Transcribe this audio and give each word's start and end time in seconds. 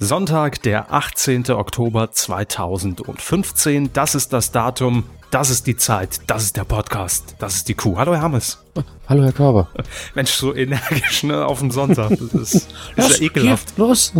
Sonntag, 0.00 0.62
der 0.62 0.92
18. 0.92 1.50
Oktober 1.50 2.12
2015. 2.12 3.92
Das 3.92 4.14
ist 4.14 4.32
das 4.32 4.52
Datum, 4.52 5.02
das 5.32 5.50
ist 5.50 5.66
die 5.66 5.76
Zeit, 5.76 6.20
das 6.28 6.44
ist 6.44 6.56
der 6.56 6.62
Podcast, 6.62 7.34
das 7.40 7.56
ist 7.56 7.68
die 7.68 7.74
Kuh. 7.74 7.98
Hallo 7.98 8.14
Herr 8.14 8.22
Hammes. 8.22 8.62
Hallo 9.08 9.24
Herr 9.24 9.32
Körber. 9.32 9.66
Mensch, 10.14 10.30
so 10.30 10.54
energisch, 10.54 11.24
ne, 11.24 11.44
auf 11.44 11.58
dem 11.58 11.72
Sonntag. 11.72 12.16
Das 12.32 12.54
ist, 12.54 12.68
das 12.94 13.10
ist 13.10 13.18
ja 13.18 13.26
ekelhaft. 13.26 13.76
Los. 13.76 14.12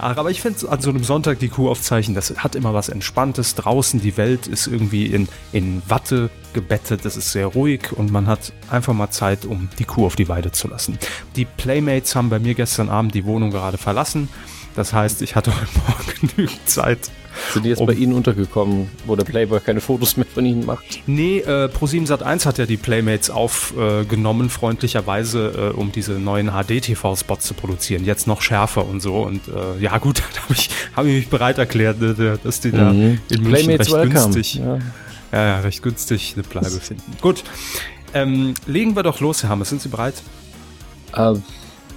Aber 0.00 0.30
ich 0.30 0.40
finde 0.40 0.68
an 0.70 0.80
so 0.80 0.90
einem 0.90 1.04
Sonntag 1.04 1.38
die 1.38 1.48
Kuh 1.48 1.68
aufzeichnen, 1.68 2.14
das 2.14 2.34
hat 2.38 2.54
immer 2.54 2.72
was 2.72 2.88
Entspanntes. 2.88 3.54
Draußen 3.54 4.00
die 4.00 4.16
Welt 4.16 4.46
ist 4.46 4.66
irgendwie 4.66 5.06
in, 5.06 5.28
in 5.52 5.82
Watte 5.88 6.30
gebettet, 6.54 7.04
es 7.04 7.16
ist 7.16 7.32
sehr 7.32 7.46
ruhig 7.46 7.92
und 7.92 8.10
man 8.10 8.26
hat 8.26 8.52
einfach 8.70 8.94
mal 8.94 9.10
Zeit, 9.10 9.44
um 9.44 9.68
die 9.78 9.84
Kuh 9.84 10.06
auf 10.06 10.16
die 10.16 10.28
Weide 10.28 10.52
zu 10.52 10.68
lassen. 10.68 10.98
Die 11.36 11.44
Playmates 11.44 12.16
haben 12.16 12.30
bei 12.30 12.38
mir 12.38 12.54
gestern 12.54 12.88
Abend 12.88 13.14
die 13.14 13.24
Wohnung 13.24 13.50
gerade 13.50 13.78
verlassen. 13.78 14.28
Das 14.74 14.92
heißt, 14.92 15.22
ich 15.22 15.36
hatte 15.36 15.52
heute 15.60 15.68
Morgen 15.86 16.28
genügend 16.34 16.68
Zeit, 16.68 17.10
Sind 17.52 17.64
die 17.64 17.70
jetzt 17.70 17.80
Um- 17.80 17.86
bei 17.86 17.94
Ihnen 17.94 18.12
untergekommen, 18.12 18.88
wo 19.06 19.16
der 19.16 19.24
Playboy 19.24 19.60
keine 19.60 19.80
Fotos 19.80 20.16
mehr 20.16 20.26
von 20.32 20.44
Ihnen 20.46 20.64
macht? 20.66 20.84
Nee, 21.06 21.38
äh, 21.40 21.66
Pro7 21.68 22.06
Sat1 22.06 22.44
hat 22.46 22.58
ja 22.58 22.66
die 22.66 22.76
Playmates 22.76 23.30
aufgenommen, 23.30 24.50
freundlicherweise, 24.50 25.72
äh, 25.74 25.76
um 25.76 25.92
diese 25.92 26.12
neuen 26.12 26.48
HD-TV-Spots 26.50 27.46
zu 27.46 27.54
produzieren. 27.54 28.04
Jetzt 28.04 28.26
noch 28.26 28.42
schärfer 28.42 28.86
und 28.86 29.00
so. 29.00 29.16
Und 29.22 29.42
äh, 29.48 29.82
ja 29.82 29.98
gut, 29.98 30.18
da 30.34 30.42
habe 30.42 30.54
ich, 30.54 30.70
hab 30.96 31.04
ich 31.06 31.12
mich 31.14 31.28
bereit 31.28 31.58
erklärt, 31.58 32.00
ne, 32.00 32.38
dass 32.42 32.60
die 32.60 32.70
da 32.72 32.92
Mhm. 32.92 33.18
in 33.30 33.42
München 33.42 33.44
Playmates 33.44 33.86
recht 33.92 33.96
welcome. 34.12 34.32
günstig, 34.34 34.54
ja. 34.56 34.76
Ja. 34.76 34.78
Ja, 35.32 35.60
recht 35.60 35.82
günstig 35.82 36.32
eine 36.34 36.42
Bleibe 36.42 36.68
finden. 36.80 37.02
Gut, 37.20 37.44
ähm, 38.14 38.54
legen 38.66 38.96
wir 38.96 39.02
doch 39.04 39.20
los, 39.20 39.42
Herr 39.44 39.50
Hammes. 39.50 39.68
Sind 39.68 39.80
Sie 39.80 39.88
bereit? 39.88 40.14
Äh, 41.14 41.34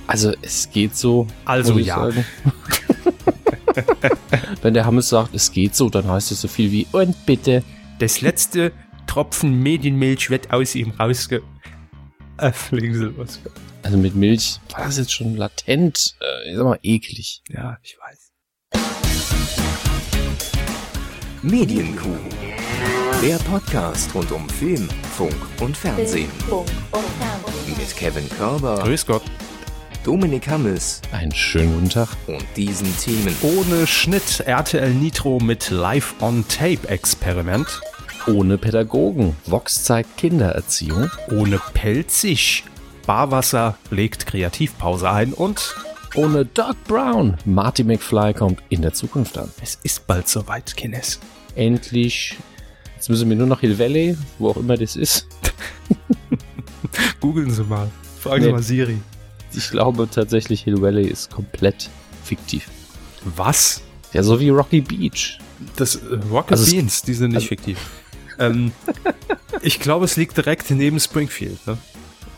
also 0.05 0.34
es 0.41 0.70
geht 0.71 0.95
so. 0.95 1.25
Also 1.45 1.79
ja. 1.79 2.09
Wenn 4.62 4.74
der 4.74 4.85
Hammes 4.85 5.10
sagt, 5.10 5.34
es 5.34 5.52
geht 5.52 5.76
so, 5.76 5.90
dann 5.90 6.07
heißt 6.07 6.32
es 6.32 6.41
so 6.41 6.48
viel 6.48 6.71
wie 6.71 6.88
und 6.91 7.26
bitte. 7.26 7.63
Das 7.99 8.21
letzte 8.21 8.71
Tropfen 9.07 9.62
Medienmilch 9.62 10.30
wird 10.30 10.52
aus 10.52 10.76
ihm 10.76 10.91
rausge... 10.91 11.41
Äh. 12.38 12.52
Also 13.84 13.98
mit 13.98 14.15
Milch 14.15 14.60
war 14.71 14.85
das 14.85 14.98
jetzt 14.98 15.12
schon 15.12 15.35
latent, 15.35 16.15
äh, 16.20 16.52
ich 16.52 16.57
sag 16.57 16.63
mal, 16.63 16.80
eklig. 16.82 17.43
Ja, 17.49 17.77
ich 17.84 17.98
weiß. 17.99 18.32
Medienkuh. 21.43 22.18
Der 23.21 23.37
Podcast 23.37 24.13
rund 24.15 24.32
um 24.32 24.49
Film, 24.49 24.90
Funk 25.15 25.35
und 25.60 25.77
Fernsehen. 25.77 26.30
Mit 27.68 27.96
Kevin 27.96 28.30
Körber, 28.30 28.82
Grüß 28.84 29.05
Gott. 29.05 29.24
Dominik 30.04 30.48
Hammes 30.49 31.01
Einen 31.12 31.32
schönen 31.34 31.73
guten 31.76 31.90
Tag. 31.90 32.09
und 32.27 32.43
diesen 32.57 32.87
Themen. 32.98 33.34
Ohne 33.41 33.87
Schnitt 33.87 34.41
RTL 34.41 34.93
Nitro 34.93 35.40
mit 35.40 35.70
Live-on-Tape-Experiment. 35.70 37.79
Ohne 38.27 38.57
Pädagogen. 38.57 39.35
Vox 39.46 39.84
zeigt 39.85 40.18
Kindererziehung. 40.18 41.09
Ohne 41.31 41.62
Pelzig. 41.74 42.65
Barwasser 43.05 43.77
legt 43.91 44.26
Kreativpause 44.26 45.09
ein 45.09 45.31
und 45.34 45.74
Ohne 46.15 46.46
Doc 46.46 46.76
Brown. 46.85 47.37
Marty 47.46 47.84
McFly 47.85 48.34
kommt 48.34 48.62
in 48.70 48.81
der 48.81 48.93
Zukunft 48.93 49.37
an. 49.37 49.49
es 49.62 49.79
ist 49.84 50.05
bald 50.07 50.27
soweit, 50.27 50.76
Kines. 50.76 51.20
Endlich. 51.55 52.37
Jetzt 52.96 53.09
müssen 53.09 53.29
wir 53.29 53.35
nur 53.37 53.48
noch 53.48 53.59
Hill 53.62 53.79
Valley, 53.79 54.18
wo 54.37 54.49
auch 54.49 54.57
immer 54.57 54.76
das 54.77 54.96
ist. 54.96 55.27
Googeln 57.20 57.49
Sie 57.51 57.63
mal. 57.63 57.90
Fragen 58.20 58.41
Sie 58.43 58.48
Nee. 58.48 58.54
mal 58.54 58.63
Siri. 58.63 58.98
Ich 59.55 59.70
glaube 59.70 60.07
tatsächlich, 60.09 60.62
Hill 60.63 60.82
Valley 60.82 61.07
ist 61.07 61.32
komplett 61.32 61.90
fiktiv. 62.23 62.70
Was? 63.23 63.82
Ja, 64.13 64.23
so 64.23 64.40
wie 64.40 64.50
Rocky 64.50 64.81
Beach. 64.81 65.40
Das 65.75 65.96
äh, 65.96 66.16
Rocket 66.31 66.51
Also 66.53 66.63
es- 66.66 66.72
Beans, 66.72 67.01
die 67.03 67.13
sind 67.13 67.29
nicht 67.29 67.38
also- 67.38 67.47
fiktiv. 67.47 67.78
ähm, 68.40 68.72
ich 69.62 69.80
glaube, 69.80 70.06
es 70.06 70.16
liegt 70.18 70.36
direkt 70.38 70.69
neben 70.72 71.00
Springfield. 71.00 71.66
Ne? 71.68 71.78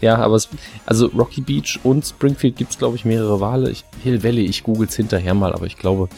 Ja, 0.02 0.18
aber 0.18 0.36
es, 0.36 0.50
also 0.86 1.08
Rocky 1.08 1.42
Beach 1.42 1.80
und 1.84 2.06
Springfield 2.06 2.58
gibt's 2.58 2.78
glaube 2.78 2.96
ich, 2.98 3.06
mehrere 3.06 3.40
Wale. 3.40 3.70
Ich, 3.72 3.84
Hill 4.04 4.24
Valley, 4.24 4.46
ich 4.46 4.64
googles 4.64 4.96
hinterher 4.96 5.34
mal, 5.34 5.54
aber 5.54 5.66
ich 5.66 5.78
glaube, 5.78 6.10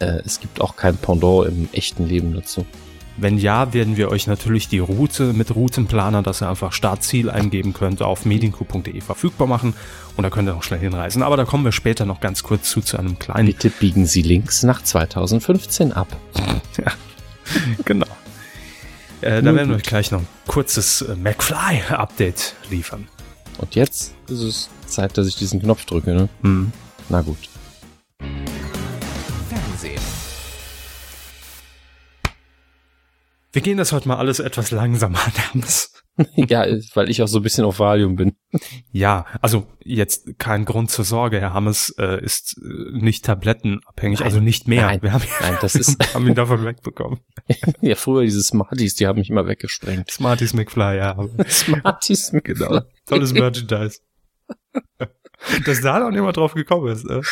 äh, 0.00 0.20
es 0.24 0.40
gibt 0.40 0.60
auch 0.60 0.76
kein 0.76 0.96
Pendant 0.96 1.46
im 1.48 1.68
echten 1.72 2.06
Leben 2.06 2.34
dazu. 2.34 2.66
Wenn 3.16 3.38
ja, 3.38 3.74
werden 3.74 3.96
wir 3.96 4.10
euch 4.10 4.26
natürlich 4.26 4.68
die 4.68 4.78
Route 4.78 5.32
mit 5.32 5.54
Routenplaner, 5.54 6.22
dass 6.22 6.42
ihr 6.42 6.48
einfach 6.48 6.72
Startziel 6.72 7.28
eingeben 7.28 7.72
könnt, 7.72 8.02
auf 8.02 8.24
medienku.de 8.24 9.00
verfügbar 9.00 9.46
machen 9.46 9.74
und 10.16 10.22
da 10.22 10.30
könnt 10.30 10.48
ihr 10.48 10.56
auch 10.56 10.62
schnell 10.62 10.80
hinreisen. 10.80 11.22
Aber 11.22 11.36
da 11.36 11.44
kommen 11.44 11.64
wir 11.64 11.72
später 11.72 12.06
noch 12.06 12.20
ganz 12.20 12.42
kurz 12.42 12.70
zu, 12.70 12.80
zu 12.80 12.96
einem 12.96 13.18
kleinen 13.18 13.46
Bitte 13.46 13.68
biegen 13.70 14.06
Sie 14.06 14.22
links 14.22 14.62
nach 14.62 14.82
2015 14.82 15.92
ab. 15.92 16.08
Genau. 17.84 18.06
Äh, 19.22 19.42
da 19.42 19.54
werden 19.54 19.70
wir 19.70 19.76
euch 19.76 19.82
gleich 19.82 20.12
noch 20.12 20.20
ein 20.20 20.28
kurzes 20.46 21.02
äh, 21.02 21.16
McFly-Update 21.16 22.54
liefern. 22.70 23.08
Und 23.58 23.74
jetzt 23.74 24.14
ist 24.28 24.40
es 24.40 24.70
Zeit, 24.86 25.18
dass 25.18 25.26
ich 25.26 25.36
diesen 25.36 25.60
Knopf 25.60 25.84
drücke, 25.84 26.14
ne? 26.14 26.28
Hm. 26.42 26.72
Na 27.08 27.20
gut. 27.20 27.38
Wir 33.52 33.62
gehen 33.62 33.78
das 33.78 33.92
heute 33.92 34.06
mal 34.08 34.16
alles 34.16 34.38
etwas 34.40 34.70
langsamer 34.70 35.18
an. 35.24 35.32
Hermes. 35.32 35.92
ja, 36.34 36.66
weil 36.94 37.08
ich 37.10 37.22
auch 37.22 37.28
so 37.28 37.38
ein 37.38 37.42
bisschen 37.42 37.64
auf 37.64 37.78
Valium 37.78 38.14
bin. 38.16 38.36
Ja, 38.92 39.24
also 39.40 39.66
jetzt 39.82 40.38
kein 40.38 40.64
Grund 40.66 40.90
zur 40.90 41.04
Sorge. 41.04 41.40
Herr 41.40 41.54
Hammes 41.54 41.94
äh, 41.98 42.22
ist 42.22 42.58
äh, 42.62 42.98
nicht 42.98 43.24
tablettenabhängig, 43.24 44.18
Nein, 44.20 44.26
also 44.26 44.40
nicht 44.40 44.68
mehr. 44.68 44.86
nein, 44.86 45.02
wir 45.02 45.12
haben, 45.12 45.24
nein, 45.40 45.56
das 45.62 45.74
ist- 45.76 45.96
haben 46.14 46.26
ihn 46.28 46.34
davon 46.34 46.64
wegbekommen. 46.64 47.20
ja, 47.80 47.94
früher 47.94 48.22
diese 48.22 48.42
Smarties, 48.42 48.94
die 48.96 49.06
haben 49.06 49.18
mich 49.18 49.30
immer 49.30 49.46
weggesprengt. 49.46 50.10
Smarties 50.10 50.52
McFly, 50.52 50.96
ja. 50.98 51.16
Smarties, 51.48 52.30
Genau. 52.44 52.82
Tolles 53.06 53.32
Merchandise. 53.32 54.00
Dass 55.64 55.80
da 55.80 56.00
noch 56.00 56.10
niemand 56.10 56.36
drauf 56.36 56.52
gekommen 56.54 56.88
ist. 56.92 57.04
Ne? 57.06 57.22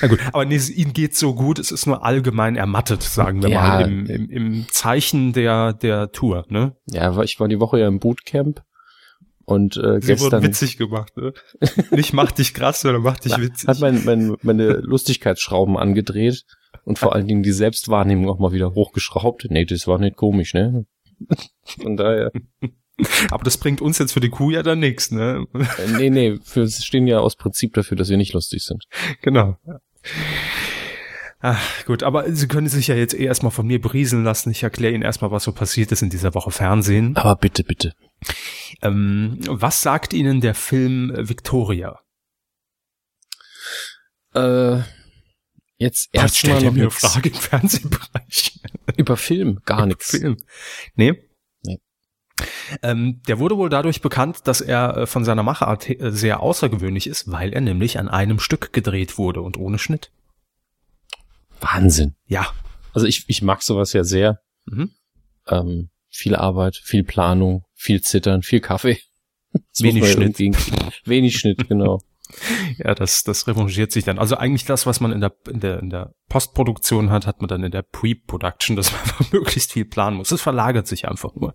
Na 0.00 0.08
gut, 0.08 0.18
aber 0.32 0.44
nee, 0.44 0.56
es- 0.56 0.70
ihm 0.70 0.92
geht's 0.92 1.18
so 1.18 1.34
gut, 1.34 1.58
es 1.58 1.70
ist 1.70 1.86
nur 1.86 2.04
allgemein 2.04 2.56
ermattet, 2.56 3.02
sagen 3.02 3.42
wir 3.42 3.50
Ja. 3.50 3.60
mal, 3.62 3.86
im, 3.88 4.06
im, 4.06 4.30
im 4.30 4.66
Zeichen 4.70 5.32
der, 5.32 5.72
der 5.72 6.12
Tour, 6.12 6.44
ne? 6.48 6.76
Ja, 6.86 7.20
ich 7.22 7.38
war 7.40 7.48
die 7.48 7.60
Woche 7.60 7.78
ja 7.80 7.88
im 7.88 7.98
Bootcamp 7.98 8.62
und 9.44 9.76
äh, 9.76 10.00
Sie 10.00 10.06
gestern 10.08 10.42
witzig 10.42 10.76
gemacht, 10.78 11.16
ne? 11.16 11.32
Nicht 11.90 12.12
mach 12.12 12.30
dich 12.32 12.54
krass, 12.54 12.80
sondern 12.80 13.02
mach 13.02 13.18
dich 13.18 13.36
witzig. 13.38 13.68
hat 13.68 13.80
mein, 13.80 14.04
mein, 14.04 14.36
meine 14.42 14.74
Lustigkeitsschrauben 14.74 15.76
angedreht 15.76 16.44
und 16.84 16.98
vor 16.98 17.12
allen 17.14 17.26
Dingen 17.26 17.42
die 17.42 17.52
Selbstwahrnehmung 17.52 18.28
auch 18.30 18.38
mal 18.38 18.52
wieder 18.52 18.74
hochgeschraubt. 18.74 19.46
Nee, 19.50 19.64
das 19.64 19.86
war 19.86 19.98
nicht 19.98 20.16
komisch, 20.16 20.54
ne? 20.54 20.86
Von 21.64 21.96
daher, 21.96 22.30
aber 23.30 23.44
das 23.44 23.56
bringt 23.58 23.80
uns 23.80 23.98
jetzt 23.98 24.12
für 24.12 24.20
die 24.20 24.28
Kuh 24.28 24.50
ja 24.50 24.62
dann 24.62 24.80
nichts, 24.80 25.10
ne? 25.10 25.46
äh, 25.54 25.88
nee, 25.96 26.10
nee, 26.10 26.38
wir 26.54 26.68
stehen 26.68 27.06
ja 27.06 27.20
aus 27.20 27.36
Prinzip 27.36 27.74
dafür, 27.74 27.96
dass 27.96 28.08
wir 28.08 28.16
nicht 28.16 28.32
lustig 28.34 28.62
sind. 28.62 28.84
genau. 29.22 29.56
Ach, 31.44 31.84
gut, 31.86 32.04
aber 32.04 32.32
Sie 32.32 32.46
können 32.46 32.68
sich 32.68 32.86
ja 32.86 32.94
jetzt 32.94 33.14
eh 33.14 33.24
erstmal 33.24 33.50
von 33.50 33.66
mir 33.66 33.80
berieseln 33.80 34.22
lassen. 34.22 34.50
Ich 34.52 34.62
erkläre 34.62 34.94
Ihnen 34.94 35.02
erstmal, 35.02 35.32
was 35.32 35.42
so 35.42 35.50
passiert 35.52 35.90
ist 35.90 36.00
in 36.00 36.08
dieser 36.08 36.34
Woche 36.34 36.52
Fernsehen. 36.52 37.16
Aber 37.16 37.34
bitte, 37.34 37.64
bitte. 37.64 37.94
Ähm, 38.80 39.38
was 39.48 39.82
sagt 39.82 40.12
Ihnen 40.12 40.40
der 40.40 40.54
Film 40.54 41.12
Victoria? 41.16 41.98
Äh, 44.34 44.76
jetzt 45.78 46.10
Jetzt 46.12 46.14
erstmal 46.14 46.28
stellt 46.30 46.62
er 46.62 46.66
noch 46.66 46.72
mir 46.74 46.80
eine 46.82 46.90
Frage 46.92 47.28
im 47.30 47.34
Fernsehbereich. 47.34 48.60
über 48.96 49.16
Film, 49.16 49.60
gar 49.64 49.86
nichts. 49.86 50.10
Film. 50.10 50.36
Nee. 50.94 51.28
Ähm, 52.82 53.20
der 53.28 53.38
wurde 53.38 53.56
wohl 53.56 53.68
dadurch 53.68 54.00
bekannt, 54.00 54.40
dass 54.44 54.60
er 54.60 54.96
äh, 54.96 55.06
von 55.06 55.24
seiner 55.24 55.42
Machart 55.42 55.88
äh, 55.88 56.10
sehr 56.10 56.40
außergewöhnlich 56.40 57.06
ist, 57.06 57.30
weil 57.30 57.52
er 57.52 57.60
nämlich 57.60 57.98
an 57.98 58.08
einem 58.08 58.38
Stück 58.38 58.72
gedreht 58.72 59.18
wurde 59.18 59.42
und 59.42 59.56
ohne 59.56 59.78
Schnitt. 59.78 60.10
Wahnsinn. 61.60 62.14
Ja. 62.26 62.46
Also 62.92 63.06
ich, 63.06 63.24
ich 63.28 63.42
mag 63.42 63.62
sowas 63.62 63.92
ja 63.92 64.04
sehr. 64.04 64.40
Mhm. 64.66 64.90
Ähm, 65.48 65.90
viel 66.08 66.36
Arbeit, 66.36 66.76
viel 66.76 67.04
Planung, 67.04 67.64
viel 67.74 68.02
Zittern, 68.02 68.42
viel 68.42 68.60
Kaffee. 68.60 68.98
Das 69.52 69.82
Wenig 69.82 70.10
Schnitt. 70.10 70.38
Wenig 71.04 71.36
Schnitt, 71.38 71.68
genau. 71.68 72.00
Ja, 72.78 72.94
das, 72.94 73.22
das 73.24 73.46
revanchiert 73.46 73.92
sich 73.92 74.04
dann. 74.04 74.18
Also 74.18 74.36
eigentlich 74.36 74.64
das, 74.64 74.86
was 74.86 75.00
man 75.00 75.12
in 75.12 75.20
der, 75.20 75.32
in 75.48 75.60
der, 75.60 75.78
in 75.80 75.90
der 75.90 76.14
Postproduktion 76.28 77.10
hat, 77.10 77.26
hat 77.26 77.40
man 77.40 77.48
dann 77.48 77.64
in 77.64 77.70
der 77.70 77.82
Pre-Production, 77.82 78.76
dass 78.76 78.92
man 78.92 79.00
möglichst 79.32 79.72
viel 79.72 79.84
planen 79.84 80.16
muss. 80.16 80.30
Es 80.30 80.40
verlagert 80.40 80.86
sich 80.86 81.08
einfach 81.08 81.34
nur, 81.34 81.54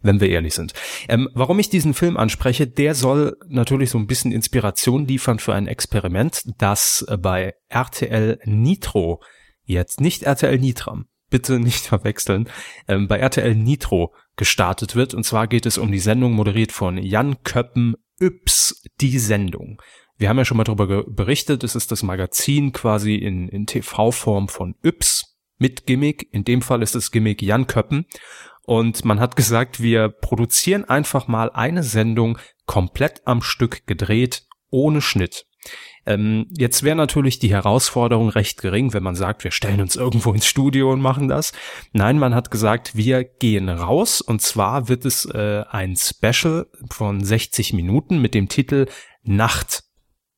wenn 0.00 0.20
wir 0.20 0.28
ehrlich 0.28 0.54
sind. 0.54 0.72
Ähm, 1.08 1.28
warum 1.34 1.58
ich 1.58 1.70
diesen 1.70 1.94
Film 1.94 2.16
anspreche, 2.16 2.66
der 2.66 2.94
soll 2.94 3.36
natürlich 3.48 3.90
so 3.90 3.98
ein 3.98 4.06
bisschen 4.06 4.32
Inspiration 4.32 5.06
liefern 5.06 5.38
für 5.38 5.54
ein 5.54 5.66
Experiment, 5.66 6.42
das 6.58 7.04
bei 7.20 7.54
RTL 7.68 8.38
Nitro 8.44 9.20
jetzt, 9.64 10.00
nicht 10.00 10.22
RTL 10.22 10.58
Nitram, 10.58 11.06
bitte 11.30 11.58
nicht 11.58 11.86
verwechseln, 11.86 12.48
ähm, 12.88 13.08
bei 13.08 13.18
RTL 13.18 13.54
Nitro 13.54 14.14
gestartet 14.36 14.94
wird. 14.96 15.14
Und 15.14 15.24
zwar 15.24 15.46
geht 15.46 15.66
es 15.66 15.78
um 15.78 15.90
die 15.90 15.98
Sendung 15.98 16.32
moderiert 16.32 16.72
von 16.72 16.98
Jan 16.98 17.42
Köppen, 17.42 17.96
Yps, 18.20 18.82
die 19.00 19.18
Sendung. 19.18 19.80
Wir 20.22 20.28
haben 20.28 20.38
ja 20.38 20.44
schon 20.44 20.56
mal 20.56 20.62
darüber 20.62 21.02
berichtet, 21.02 21.64
es 21.64 21.74
ist 21.74 21.90
das 21.90 22.04
Magazin 22.04 22.70
quasi 22.70 23.16
in, 23.16 23.48
in 23.48 23.66
TV-Form 23.66 24.46
von 24.46 24.76
Yps 24.84 25.36
mit 25.58 25.84
Gimmick. 25.84 26.28
In 26.30 26.44
dem 26.44 26.62
Fall 26.62 26.80
ist 26.80 26.94
es 26.94 27.10
Gimmick 27.10 27.42
Jan 27.42 27.66
Köppen. 27.66 28.06
Und 28.64 29.04
man 29.04 29.18
hat 29.18 29.34
gesagt, 29.34 29.82
wir 29.82 30.10
produzieren 30.10 30.84
einfach 30.84 31.26
mal 31.26 31.50
eine 31.50 31.82
Sendung 31.82 32.38
komplett 32.66 33.22
am 33.24 33.42
Stück 33.42 33.84
gedreht, 33.88 34.44
ohne 34.70 35.00
Schnitt. 35.00 35.44
Ähm, 36.06 36.46
jetzt 36.56 36.84
wäre 36.84 36.94
natürlich 36.94 37.40
die 37.40 37.50
Herausforderung 37.50 38.28
recht 38.28 38.62
gering, 38.62 38.92
wenn 38.92 39.02
man 39.02 39.16
sagt, 39.16 39.42
wir 39.42 39.50
stellen 39.50 39.80
uns 39.80 39.96
irgendwo 39.96 40.32
ins 40.32 40.46
Studio 40.46 40.92
und 40.92 41.00
machen 41.00 41.26
das. 41.26 41.52
Nein, 41.92 42.20
man 42.20 42.32
hat 42.32 42.52
gesagt, 42.52 42.94
wir 42.94 43.24
gehen 43.24 43.68
raus 43.68 44.20
und 44.20 44.40
zwar 44.40 44.88
wird 44.88 45.04
es 45.04 45.24
äh, 45.24 45.64
ein 45.68 45.96
Special 45.96 46.68
von 46.92 47.24
60 47.24 47.72
Minuten 47.72 48.20
mit 48.20 48.34
dem 48.34 48.48
Titel 48.48 48.86
Nacht. 49.24 49.82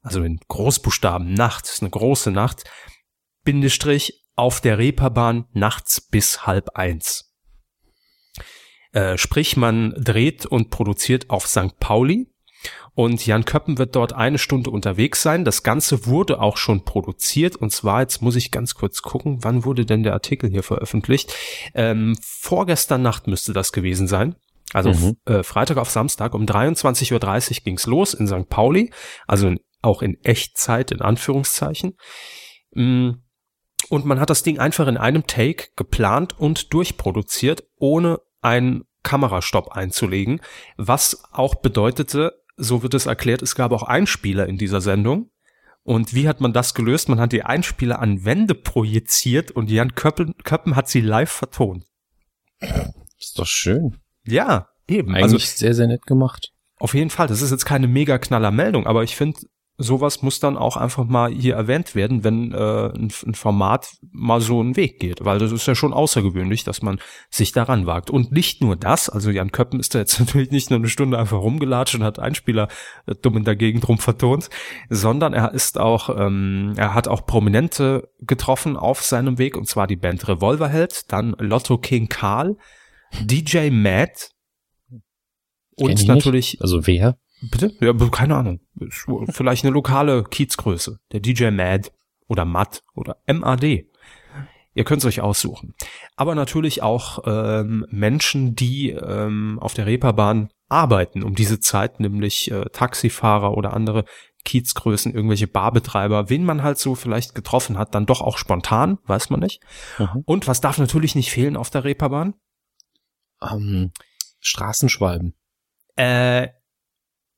Also 0.05 0.23
in 0.23 0.39
Großbuchstaben 0.49 1.35
Nacht, 1.35 1.65
ist 1.65 1.83
eine 1.83 1.91
große 1.91 2.31
Nacht. 2.31 2.65
Bindestrich 3.43 4.23
auf 4.37 4.61
der 4.61 4.79
Reeperbahn 4.79 5.47
nachts 5.53 6.01
bis 6.01 6.47
halb 6.47 6.77
eins. 6.77 7.35
Äh, 8.93 9.19
sprich, 9.19 9.57
man 9.57 9.93
dreht 9.97 10.47
und 10.47 10.71
produziert 10.71 11.31
auf 11.31 11.49
St. 11.49 11.81
Pauli, 11.81 12.29
und 12.95 13.27
Jan 13.27 13.45
Köppen 13.45 13.79
wird 13.79 13.97
dort 13.97 14.13
eine 14.13 14.39
Stunde 14.39 14.71
unterwegs 14.71 15.21
sein. 15.23 15.45
Das 15.45 15.63
Ganze 15.65 16.07
wurde 16.07 16.41
auch 16.41 16.57
schon 16.57 16.85
produziert. 16.85 17.57
Und 17.57 17.71
zwar, 17.71 18.03
jetzt 18.03 18.23
muss 18.23 18.37
ich 18.37 18.53
ganz 18.53 18.75
kurz 18.75 19.03
gucken, 19.03 19.39
wann 19.43 19.65
wurde 19.65 19.85
denn 19.85 20.05
der 20.05 20.13
Artikel 20.13 20.49
hier 20.49 20.63
veröffentlicht? 20.63 21.35
Ähm, 21.75 22.17
vorgestern 22.23 23.03
Nacht 23.03 23.27
müsste 23.27 23.53
das 23.53 23.73
gewesen 23.73 24.07
sein. 24.07 24.37
Also 24.73 24.93
mhm. 24.93 25.17
äh, 25.25 25.43
Freitag 25.43 25.77
auf 25.77 25.91
Samstag 25.91 26.35
um 26.35 26.47
23.30 26.47 27.13
Uhr 27.13 27.65
ging's 27.65 27.87
los 27.87 28.15
in 28.15 28.29
St. 28.29 28.49
Pauli. 28.49 28.93
Also 29.27 29.49
in, 29.49 29.61
auch 29.85 30.03
in 30.03 30.23
Echtzeit, 30.25 30.91
in 30.91 31.01
Anführungszeichen. 31.01 31.97
Mm. 32.73 33.11
Und 33.91 34.07
man 34.07 34.19
hat 34.19 34.31
das 34.31 34.43
Ding 34.43 34.59
einfach 34.59 34.87
in 34.87 34.97
einem 34.97 35.27
Take 35.27 35.69
geplant 35.77 36.39
und 36.39 36.73
durchproduziert, 36.73 37.65
ohne 37.77 38.21
einen 38.41 38.85
Kamerastopp 39.03 39.73
einzulegen, 39.73 40.41
was 40.79 41.23
auch 41.33 41.57
bedeutete, 41.57 42.33
so 42.57 42.83
wird 42.83 42.95
es 42.95 43.07
erklärt, 43.07 43.43
es 43.43 43.55
gab 43.55 43.73
auch 43.73 43.83
Einspieler 43.83 44.47
in 44.47 44.59
dieser 44.59 44.81
Sendung. 44.81 45.31
Und 45.83 46.15
wie 46.15 46.29
hat 46.29 46.41
man 46.41 46.55
das 46.55 46.73
gelöst? 46.75 47.11
Man 47.11 47.21
hat 47.21 47.33
die 47.33 47.43
Einspieler 47.43 47.99
an 48.01 48.25
Wände 48.25 48.55
projiziert 48.55 49.51
und 49.51 49.71
Jan 49.71 49.95
Köppen, 49.95 50.35
Köppen 50.43 50.77
hat 50.77 50.89
sie 50.89 51.03
live 51.03 51.31
vertont. 51.31 51.85
Ist 53.19 53.39
doch 53.39 53.47
schön. 53.47 53.99
Ja, 54.27 54.69
eben. 54.89 55.15
Eigentlich 55.15 55.23
also, 55.23 55.39
sehr, 55.39 55.75
sehr 55.75 55.87
nett 55.87 56.07
gemacht. 56.07 56.55
Auf 56.77 56.95
jeden 56.95 57.11
Fall. 57.11 57.27
Das 57.27 57.43
ist 57.43 57.51
jetzt 57.51 57.67
keine 57.67 57.87
mega 57.87 58.19
knaller 58.19 58.51
Meldung, 58.51 58.87
aber 58.87 59.05
ich 59.05 59.15
finde, 59.15 59.41
sowas 59.77 60.23
muss 60.23 60.39
dann 60.39 60.57
auch 60.57 60.77
einfach 60.77 61.05
mal 61.05 61.33
hier 61.33 61.55
erwähnt 61.55 61.95
werden, 61.95 62.23
wenn 62.23 62.53
äh, 62.53 62.57
ein, 62.95 63.13
ein, 63.27 63.35
Format 63.35 63.97
mal 64.13 64.41
so 64.41 64.61
einen 64.61 64.77
Weg 64.77 65.01
geht, 65.01 65.25
weil 65.25 65.41
das 65.41 65.51
ist 65.51 65.67
ja 65.67 65.75
schon 65.75 65.93
außergewöhnlich, 65.93 66.63
dass 66.63 66.81
man 66.81 67.01
sich 67.29 67.51
daran 67.51 67.85
wagt. 67.85 68.11
Und 68.11 68.31
nicht 68.31 68.63
nur 68.63 68.77
das, 68.77 69.09
also 69.09 69.31
Jan 69.31 69.51
Köppen 69.51 69.81
ist 69.81 69.95
da 69.95 69.99
jetzt 69.99 70.21
natürlich 70.21 70.53
nicht 70.53 70.71
nur 70.71 70.79
eine 70.79 70.89
Stunde 70.89 71.19
einfach 71.19 71.39
rumgelatscht 71.39 71.97
und 71.97 72.05
hat 72.05 72.21
Einspieler 72.21 72.69
äh, 73.07 73.15
dumm 73.21 73.37
in 73.37 73.45
der 73.45 73.57
Gegend 73.57 73.89
rum 73.89 73.99
vertont, 73.99 74.49
sondern 74.91 75.33
er 75.33 75.53
ist 75.53 75.79
auch, 75.79 76.09
ähm, 76.17 76.75
er 76.77 76.95
hat 76.95 77.09
auch 77.09 77.27
Prominente 77.27 78.11
getroffen 78.21 78.77
auf 78.77 79.03
seinem 79.03 79.39
Weg, 79.39 79.57
und 79.57 79.67
zwar 79.67 79.89
die 79.89 79.97
Band 79.97 80.29
Revolverheld, 80.29 81.13
dann 81.13 81.35
Lotto 81.39 81.79
King 81.79 82.09
Karl, 82.09 82.57
DJ 83.21 83.71
Matt 83.71 84.31
und 85.77 86.07
natürlich. 86.07 86.53
Nicht. 86.55 86.63
Also 86.63 86.87
wer? 86.87 87.19
Bitte? 87.51 87.75
Ja, 87.81 87.93
keine 88.11 88.37
Ahnung. 88.37 88.61
Vielleicht 89.31 89.65
eine 89.65 89.73
lokale 89.73 90.25
Kiezgröße. 90.25 90.99
Der 91.13 91.21
DJ 91.21 91.51
Mad 91.51 91.91
oder 92.27 92.45
Matt 92.45 92.83
oder 92.95 93.17
MAD. 93.27 93.87
Ihr 94.77 94.85
könnt 94.85 95.03
es 95.03 95.07
euch 95.07 95.21
aussuchen. 95.21 95.75
Aber 96.17 96.35
natürlich 96.35 96.83
auch 96.83 97.21
ähm, 97.27 97.87
Menschen, 97.91 98.57
die 98.57 98.91
ähm, 98.91 99.59
auf 99.61 99.75
der 99.75 99.87
Reeperbahn 99.87 100.51
arbeiten 100.69 101.23
um 101.23 101.35
diese 101.35 101.61
Zeit, 101.61 102.01
nämlich 102.01 102.51
äh, 102.51 102.65
Taxifahrer 102.73 103.57
oder 103.57 103.73
andere 103.73 104.05
Kiezgrößen, 104.45 105.15
irgendwelche 105.15 105.47
Barbetreiber, 105.47 106.29
wen 106.29 106.45
man 106.45 106.63
halt 106.63 106.79
so 106.79 106.95
vielleicht 106.95 107.35
getroffen 107.35 107.79
hat, 107.79 107.95
dann 107.95 108.07
doch 108.07 108.21
auch 108.21 108.37
spontan, 108.37 108.99
weiß 109.07 109.31
man 109.31 109.41
nicht. 109.41 109.63
Mhm. 109.99 110.23
Und 110.27 110.49
was 110.49 110.61
darf 110.61 110.79
natürlich 110.79 111.15
nicht 111.15 111.31
fehlen 111.31 111.57
auf 111.57 111.71
der 111.71 111.85
Reeperbahn? 111.85 112.35
Ähm, 113.41 113.93
Straßenschwalben. 114.41 115.35
Äh, 115.97 116.49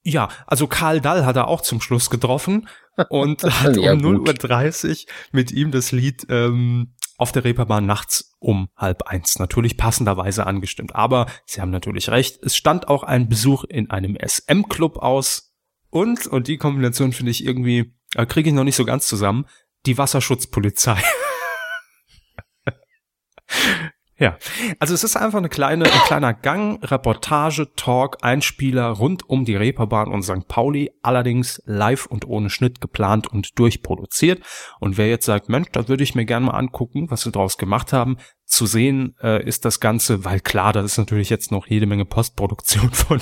ja, 0.07 0.29
also 0.47 0.69
Karl 0.69 1.01
Dall 1.01 1.27
hat 1.27 1.37
er 1.37 1.49
auch 1.49 1.61
zum 1.61 1.81
Schluss 1.81 2.11
getroffen 2.11 2.69
und 3.09 3.43
hat 3.43 3.77
ja, 3.77 3.93
um 3.93 3.99
0.30 3.99 4.89
Uhr 4.89 4.97
mit 5.33 5.51
ihm 5.51 5.73
das 5.73 5.91
Lied 5.91 6.27
ähm, 6.31 6.95
auf 7.19 7.33
der 7.33 7.45
Reeperbahn 7.45 7.85
nachts 7.85 8.37
um 8.39 8.69
halb 8.77 9.03
eins 9.03 9.41
natürlich 9.41 9.77
passenderweise 9.77 10.47
angestimmt. 10.47 10.95
Aber 10.95 11.27
Sie 11.45 11.61
haben 11.61 11.71
natürlich 11.71 12.09
recht, 12.09 12.39
es 12.43 12.57
stand 12.57 12.89
auch 12.89 13.03
ein 13.03 13.29
Besuch 13.29 13.65
in 13.65 13.91
einem 13.91 14.17
SM-Club 14.17 14.99
aus 14.99 15.53
und, 15.91 16.29
und 16.29 16.47
die 16.47 16.59
Kombination 16.59 17.13
finde 17.13 17.33
ich 17.33 17.45
irgendwie, 17.45 17.93
äh, 18.15 18.27
kriege 18.27 18.51
ich 18.51 18.55
noch 18.55 18.65
nicht 18.65 18.77
so 18.77 18.85
ganz 18.85 19.09
zusammen, 19.09 19.47
die 19.87 19.99
Wasserschutzpolizei. 19.99 21.03
Ja, 24.19 24.39
also 24.79 24.95
es 24.95 25.05
ist 25.05 25.15
einfach 25.15 25.39
eine 25.39 25.51
kleine, 25.51 25.85
ein 25.85 26.01
kleiner 26.07 26.33
Gang, 26.33 26.83
Reportage, 26.83 27.75
Talk, 27.77 28.19
Einspieler 28.23 28.89
rund 28.89 29.29
um 29.29 29.45
die 29.45 29.57
Reeperbahn 29.57 30.11
und 30.11 30.23
St. 30.23 30.49
Pauli, 30.49 30.91
allerdings 31.03 31.63
live 31.67 32.07
und 32.07 32.27
ohne 32.27 32.49
Schnitt 32.49 32.81
geplant 32.81 33.27
und 33.27 33.59
durchproduziert. 33.59 34.43
Und 34.81 34.97
wer 34.97 35.09
jetzt 35.09 35.27
sagt, 35.27 35.51
Mensch, 35.51 35.69
da 35.73 35.89
würde 35.89 36.03
ich 36.03 36.15
mir 36.15 36.25
gerne 36.25 36.47
mal 36.47 36.53
angucken, 36.53 37.11
was 37.11 37.23
sie 37.23 37.31
draus 37.31 37.59
gemacht 37.59 37.93
haben, 37.93 38.17
zu 38.47 38.65
sehen 38.65 39.17
äh, 39.23 39.45
ist 39.45 39.67
das 39.67 39.81
Ganze, 39.81 40.25
weil 40.25 40.41
klar, 40.41 40.73
da 40.73 40.81
ist 40.81 40.97
natürlich 40.97 41.29
jetzt 41.29 41.53
noch 41.53 41.67
jede 41.67 41.87
Menge 41.87 42.07
Postproduktion 42.07 42.91
von 42.93 43.21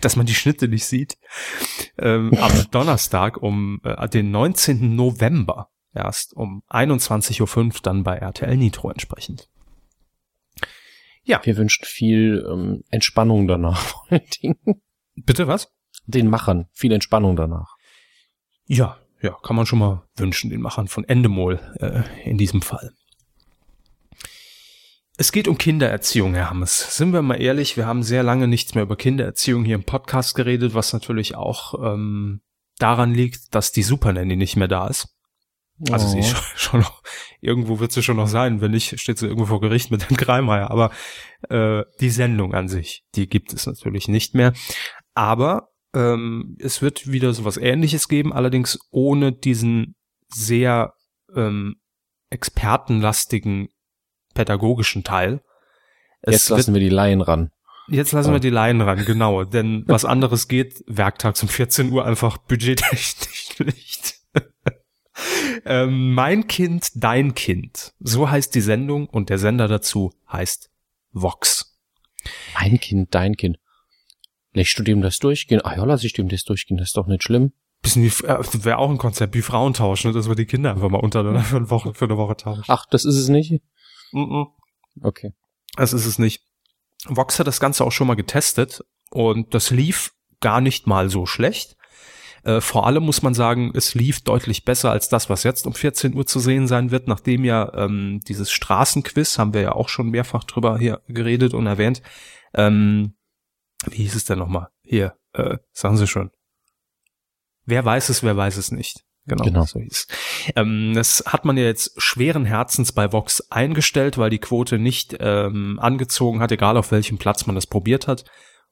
dass 0.00 0.16
man 0.16 0.26
die 0.26 0.34
Schnitte 0.34 0.68
nicht 0.68 0.86
sieht. 0.86 1.18
Ähm, 1.98 2.32
am 2.40 2.52
Donnerstag 2.70 3.38
um 3.38 3.80
äh, 3.82 4.08
den 4.08 4.30
19. 4.30 4.94
November 4.94 5.70
erst 5.96 6.34
um 6.34 6.62
21.05 6.68 7.58
Uhr 7.58 7.72
dann 7.82 8.02
bei 8.02 8.16
RTL 8.16 8.56
Nitro 8.56 8.90
entsprechend. 8.90 9.48
Ja. 11.24 11.40
Wir 11.44 11.56
wünschen 11.56 11.84
viel 11.84 12.46
ähm, 12.48 12.84
Entspannung 12.90 13.48
danach. 13.48 13.94
Bitte 15.16 15.48
was? 15.48 15.72
Den 16.06 16.28
Machern 16.28 16.66
viel 16.72 16.92
Entspannung 16.92 17.34
danach. 17.34 17.74
Ja, 18.66 18.98
ja, 19.20 19.36
kann 19.42 19.56
man 19.56 19.66
schon 19.66 19.80
mal 19.80 20.06
wünschen, 20.16 20.50
den 20.50 20.60
Machern 20.60 20.88
von 20.88 21.04
Endemol 21.04 21.58
äh, 21.80 22.28
in 22.28 22.38
diesem 22.38 22.62
Fall. 22.62 22.92
Es 25.18 25.32
geht 25.32 25.48
um 25.48 25.56
Kindererziehung, 25.56 26.34
Herr 26.34 26.50
Hammes. 26.50 26.96
Sind 26.96 27.12
wir 27.12 27.22
mal 27.22 27.40
ehrlich, 27.40 27.78
wir 27.78 27.86
haben 27.86 28.02
sehr 28.02 28.22
lange 28.22 28.46
nichts 28.46 28.74
mehr 28.74 28.84
über 28.84 28.96
Kindererziehung 28.96 29.64
hier 29.64 29.76
im 29.76 29.84
Podcast 29.84 30.34
geredet, 30.34 30.74
was 30.74 30.92
natürlich 30.92 31.34
auch 31.34 31.74
ähm, 31.82 32.42
daran 32.78 33.14
liegt, 33.14 33.54
dass 33.54 33.72
die 33.72 33.82
Super 33.82 34.12
Nanny 34.12 34.36
nicht 34.36 34.56
mehr 34.56 34.68
da 34.68 34.88
ist. 34.88 35.15
Also 35.90 36.06
oh. 36.06 36.10
sie 36.10 36.18
ist 36.20 36.36
schon, 36.56 36.80
noch, 36.80 37.02
irgendwo 37.40 37.78
wird 37.80 37.92
sie 37.92 38.02
schon 38.02 38.16
noch 38.16 38.28
sein, 38.28 38.60
wenn 38.60 38.70
nicht, 38.70 38.98
steht 39.00 39.18
sie 39.18 39.26
irgendwo 39.26 39.46
vor 39.46 39.60
Gericht 39.60 39.90
mit 39.90 40.08
Herrn 40.08 40.16
Kreimeier. 40.16 40.70
Aber 40.70 40.90
äh, 41.48 41.84
die 42.00 42.10
Sendung 42.10 42.54
an 42.54 42.68
sich, 42.68 43.04
die 43.14 43.28
gibt 43.28 43.52
es 43.52 43.66
natürlich 43.66 44.08
nicht 44.08 44.34
mehr. 44.34 44.52
Aber 45.14 45.68
ähm, 45.94 46.56
es 46.58 46.82
wird 46.82 47.10
wieder 47.10 47.32
sowas 47.32 47.56
ähnliches 47.56 48.08
geben, 48.08 48.32
allerdings 48.32 48.78
ohne 48.90 49.32
diesen 49.32 49.94
sehr 50.28 50.92
ähm, 51.34 51.76
expertenlastigen 52.30 53.68
pädagogischen 54.34 55.04
Teil. 55.04 55.40
Es 56.22 56.32
Jetzt 56.32 56.48
lassen 56.50 56.74
wir 56.74 56.80
die 56.80 56.88
Laien 56.88 57.20
ran. 57.20 57.50
Jetzt 57.88 58.12
lassen 58.12 58.32
wir 58.32 58.40
die 58.40 58.50
Laien 58.50 58.80
ran, 58.80 59.04
genau. 59.04 59.44
Denn 59.44 59.84
was 59.86 60.04
anderes 60.04 60.48
geht 60.48 60.82
werktags 60.86 61.42
um 61.42 61.48
14 61.48 61.92
Uhr 61.92 62.04
einfach 62.04 62.36
budgettechnisch 62.38 63.58
nicht. 63.60 64.14
Ähm, 65.64 66.14
mein 66.14 66.46
Kind, 66.46 66.90
dein 66.94 67.34
Kind. 67.34 67.94
So 68.00 68.30
heißt 68.30 68.54
die 68.54 68.60
Sendung 68.60 69.06
und 69.06 69.30
der 69.30 69.38
Sender 69.38 69.68
dazu 69.68 70.12
heißt 70.30 70.70
Vox. 71.12 71.78
Mein 72.54 72.80
Kind, 72.80 73.14
dein 73.14 73.36
Kind. 73.36 73.58
Lässt 74.52 74.78
du 74.78 74.82
dem 74.82 75.02
das 75.02 75.18
durchgehen? 75.18 75.60
Ach 75.64 75.76
ja, 75.76 75.84
lass 75.84 76.04
ich 76.04 76.12
dem 76.12 76.28
das 76.28 76.44
durchgehen, 76.44 76.76
das 76.76 76.88
ist 76.88 76.96
doch 76.96 77.06
nicht 77.06 77.22
schlimm. 77.22 77.52
Bisschen 77.82 78.02
wie, 78.02 78.26
äh, 78.26 78.64
wäre 78.64 78.78
auch 78.78 78.90
ein 78.90 78.98
Konzept 78.98 79.34
wie 79.34 79.42
Frauentausch, 79.42 80.04
ne? 80.04 80.12
dass 80.12 80.28
wir 80.28 80.34
die 80.34 80.46
Kinder 80.46 80.70
einfach 80.70 80.88
mal 80.88 80.98
unter 80.98 81.22
für 81.42 81.56
eine 81.56 81.70
Woche, 81.70 81.94
für 81.94 82.06
eine 82.06 82.16
Woche 82.16 82.36
tauschen. 82.36 82.64
Ach, 82.68 82.86
das 82.86 83.04
ist 83.04 83.16
es 83.16 83.28
nicht? 83.28 83.62
Mm 84.12 84.18
-mm. 84.18 84.46
Okay. 85.02 85.32
Das 85.76 85.92
ist 85.92 86.06
es 86.06 86.18
nicht. 86.18 86.42
Vox 87.06 87.38
hat 87.38 87.46
das 87.46 87.60
Ganze 87.60 87.84
auch 87.84 87.92
schon 87.92 88.06
mal 88.06 88.14
getestet 88.14 88.82
und 89.10 89.54
das 89.54 89.70
lief 89.70 90.14
gar 90.40 90.60
nicht 90.60 90.86
mal 90.86 91.10
so 91.10 91.26
schlecht. 91.26 91.76
Äh, 92.46 92.60
vor 92.60 92.86
allem 92.86 93.02
muss 93.02 93.22
man 93.22 93.34
sagen, 93.34 93.72
es 93.74 93.94
lief 93.94 94.20
deutlich 94.20 94.64
besser 94.64 94.92
als 94.92 95.08
das, 95.08 95.28
was 95.28 95.42
jetzt 95.42 95.66
um 95.66 95.74
14 95.74 96.14
Uhr 96.14 96.26
zu 96.26 96.38
sehen 96.38 96.68
sein 96.68 96.92
wird, 96.92 97.08
nachdem 97.08 97.44
ja 97.44 97.74
ähm, 97.74 98.20
dieses 98.28 98.52
Straßenquiz, 98.52 99.36
haben 99.36 99.52
wir 99.52 99.62
ja 99.62 99.72
auch 99.72 99.88
schon 99.88 100.10
mehrfach 100.10 100.44
drüber 100.44 100.78
hier 100.78 101.02
geredet 101.08 101.54
und 101.54 101.66
erwähnt. 101.66 102.02
Ähm, 102.54 103.16
wie 103.90 103.96
hieß 103.96 104.14
es 104.14 104.26
denn 104.26 104.38
nochmal? 104.38 104.68
Hier, 104.84 105.14
äh, 105.32 105.58
sagen 105.72 105.96
Sie 105.96 106.06
schon. 106.06 106.30
Wer 107.64 107.84
weiß 107.84 108.10
es, 108.10 108.22
wer 108.22 108.36
weiß 108.36 108.58
es 108.58 108.70
nicht. 108.70 109.02
Genau, 109.26 109.42
Genau. 109.42 109.64
so 109.64 109.80
hieß. 109.80 110.06
Ähm, 110.54 110.92
das 110.94 111.24
hat 111.26 111.44
man 111.44 111.56
ja 111.56 111.64
jetzt 111.64 112.00
schweren 112.00 112.44
Herzens 112.44 112.92
bei 112.92 113.10
Vox 113.10 113.50
eingestellt, 113.50 114.18
weil 114.18 114.30
die 114.30 114.38
Quote 114.38 114.78
nicht 114.78 115.16
ähm, 115.18 115.80
angezogen 115.80 116.38
hat, 116.38 116.52
egal 116.52 116.76
auf 116.76 116.92
welchem 116.92 117.18
Platz 117.18 117.46
man 117.46 117.56
das 117.56 117.66
probiert 117.66 118.06
hat. 118.06 118.24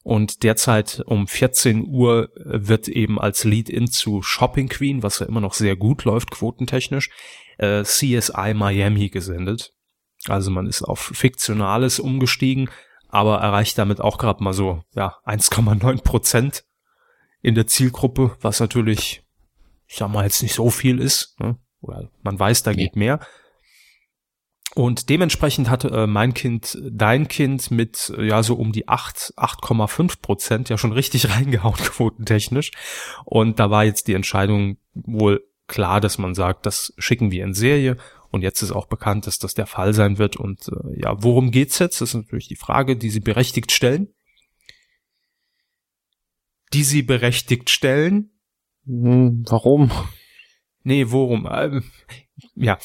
Und 0.05 0.43
derzeit 0.43 1.01
um 1.07 1.27
14 1.27 1.87
Uhr 1.87 2.29
wird 2.35 2.87
eben 2.87 3.19
als 3.19 3.43
Lead-In 3.43 3.87
zu 3.87 4.21
Shopping 4.21 4.69
Queen, 4.69 5.01
was 5.01 5.17
ja 5.17 5.25
immer 5.25 5.41
noch 5.41 5.55
sehr 5.55 5.75
gut 5.75 6.03
läuft, 6.03 6.29
quotentechnisch, 6.29 7.09
äh, 7.57 7.81
CSI 7.81 8.53
Miami 8.53 9.09
gesendet. 9.09 9.73
Also 10.27 10.51
man 10.51 10.67
ist 10.67 10.83
auf 10.83 10.99
Fiktionales 10.99 11.99
umgestiegen, 11.99 12.69
aber 13.07 13.39
erreicht 13.39 13.79
damit 13.79 13.99
auch 13.99 14.19
gerade 14.19 14.43
mal 14.43 14.53
so 14.53 14.83
ja 14.93 15.15
1,9 15.25 16.03
Prozent 16.03 16.65
in 17.41 17.55
der 17.55 17.65
Zielgruppe, 17.65 18.37
was 18.41 18.59
natürlich, 18.59 19.23
ich 19.87 19.95
sag 19.95 20.11
mal, 20.11 20.23
jetzt 20.23 20.43
nicht 20.43 20.53
so 20.53 20.69
viel 20.69 20.99
ist. 20.99 21.35
Ne? 21.39 21.57
Oder 21.81 22.11
man 22.21 22.37
weiß, 22.37 22.61
da 22.61 22.73
geht 22.73 22.95
mehr. 22.95 23.21
Und 24.75 25.07
dementsprechend 25.09 25.69
hat 25.69 25.85
äh, 25.85 26.05
mein 26.05 26.33
Kind, 26.33 26.77
dein 26.91 27.29
Kind 27.29 27.71
mit 27.71 28.13
äh, 28.17 28.27
ja 28.27 28.43
so 28.43 28.55
um 28.55 28.73
die 28.73 28.89
8, 28.89 29.33
8,5 29.37 30.21
Prozent 30.21 30.69
ja 30.69 30.77
schon 30.77 30.91
richtig 30.91 31.29
reingehauen, 31.33 31.77
quotentechnisch. 31.77 32.71
Und 33.23 33.57
da 33.57 33.71
war 33.71 33.85
jetzt 33.85 34.09
die 34.09 34.13
Entscheidung 34.13 34.77
wohl 34.93 35.47
klar, 35.67 36.01
dass 36.01 36.17
man 36.17 36.35
sagt, 36.35 36.65
das 36.65 36.93
schicken 36.97 37.31
wir 37.31 37.45
in 37.45 37.53
Serie. 37.53 37.95
Und 38.31 38.41
jetzt 38.41 38.61
ist 38.61 38.73
auch 38.73 38.87
bekannt, 38.87 39.27
dass 39.27 39.39
das 39.39 39.53
der 39.53 39.65
Fall 39.65 39.93
sein 39.93 40.17
wird. 40.17 40.35
Und 40.35 40.67
äh, 40.67 41.01
ja, 41.01 41.23
worum 41.23 41.51
geht's 41.51 41.79
jetzt? 41.79 42.01
Das 42.01 42.09
ist 42.09 42.15
natürlich 42.15 42.49
die 42.49 42.57
Frage, 42.57 42.97
die 42.97 43.09
Sie 43.09 43.21
berechtigt 43.21 43.71
stellen. 43.71 44.13
Die 46.73 46.83
Sie 46.83 47.01
berechtigt 47.01 47.69
stellen. 47.69 48.31
Hm, 48.85 49.45
warum? 49.47 49.89
Nee, 50.83 51.11
worum? 51.11 51.47
Ähm, 51.49 51.83
ja, 52.55 52.77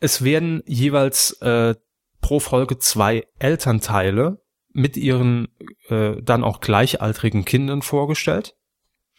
es 0.00 0.22
werden 0.24 0.62
jeweils 0.66 1.32
äh, 1.40 1.74
pro 2.20 2.40
Folge 2.40 2.78
zwei 2.78 3.26
Elternteile 3.38 4.42
mit 4.72 4.96
ihren 4.96 5.48
äh, 5.88 6.16
dann 6.22 6.42
auch 6.42 6.60
gleichaltrigen 6.60 7.44
Kindern 7.44 7.82
vorgestellt. 7.82 8.54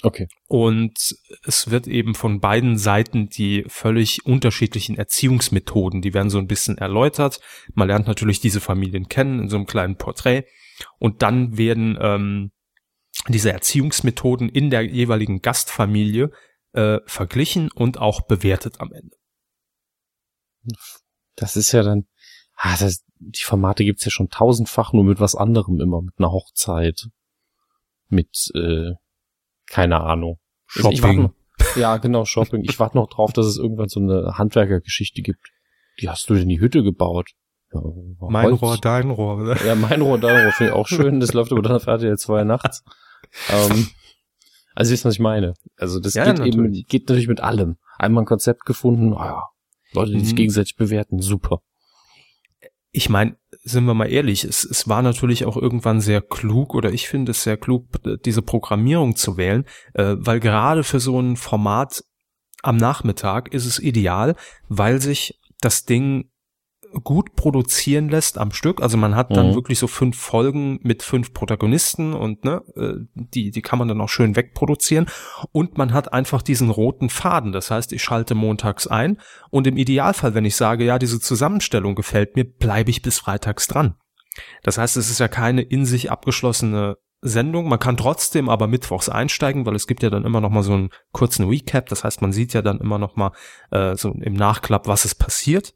Okay. 0.03 0.27
Und 0.47 1.15
es 1.45 1.71
wird 1.71 1.87
eben 1.87 2.15
von 2.15 2.39
beiden 2.39 2.77
Seiten 2.77 3.29
die 3.29 3.63
völlig 3.67 4.25
unterschiedlichen 4.25 4.97
Erziehungsmethoden, 4.97 6.01
die 6.01 6.13
werden 6.13 6.29
so 6.29 6.37
ein 6.37 6.47
bisschen 6.47 6.77
erläutert. 6.77 7.39
Man 7.73 7.87
lernt 7.87 8.05
natürlich 8.05 8.39
diese 8.39 8.59
Familien 8.59 9.07
kennen 9.07 9.39
in 9.39 9.49
so 9.49 9.55
einem 9.55 9.65
kleinen 9.65 9.97
Porträt. 9.97 10.43
Und 10.99 11.21
dann 11.21 11.57
werden 11.57 11.97
ähm, 12.01 12.51
diese 13.29 13.51
Erziehungsmethoden 13.51 14.49
in 14.49 14.69
der 14.69 14.81
jeweiligen 14.81 15.41
Gastfamilie 15.41 16.31
äh, 16.73 16.99
verglichen 17.05 17.71
und 17.71 17.97
auch 17.97 18.27
bewertet 18.27 18.75
am 18.79 18.91
Ende. 18.91 19.15
Das 21.35 21.55
ist 21.55 21.71
ja 21.71 21.83
dann, 21.83 22.05
ah, 22.55 22.75
das, 22.79 23.03
die 23.19 23.43
Formate 23.43 23.83
gibt's 23.83 24.05
ja 24.05 24.11
schon 24.11 24.29
tausendfach, 24.29 24.93
nur 24.93 25.03
mit 25.03 25.19
was 25.19 25.35
anderem 25.35 25.79
immer, 25.81 26.01
mit 26.01 26.13
einer 26.17 26.31
Hochzeit, 26.31 27.07
mit, 28.07 28.51
äh, 28.55 28.91
keine 29.67 30.01
Ahnung. 30.01 30.39
Also 30.75 30.91
Ich 30.91 31.01
warte 31.03 31.19
noch, 31.21 31.33
ja, 31.75 31.97
genau, 31.97 32.25
Shopping. 32.25 32.63
Ich 32.63 32.79
warte 32.79 32.97
noch 32.97 33.07
drauf, 33.09 33.33
dass 33.33 33.45
es 33.45 33.57
irgendwann 33.57 33.89
so 33.89 33.99
eine 33.99 34.37
Handwerkergeschichte 34.37 35.21
gibt. 35.21 35.51
Wie 35.97 36.09
hast 36.09 36.29
du 36.29 36.35
denn 36.35 36.49
die 36.49 36.59
Hütte 36.59 36.83
gebaut? 36.83 37.31
Ja, 37.73 37.81
Mein 38.29 38.45
Holz. 38.51 38.61
Rohr, 38.61 38.77
dein 38.77 39.09
Rohr. 39.09 39.37
Oder? 39.41 39.65
Ja, 39.65 39.75
mein 39.75 40.01
Rohr, 40.01 40.17
dein 40.19 40.43
Rohr 40.43 40.51
finde 40.53 40.71
ich 40.71 40.77
auch 40.77 40.87
schön. 40.87 41.19
Das 41.19 41.33
läuft 41.33 41.51
aber 41.51 41.61
dann 41.61 41.73
auf 41.73 41.87
RTL 41.87 42.17
2 42.17 42.43
nachts. 42.43 42.83
Ähm, 43.49 43.87
also, 44.75 44.91
wisst 44.91 45.05
ihr, 45.05 45.07
was 45.09 45.15
ich 45.15 45.19
meine? 45.19 45.53
Also, 45.77 45.99
das 45.99 46.13
Ja, 46.13 46.25
geht 46.25 46.37
natürlich. 46.37 46.55
eben, 46.55 46.73
geht 46.87 47.09
natürlich 47.09 47.27
mit 47.27 47.41
allem. 47.41 47.77
Einmal 47.97 48.23
ein 48.23 48.27
Konzept 48.27 48.65
gefunden, 48.65 49.13
ja, 49.13 49.43
Leute, 49.93 50.11
die 50.13 50.19
sich 50.19 50.33
Mhm. 50.33 50.37
gegenseitig 50.37 50.75
bewerten, 50.75 51.21
super. 51.21 51.61
Ich 52.91 53.09
meine, 53.09 53.35
sind 53.63 53.85
wir 53.85 53.93
mal 53.93 54.09
ehrlich, 54.09 54.43
es, 54.45 54.63
es 54.63 54.87
war 54.87 55.01
natürlich 55.01 55.45
auch 55.45 55.57
irgendwann 55.57 55.99
sehr 55.99 56.21
klug 56.21 56.73
oder 56.73 56.93
ich 56.93 57.09
finde 57.09 57.31
es 57.31 57.43
sehr 57.43 57.57
klug, 57.57 57.87
diese 58.23 58.41
Programmierung 58.41 59.15
zu 59.15 59.35
wählen, 59.37 59.65
äh, 59.93 60.15
weil 60.17 60.39
gerade 60.39 60.83
für 60.83 60.99
so 60.99 61.19
ein 61.19 61.35
Format 61.35 62.03
am 62.63 62.77
Nachmittag 62.77 63.53
ist 63.53 63.65
es 63.65 63.79
ideal, 63.79 64.35
weil 64.69 65.01
sich 65.01 65.39
das 65.59 65.83
Ding 65.85 66.29
gut 67.03 67.35
produzieren 67.35 68.09
lässt 68.09 68.37
am 68.37 68.51
Stück. 68.51 68.81
Also 68.81 68.97
man 68.97 69.15
hat 69.15 69.35
dann 69.35 69.49
Mhm. 69.49 69.55
wirklich 69.55 69.79
so 69.79 69.87
fünf 69.87 70.17
Folgen 70.17 70.79
mit 70.81 71.03
fünf 71.03 71.33
Protagonisten 71.33 72.13
und 72.13 72.43
ne, 72.45 72.61
äh, 72.75 72.93
die, 73.13 73.51
die 73.51 73.61
kann 73.61 73.79
man 73.79 73.87
dann 73.87 74.01
auch 74.01 74.09
schön 74.09 74.35
wegproduzieren. 74.35 75.07
Und 75.51 75.77
man 75.77 75.93
hat 75.93 76.13
einfach 76.13 76.41
diesen 76.41 76.69
roten 76.69 77.09
Faden. 77.09 77.51
Das 77.51 77.71
heißt, 77.71 77.93
ich 77.93 78.03
schalte 78.03 78.35
montags 78.35 78.87
ein 78.87 79.17
und 79.49 79.67
im 79.67 79.77
Idealfall, 79.77 80.33
wenn 80.33 80.45
ich 80.45 80.55
sage, 80.55 80.85
ja, 80.85 80.97
diese 80.99 81.19
Zusammenstellung 81.19 81.95
gefällt 81.95 82.35
mir, 82.35 82.45
bleibe 82.45 82.89
ich 82.89 83.01
bis 83.01 83.19
freitags 83.19 83.67
dran. 83.67 83.95
Das 84.63 84.77
heißt, 84.77 84.97
es 84.97 85.09
ist 85.09 85.19
ja 85.19 85.27
keine 85.27 85.61
in 85.61 85.85
sich 85.85 86.11
abgeschlossene 86.11 86.97
Sendung. 87.21 87.67
Man 87.69 87.79
kann 87.79 87.97
trotzdem 87.97 88.49
aber 88.49 88.67
mittwochs 88.67 89.09
einsteigen, 89.09 89.65
weil 89.65 89.75
es 89.75 89.87
gibt 89.87 90.03
ja 90.03 90.09
dann 90.09 90.25
immer 90.25 90.41
noch 90.41 90.49
mal 90.49 90.63
so 90.63 90.73
einen 90.73 90.89
kurzen 91.11 91.47
Recap. 91.47 91.87
Das 91.89 92.03
heißt, 92.03 92.21
man 92.21 92.31
sieht 92.31 92.53
ja 92.53 92.61
dann 92.61 92.79
immer 92.79 92.99
noch 92.99 93.15
mal 93.15 93.31
äh, 93.71 93.95
so 93.95 94.11
im 94.11 94.33
Nachklapp, 94.33 94.87
was 94.87 95.05
ist 95.05 95.15
passiert. 95.15 95.73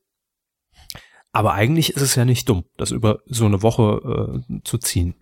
Aber 1.39 1.53
eigentlich 1.53 1.95
ist 1.95 2.01
es 2.01 2.15
ja 2.15 2.25
nicht 2.25 2.49
dumm, 2.49 2.65
das 2.75 2.91
über 2.91 3.19
so 3.25 3.45
eine 3.45 3.63
Woche 3.63 4.41
äh, 4.49 4.59
zu 4.65 4.77
ziehen. 4.77 5.15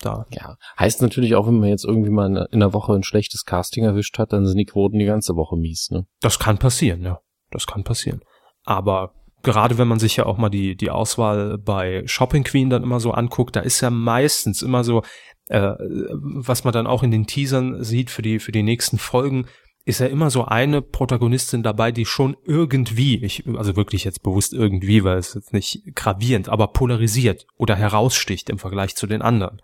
Da. 0.00 0.26
Ja, 0.30 0.56
heißt 0.76 1.00
natürlich 1.00 1.36
auch, 1.36 1.46
wenn 1.46 1.60
man 1.60 1.68
jetzt 1.68 1.84
irgendwie 1.84 2.10
mal 2.10 2.26
in 2.26 2.36
einer 2.36 2.72
Woche 2.72 2.92
ein 2.92 3.04
schlechtes 3.04 3.44
Casting 3.44 3.84
erwischt 3.84 4.18
hat, 4.18 4.32
dann 4.32 4.46
sind 4.46 4.56
die 4.56 4.64
Quoten 4.64 4.98
die 4.98 5.04
ganze 5.04 5.36
Woche 5.36 5.56
mies, 5.56 5.90
ne? 5.92 6.06
Das 6.20 6.40
kann 6.40 6.58
passieren, 6.58 7.04
ja. 7.04 7.20
Das 7.52 7.68
kann 7.68 7.84
passieren. 7.84 8.20
Aber 8.64 9.14
gerade 9.44 9.78
wenn 9.78 9.86
man 9.86 10.00
sich 10.00 10.16
ja 10.16 10.26
auch 10.26 10.38
mal 10.38 10.48
die, 10.48 10.74
die 10.74 10.90
Auswahl 10.90 11.56
bei 11.56 12.02
Shopping 12.06 12.42
Queen 12.42 12.68
dann 12.68 12.82
immer 12.82 12.98
so 12.98 13.12
anguckt, 13.12 13.54
da 13.54 13.60
ist 13.60 13.80
ja 13.80 13.90
meistens 13.90 14.62
immer 14.62 14.82
so, 14.82 15.04
äh, 15.46 15.74
was 15.78 16.64
man 16.64 16.72
dann 16.72 16.88
auch 16.88 17.04
in 17.04 17.12
den 17.12 17.28
Teasern 17.28 17.84
sieht 17.84 18.10
für 18.10 18.22
die, 18.22 18.40
für 18.40 18.50
die 18.50 18.64
nächsten 18.64 18.98
Folgen, 18.98 19.46
ist 19.88 20.00
ja 20.00 20.06
immer 20.06 20.28
so 20.28 20.44
eine 20.44 20.82
Protagonistin 20.82 21.62
dabei, 21.62 21.92
die 21.92 22.04
schon 22.04 22.36
irgendwie, 22.44 23.24
ich, 23.24 23.44
also 23.56 23.74
wirklich 23.74 24.04
jetzt 24.04 24.22
bewusst 24.22 24.52
irgendwie, 24.52 25.02
weil 25.02 25.16
es 25.16 25.32
jetzt 25.32 25.54
nicht 25.54 25.82
gravierend, 25.94 26.50
aber 26.50 26.68
polarisiert 26.68 27.46
oder 27.56 27.74
heraussticht 27.74 28.50
im 28.50 28.58
Vergleich 28.58 28.96
zu 28.96 29.06
den 29.06 29.22
anderen. 29.22 29.62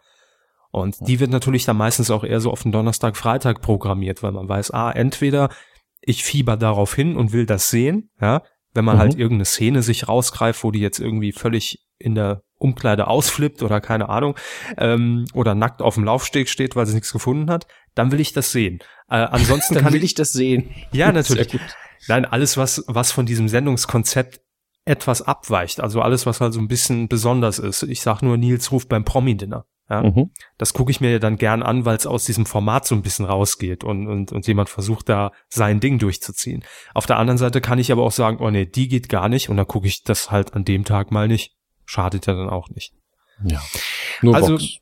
Und 0.70 0.96
die 1.06 1.20
wird 1.20 1.30
natürlich 1.30 1.66
dann 1.66 1.76
meistens 1.76 2.10
auch 2.10 2.24
eher 2.24 2.40
so 2.40 2.50
auf 2.50 2.62
den 2.62 2.72
Donnerstag, 2.72 3.18
Freitag 3.18 3.60
programmiert, 3.60 4.22
weil 4.22 4.32
man 4.32 4.48
weiß, 4.48 4.70
ah, 4.70 4.90
entweder 4.90 5.50
ich 6.00 6.24
fieber 6.24 6.56
darauf 6.56 6.94
hin 6.94 7.16
und 7.16 7.32
will 7.32 7.44
das 7.44 7.68
sehen, 7.68 8.08
ja, 8.18 8.42
wenn 8.72 8.84
man 8.84 8.96
Mhm. 8.96 9.00
halt 9.00 9.14
irgendeine 9.14 9.44
Szene 9.44 9.82
sich 9.82 10.08
rausgreift, 10.08 10.64
wo 10.64 10.70
die 10.70 10.80
jetzt 10.80 10.98
irgendwie 10.98 11.32
völlig 11.32 11.84
in 11.98 12.14
der 12.14 12.42
Umkleide 12.56 13.08
ausflippt 13.08 13.62
oder 13.62 13.80
keine 13.80 14.08
Ahnung, 14.08 14.36
ähm, 14.78 15.26
oder 15.34 15.54
nackt 15.54 15.82
auf 15.82 15.94
dem 15.94 16.04
Laufsteg 16.04 16.48
steht, 16.48 16.74
weil 16.76 16.86
sie 16.86 16.94
nichts 16.94 17.12
gefunden 17.12 17.50
hat, 17.50 17.66
dann 17.94 18.12
will 18.12 18.20
ich 18.20 18.32
das 18.32 18.52
sehen. 18.52 18.80
Äh, 19.08 19.16
ansonsten 19.16 19.74
Dann 19.74 19.84
kann 19.84 19.92
will 19.92 20.04
ich 20.04 20.14
das 20.14 20.32
sehen. 20.32 20.70
ja, 20.92 21.12
natürlich. 21.12 21.58
Nein, 22.08 22.24
alles, 22.24 22.56
was, 22.56 22.84
was 22.86 23.12
von 23.12 23.26
diesem 23.26 23.48
Sendungskonzept 23.48 24.40
etwas 24.84 25.22
abweicht, 25.22 25.80
also 25.80 26.02
alles, 26.02 26.26
was 26.26 26.40
halt 26.40 26.52
so 26.52 26.60
ein 26.60 26.68
bisschen 26.68 27.08
besonders 27.08 27.58
ist. 27.58 27.82
Ich 27.84 28.02
sag 28.02 28.20
nur 28.20 28.36
Nils 28.36 28.70
ruft 28.70 28.88
beim 28.90 29.04
Promi-Dinner. 29.04 29.64
Ja? 29.88 30.02
Mhm. 30.02 30.30
Das 30.58 30.74
gucke 30.74 30.90
ich 30.90 31.00
mir 31.00 31.12
ja 31.12 31.18
dann 31.18 31.36
gern 31.36 31.62
an, 31.62 31.84
weil 31.84 31.96
es 31.96 32.06
aus 32.06 32.24
diesem 32.24 32.44
Format 32.46 32.86
so 32.86 32.94
ein 32.94 33.02
bisschen 33.02 33.24
rausgeht 33.24 33.84
und, 33.84 34.06
und, 34.06 34.32
und 34.32 34.46
jemand 34.46 34.68
versucht 34.68 35.08
da 35.08 35.32
sein 35.48 35.80
Ding 35.80 35.98
durchzuziehen. 35.98 36.64
Auf 36.92 37.06
der 37.06 37.18
anderen 37.18 37.38
Seite 37.38 37.60
kann 37.60 37.78
ich 37.78 37.92
aber 37.92 38.02
auch 38.02 38.12
sagen, 38.12 38.38
oh 38.40 38.50
nee, 38.50 38.66
die 38.66 38.88
geht 38.88 39.08
gar 39.08 39.28
nicht 39.28 39.48
und 39.48 39.56
dann 39.56 39.66
gucke 39.66 39.86
ich 39.86 40.02
das 40.02 40.30
halt 40.30 40.54
an 40.54 40.64
dem 40.64 40.84
Tag 40.84 41.10
mal 41.10 41.28
nicht. 41.28 41.54
Schadet 41.86 42.26
ja 42.26 42.34
dann 42.34 42.48
auch 42.50 42.68
nicht. 42.70 42.92
Ja. 43.42 43.62
Nur 44.22 44.34
Also- 44.34 44.54
Vox. 44.54 44.78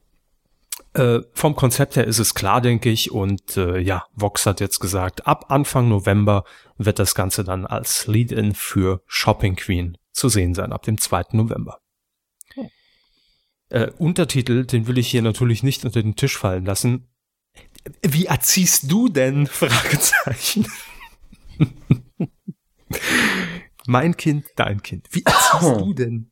Äh, 0.95 1.21
vom 1.33 1.57
Konzept 1.57 1.97
her 1.97 2.07
ist 2.07 2.19
es 2.19 2.35
klar, 2.35 2.61
denke 2.61 2.91
ich. 2.91 3.11
Und 3.11 3.57
äh, 3.57 3.79
ja, 3.79 4.05
Vox 4.15 4.45
hat 4.47 4.61
jetzt 4.61 4.79
gesagt, 4.79 5.27
ab 5.27 5.47
Anfang 5.49 5.89
November 5.89 6.45
wird 6.77 6.99
das 6.99 7.15
Ganze 7.15 7.45
dann 7.45 7.67
als 7.67 8.07
Lead-In 8.07 8.55
für 8.55 9.03
Shopping 9.07 9.57
Queen 9.57 9.97
zu 10.13 10.29
sehen 10.29 10.55
sein, 10.55 10.73
ab 10.73 10.83
dem 10.83 10.99
2. 10.99 11.25
November. 11.33 11.79
Äh, 13.71 13.91
Untertitel, 13.97 14.67
den 14.67 14.87
will 14.87 14.99
ich 14.99 15.09
hier 15.09 15.23
natürlich 15.23 15.63
nicht 15.63 15.87
unter 15.87 16.03
den 16.03 16.15
Tisch 16.15 16.37
fallen 16.37 16.67
lassen. 16.67 17.09
Wie 18.03 18.27
erziehst 18.27 18.91
du 18.91 19.09
denn? 19.09 19.47
Fragezeichen. 19.49 20.67
mein 23.87 24.15
Kind, 24.19 24.45
dein 24.57 24.83
Kind. 24.83 25.09
Wie 25.11 25.23
erziehst 25.25 25.63
du 25.81 25.95
denn? 25.95 26.32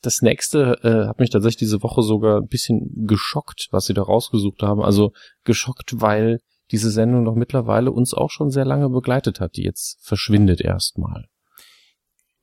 Das 0.00 0.22
nächste 0.22 0.78
äh, 0.82 1.08
hat 1.08 1.18
mich 1.18 1.30
tatsächlich 1.30 1.58
diese 1.58 1.82
Woche 1.82 2.02
sogar 2.02 2.40
ein 2.40 2.46
bisschen 2.46 3.06
geschockt, 3.06 3.68
was 3.70 3.86
sie 3.86 3.94
da 3.94 4.02
rausgesucht 4.02 4.62
haben. 4.62 4.80
Also 4.80 5.12
geschockt, 5.44 6.00
weil 6.00 6.38
diese 6.70 6.90
Sendung 6.90 7.24
doch 7.24 7.34
mittlerweile 7.34 7.90
uns 7.90 8.14
auch 8.14 8.30
schon 8.30 8.50
sehr 8.50 8.64
lange 8.64 8.88
begleitet 8.90 9.40
hat, 9.40 9.56
die 9.56 9.62
jetzt 9.62 9.98
verschwindet 10.02 10.60
erstmal. 10.60 11.24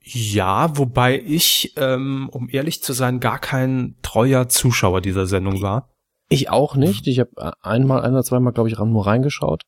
Ja, 0.01 0.77
wobei 0.77 1.19
ich, 1.19 1.73
ähm, 1.77 2.29
um 2.31 2.47
ehrlich 2.49 2.83
zu 2.83 2.93
sein, 2.93 3.19
gar 3.19 3.39
kein 3.39 3.95
treuer 4.03 4.47
Zuschauer 4.47 5.01
dieser 5.01 5.25
Sendung 5.25 5.61
war. 5.61 5.89
Ich 6.29 6.49
auch 6.49 6.75
nicht. 6.75 7.07
Ich 7.07 7.19
habe 7.19 7.53
einmal, 7.63 8.01
ein 8.01 8.13
oder 8.13 8.23
zweimal, 8.23 8.53
glaube 8.53 8.69
ich, 8.69 8.77
nur 8.77 9.05
reingeschaut. 9.05 9.63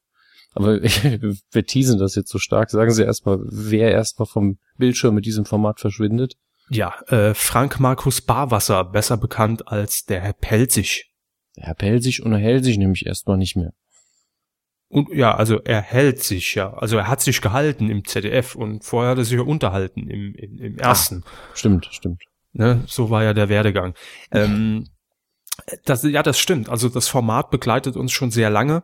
Aber 0.53 0.81
wir 0.81 1.65
teasen 1.65 1.99
das 1.99 2.15
jetzt 2.15 2.29
so 2.29 2.39
stark. 2.39 2.69
Sagen 2.69 2.91
Sie 2.91 3.03
erstmal, 3.03 3.39
wer 3.43 3.91
erstmal 3.91 4.27
vom 4.27 4.57
Bildschirm 4.77 5.15
mit 5.15 5.25
diesem 5.25 5.45
Format 5.45 5.79
verschwindet. 5.79 6.35
Ja, 6.69 6.93
äh, 7.07 7.33
Frank 7.33 7.79
Markus 7.79 8.21
Barwasser, 8.21 8.83
besser 8.83 9.17
bekannt 9.17 9.67
als 9.67 10.05
der 10.05 10.21
Herr 10.21 10.33
Pelzig. 10.33 11.11
Der 11.55 11.65
Herr 11.65 11.75
Pelzig 11.75 12.23
unterhält 12.23 12.63
sich 12.63 12.77
nämlich 12.77 13.05
erstmal 13.05 13.37
nicht 13.37 13.55
mehr. 13.55 13.71
Und 14.89 15.09
ja, 15.13 15.35
also 15.35 15.61
er 15.63 15.81
hält 15.81 16.23
sich 16.23 16.55
ja. 16.55 16.73
Also 16.73 16.97
er 16.97 17.07
hat 17.07 17.21
sich 17.21 17.41
gehalten 17.41 17.89
im 17.89 18.05
ZDF 18.05 18.55
und 18.55 18.83
vorher 18.83 19.11
hat 19.11 19.17
er 19.17 19.25
sich 19.25 19.37
ja 19.37 19.43
unterhalten 19.43 20.09
im, 20.09 20.33
im, 20.35 20.57
im 20.59 20.77
ersten. 20.77 21.23
Ach, 21.25 21.55
stimmt, 21.55 21.87
stimmt. 21.91 22.23
Ne, 22.53 22.83
so 22.87 23.09
war 23.09 23.23
ja 23.23 23.33
der 23.33 23.49
Werdegang. 23.49 23.93
Ähm, 24.31 24.87
das, 25.85 26.03
ja, 26.03 26.23
das 26.23 26.39
stimmt. 26.39 26.69
Also 26.69 26.89
das 26.89 27.07
Format 27.07 27.49
begleitet 27.49 27.97
uns 27.97 28.11
schon 28.11 28.31
sehr 28.31 28.49
lange. 28.49 28.83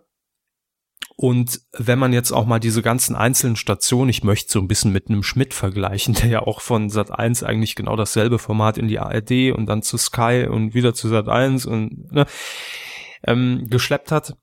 Und 1.16 1.62
wenn 1.74 2.00
man 2.00 2.12
jetzt 2.12 2.32
auch 2.32 2.46
mal 2.46 2.60
diese 2.60 2.82
ganzen 2.82 3.16
einzelnen 3.16 3.56
Stationen, 3.56 4.10
ich 4.10 4.24
möchte 4.24 4.52
so 4.52 4.60
ein 4.60 4.68
bisschen 4.68 4.92
mit 4.92 5.10
einem 5.10 5.24
Schmidt 5.24 5.54
vergleichen, 5.54 6.14
der 6.22 6.28
ja 6.28 6.42
auch 6.42 6.62
von 6.62 6.90
Sat 6.90 7.12
1 7.12 7.44
eigentlich 7.44 7.76
genau 7.76 7.96
dasselbe 7.96 8.40
Format 8.40 8.78
in 8.78 8.88
die 8.88 9.00
ARD 9.00 9.54
und 9.56 9.68
dann 9.68 9.84
zu 9.84 9.98
Sky 9.98 10.48
und 10.50 10.74
wieder 10.74 10.94
zu 10.94 11.08
Sat 11.08 11.30
1 11.30 11.66
und 11.66 12.12
ne, 12.12 12.26
ähm, 13.26 13.68
geschleppt 13.70 14.12
hat. 14.12 14.36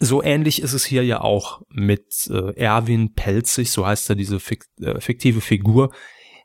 So 0.00 0.22
ähnlich 0.22 0.62
ist 0.62 0.72
es 0.72 0.84
hier 0.84 1.04
ja 1.04 1.20
auch 1.20 1.60
mit 1.68 2.28
äh, 2.30 2.54
Erwin 2.56 3.12
Pelzig, 3.14 3.70
so 3.70 3.86
heißt 3.86 4.08
er 4.08 4.16
diese 4.16 4.40
fik 4.40 4.64
äh, 4.80 5.00
fiktive 5.00 5.40
Figur 5.40 5.92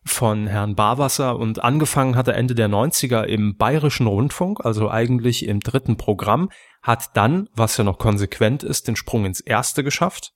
von 0.03 0.47
Herrn 0.47 0.75
Barwasser 0.75 1.37
und 1.37 1.63
angefangen 1.63 2.15
hat 2.15 2.27
er 2.27 2.35
Ende 2.35 2.55
der 2.55 2.69
90er 2.69 3.23
im 3.23 3.57
Bayerischen 3.57 4.07
Rundfunk, 4.07 4.65
also 4.65 4.89
eigentlich 4.89 5.45
im 5.45 5.59
dritten 5.59 5.97
Programm, 5.97 6.49
hat 6.87 7.15
dann, 7.15 7.49
was 7.53 7.77
ja 7.77 7.83
noch 7.83 7.99
konsequent 7.99 8.63
ist, 8.63 8.87
den 8.87 8.95
Sprung 8.95 9.25
ins 9.25 9.41
erste 9.41 9.83
geschafft. 9.83 10.33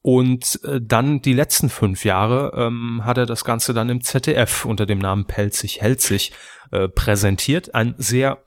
Und 0.00 0.60
äh, 0.64 0.80
dann 0.80 1.20
die 1.20 1.32
letzten 1.32 1.68
fünf 1.68 2.04
Jahre 2.04 2.52
ähm, 2.56 3.04
hat 3.04 3.18
er 3.18 3.26
das 3.26 3.44
Ganze 3.44 3.74
dann 3.74 3.88
im 3.88 4.00
ZDF 4.00 4.64
unter 4.64 4.86
dem 4.86 4.98
Namen 4.98 5.26
Pelzig 5.26 5.80
Helzig 5.80 6.32
äh, 6.70 6.88
präsentiert. 6.88 7.74
Ein 7.74 7.94
sehr 7.98 8.42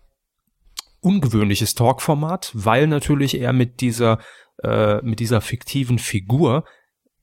ungewöhnliches 1.02 1.76
Talkformat, 1.76 2.52
weil 2.54 2.88
natürlich 2.88 3.40
er 3.40 3.54
mit 3.54 3.80
dieser 3.80 4.20
äh, 4.64 5.02
mit 5.02 5.20
dieser 5.20 5.42
fiktiven 5.42 6.00
Figur 6.00 6.66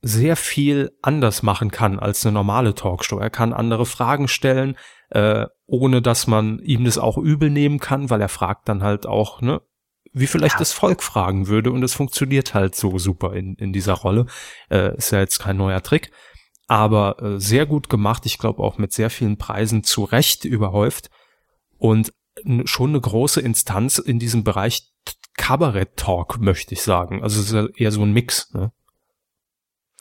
sehr 0.02 0.36
viel 0.36 0.92
anders 1.02 1.42
machen 1.42 1.70
kann 1.70 1.98
als 1.98 2.24
eine 2.24 2.32
normale 2.32 2.74
Talkshow. 2.74 3.18
Er 3.18 3.30
kann 3.30 3.52
andere 3.52 3.86
Fragen 3.86 4.28
stellen, 4.28 4.76
äh, 5.10 5.46
ohne 5.66 6.02
dass 6.02 6.26
man 6.26 6.58
ihm 6.58 6.84
das 6.84 6.98
auch 6.98 7.18
übel 7.18 7.50
nehmen 7.50 7.78
kann, 7.78 8.10
weil 8.10 8.20
er 8.20 8.28
fragt 8.28 8.68
dann 8.68 8.82
halt 8.82 9.06
auch, 9.06 9.40
ne, 9.40 9.60
wie 10.12 10.26
vielleicht 10.26 10.56
ja. 10.56 10.58
das 10.58 10.72
Volk 10.72 11.02
fragen 11.02 11.46
würde 11.46 11.72
und 11.72 11.82
es 11.82 11.94
funktioniert 11.94 12.54
halt 12.54 12.74
so 12.74 12.98
super 12.98 13.34
in, 13.34 13.54
in 13.54 13.72
dieser 13.72 13.94
Rolle. 13.94 14.26
Äh, 14.70 14.96
ist 14.96 15.10
ja 15.10 15.20
jetzt 15.20 15.38
kein 15.38 15.56
neuer 15.56 15.82
Trick, 15.82 16.10
aber 16.66 17.22
äh, 17.22 17.40
sehr 17.40 17.66
gut 17.66 17.88
gemacht. 17.88 18.26
Ich 18.26 18.38
glaube 18.38 18.62
auch 18.62 18.78
mit 18.78 18.92
sehr 18.92 19.10
vielen 19.10 19.38
Preisen 19.38 19.84
zu 19.84 20.04
Recht 20.04 20.44
überhäuft 20.44 21.10
und 21.78 22.12
schon 22.64 22.90
eine 22.90 23.00
große 23.00 23.40
Instanz 23.40 23.98
in 23.98 24.18
diesem 24.18 24.44
Bereich 24.44 24.90
Kabarett-Talk, 25.34 26.40
möchte 26.40 26.74
ich 26.74 26.82
sagen. 26.82 27.22
Also 27.22 27.40
es 27.40 27.46
ist 27.46 27.54
ja 27.54 27.66
eher 27.76 27.92
so 27.92 28.02
ein 28.02 28.12
Mix. 28.12 28.52
Ne? 28.52 28.72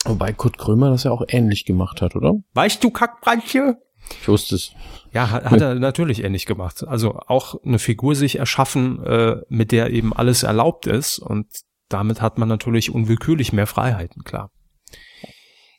Wobei 0.04 0.32
Kurt 0.32 0.58
Krömer 0.58 0.90
das 0.90 1.04
ja 1.04 1.10
auch 1.10 1.22
ähnlich 1.28 1.64
gemacht 1.64 2.02
hat, 2.02 2.16
oder? 2.16 2.34
Weißt 2.54 2.82
du, 2.82 2.90
Kackbrandchen? 2.90 3.76
Ich 4.20 4.28
wusste 4.28 4.56
es. 4.56 4.72
Ja, 5.12 5.30
hat, 5.30 5.44
hat 5.44 5.60
er 5.60 5.74
natürlich 5.74 6.24
ähnlich 6.24 6.46
gemacht. 6.46 6.86
Also 6.86 7.18
auch 7.26 7.62
eine 7.64 7.78
Figur 7.78 8.14
sich 8.14 8.38
erschaffen, 8.38 9.02
äh, 9.04 9.36
mit 9.48 9.72
der 9.72 9.90
eben 9.90 10.12
alles 10.12 10.42
erlaubt 10.42 10.86
ist 10.86 11.18
und 11.18 11.46
damit 11.88 12.22
hat 12.22 12.38
man 12.38 12.48
natürlich 12.48 12.90
unwillkürlich 12.90 13.52
mehr 13.52 13.66
Freiheiten, 13.66 14.24
klar. 14.24 14.50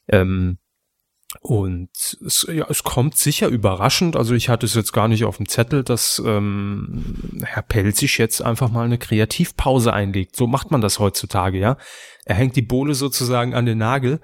Ähm, 0.07 0.59
und 1.41 1.89
es, 2.25 2.45
ja, 2.51 2.67
es 2.69 2.83
kommt 2.83 3.17
sicher 3.17 3.47
überraschend. 3.47 4.15
Also 4.15 4.35
ich 4.35 4.49
hatte 4.49 4.65
es 4.65 4.75
jetzt 4.75 4.93
gar 4.93 5.07
nicht 5.07 5.25
auf 5.25 5.37
dem 5.37 5.47
Zettel, 5.47 5.83
dass 5.83 6.21
ähm, 6.23 7.41
Herr 7.43 7.63
Pelzig 7.63 8.17
jetzt 8.19 8.41
einfach 8.41 8.69
mal 8.69 8.85
eine 8.85 8.99
Kreativpause 8.99 9.93
einlegt. 9.93 10.35
So 10.35 10.45
macht 10.45 10.69
man 10.69 10.81
das 10.81 10.99
heutzutage, 10.99 11.57
ja. 11.57 11.77
Er 12.25 12.35
hängt 12.35 12.55
die 12.55 12.61
Bohle 12.61 12.93
sozusagen 12.93 13.55
an 13.55 13.65
den 13.65 13.79
Nagel 13.79 14.21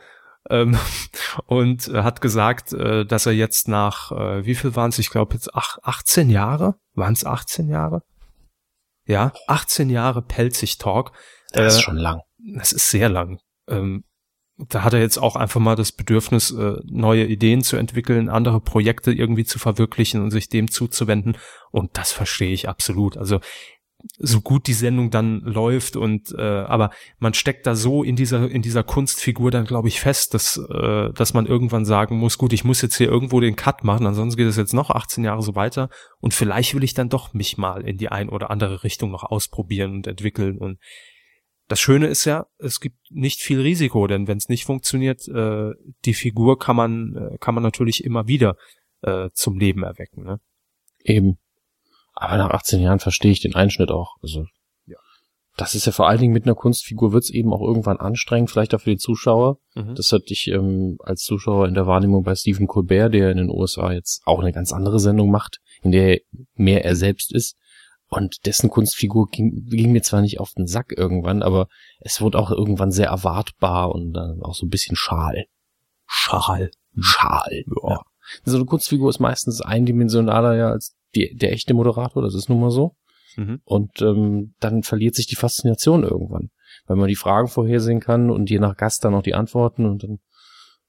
ähm, 0.49 0.77
und 1.45 1.87
hat 1.87 2.21
gesagt, 2.21 2.73
äh, 2.73 3.05
dass 3.05 3.25
er 3.25 3.33
jetzt 3.33 3.67
nach, 3.67 4.11
äh, 4.11 4.45
wie 4.45 4.55
viel 4.55 4.75
waren 4.75 4.89
es? 4.89 4.99
Ich 4.99 5.09
glaube 5.09 5.33
jetzt 5.33 5.55
ach, 5.55 5.77
18 5.83 6.29
Jahre? 6.29 6.75
Waren 6.93 7.13
es 7.13 7.25
18 7.25 7.67
Jahre? 7.67 8.03
Ja, 9.05 9.33
18 9.47 9.89
Jahre 9.89 10.21
Pelzig 10.21 10.77
Talk. 10.77 11.11
Das 11.51 11.63
äh, 11.63 11.77
ist 11.77 11.81
schon 11.81 11.97
lang. 11.97 12.21
Das 12.55 12.71
ist 12.71 12.89
sehr 12.89 13.09
lang. 13.09 13.39
Ähm, 13.67 14.03
da 14.67 14.83
hat 14.83 14.93
er 14.93 14.99
jetzt 14.99 15.17
auch 15.17 15.35
einfach 15.35 15.61
mal 15.61 15.75
das 15.75 15.93
Bedürfnis, 15.93 16.51
äh, 16.51 16.75
neue 16.83 17.25
Ideen 17.25 17.61
zu 17.61 17.77
entwickeln, 17.77 18.27
andere 18.29 18.59
Projekte 18.59 19.11
irgendwie 19.11 19.45
zu 19.45 19.57
verwirklichen 19.57 20.21
und 20.21 20.31
sich 20.31 20.49
dem 20.49 20.69
zuzuwenden. 20.69 21.37
Und 21.71 21.97
das 21.97 22.11
verstehe 22.11 22.51
ich 22.51 22.67
absolut. 22.67 23.17
Also 23.17 23.39
so 24.17 24.41
gut 24.41 24.67
die 24.67 24.73
Sendung 24.73 25.11
dann 25.11 25.41
läuft 25.41 25.95
und 25.95 26.33
äh, 26.37 26.41
aber 26.41 26.91
man 27.19 27.33
steckt 27.33 27.67
da 27.67 27.75
so 27.75 28.03
in 28.03 28.15
dieser 28.15 28.49
in 28.49 28.61
dieser 28.61 28.83
Kunstfigur 28.83 29.51
dann 29.51 29.65
glaube 29.65 29.89
ich 29.89 29.99
fest, 29.99 30.33
dass 30.33 30.57
äh, 30.57 31.11
dass 31.11 31.33
man 31.33 31.45
irgendwann 31.45 31.85
sagen 31.85 32.17
muss, 32.17 32.37
gut, 32.37 32.53
ich 32.53 32.63
muss 32.63 32.81
jetzt 32.81 32.97
hier 32.97 33.09
irgendwo 33.09 33.39
den 33.39 33.55
Cut 33.55 33.83
machen, 33.83 34.07
ansonsten 34.07 34.37
geht 34.37 34.47
es 34.47 34.55
jetzt 34.55 34.73
noch 34.73 34.89
18 34.89 35.23
Jahre 35.23 35.41
so 35.41 35.55
weiter 35.55 35.89
und 36.19 36.33
vielleicht 36.33 36.75
will 36.75 36.83
ich 36.83 36.93
dann 36.93 37.09
doch 37.09 37.33
mich 37.33 37.57
mal 37.57 37.85
in 37.85 37.97
die 37.97 38.09
ein 38.09 38.29
oder 38.29 38.51
andere 38.51 38.83
Richtung 38.83 39.11
noch 39.11 39.23
ausprobieren 39.23 39.91
und 39.91 40.07
entwickeln 40.07 40.57
und 40.57 40.79
das 41.69 41.79
Schöne 41.79 42.07
ist 42.07 42.25
ja, 42.25 42.47
es 42.57 42.79
gibt 42.79 42.97
nicht 43.11 43.41
viel 43.41 43.61
Risiko, 43.61 44.07
denn 44.07 44.27
wenn 44.27 44.39
es 44.39 44.49
nicht 44.49 44.65
funktioniert, 44.65 45.27
äh, 45.27 45.71
die 46.03 46.15
Figur 46.15 46.57
kann 46.57 46.75
man, 46.75 47.15
äh, 47.15 47.37
kann 47.37 47.53
man 47.53 47.63
natürlich 47.63 48.03
immer 48.03 48.27
wieder 48.27 48.57
äh, 49.03 49.29
zum 49.33 49.59
Leben 49.59 49.83
erwecken. 49.83 50.23
Ne? 50.23 50.39
Eben. 51.03 51.37
Aber 52.19 52.37
nach 52.37 52.49
18 52.49 52.81
Jahren 52.81 52.99
verstehe 52.99 53.31
ich 53.31 53.39
den 53.39 53.55
Einschnitt 53.55 53.91
auch. 53.91 54.17
Also 54.21 54.45
ja. 54.85 54.97
das 55.55 55.73
ist 55.73 55.85
ja 55.85 55.93
vor 55.93 56.09
allen 56.09 56.19
Dingen 56.19 56.33
mit 56.33 56.43
einer 56.43 56.53
Kunstfigur 56.55 57.13
wird's 57.13 57.29
eben 57.29 57.53
auch 57.53 57.61
irgendwann 57.61 57.97
anstrengend, 57.97 58.51
vielleicht 58.51 58.75
auch 58.75 58.81
für 58.81 58.89
die 58.89 58.97
Zuschauer. 58.97 59.57
Mhm. 59.73 59.95
Das 59.95 60.11
hatte 60.11 60.25
ich 60.27 60.47
ähm, 60.49 60.97
als 60.99 61.23
Zuschauer 61.23 61.69
in 61.69 61.75
der 61.75 61.87
Wahrnehmung 61.87 62.23
bei 62.23 62.35
Stephen 62.35 62.67
Colbert, 62.67 63.13
der 63.13 63.31
in 63.31 63.37
den 63.37 63.49
USA 63.49 63.93
jetzt 63.93 64.21
auch 64.25 64.41
eine 64.41 64.51
ganz 64.51 64.73
andere 64.73 64.99
Sendung 64.99 65.31
macht, 65.31 65.59
in 65.81 65.91
der 65.91 66.19
mehr 66.55 66.83
er 66.83 66.97
selbst 66.97 67.33
ist 67.33 67.55
und 68.09 68.45
dessen 68.45 68.69
Kunstfigur 68.69 69.29
ging, 69.29 69.65
ging 69.65 69.93
mir 69.93 70.01
zwar 70.01 70.21
nicht 70.21 70.41
auf 70.41 70.51
den 70.57 70.67
Sack 70.67 70.91
irgendwann, 70.97 71.41
aber 71.41 71.69
es 72.01 72.19
wurde 72.19 72.37
auch 72.37 72.51
irgendwann 72.51 72.91
sehr 72.91 73.07
erwartbar 73.07 73.93
und 73.93 74.11
dann 74.11 74.41
auch 74.41 74.55
so 74.55 74.65
ein 74.65 74.69
bisschen 74.69 74.97
schal. 74.97 75.45
Schal. 76.05 76.69
Schal. 76.99 77.63
Ja. 77.83 77.89
ja. 77.91 78.01
So 78.43 78.57
eine 78.57 78.65
Kunstfigur 78.65 79.09
ist 79.09 79.19
meistens 79.19 79.61
eindimensionaler 79.61 80.55
ja 80.55 80.69
als 80.69 80.95
die, 81.15 81.35
der 81.35 81.51
echte 81.51 81.73
Moderator, 81.73 82.21
das 82.21 82.35
ist 82.35 82.49
nun 82.49 82.59
mal 82.59 82.71
so. 82.71 82.95
Mhm. 83.35 83.61
Und 83.63 84.01
ähm, 84.01 84.53
dann 84.59 84.83
verliert 84.83 85.15
sich 85.15 85.27
die 85.27 85.35
Faszination 85.35 86.03
irgendwann, 86.03 86.49
weil 86.87 86.97
man 86.97 87.07
die 87.07 87.15
Fragen 87.15 87.47
vorhersehen 87.47 87.99
kann 87.99 88.29
und 88.29 88.49
je 88.49 88.59
nach 88.59 88.77
Gast 88.77 89.03
dann 89.05 89.13
auch 89.15 89.23
die 89.23 89.35
Antworten 89.35 89.85
und 89.85 90.03
dann, 90.03 90.19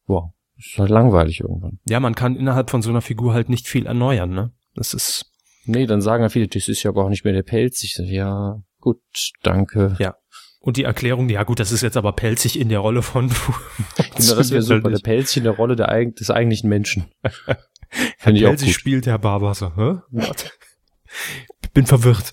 wow, 0.06 0.32
ist 0.58 0.78
halt 0.78 0.90
langweilig 0.90 1.40
irgendwann. 1.40 1.78
Ja, 1.88 2.00
man 2.00 2.14
kann 2.14 2.36
innerhalb 2.36 2.70
von 2.70 2.82
so 2.82 2.90
einer 2.90 3.02
Figur 3.02 3.32
halt 3.32 3.48
nicht 3.48 3.66
viel 3.66 3.86
erneuern, 3.86 4.30
ne? 4.30 4.52
Das 4.74 4.94
ist 4.94 5.30
Nee, 5.66 5.86
dann 5.86 6.00
sagen 6.00 6.22
ja 6.22 6.28
viele, 6.28 6.48
das 6.48 6.68
ist 6.68 6.82
ja 6.82 6.90
gar 6.90 7.08
nicht 7.08 7.24
mehr 7.24 7.32
der 7.32 7.42
Pelz. 7.42 7.82
Ich 7.84 7.94
sage, 7.94 8.10
ja, 8.10 8.60
gut, 8.80 9.00
danke. 9.42 9.96
Ja. 9.98 10.16
Und 10.62 10.76
die 10.76 10.84
Erklärung, 10.84 11.28
ja 11.30 11.42
gut, 11.42 11.58
das 11.58 11.72
ist 11.72 11.82
jetzt 11.82 11.96
aber 11.96 12.12
pelzig 12.12 12.58
in 12.58 12.68
der 12.68 12.80
Rolle 12.80 13.02
von. 13.02 13.28
genau, 13.96 14.34
das 14.34 14.50
wäre 14.50 14.62
super. 14.62 14.90
Der 14.90 14.98
Pelzig 14.98 15.38
in 15.38 15.44
der 15.44 15.54
Rolle 15.54 15.74
der, 15.74 16.04
des 16.04 16.30
eigentlichen 16.30 16.68
Menschen. 16.68 17.06
Herr 18.18 18.32
Pelzig 18.32 18.74
spielt 18.74 19.06
Herr 19.06 19.18
Barbaser. 19.18 19.72
Hä? 19.76 20.20
Bin 21.72 21.86
verwirrt. 21.86 22.32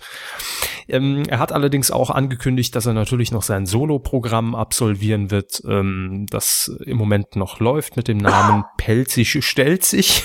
Ähm, 0.90 1.24
er 1.28 1.40
hat 1.40 1.52
allerdings 1.52 1.90
auch 1.90 2.10
angekündigt, 2.10 2.76
dass 2.76 2.86
er 2.86 2.94
natürlich 2.94 3.32
noch 3.32 3.44
sein 3.44 3.66
Solo-Programm 3.66 4.56
absolvieren 4.56 5.32
wird, 5.32 5.62
ähm, 5.68 6.26
das 6.30 6.72
im 6.86 6.98
Moment 6.98 7.36
noch 7.36 7.60
läuft 7.60 7.98
mit 7.98 8.08
dem 8.08 8.18
Namen 8.18 8.64
Pelzig 8.78 9.44
stellt 9.44 9.84
sich. 9.84 10.24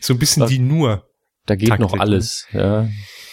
so 0.00 0.14
ein 0.14 0.18
bisschen 0.18 0.46
die 0.46 0.58
nur 0.58 1.08
da 1.48 1.56
geht 1.56 1.70
Taktik, 1.70 1.80
noch 1.86 1.94
ne? 1.94 2.00
alles, 2.00 2.46
ja. 2.52 2.88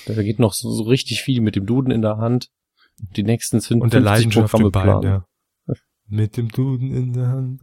Da 0.05 0.23
geht 0.23 0.39
noch 0.39 0.53
so, 0.53 0.71
so, 0.71 0.83
richtig 0.83 1.21
viel 1.21 1.41
mit 1.41 1.55
dem 1.55 1.65
Duden 1.65 1.91
in 1.91 2.01
der 2.01 2.17
Hand. 2.17 2.49
Die 2.97 3.23
nächsten 3.23 3.59
sind 3.59 3.81
Und 3.81 3.93
der 3.93 4.01
Leidenschaft 4.01 4.53
im 4.59 4.71
Bein, 4.71 5.01
ja. 5.01 5.25
Mit 6.07 6.37
dem 6.37 6.49
Duden 6.49 6.93
in 6.93 7.13
der 7.13 7.27
Hand. 7.27 7.61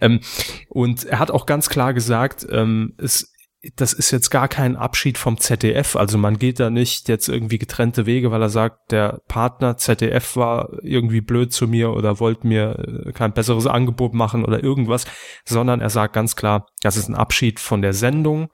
Ähm, 0.00 0.20
und 0.68 1.04
er 1.06 1.18
hat 1.18 1.30
auch 1.30 1.46
ganz 1.46 1.70
klar 1.70 1.94
gesagt, 1.94 2.46
ähm, 2.50 2.94
es, 2.98 3.32
das 3.76 3.94
ist 3.94 4.10
jetzt 4.10 4.28
gar 4.28 4.46
kein 4.46 4.76
Abschied 4.76 5.16
vom 5.16 5.38
ZDF. 5.38 5.96
Also 5.96 6.18
man 6.18 6.38
geht 6.38 6.60
da 6.60 6.68
nicht 6.68 7.08
jetzt 7.08 7.28
irgendwie 7.28 7.58
getrennte 7.58 8.04
Wege, 8.04 8.30
weil 8.30 8.42
er 8.42 8.50
sagt, 8.50 8.92
der 8.92 9.22
Partner 9.26 9.78
ZDF 9.78 10.36
war 10.36 10.68
irgendwie 10.82 11.22
blöd 11.22 11.50
zu 11.52 11.66
mir 11.66 11.92
oder 11.92 12.20
wollte 12.20 12.46
mir 12.46 13.06
äh, 13.06 13.12
kein 13.12 13.32
besseres 13.32 13.66
Angebot 13.66 14.12
machen 14.12 14.44
oder 14.44 14.62
irgendwas, 14.62 15.06
sondern 15.46 15.80
er 15.80 15.90
sagt 15.90 16.12
ganz 16.12 16.36
klar, 16.36 16.66
das 16.82 16.98
ist 16.98 17.08
ein 17.08 17.14
Abschied 17.14 17.58
von 17.58 17.80
der 17.80 17.94
Sendung 17.94 18.50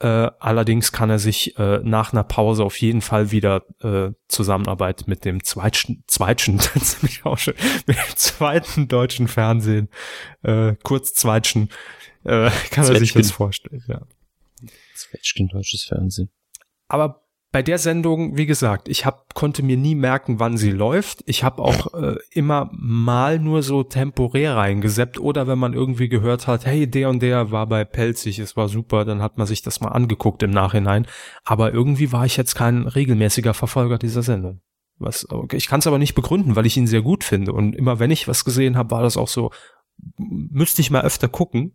Äh, 0.00 0.06
allerdings 0.38 0.92
kann 0.92 1.10
er 1.10 1.18
sich 1.18 1.58
äh, 1.58 1.80
nach 1.82 2.12
einer 2.12 2.22
Pause 2.22 2.64
auf 2.64 2.80
jeden 2.80 3.00
Fall 3.00 3.32
wieder 3.32 3.64
äh, 3.82 4.12
Zusammenarbeit 4.28 5.08
mit 5.08 5.24
dem 5.24 5.42
zweiten, 5.42 6.04
zweiten, 6.06 6.54
mit 7.86 7.96
dem 7.96 8.16
zweiten 8.16 8.86
deutschen 8.86 9.26
Fernsehen, 9.26 9.88
äh, 10.42 10.74
kurz 10.84 11.14
zweitschen, 11.14 11.70
äh, 12.22 12.50
kann 12.70 12.84
Zwetschgen. 12.84 12.94
er 12.94 12.98
sich 13.00 13.12
das 13.12 13.30
vorstellen. 13.32 13.84
Ja. 13.88 14.02
Zwetschgen 14.94 15.48
deutsches 15.48 15.84
Fernsehen. 15.84 16.30
Aber 16.86 17.27
bei 17.50 17.62
der 17.62 17.78
Sendung, 17.78 18.36
wie 18.36 18.44
gesagt, 18.44 18.88
ich 18.88 19.06
hab, 19.06 19.34
konnte 19.34 19.62
mir 19.62 19.78
nie 19.78 19.94
merken, 19.94 20.38
wann 20.38 20.58
sie 20.58 20.70
läuft. 20.70 21.22
Ich 21.24 21.44
habe 21.44 21.62
auch 21.62 21.94
äh, 21.94 22.16
immer 22.30 22.70
mal 22.72 23.38
nur 23.38 23.62
so 23.62 23.82
temporär 23.82 24.56
reingeseppt 24.56 25.18
oder 25.18 25.46
wenn 25.46 25.58
man 25.58 25.72
irgendwie 25.72 26.10
gehört 26.10 26.46
hat, 26.46 26.66
hey, 26.66 26.86
der 26.86 27.08
und 27.08 27.22
der 27.22 27.50
war 27.50 27.66
bei 27.66 27.84
Pelzig, 27.84 28.38
es 28.38 28.56
war 28.56 28.68
super, 28.68 29.06
dann 29.06 29.22
hat 29.22 29.38
man 29.38 29.46
sich 29.46 29.62
das 29.62 29.80
mal 29.80 29.88
angeguckt 29.88 30.42
im 30.42 30.50
Nachhinein. 30.50 31.06
Aber 31.44 31.72
irgendwie 31.72 32.12
war 32.12 32.26
ich 32.26 32.36
jetzt 32.36 32.54
kein 32.54 32.86
regelmäßiger 32.86 33.54
Verfolger 33.54 33.96
dieser 33.96 34.22
Sendung. 34.22 34.60
Was, 34.98 35.30
okay, 35.30 35.56
ich 35.56 35.68
kann 35.68 35.80
es 35.80 35.86
aber 35.86 35.98
nicht 35.98 36.14
begründen, 36.14 36.54
weil 36.54 36.66
ich 36.66 36.76
ihn 36.76 36.86
sehr 36.86 37.02
gut 37.02 37.24
finde. 37.24 37.54
Und 37.54 37.74
immer 37.74 37.98
wenn 37.98 38.10
ich 38.10 38.28
was 38.28 38.44
gesehen 38.44 38.76
habe, 38.76 38.90
war 38.90 39.02
das 39.02 39.16
auch 39.16 39.28
so, 39.28 39.52
müsste 40.18 40.82
ich 40.82 40.90
mal 40.90 41.02
öfter 41.02 41.28
gucken. 41.28 41.72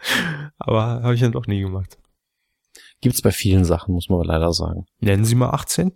aber 0.58 1.02
habe 1.02 1.14
ich 1.14 1.20
dann 1.20 1.32
doch 1.32 1.46
nie 1.46 1.60
gemacht. 1.60 1.98
Gibt's 3.02 3.20
bei 3.20 3.32
vielen 3.32 3.64
Sachen, 3.64 3.94
muss 3.94 4.08
man 4.08 4.22
leider 4.22 4.52
sagen. 4.52 4.86
Nennen 5.00 5.24
Sie 5.24 5.34
mal 5.34 5.50
18? 5.50 5.92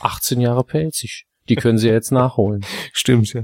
18 0.00 0.40
Jahre 0.40 0.64
pelzig. 0.64 1.26
Die 1.50 1.56
können 1.56 1.76
Sie 1.76 1.88
jetzt 1.88 2.10
nachholen. 2.10 2.64
Stimmt, 2.92 3.32
ja. 3.34 3.42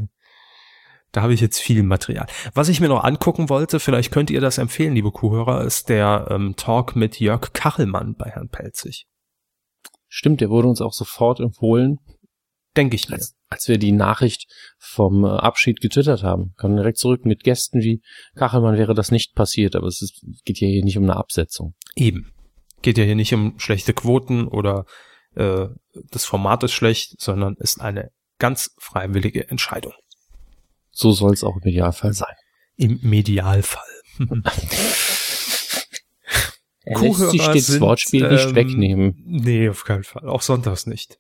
Da 1.13 1.23
habe 1.23 1.35
ich 1.35 1.41
jetzt 1.41 1.61
viel 1.61 1.83
Material. 1.83 2.27
Was 2.55 2.69
ich 2.69 2.81
mir 2.81 2.89
noch 2.89 3.05
angucken 3.05 3.51
wollte, 3.51 3.79
vielleicht 3.79 4.11
könnt 4.11 4.31
ihr 4.31 4.41
das 4.41 4.59
empfehlen, 4.59 4.95
liebe 4.95 5.11
Kuhhörer, 5.11 5.65
ist 5.65 5.91
der 5.91 6.29
ähm, 6.31 6.55
Talk 6.57 6.97
mit 6.97 7.21
Jörg 7.21 7.53
Kachelmann 7.53 8.15
bei 8.15 8.31
Herrn 8.31 8.49
Pelzig. 8.49 9.07
Stimmt, 10.09 10.41
der 10.41 10.49
wurde 10.49 10.69
uns 10.69 10.81
auch 10.81 10.95
sofort 10.95 11.41
empfohlen. 11.41 11.99
Denke 12.75 12.97
ich 12.97 13.09
mir. 13.09 13.17
Als, 13.17 13.37
als 13.51 13.69
wir 13.69 13.79
die 13.79 13.93
Nachricht 13.93 14.47
vom 14.79 15.25
äh, 15.25 15.29
Abschied 15.29 15.81
getwittert 15.81 16.23
haben. 16.23 16.55
Kann 16.57 16.77
direkt 16.77 16.99
zurück 16.99 17.27
mit 17.27 17.43
Gästen 17.43 17.81
wie 17.81 18.01
Kachelmann 18.37 18.79
wäre 18.79 18.95
das 18.95 19.11
nicht 19.11 19.35
passiert, 19.35 19.75
aber 19.77 19.89
es 19.89 20.01
ist, 20.01 20.25
geht 20.45 20.61
ja 20.61 20.69
hier 20.69 20.85
nicht 20.85 20.97
um 20.97 21.05
eine 21.05 21.17
Absetzung. 21.17 21.75
Eben. 21.97 22.33
Geht 22.83 22.97
ja 22.97 23.05
hier 23.05 23.17
nicht 23.17 23.35
um 23.35 23.59
schlechte 23.59 23.93
Quoten 23.93 24.47
oder 24.47 24.87
äh, 25.35 25.67
das 26.11 26.25
Format 26.25 26.63
ist 26.63 26.73
schlecht, 26.73 27.21
sondern 27.21 27.57
ist 27.57 27.81
eine 27.81 28.11
ganz 28.39 28.75
freiwillige 28.79 29.51
Entscheidung. 29.51 29.93
So 30.93 31.11
soll 31.13 31.33
es 31.33 31.45
auch 31.45 31.57
im 31.57 31.69
Idealfall 31.69 32.13
sein. 32.13 32.35
Im 32.77 33.01
Medialfall. 33.03 33.83
er 36.85 37.01
lässt 37.01 37.31
sich 37.31 37.47
das 37.47 37.67
sind, 37.67 37.81
Wortspiel 37.81 38.25
ähm, 38.25 38.33
nicht 38.33 38.55
wegnehmen. 38.55 39.23
Nee, 39.27 39.69
auf 39.69 39.85
keinen 39.85 40.05
Fall. 40.05 40.29
Auch 40.29 40.43
sonntags 40.43 40.87
nicht. 40.87 41.19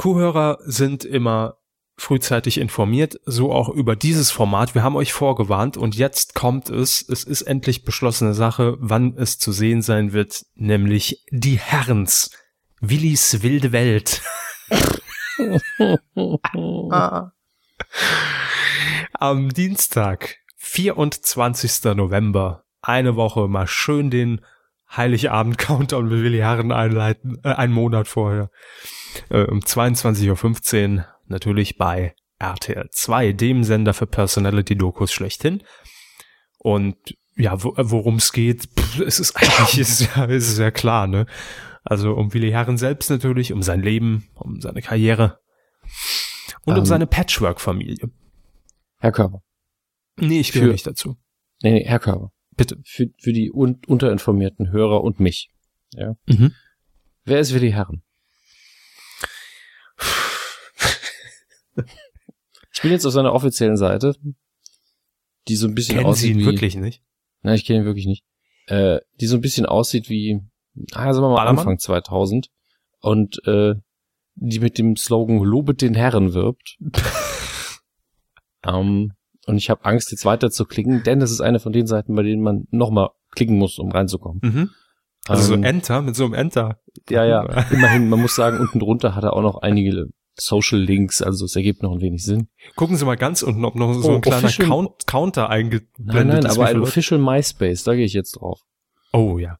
Kuhhörer 0.00 0.58
sind 0.64 1.04
immer 1.04 1.58
frühzeitig 1.98 2.56
informiert, 2.56 3.20
so 3.26 3.52
auch 3.52 3.68
über 3.68 3.96
dieses 3.96 4.30
Format. 4.30 4.74
Wir 4.74 4.82
haben 4.82 4.96
euch 4.96 5.12
vorgewarnt 5.12 5.76
und 5.76 5.94
jetzt 5.94 6.34
kommt 6.34 6.70
es. 6.70 7.06
Es 7.06 7.22
ist 7.22 7.42
endlich 7.42 7.84
beschlossene 7.84 8.32
Sache, 8.32 8.78
wann 8.80 9.14
es 9.18 9.38
zu 9.38 9.52
sehen 9.52 9.82
sein 9.82 10.14
wird, 10.14 10.46
nämlich 10.54 11.22
die 11.30 11.58
Herrens. 11.58 12.30
Willis 12.80 13.42
wilde 13.42 13.72
Welt. 13.72 14.22
Am 19.12 19.50
Dienstag, 19.50 20.38
24. 20.56 21.94
November, 21.94 22.64
eine 22.80 23.16
Woche 23.16 23.48
mal 23.48 23.66
schön 23.66 24.08
den 24.08 24.40
Heiligabend-Countdown 24.96 26.08
mit 26.08 26.22
Willi 26.22 26.38
Herren 26.38 26.72
einleiten, 26.72 27.38
äh, 27.44 27.50
einen 27.50 27.74
Monat 27.74 28.08
vorher. 28.08 28.50
Äh, 29.28 29.44
um 29.44 29.60
22.15 29.60 30.96
Uhr 30.98 31.06
natürlich 31.26 31.76
bei 31.76 32.14
RTL 32.38 32.88
2, 32.90 33.32
dem 33.32 33.64
Sender 33.64 33.94
für 33.94 34.06
Personality-Dokus 34.06 35.12
schlechthin. 35.12 35.62
Und 36.58 36.96
ja, 37.36 37.62
wo, 37.62 37.74
worum 37.76 38.16
es 38.16 38.32
geht, 38.32 38.68
pff, 38.78 39.00
es 39.00 39.20
ist 39.20 39.36
eigentlich 39.36 39.78
ist, 39.78 40.16
ja, 40.16 40.24
ist 40.24 40.58
ja 40.58 40.70
klar, 40.70 41.06
ne? 41.06 41.26
Also 41.82 42.12
um 42.12 42.34
Willi 42.34 42.50
Herren 42.50 42.76
selbst 42.76 43.10
natürlich, 43.10 43.52
um 43.52 43.62
sein 43.62 43.82
Leben, 43.82 44.28
um 44.34 44.60
seine 44.60 44.82
Karriere 44.82 45.40
und 46.64 46.74
um, 46.74 46.80
um 46.80 46.84
seine 46.84 47.06
Patchwork-Familie. 47.06 48.10
Herr 48.98 49.12
Körber. 49.12 49.42
Nee, 50.16 50.40
ich 50.40 50.52
gehöre 50.52 50.72
nicht 50.72 50.86
dazu. 50.86 51.16
Nee, 51.62 51.72
nee, 51.72 51.84
Herr 51.84 51.98
Körber. 51.98 52.32
Bitte. 52.56 52.78
Für, 52.84 53.06
für 53.18 53.32
die 53.32 53.50
un 53.50 53.80
unterinformierten 53.86 54.70
Hörer 54.70 55.02
und 55.02 55.20
mich. 55.20 55.50
Ja. 55.94 56.14
Mhm. 56.26 56.52
Wer 57.24 57.40
ist 57.40 57.54
Willi 57.54 57.70
Herren? 57.70 58.02
Ich 62.72 62.82
bin 62.82 62.92
jetzt 62.92 63.04
auf 63.04 63.12
seiner 63.12 63.32
offiziellen 63.32 63.76
Seite, 63.76 64.14
die 65.48 65.56
so 65.56 65.66
ein 65.66 65.74
bisschen 65.74 65.96
Kennen 65.96 66.06
aussieht 66.06 66.22
Sie 66.22 66.32
ihn 66.32 66.38
wie, 66.40 66.46
wirklich 66.46 66.76
nicht? 66.76 67.02
Nein, 67.42 67.54
ich 67.54 67.64
kenne 67.64 67.80
ihn 67.80 67.84
wirklich 67.84 68.06
nicht. 68.06 68.24
Äh, 68.66 69.00
die 69.20 69.26
so 69.26 69.36
ein 69.36 69.40
bisschen 69.40 69.66
aussieht 69.66 70.08
wie, 70.08 70.40
ah, 70.92 71.12
sagen 71.12 71.24
wir 71.24 71.30
mal 71.30 71.36
Ballermann? 71.36 71.58
Anfang 71.58 71.78
2000 71.78 72.48
und 73.00 73.44
äh, 73.46 73.74
die 74.36 74.60
mit 74.60 74.78
dem 74.78 74.96
Slogan 74.96 75.38
Lobet 75.38 75.82
den 75.82 75.94
Herren 75.94 76.34
wirbt. 76.34 76.78
um, 78.66 79.12
und 79.46 79.56
ich 79.56 79.70
habe 79.70 79.84
Angst, 79.84 80.12
jetzt 80.12 80.24
weiter 80.24 80.50
zu 80.50 80.64
klicken, 80.64 81.02
denn 81.02 81.20
das 81.20 81.30
ist 81.30 81.40
eine 81.40 81.58
von 81.58 81.72
den 81.72 81.86
Seiten, 81.86 82.14
bei 82.14 82.22
denen 82.22 82.42
man 82.42 82.66
nochmal 82.70 83.10
klicken 83.32 83.58
muss, 83.58 83.78
um 83.78 83.90
reinzukommen. 83.90 84.40
Mhm. 84.42 84.70
Also 85.26 85.54
um, 85.54 85.62
so 85.62 85.68
Enter, 85.68 86.02
mit 86.02 86.16
so 86.16 86.24
einem 86.24 86.34
Enter. 86.34 86.80
Ja, 87.08 87.24
ja, 87.24 87.42
immerhin, 87.70 88.08
man 88.08 88.20
muss 88.20 88.34
sagen, 88.34 88.58
unten 88.58 88.78
drunter 88.78 89.14
hat 89.14 89.24
er 89.24 89.32
auch 89.32 89.42
noch 89.42 89.62
einige 89.62 90.08
Social 90.40 90.80
Links, 90.80 91.22
also 91.22 91.44
es 91.44 91.56
ergibt 91.56 91.82
noch 91.82 91.92
ein 91.92 92.00
wenig 92.00 92.24
Sinn. 92.24 92.48
Gucken 92.76 92.96
Sie 92.96 93.04
mal 93.04 93.16
ganz 93.16 93.42
unten, 93.42 93.64
ob 93.64 93.74
noch 93.74 93.92
so 93.94 94.10
oh, 94.10 94.14
ein 94.16 94.20
kleiner 94.20 94.44
official, 94.44 94.68
Count, 94.68 95.06
Counter 95.06 95.48
eingeblendet 95.48 95.98
nein, 95.98 96.26
nein, 96.28 96.44
ist. 96.44 96.56
aber 96.56 96.66
ein 96.66 96.80
Official 96.80 97.20
MySpace, 97.20 97.84
da 97.84 97.94
gehe 97.94 98.04
ich 98.04 98.12
jetzt 98.12 98.32
drauf. 98.32 98.60
Oh 99.12 99.38
ja. 99.38 99.58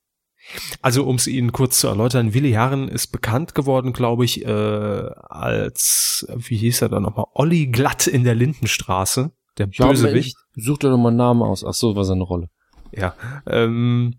Also 0.81 1.05
um 1.05 1.17
es 1.17 1.27
Ihnen 1.27 1.53
kurz 1.53 1.81
zu 1.81 1.89
erläutern, 1.89 2.35
Willi 2.35 2.53
Herren 2.53 2.89
ist 2.89 3.09
bekannt 3.09 3.55
geworden, 3.55 3.93
glaube 3.93 4.25
ich, 4.25 4.45
äh, 4.45 4.49
als, 4.49 6.27
wie 6.35 6.57
hieß 6.57 6.83
er 6.83 6.89
da 6.89 7.01
nochmal, 7.01 7.27
Olli 7.35 7.67
Glatt 7.67 8.07
in 8.07 8.25
der 8.25 8.35
Lindenstraße, 8.35 9.33
der 9.59 9.69
ja, 9.73 9.87
Bösewicht. 9.87 10.37
Such 10.57 10.79
doch 10.79 10.97
mal 10.97 11.09
einen 11.09 11.17
Namen 11.19 11.43
aus. 11.43 11.65
Ach 11.65 11.75
so, 11.75 11.95
war 11.95 12.05
seine 12.05 12.25
Rolle. 12.25 12.49
Ja, 12.93 13.15
ähm, 13.47 14.17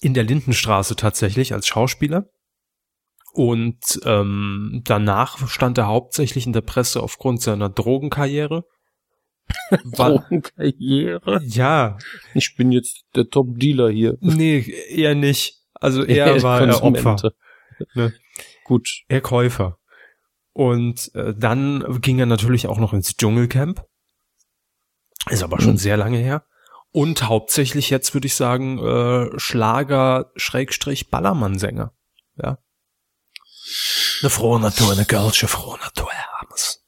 in 0.00 0.14
der 0.14 0.24
Lindenstraße 0.24 0.96
tatsächlich 0.96 1.52
als 1.52 1.66
Schauspieler. 1.66 2.26
Und 3.32 4.00
ähm, 4.04 4.82
danach 4.84 5.48
stand 5.48 5.78
er 5.78 5.86
hauptsächlich 5.86 6.46
in 6.46 6.52
der 6.52 6.62
Presse 6.62 7.02
aufgrund 7.02 7.40
seiner 7.42 7.68
Drogenkarriere. 7.68 8.64
Drogenkarriere? 9.92 11.40
Ja. 11.44 11.98
Ich 12.34 12.56
bin 12.56 12.72
jetzt 12.72 13.04
der 13.14 13.28
Top-Dealer 13.28 13.90
hier. 13.90 14.16
Nee, 14.20 14.60
eher 14.88 15.14
nicht. 15.14 15.60
Also 15.74 16.04
er, 16.04 16.42
war 16.42 16.60
er 16.60 16.82
Opfer. 16.82 17.32
Ne? 17.94 18.12
Gut. 18.64 19.02
Er 19.08 19.20
Käufer. 19.20 19.78
Und 20.52 21.14
äh, 21.14 21.34
dann 21.36 22.00
ging 22.00 22.18
er 22.18 22.26
natürlich 22.26 22.66
auch 22.66 22.78
noch 22.78 22.92
ins 22.92 23.16
Dschungelcamp. 23.16 23.84
Ist 25.28 25.42
aber 25.42 25.60
schon 25.60 25.72
mhm. 25.72 25.78
sehr 25.78 25.96
lange 25.96 26.18
her. 26.18 26.44
Und 26.92 27.28
hauptsächlich 27.28 27.90
jetzt 27.90 28.14
würde 28.14 28.26
ich 28.26 28.34
sagen 28.34 28.78
äh, 28.78 29.38
Schlager 29.38 30.32
Schrägstrich 30.34 31.10
Ballermann-Sänger. 31.10 31.92
Ja. 32.36 32.58
Eine 34.22 34.30
frohe 34.30 34.60
Natur, 34.60 34.92
eine 34.92 35.04
Gölsche 35.04 35.48
frohe 35.48 35.78
Natur, 35.78 36.10
Hermes. 36.10 36.84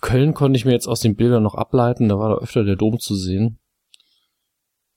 Köln 0.00 0.34
konnte 0.34 0.56
ich 0.56 0.64
mir 0.64 0.72
jetzt 0.72 0.88
aus 0.88 1.00
den 1.00 1.16
Bildern 1.16 1.42
noch 1.42 1.54
ableiten, 1.54 2.08
da 2.08 2.18
war 2.18 2.30
da 2.30 2.36
öfter 2.36 2.64
der 2.64 2.76
Dom 2.76 2.98
zu 2.98 3.14
sehen. 3.14 3.58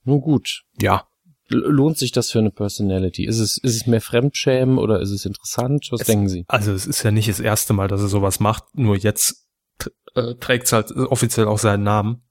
Nun 0.04 0.20
gut. 0.20 0.64
Ja. 0.80 1.08
Lohnt 1.48 1.98
sich 1.98 2.10
das 2.10 2.30
für 2.30 2.40
eine 2.40 2.50
Personality? 2.50 3.24
Ist 3.24 3.38
es, 3.38 3.56
ist 3.58 3.76
es 3.76 3.86
mehr 3.86 4.00
Fremdschämen 4.00 4.78
oder 4.78 5.00
ist 5.00 5.10
es 5.10 5.24
interessant? 5.24 5.88
Was 5.90 6.00
es, 6.00 6.06
denken 6.06 6.28
Sie? 6.28 6.44
Also 6.48 6.72
es 6.72 6.86
ist 6.86 7.02
ja 7.02 7.10
nicht 7.12 7.28
das 7.28 7.40
erste 7.40 7.72
Mal, 7.72 7.88
dass 7.88 8.00
er 8.00 8.08
sowas 8.08 8.40
macht, 8.40 8.64
nur 8.74 8.96
jetzt 8.96 9.46
äh, 10.14 10.34
trägt 10.36 10.66
es 10.66 10.72
halt 10.72 10.90
offiziell 10.90 11.46
auch 11.46 11.58
seinen 11.58 11.84
Namen. 11.84 12.25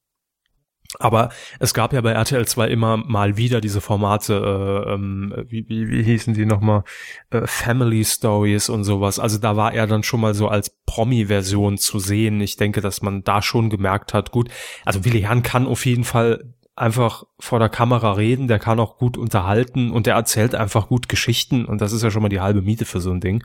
Aber 0.99 1.29
es 1.60 1.73
gab 1.73 1.93
ja 1.93 2.01
bei 2.01 2.12
RTL 2.12 2.47
2 2.47 2.67
immer 2.67 2.97
mal 2.97 3.38
wieder 3.38 3.62
diese 3.62 3.81
Formate, 3.81 4.34
äh, 4.88 4.93
ähm, 4.93 5.34
wie, 5.47 5.67
wie, 5.67 5.89
wie 5.89 6.03
hießen 6.03 6.34
die 6.34 6.45
nochmal, 6.45 6.84
äh, 7.29 7.45
Family 7.45 8.03
Stories 8.03 8.69
und 8.69 8.84
sowas. 8.84 9.19
Also 9.19 9.38
da 9.38 9.55
war 9.55 9.73
er 9.73 9.88
dann 9.88 10.03
schon 10.03 10.21
mal 10.21 10.34
so 10.34 10.47
als 10.47 10.69
Promi-Version 10.86 11.77
zu 11.77 11.99
sehen. 11.99 12.41
Ich 12.41 12.58
denke, 12.58 12.81
dass 12.81 13.01
man 13.01 13.23
da 13.23 13.41
schon 13.41 13.69
gemerkt 13.69 14.13
hat, 14.13 14.31
gut, 14.31 14.49
also 14.86 15.05
Willi 15.05 15.21
Herrn 15.21 15.43
kann 15.43 15.67
auf 15.67 15.86
jeden 15.86 16.03
Fall 16.03 16.53
einfach 16.75 17.23
vor 17.39 17.60
der 17.60 17.69
Kamera 17.69 18.13
reden, 18.13 18.47
der 18.47 18.60
kann 18.60 18.79
auch 18.79 18.97
gut 18.97 19.17
unterhalten 19.17 19.91
und 19.91 20.08
der 20.08 20.15
erzählt 20.15 20.55
einfach 20.55 20.89
gut 20.89 21.08
Geschichten 21.08 21.65
und 21.65 21.79
das 21.79 21.93
ist 21.93 22.03
ja 22.03 22.12
schon 22.12 22.21
mal 22.21 22.29
die 22.29 22.41
halbe 22.41 22.62
Miete 22.62 22.86
für 22.86 22.99
so 22.99 23.12
ein 23.12 23.21
Ding. 23.21 23.43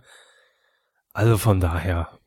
Also 1.13 1.39
von 1.39 1.61
daher, 1.61 2.20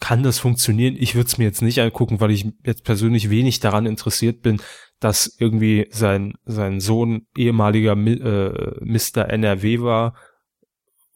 kann 0.00 0.22
das 0.22 0.38
funktionieren? 0.38 0.96
Ich 0.98 1.14
würde 1.14 1.26
es 1.26 1.38
mir 1.38 1.44
jetzt 1.44 1.62
nicht 1.62 1.80
angucken, 1.80 2.20
weil 2.20 2.30
ich 2.30 2.46
jetzt 2.64 2.84
persönlich 2.84 3.30
wenig 3.30 3.60
daran 3.60 3.86
interessiert 3.86 4.42
bin, 4.42 4.60
dass 5.00 5.36
irgendwie 5.38 5.88
sein, 5.90 6.34
sein 6.44 6.80
Sohn 6.80 7.26
ehemaliger 7.36 7.92
äh, 7.92 8.84
Mr. 8.84 9.28
NRW 9.28 9.80
war 9.80 10.14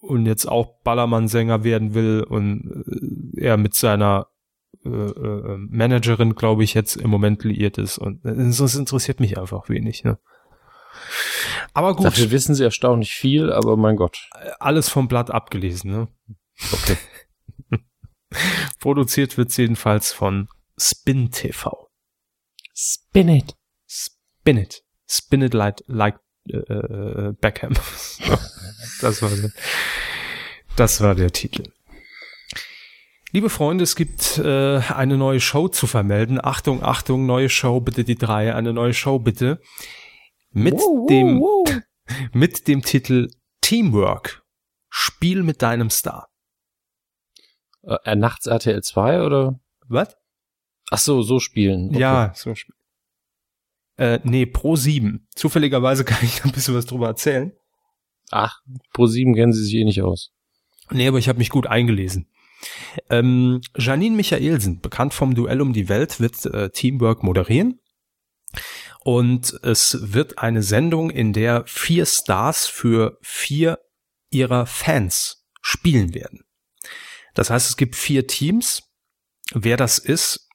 und 0.00 0.26
jetzt 0.26 0.46
auch 0.46 0.80
Ballermann-Sänger 0.82 1.64
werden 1.64 1.94
will 1.94 2.24
und 2.28 3.36
äh, 3.36 3.44
er 3.44 3.56
mit 3.56 3.74
seiner 3.74 4.28
äh, 4.84 4.88
äh, 4.88 5.56
Managerin, 5.68 6.34
glaube 6.34 6.64
ich, 6.64 6.74
jetzt 6.74 6.96
im 6.96 7.10
Moment 7.10 7.44
liiert 7.44 7.76
ist. 7.76 7.98
Und 7.98 8.24
äh, 8.24 8.34
das 8.34 8.74
interessiert 8.74 9.20
mich 9.20 9.38
einfach 9.38 9.68
wenig. 9.68 10.04
Ne? 10.04 10.18
Aber 11.74 11.94
gut. 11.94 12.06
Dafür 12.06 12.30
wissen 12.30 12.54
sie 12.54 12.64
erstaunlich 12.64 13.12
viel, 13.12 13.52
aber 13.52 13.76
mein 13.76 13.96
Gott. 13.96 14.28
Alles 14.58 14.88
vom 14.88 15.08
Blatt 15.08 15.30
abgelesen, 15.30 15.90
ne? 15.90 16.08
Okay. 16.72 16.96
Produziert 18.80 19.36
wird 19.36 19.56
jedenfalls 19.56 20.12
von 20.12 20.48
Spin 20.78 21.30
TV. 21.30 21.88
Spin 22.74 23.28
it. 23.28 23.54
Spin 23.88 24.56
it. 24.56 24.82
Spin 25.08 25.42
it 25.42 25.54
like, 25.54 25.82
like 25.86 26.18
äh, 26.48 26.56
äh, 26.56 27.32
Beckham. 27.40 27.74
das 29.00 29.22
war 29.22 29.30
das 30.76 31.00
war 31.00 31.14
der 31.14 31.32
Titel. 31.32 31.72
Liebe 33.32 33.50
Freunde, 33.50 33.84
es 33.84 33.94
gibt 33.94 34.38
äh, 34.38 34.78
eine 34.78 35.16
neue 35.16 35.40
Show 35.40 35.68
zu 35.68 35.86
vermelden. 35.86 36.42
Achtung, 36.42 36.82
Achtung, 36.82 37.26
neue 37.26 37.48
Show, 37.48 37.80
bitte 37.80 38.02
die 38.02 38.16
drei, 38.16 38.54
eine 38.54 38.72
neue 38.72 38.94
Show 38.94 39.18
bitte. 39.18 39.60
Mit 40.52 40.74
wow, 40.74 41.06
dem 41.06 41.40
wow. 41.40 41.80
mit 42.32 42.66
dem 42.66 42.82
Titel 42.82 43.28
Teamwork. 43.60 44.42
Spiel 44.88 45.42
mit 45.44 45.62
deinem 45.62 45.90
Star. 45.90 46.29
Äh, 47.82 48.16
nachts 48.16 48.46
RTL 48.46 48.82
2 48.82 49.22
oder? 49.22 49.60
Was? 49.88 50.16
Ach 50.90 50.98
so, 50.98 51.22
so 51.22 51.40
spielen. 51.40 51.90
Okay. 51.90 52.00
Ja, 52.00 52.32
so 52.34 52.54
spielen. 52.54 52.78
Äh, 53.96 54.20
nee, 54.24 54.46
Pro 54.46 54.76
7. 54.76 55.26
Zufälligerweise 55.34 56.04
kann 56.06 56.22
ich 56.22 56.44
ein 56.44 56.52
bisschen 56.52 56.74
was 56.74 56.86
drüber 56.86 57.08
erzählen. 57.08 57.52
Ach, 58.30 58.60
Pro 58.92 59.06
7 59.06 59.34
kennen 59.34 59.52
sie 59.52 59.64
sich 59.64 59.74
eh 59.74 59.84
nicht 59.84 60.02
aus. 60.02 60.32
Nee, 60.90 61.08
aber 61.08 61.18
ich 61.18 61.28
habe 61.28 61.38
mich 61.38 61.50
gut 61.50 61.66
eingelesen. 61.66 62.28
Ähm, 63.08 63.60
Janine 63.76 64.16
Michaelsen, 64.16 64.80
bekannt 64.80 65.14
vom 65.14 65.34
Duell 65.34 65.60
um 65.60 65.72
die 65.72 65.88
Welt, 65.88 66.20
wird 66.20 66.44
äh, 66.46 66.70
Teamwork 66.70 67.22
moderieren. 67.22 67.80
Und 69.02 69.58
es 69.62 70.12
wird 70.12 70.38
eine 70.38 70.62
Sendung, 70.62 71.10
in 71.10 71.32
der 71.32 71.64
vier 71.66 72.04
Stars 72.04 72.66
für 72.66 73.18
vier 73.22 73.78
ihrer 74.30 74.66
Fans 74.66 75.46
spielen 75.62 76.14
werden. 76.14 76.44
Das 77.34 77.50
heißt, 77.50 77.68
es 77.68 77.76
gibt 77.76 77.96
vier 77.96 78.26
Teams. 78.26 78.82
Wer 79.52 79.76
das 79.76 79.98
ist, 79.98 80.48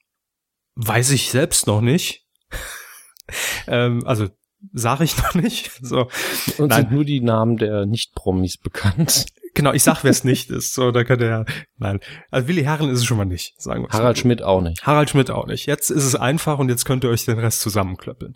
weiß 0.76 1.12
ich 1.12 1.30
selbst 1.30 1.68
noch 1.68 1.82
nicht. 1.82 2.26
ähm, 3.68 4.06
also 4.06 4.30
sage 4.74 5.04
ich 5.04 5.18
noch 5.24 5.36
nicht. 5.36 5.72
So. 5.82 6.10
Und 6.58 6.70
Nein. 6.70 6.82
sind 6.82 6.92
nur 6.92 7.06
die 7.06 7.22
Namen 7.22 7.58
der 7.58 7.86
Nicht-Promis 7.86 8.58
bekannt. 8.58 9.26
Genau, 9.58 9.72
ich 9.72 9.84
sag, 9.84 10.04
wer 10.04 10.12
es 10.12 10.26
nicht 10.26 10.50
ist. 10.50 10.74
So, 10.74 10.92
da 10.92 11.06
könnte 11.06 11.28
er. 11.28 11.46
Nein. 11.78 12.02
Also 12.30 12.50
Willi 12.50 12.64
Herren 12.64 12.90
ist 12.90 13.00
es 13.00 13.06
schon 13.06 13.16
mal 13.16 13.24
nicht, 13.24 13.54
sagen 13.58 13.84
wir 13.84 13.90
Harald 13.90 14.18
so. 14.18 14.24
Schmidt 14.24 14.42
auch 14.42 14.60
nicht. 14.60 14.86
Harald 14.86 15.10
Schmidt 15.10 15.32
auch 15.32 15.48
nicht. 15.48 15.66
Jetzt 15.66 15.92
ist 15.92 16.04
es 16.04 16.14
einfach 16.14 16.60
und 16.60 16.68
jetzt 16.68 16.84
könnt 16.84 17.06
ihr 17.06 17.10
euch 17.10 17.24
den 17.24 17.40
Rest 17.40 17.62
zusammenklöppeln. 17.62 18.36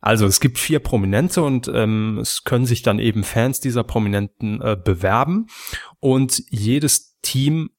Also 0.00 0.24
es 0.24 0.40
gibt 0.40 0.58
vier 0.58 0.78
Prominente 0.78 1.42
und 1.42 1.68
ähm, 1.68 2.16
es 2.22 2.44
können 2.44 2.64
sich 2.64 2.80
dann 2.80 2.98
eben 2.98 3.22
Fans 3.22 3.60
dieser 3.60 3.84
Prominenten 3.84 4.62
äh, 4.62 4.78
bewerben 4.82 5.48
und 6.00 6.42
jedes 6.48 7.15
Team 7.26 7.70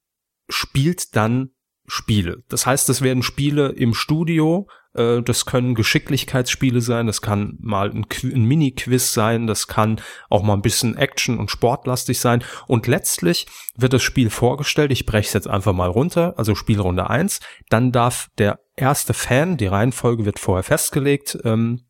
spielt 0.50 1.16
dann 1.16 1.52
Spiele. 1.88 2.44
Das 2.50 2.66
heißt, 2.66 2.90
es 2.90 3.02
werden 3.02 3.24
Spiele 3.24 3.70
im 3.70 3.94
Studio, 3.94 4.68
äh, 4.94 5.22
das 5.22 5.46
können 5.46 5.74
Geschicklichkeitsspiele 5.74 6.82
sein, 6.82 7.08
das 7.08 7.22
kann 7.22 7.58
mal 7.62 7.90
ein, 7.92 8.06
ein 8.24 8.44
Mini-Quiz 8.44 9.14
sein, 9.14 9.48
das 9.48 9.68
kann 9.68 10.02
auch 10.30 10.44
mal 10.44 10.54
ein 10.54 10.62
bisschen 10.62 10.98
Action- 10.98 11.40
und 11.40 11.50
Sportlastig 11.50 12.20
sein. 12.20 12.44
Und 12.68 12.88
letztlich 12.88 13.48
wird 13.78 13.94
das 13.94 14.04
Spiel 14.04 14.30
vorgestellt, 14.30 14.92
ich 14.92 15.06
breche 15.06 15.28
es 15.28 15.34
jetzt 15.34 15.48
einfach 15.48 15.72
mal 15.72 15.90
runter, 15.90 16.34
also 16.38 16.56
Spielrunde 16.56 17.10
eins. 17.10 17.40
dann 17.70 17.94
darf 17.94 18.28
der 18.38 18.60
erste 18.76 19.14
Fan, 19.14 19.56
die 19.56 19.68
Reihenfolge 19.68 20.26
wird 20.26 20.40
vorher 20.40 20.64
festgelegt, 20.64 21.38
ähm, 21.46 21.86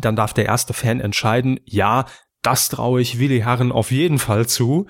dann 0.00 0.16
darf 0.16 0.32
der 0.32 0.46
erste 0.46 0.72
Fan 0.72 1.00
entscheiden, 1.00 1.60
ja, 1.64 2.06
das 2.46 2.68
traue 2.68 3.00
ich 3.00 3.18
Willi 3.18 3.40
Herren 3.40 3.72
auf 3.72 3.90
jeden 3.90 4.20
Fall 4.20 4.46
zu, 4.46 4.86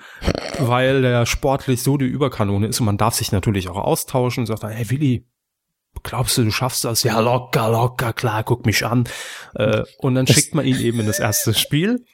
weil 0.59 1.01
der 1.01 1.25
sportlich 1.25 1.81
so 1.81 1.97
die 1.97 2.05
Überkanone 2.05 2.67
ist 2.67 2.79
und 2.79 2.85
man 2.85 2.99
darf 2.99 3.15
sich 3.15 3.31
natürlich 3.31 3.67
auch 3.67 3.77
austauschen 3.77 4.41
und 4.41 4.45
sagt, 4.45 4.63
hey 4.63 4.91
Willi, 4.91 5.27
glaubst 6.03 6.37
du, 6.37 6.43
du 6.43 6.51
schaffst 6.51 6.85
das? 6.85 7.01
Ja, 7.01 7.19
locker, 7.19 7.71
locker, 7.71 8.13
klar, 8.13 8.43
guck 8.43 8.67
mich 8.67 8.85
an. 8.85 9.09
Äh, 9.55 9.83
und 9.97 10.13
dann 10.13 10.27
schickt 10.27 10.53
man 10.53 10.65
ihn 10.65 10.79
eben 10.79 10.99
in 10.99 11.07
das 11.07 11.17
erste 11.19 11.55
Spiel. 11.55 12.05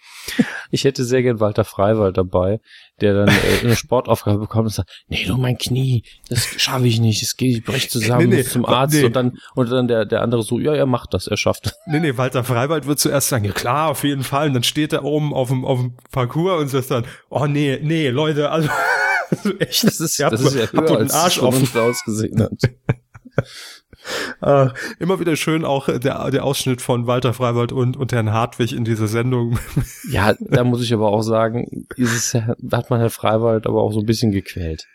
Ich 0.72 0.84
hätte 0.84 1.04
sehr 1.04 1.22
gern 1.22 1.40
Walter 1.40 1.66
Freiwald 1.66 2.18
dabei, 2.18 2.60
der 3.02 3.14
dann 3.14 3.28
äh, 3.30 3.60
eine 3.64 3.76
Sportaufgabe 3.76 4.40
bekommt 4.40 4.66
und 4.66 4.74
sagt, 4.74 5.04
nee, 5.08 5.26
du 5.26 5.38
mein 5.38 5.58
Knie, 5.58 6.04
das 6.30 6.46
schaffe 6.58 6.88
ich 6.88 7.00
nicht, 7.00 7.22
es 7.22 7.36
geht, 7.36 7.58
ich 7.58 7.64
brech 7.64 7.90
zusammen, 7.90 8.30
nee, 8.30 8.38
nee, 8.38 8.44
zum 8.44 8.66
Arzt 8.66 8.96
nee. 8.96 9.04
und 9.04 9.16
dann 9.16 9.38
und 9.56 9.72
dann 9.72 9.88
der 9.88 10.06
der 10.06 10.22
andere 10.22 10.44
so, 10.44 10.60
ja, 10.60 10.74
er 10.74 10.86
macht 10.86 11.14
das, 11.14 11.28
er 11.28 11.38
schafft. 11.38 11.74
Nee, 11.86 12.00
nee, 12.00 12.18
Walter 12.18 12.44
Freiwald 12.44 12.88
wird 12.88 13.00
zuerst 13.00 13.30
sagen, 13.30 13.46
ja 13.46 13.52
klar, 13.52 13.90
auf 13.90 14.04
jeden 14.04 14.24
Fall 14.24 14.48
und 14.48 14.54
dann 14.54 14.64
steht 14.64 14.94
er 14.94 15.04
oben 15.04 15.34
auf 15.34 15.50
dem 15.50 15.66
auf 15.66 15.80
dem 15.80 15.96
Parcours 16.12 16.62
und 16.62 16.68
sagt 16.70 16.92
dann, 16.92 17.06
oh 17.30 17.46
nee, 17.46 17.80
nee, 17.82 18.10
Leute, 18.10 18.50
also, 18.50 18.70
also 19.30 19.58
echt, 19.60 19.84
das 19.84 20.00
ist, 20.00 20.20
das 20.20 20.42
ist 20.42 20.56
ja 20.56 20.72
höher, 20.72 20.98
als 20.98 21.14
Arsch 21.14 21.40
offen 21.40 21.68
ausgesehen 21.80 22.42
hat. 22.42 22.52
Äh, 24.41 24.69
immer 24.99 25.21
wieder 25.21 25.38
schön 25.38 25.63
auch 25.63 25.86
der, 25.88 26.29
der 26.29 26.43
Ausschnitt 26.43 26.82
von 26.82 27.08
Walter 27.08 27.34
Freiwald 27.34 27.71
und, 27.71 27.95
und 27.95 28.12
Herrn 28.12 28.34
Hartwig 28.34 28.73
in 28.73 28.84
dieser 28.84 29.08
Sendung. 29.08 29.58
Ja, 30.10 30.36
da 30.39 30.65
muss 30.65 30.84
ich 30.84 30.93
aber 30.93 31.08
auch 31.08 31.21
sagen, 31.21 31.88
dieses, 31.97 32.32
da 32.32 32.77
hat 32.77 32.89
man 32.89 32.99
Herr 32.99 33.10
Freiwald 33.10 33.65
aber 33.65 33.82
auch 33.82 33.93
so 33.93 34.01
ein 34.01 34.06
bisschen 34.06 34.32
gequält. 34.32 34.86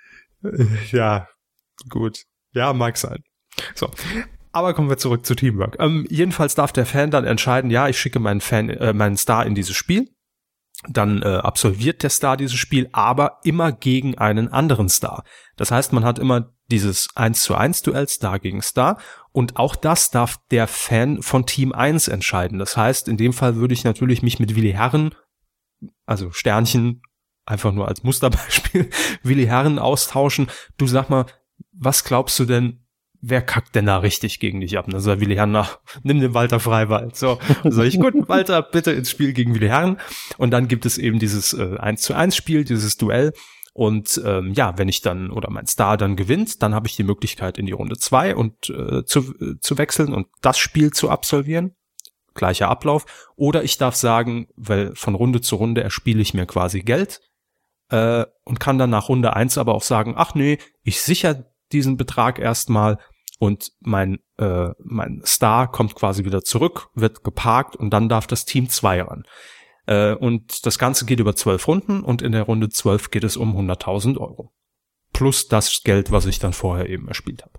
Ja, 0.93 1.29
gut. 1.89 2.25
Ja, 2.53 2.73
mag 2.75 2.99
sein. 2.99 3.23
So. 3.75 3.91
Aber 4.53 4.75
kommen 4.75 4.89
wir 4.89 4.99
zurück 4.99 5.25
zu 5.25 5.35
Teamwork. 5.35 5.77
Ähm, 5.79 6.07
jedenfalls 6.09 6.55
darf 6.55 6.73
der 6.73 6.87
Fan 6.87 7.11
dann 7.11 7.25
entscheiden, 7.25 7.71
ja, 7.71 7.89
ich 7.89 7.99
schicke 7.99 8.19
meinen 8.19 8.41
Fan, 8.41 8.71
äh, 8.71 8.93
meinen 8.93 9.17
Star 9.17 9.47
in 9.47 9.55
dieses 9.55 9.77
Spiel. 9.77 10.09
Dann 10.89 11.23
äh, 11.23 11.27
absolviert 11.27 12.03
der 12.03 12.11
Star 12.11 12.37
dieses 12.37 12.57
Spiel, 12.57 12.89
aber 12.93 13.41
immer 13.43 13.73
gegen 13.73 14.17
einen 14.17 14.49
anderen 14.49 14.89
Star. 14.89 15.25
Das 15.59 15.71
heißt, 15.71 15.93
man 15.93 16.05
hat 16.05 16.19
immer 16.19 16.55
dieses 16.71 17.09
1 17.15 17.43
zu 17.43 17.55
1 17.55 17.83
Duell 17.83 18.09
Star 18.09 18.39
gegen 18.39 18.63
Star 18.63 18.99
und 19.33 19.57
auch 19.57 19.77
das 19.77 20.11
darf 20.11 20.39
der 20.51 20.67
Fan 20.67 21.23
von 21.23 21.45
Team 21.45 21.73
1 21.73 22.09
entscheiden. 22.09 22.59
Das 22.59 22.77
heißt, 22.77 23.09
in 23.09 23.19
dem 23.19 23.35
Fall 23.35 23.57
würde 23.57 23.75
ich 23.75 23.85
natürlich 23.85 24.23
mich 24.23 24.39
mit 24.39 24.55
Willi 24.55 24.73
Herren, 24.73 25.15
also 26.07 26.31
Sternchen, 26.31 27.03
einfach 27.45 27.73
nur 27.73 27.89
als 27.89 28.03
Musterbeispiel, 28.05 28.89
Willi 29.23 29.47
Herren 29.47 29.79
austauschen. 29.79 30.49
Du 30.77 30.87
sag 30.87 31.11
mal, 31.11 31.27
was 31.73 32.05
glaubst 32.05 32.39
du 32.39 32.45
denn, 32.45 32.85
wer 33.21 33.43
kackt 33.43 33.75
denn 33.75 33.87
da 33.87 33.99
richtig 33.99 34.39
gegen 34.39 34.61
dich 34.61 34.79
ab? 34.79 34.87
Und 34.87 34.93
dann 34.93 35.01
sagt 35.01 35.21
Willi 35.21 35.35
Herren, 35.35 35.53
na, 35.53 35.69
nimm 36.03 36.21
den 36.21 36.35
Walter 36.35 36.61
Freiwald. 36.61 37.17
So, 37.17 37.39
sag 37.65 37.87
ich, 37.87 37.99
gut, 37.99 38.15
Walter, 38.29 38.63
bitte 38.63 38.93
ins 38.93 39.11
Spiel 39.11 39.33
gegen 39.33 39.55
Willi 39.55 39.69
Herren. 39.69 39.99
Und 40.37 40.51
dann 40.51 40.69
gibt 40.69 40.87
es 40.87 40.99
eben 40.99 41.19
dieses 41.19 41.53
äh, 41.55 41.77
1 41.79 42.03
zu 42.03 42.15
1 42.15 42.37
Spiel, 42.37 42.65
dieses 42.65 42.97
Duell. 42.97 43.33
Und 43.73 44.21
ähm, 44.25 44.53
ja, 44.55 44.77
wenn 44.77 44.89
ich 44.89 45.03
dann 45.03 45.31
oder 45.31 45.51
mein 45.51 45.67
Star 45.67 45.97
dann 45.97 46.17
gewinnt, 46.17 46.63
dann 46.63 46.75
habe 46.75 46.89
ich 46.89 46.97
die 46.97 47.05
Möglichkeit 47.05 47.59
in 47.59 47.67
die 47.67 47.73
Runde 47.73 47.97
zwei 47.97 48.35
und 48.35 48.71
äh, 48.71 49.05
zu, 49.05 49.35
äh, 49.41 49.59
zu 49.61 49.79
wechseln 49.79 50.13
und 50.13 50.27
das 50.41 50.59
Spiel 50.59 50.93
zu 50.93 51.11
absolvieren. 51.11 51.75
Gleicher 52.35 52.69
Ablauf. 52.69 53.29
Oder 53.37 53.65
ich 53.65 53.79
darf 53.79 53.95
sagen, 53.95 54.49
weil 54.57 54.95
von 54.95 55.15
Runde 55.15 55.41
zu 55.41 55.57
Runde 55.57 55.83
erspiele 55.83 56.23
ich 56.23 56.35
mir 56.35 56.47
quasi 56.47 56.81
Geld 56.81 57.21
äh, 57.91 58.25
und 58.45 58.61
kann 58.61 58.79
dann 58.79 58.91
nach 58.91 59.09
Runde 59.09 59.35
eins 59.35 59.59
aber 59.59 59.75
auch 59.75 59.83
sagen, 59.83 60.15
ach 60.17 60.35
nee, 60.35 60.59
ich 60.83 61.01
sicher 61.01 61.45
diesen 61.73 61.97
Betrag 61.97 62.39
erstmal 62.39 62.99
und 63.39 63.73
mein, 63.81 64.19
äh, 64.39 64.71
mein 64.83 65.23
Star 65.25 65.71
kommt 65.71 65.95
quasi 65.95 66.25
wieder 66.25 66.43
zurück, 66.43 66.89
wird 66.95 67.23
geparkt 67.23 67.77
und 67.77 67.91
dann 67.91 68.09
darf 68.09 68.27
das 68.27 68.45
Team 68.45 68.69
zwei 68.69 69.03
ran. 69.03 69.25
Äh, 69.89 70.15
und 70.15 70.67
das 70.67 70.79
Ganze 70.79 71.07
geht 71.07 71.19
über 71.19 71.35
zwölf 71.35 71.67
Runden 71.67 72.03
und 72.03 72.23
in 72.23 72.33
der 72.33 72.43
Runde 72.43 72.69
zwölf 72.69 73.11
geht 73.11 73.25
es 73.25 73.37
um 73.37 73.57
100.000 73.57 74.19
Euro. 74.19 74.53
Plus 75.13 75.49
das 75.49 75.83
Geld, 75.83 76.13
was 76.13 76.27
ich 76.27 76.39
dann 76.39 76.53
vorher 76.53 76.89
eben 76.89 77.09
erspielt 77.09 77.43
habe. 77.43 77.59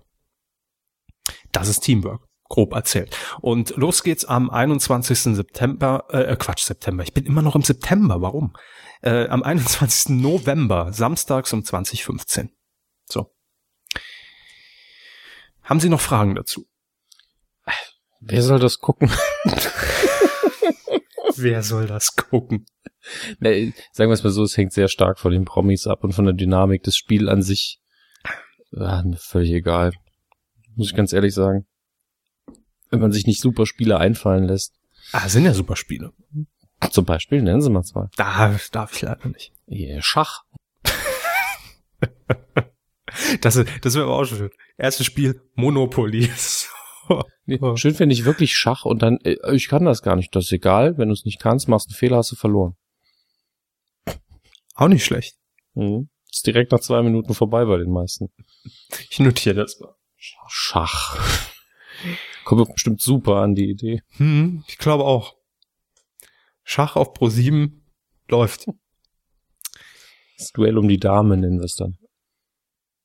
Das 1.52 1.68
ist 1.68 1.80
Teamwork 1.80 2.30
grob 2.50 2.74
erzählt. 2.74 3.16
Und 3.40 3.76
los 3.76 4.02
geht's 4.02 4.26
am 4.26 4.50
21. 4.50 5.36
September, 5.36 6.04
äh, 6.10 6.36
Quatsch, 6.36 6.64
September. 6.64 7.02
Ich 7.02 7.14
bin 7.14 7.24
immer 7.24 7.42
noch 7.42 7.54
im 7.54 7.62
September, 7.62 8.20
warum? 8.20 8.54
Äh, 9.02 9.28
am 9.28 9.42
21. 9.42 10.20
November, 10.20 10.92
samstags 10.92 11.52
um 11.52 11.64
2015. 11.64 12.50
So. 13.06 13.32
Haben 15.62 15.80
Sie 15.80 15.88
noch 15.88 16.00
Fragen 16.00 16.34
dazu? 16.34 16.66
Wer 18.20 18.42
soll 18.42 18.58
das 18.58 18.80
gucken? 18.80 19.10
Wer 21.42 21.62
soll 21.62 21.86
das 21.86 22.16
gucken? 22.16 22.66
Nee, 23.38 23.72
sagen 23.92 24.10
wir 24.10 24.14
es 24.14 24.24
mal 24.24 24.30
so, 24.30 24.42
es 24.42 24.56
hängt 24.56 24.72
sehr 24.72 24.88
stark 24.88 25.18
von 25.18 25.32
den 25.32 25.44
Promis 25.44 25.86
ab 25.86 26.04
und 26.04 26.12
von 26.12 26.24
der 26.24 26.34
Dynamik 26.34 26.82
des 26.82 26.96
Spiels 26.96 27.28
an 27.28 27.42
sich. 27.42 27.80
Ja, 28.72 29.02
völlig 29.16 29.52
egal. 29.52 29.92
Muss 30.76 30.90
ich 30.90 30.96
ganz 30.96 31.12
ehrlich 31.12 31.34
sagen. 31.34 31.66
Wenn 32.90 33.00
man 33.00 33.12
sich 33.12 33.26
nicht 33.26 33.40
super 33.40 33.66
Spiele 33.66 33.98
einfallen 33.98 34.44
lässt. 34.44 34.74
Ah, 35.12 35.28
sind 35.28 35.44
ja 35.44 35.54
super 35.54 35.76
Spiele. 35.76 36.12
Zum 36.90 37.04
Beispiel, 37.04 37.42
nennen 37.42 37.60
Sie 37.60 37.70
mal 37.70 37.82
zwei. 37.82 38.06
Da 38.16 38.56
darf 38.72 38.94
ich 38.94 39.02
leider 39.02 39.28
nicht. 39.28 39.52
Yeah, 39.68 40.02
Schach. 40.02 40.42
das 43.40 43.62
das 43.80 43.94
wäre 43.94 44.04
aber 44.04 44.16
auch 44.16 44.24
schön. 44.24 44.50
Erstes 44.76 45.06
Spiel, 45.06 45.40
Monopoly. 45.54 46.30
Nee, 47.46 47.58
schön 47.76 47.94
finde 47.94 48.14
ich 48.14 48.24
wirklich 48.24 48.56
Schach 48.56 48.84
und 48.84 49.02
dann, 49.02 49.18
äh, 49.24 49.36
ich 49.54 49.68
kann 49.68 49.84
das 49.84 50.02
gar 50.02 50.16
nicht. 50.16 50.34
Das 50.34 50.44
ist 50.44 50.52
egal. 50.52 50.98
Wenn 50.98 51.08
du 51.08 51.14
es 51.14 51.24
nicht 51.24 51.40
kannst, 51.40 51.68
machst 51.68 51.88
einen 51.88 51.96
Fehler, 51.96 52.18
hast 52.18 52.32
du 52.32 52.36
verloren. 52.36 52.76
Auch 54.74 54.88
nicht 54.88 55.04
schlecht. 55.04 55.36
Mhm. 55.74 56.08
Ist 56.30 56.46
direkt 56.46 56.72
nach 56.72 56.80
zwei 56.80 57.02
Minuten 57.02 57.34
vorbei 57.34 57.64
bei 57.64 57.76
den 57.76 57.90
meisten. 57.90 58.28
Ich 59.10 59.18
notiere 59.20 59.56
das 59.56 59.78
mal. 59.80 59.94
Schach. 60.16 61.18
Kommt 62.44 62.72
bestimmt 62.72 63.00
super 63.00 63.36
an 63.36 63.54
die 63.54 63.70
Idee. 63.70 64.02
Hm, 64.16 64.64
ich 64.66 64.78
glaube 64.78 65.04
auch. 65.04 65.36
Schach 66.62 66.96
auf 66.96 67.14
Pro 67.14 67.28
7 67.28 67.84
läuft. 68.28 68.66
Das 70.38 70.52
Duell 70.52 70.78
um 70.78 70.88
die 70.88 70.98
Dame 70.98 71.36
nennen 71.36 71.58
wir 71.58 71.64
es 71.64 71.76
dann. 71.76 71.98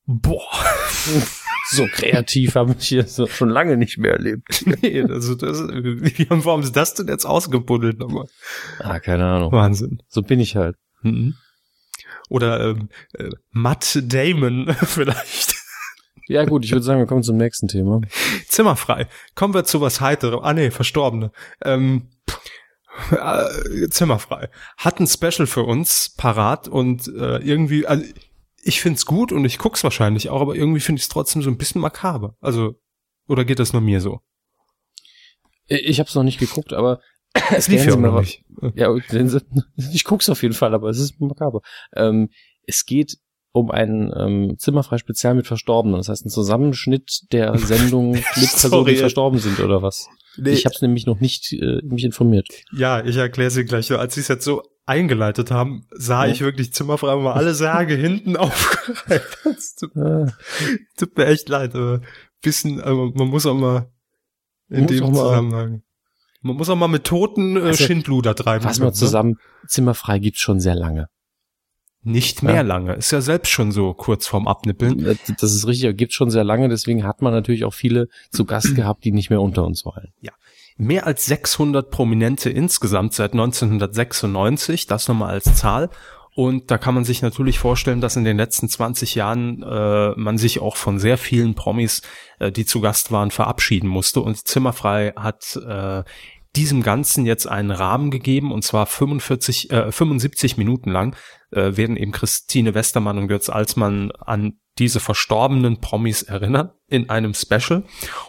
Boah. 0.05 0.47
so 1.67 1.87
kreativ 1.91 2.55
habe 2.55 2.75
ich 2.77 2.87
hier 2.87 3.07
so 3.07 3.27
schon 3.27 3.49
lange 3.49 3.77
nicht 3.77 3.97
mehr 3.97 4.13
erlebt. 4.13 4.63
nee, 4.81 5.01
also 5.01 5.35
das, 5.35 5.59
wie, 5.59 6.27
warum 6.29 6.61
ist 6.61 6.75
das 6.75 6.93
denn 6.93 7.07
jetzt 7.07 7.25
ausgebuddelt 7.25 7.99
nochmal? 7.99 8.27
Ah, 8.79 8.99
keine 8.99 9.25
Ahnung. 9.25 9.51
Wahnsinn. 9.51 10.01
So 10.07 10.21
bin 10.21 10.39
ich 10.39 10.55
halt. 10.55 10.75
Mhm. 11.01 11.35
Oder 12.29 12.69
ähm, 12.69 12.89
äh, 13.13 13.29
Matt 13.51 13.99
Damon 14.03 14.75
vielleicht. 14.85 15.55
Ja 16.27 16.45
gut, 16.45 16.65
ich 16.65 16.71
würde 16.71 16.83
sagen, 16.83 16.99
wir 16.99 17.05
kommen 17.05 17.23
zum 17.23 17.37
nächsten 17.37 17.67
Thema. 17.67 18.01
Zimmerfrei. 18.47 19.07
Kommen 19.35 19.53
wir 19.53 19.63
zu 19.63 19.81
was 19.81 20.01
heiterem. 20.01 20.39
Ah 20.41 20.53
nee, 20.53 20.71
Verstorbene. 20.71 21.31
Ähm, 21.63 22.09
äh, 23.11 23.89
Zimmerfrei. 23.89 24.49
Hat 24.77 24.99
ein 24.99 25.07
Special 25.07 25.45
für 25.45 25.63
uns 25.63 26.13
parat 26.17 26.67
und 26.67 27.07
äh, 27.07 27.37
irgendwie, 27.37 27.85
also 27.85 28.03
ich 28.65 28.81
find's 28.81 29.05
gut 29.05 29.31
und 29.31 29.45
ich 29.45 29.59
guck's 29.59 29.83
wahrscheinlich 29.83 30.29
auch, 30.29 30.41
aber 30.41 30.55
irgendwie 30.55 30.79
finde 30.79 30.99
ich 30.99 31.03
es 31.03 31.09
trotzdem 31.09 31.43
so 31.43 31.51
ein 31.51 31.57
bisschen 31.57 31.81
makaber. 31.81 32.35
Also, 32.41 32.73
oder 33.27 33.45
geht 33.45 33.59
das 33.59 33.73
nur 33.73 33.81
mir 33.81 34.01
so? 34.01 34.21
Ich 35.67 35.99
habe 35.99 36.09
es 36.09 36.15
noch 36.15 36.23
nicht 36.23 36.39
geguckt, 36.39 36.73
aber 36.73 36.99
es 37.55 37.67
lief 37.69 37.85
ja 37.85 37.95
noch 37.95 38.19
nicht. 38.19 38.43
Ja, 38.73 38.93
ich 39.93 40.03
guck's 40.03 40.29
auf 40.29 40.41
jeden 40.41 40.55
Fall, 40.55 40.73
aber 40.73 40.89
es 40.89 40.99
ist 40.99 41.21
makaber. 41.21 41.61
Ähm, 41.95 42.29
es 42.65 42.85
geht 42.85 43.17
um 43.51 43.69
ein 43.69 44.11
ähm, 44.17 44.55
Zimmerfrei 44.57 44.97
Spezial 44.97 45.35
mit 45.35 45.45
Verstorbenen. 45.45 45.99
Das 45.99 46.09
heißt, 46.09 46.25
ein 46.25 46.29
Zusammenschnitt 46.29 47.31
der 47.31 47.55
Sendung 47.59 48.13
mit 48.13 48.23
Personen, 48.23 48.85
die 48.87 48.95
verstorben 48.95 49.39
sind 49.39 49.59
oder 49.59 49.83
was? 49.83 50.07
Nee. 50.37 50.49
Ich 50.49 50.65
habe 50.65 50.73
es 50.73 50.81
nämlich 50.81 51.05
noch 51.05 51.19
nicht 51.19 51.53
äh, 51.53 51.81
mich 51.83 52.03
informiert. 52.03 52.47
Ja, 52.75 53.05
ich 53.05 53.15
erkläre 53.15 53.51
sie 53.51 53.63
gleich. 53.63 53.91
Als 53.91 54.15
sie 54.15 54.21
es 54.21 54.27
jetzt 54.27 54.43
so 54.43 54.63
eingeleitet 54.85 55.51
haben, 55.51 55.87
sah 55.91 56.25
ja. 56.25 56.31
ich 56.31 56.41
wirklich 56.41 56.73
Zimmerfrei 56.73 57.15
mal 57.15 57.33
alle 57.33 57.53
Särge 57.53 57.95
hinten 57.95 58.37
aufgereiht. 58.37 59.23
Tut, 59.79 59.97
ah. 59.97 60.27
tut, 60.97 61.17
mir 61.17 61.25
echt 61.25 61.49
leid, 61.49 61.75
aber 61.75 62.01
bisschen, 62.41 62.79
also 62.81 63.11
man 63.15 63.27
muss 63.27 63.45
auch 63.45 63.55
mal 63.55 63.89
in 64.69 64.83
muss 64.83 64.91
dem 64.91 65.13
Zusammenhang. 65.13 65.81
Man 66.41 66.57
muss 66.57 66.69
auch 66.69 66.75
mal 66.75 66.87
mit 66.87 67.05
toten 67.05 67.57
äh, 67.57 67.61
also, 67.61 67.83
Schindluder 67.83 68.35
treiben. 68.35 68.65
Was 68.65 68.79
man 68.79 68.89
ne? 68.89 68.93
zusammen, 68.93 69.37
Zimmerfrei 69.67 70.19
gibt's 70.19 70.41
schon 70.41 70.59
sehr 70.59 70.75
lange. 70.75 71.07
Nicht 72.03 72.43
mehr 72.43 72.57
ja. 72.57 72.61
lange. 72.61 72.93
Ist 72.93 73.09
ja 73.09 73.19
selbst 73.19 73.49
schon 73.49 73.71
so 73.71 73.95
kurz 73.95 74.27
vorm 74.27 74.47
Abnippeln. 74.47 75.17
Das 75.39 75.55
ist 75.55 75.65
richtig, 75.65 75.97
gibt 75.97 76.13
schon 76.13 76.29
sehr 76.29 76.43
lange, 76.43 76.69
deswegen 76.69 77.03
hat 77.03 77.23
man 77.23 77.33
natürlich 77.33 77.65
auch 77.65 77.73
viele 77.73 78.09
zu 78.29 78.45
Gast 78.45 78.75
gehabt, 78.75 79.03
die 79.05 79.11
nicht 79.11 79.31
mehr 79.31 79.41
unter 79.41 79.65
uns 79.65 79.85
wollen. 79.85 80.13
Ja. 80.21 80.33
Mehr 80.77 81.07
als 81.07 81.25
600 81.25 81.89
Prominente 81.89 82.49
insgesamt 82.49 83.13
seit 83.13 83.31
1996, 83.31 84.87
das 84.87 85.07
nochmal 85.07 85.29
als 85.31 85.55
Zahl. 85.55 85.89
Und 86.35 86.69
da 86.69 86.77
kann 86.77 86.93
man 86.93 87.05
sich 87.05 87.21
natürlich 87.21 87.59
vorstellen, 87.59 88.01
dass 88.01 88.17
in 88.17 88.25
den 88.25 88.35
letzten 88.35 88.67
20 88.67 89.15
Jahren 89.15 89.63
äh, 89.63 90.11
man 90.17 90.37
sich 90.37 90.59
auch 90.59 90.75
von 90.75 90.99
sehr 90.99 91.17
vielen 91.17 91.55
Promis, 91.55 92.01
äh, 92.39 92.51
die 92.51 92.65
zu 92.65 92.81
Gast 92.81 93.09
waren, 93.13 93.31
verabschieden 93.31 93.87
musste. 93.87 94.19
Und 94.19 94.45
Zimmerfrei 94.45 95.13
hat 95.15 95.55
äh, 95.55 96.03
diesem 96.57 96.83
Ganzen 96.83 97.25
jetzt 97.25 97.47
einen 97.47 97.71
Rahmen 97.71 98.11
gegeben 98.11 98.51
und 98.51 98.63
zwar 98.63 98.85
45, 98.85 99.71
äh, 99.71 99.91
75 99.93 100.57
Minuten 100.57 100.91
lang 100.91 101.15
äh, 101.51 101.77
werden 101.77 101.95
eben 101.95 102.11
Christine 102.11 102.73
Westermann 102.73 103.17
und 103.17 103.29
Götz 103.29 103.49
Alsmann 103.49 104.11
an 104.11 104.59
diese 104.77 104.99
verstorbenen 104.99 105.79
Promis 105.79 106.23
erinnern 106.23 106.71
in 106.87 107.09
einem 107.09 107.33
Special. 107.33 107.83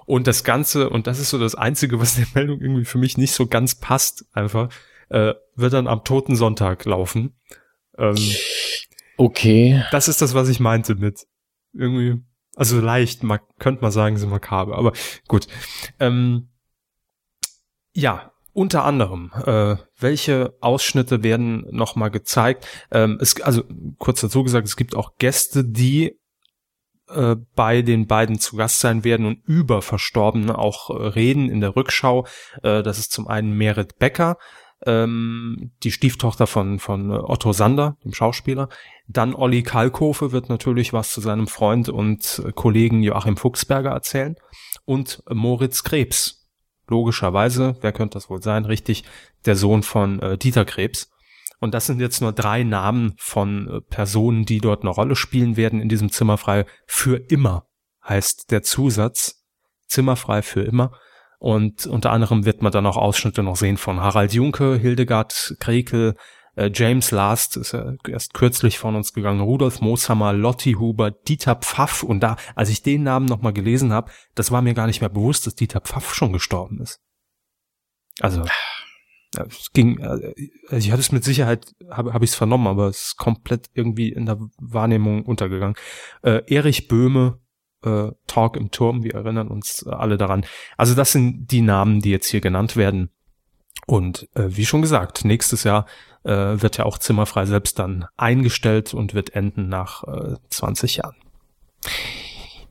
Und 0.05 0.27
das 0.27 0.45
Ganze, 0.45 0.91
und 0.91 1.07
das 1.07 1.19
ist 1.19 1.31
so 1.31 1.39
das 1.39 1.55
Einzige, 1.55 2.01
was 2.01 2.17
der 2.17 2.27
Meldung 2.35 2.61
irgendwie 2.61 2.85
für 2.85 2.99
mich 2.99 3.19
nicht 3.19 3.33
so 3.33 3.47
ganz 3.47 3.75
passt, 3.75 4.25
einfach, 4.33 4.71
äh, 5.09 5.35
wird 5.55 5.73
dann 5.73 5.89
am 5.89 6.05
Toten 6.05 6.37
Sonntag 6.37 6.85
laufen. 6.85 7.37
Ähm, 7.99 8.17
okay. 9.17 9.85
Das 9.91 10.09
ist 10.09 10.23
das, 10.23 10.35
was 10.35 10.49
ich 10.49 10.61
meinte 10.61 10.95
mit 10.95 11.27
irgendwie, 11.73 12.23
also 12.55 12.81
leicht, 12.81 13.23
man 13.23 13.41
könnte 13.59 13.83
mal 13.83 13.91
sagen, 13.91 14.17
sind 14.17 14.31
makaber, 14.31 14.79
aber 14.79 14.93
gut. 15.29 15.47
Ähm, 16.01 16.49
ja, 17.93 18.33
unter 18.53 18.85
anderem, 18.85 19.33
äh, 19.45 19.77
welche 19.99 20.57
Ausschnitte 20.61 21.23
werden 21.23 21.67
nochmal 21.71 22.11
gezeigt? 22.11 22.67
Ähm, 22.91 23.19
es, 23.21 23.41
also 23.43 23.65
kurz 23.99 24.23
dazu 24.23 24.45
gesagt, 24.45 24.67
es 24.67 24.77
gibt 24.77 24.95
auch 24.95 25.17
Gäste, 25.19 25.63
die 25.63 26.19
äh, 27.09 27.37
bei 27.55 27.83
den 27.83 28.09
beiden 28.09 28.39
zu 28.39 28.57
Gast 28.57 28.81
sein 28.81 29.05
werden 29.05 29.27
und 29.27 29.39
über 29.45 29.81
Verstorbene 29.81 30.59
auch 30.59 30.91
äh, 30.91 30.95
reden 30.95 31.49
in 31.49 31.61
der 31.61 31.77
Rückschau. 31.77 32.27
Äh, 32.63 32.83
das 32.83 32.99
ist 32.99 33.13
zum 33.13 33.29
einen 33.29 33.53
Merit 33.53 33.99
Becker, 34.01 34.39
ähm, 34.85 35.71
die 35.85 35.93
Stieftochter 35.93 36.49
von, 36.49 36.81
von 36.81 37.13
Otto 37.13 37.53
Sander, 37.53 37.97
dem 38.05 38.13
Schauspieler. 38.13 38.69
Dann 39.07 39.35
Olli 39.35 39.63
Kalkofe 39.63 40.33
wird 40.33 40.49
natürlich 40.49 40.93
was 40.93 41.11
zu 41.11 41.21
seinem 41.21 41.47
Freund 41.47 41.89
und 41.89 42.43
Kollegen 42.57 43.05
Joachim 43.05 43.37
Fuchsberger 43.37 43.91
erzählen. 43.91 44.35
Und 44.85 45.23
Moritz 45.31 45.85
Krebs, 45.85 46.49
logischerweise, 46.89 47.77
wer 47.83 47.93
könnte 47.93 48.15
das 48.15 48.31
wohl 48.31 48.43
sein? 48.43 48.65
Richtig, 48.65 49.05
der 49.45 49.55
Sohn 49.55 49.85
von 49.85 50.39
Dieter 50.41 50.65
Krebs. 50.65 51.11
Und 51.59 51.75
das 51.75 51.87
sind 51.87 52.01
jetzt 52.01 52.21
nur 52.21 52.33
drei 52.33 52.63
Namen 52.63 53.15
von 53.19 53.69
äh, 53.69 53.81
Personen, 53.81 54.45
die 54.45 54.61
dort 54.61 54.83
eine 54.83 54.91
Rolle 54.91 55.17
spielen 55.17 55.57
werden 55.57 55.81
in 55.81 55.89
diesem 55.89 56.11
Zimmerfrei 56.11 56.67
für 56.87 57.17
immer, 57.17 57.67
heißt 58.05 58.51
der 58.51 58.63
Zusatz. 58.63 59.45
Zimmerfrei 59.89 60.43
für 60.43 60.63
immer. 60.63 60.93
Und 61.39 61.87
unter 61.87 62.11
anderem 62.11 62.45
wird 62.45 62.63
man 62.63 62.73
dann 62.73 62.87
auch 62.87 62.97
Ausschnitte 62.97 63.43
noch 63.43 63.57
sehen 63.57 63.77
von 63.77 64.01
Harald 64.01 64.33
Junke, 64.33 64.77
Hildegard 64.77 65.55
Krekel, 65.61 66.15
äh, 66.57 66.71
James 66.75 67.11
Last 67.11 67.57
ist 67.57 67.73
ja 67.73 67.93
erst 68.09 68.35
kürzlich 68.35 68.79
von 68.79 68.97
uns 68.97 69.13
gegangen, 69.13 69.41
Rudolf 69.41 69.81
Mooshammer, 69.81 70.33
Lotti 70.33 70.73
Huber, 70.73 71.11
Dieter 71.11 71.55
Pfaff 71.57 72.03
und 72.03 72.21
da, 72.21 72.37
als 72.55 72.71
ich 72.71 72.83
den 72.83 73.03
Namen 73.03 73.27
nochmal 73.27 73.53
gelesen 73.53 73.93
habe, 73.93 74.11
das 74.35 74.51
war 74.51 74.63
mir 74.63 74.75
gar 74.75 74.87
nicht 74.87 75.01
mehr 75.01 75.11
bewusst, 75.11 75.47
dass 75.47 75.55
Dieter 75.55 75.81
Pfaff 75.81 76.15
schon 76.15 76.33
gestorben 76.33 76.81
ist. 76.81 77.01
Also 78.21 78.45
es 79.35 79.73
ging, 79.73 80.01
also 80.03 80.23
ich 80.77 80.91
hatte 80.91 81.01
es 81.01 81.13
mit 81.13 81.25
Sicherheit, 81.25 81.75
habe 81.91 82.13
hab 82.13 82.23
ich 82.23 82.31
es 82.31 82.37
vernommen, 82.37 82.67
aber 82.67 82.89
es 82.89 83.09
ist 83.09 83.17
komplett 83.17 83.69
irgendwie 83.75 84.11
in 84.13 84.27
der 84.27 84.39
Wahrnehmung 84.59 85.25
untergegangen. 85.25 85.77
Äh, 86.23 86.43
Erich 86.47 86.89
Böhme, 86.89 87.39
äh, 87.83 88.11
Talk 88.27 88.57
im 88.57 88.71
Turm, 88.71 89.03
wir 89.03 89.15
erinnern 89.15 89.49
uns 89.49 89.87
alle 89.87 90.17
daran. 90.17 90.45
Also 90.77 90.95
das 90.95 91.13
sind 91.13 91.51
die 91.51 91.63
Namen, 91.63 92.01
die 92.01 92.11
jetzt 92.11 92.29
hier 92.29 92.41
genannt 92.41 92.77
werden. 92.77 93.11
Und 93.87 94.29
äh, 94.35 94.49
wie 94.49 94.67
schon 94.67 94.83
gesagt, 94.83 95.25
nächstes 95.25 95.65
Jahr 95.65 95.87
äh, 96.25 96.31
wird 96.33 96.79
ja 96.79 96.85
auch 96.85 96.99
Zimmerfrei 96.99 97.47
selbst 97.47 97.79
dann 97.79 98.07
eingestellt 98.17 98.95
und 98.95 99.15
wird 99.15 99.35
enden 99.35 99.69
nach 99.69 100.03
äh, 100.05 100.37
20 100.49 100.97
Jahren. 100.97 101.17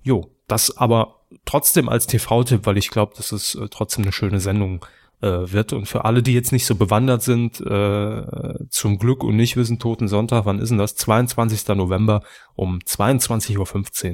Jo, 0.03 0.31
das 0.47 0.77
aber 0.77 1.25
trotzdem 1.45 1.87
als 1.89 2.07
TV-Tipp, 2.07 2.65
weil 2.65 2.77
ich 2.77 2.89
glaube, 2.89 3.13
dass 3.15 3.31
es 3.31 3.55
äh, 3.55 3.67
trotzdem 3.69 4.03
eine 4.03 4.11
schöne 4.11 4.39
Sendung 4.39 4.83
äh, 4.83 4.87
wird. 5.25 5.73
Und 5.73 5.87
für 5.87 6.05
alle, 6.05 6.23
die 6.23 6.33
jetzt 6.33 6.51
nicht 6.51 6.65
so 6.65 6.75
bewandert 6.75 7.21
sind, 7.21 7.61
äh, 7.61 8.23
zum 8.69 8.97
Glück 8.99 9.23
und 9.23 9.35
nicht 9.35 9.57
wissen, 9.57 9.79
Toten 9.79 10.07
Sonntag, 10.07 10.45
wann 10.45 10.59
ist 10.59 10.69
denn 10.69 10.77
das? 10.77 10.95
22. 10.95 11.75
November 11.75 12.21
um 12.55 12.79
22.15 12.79 13.57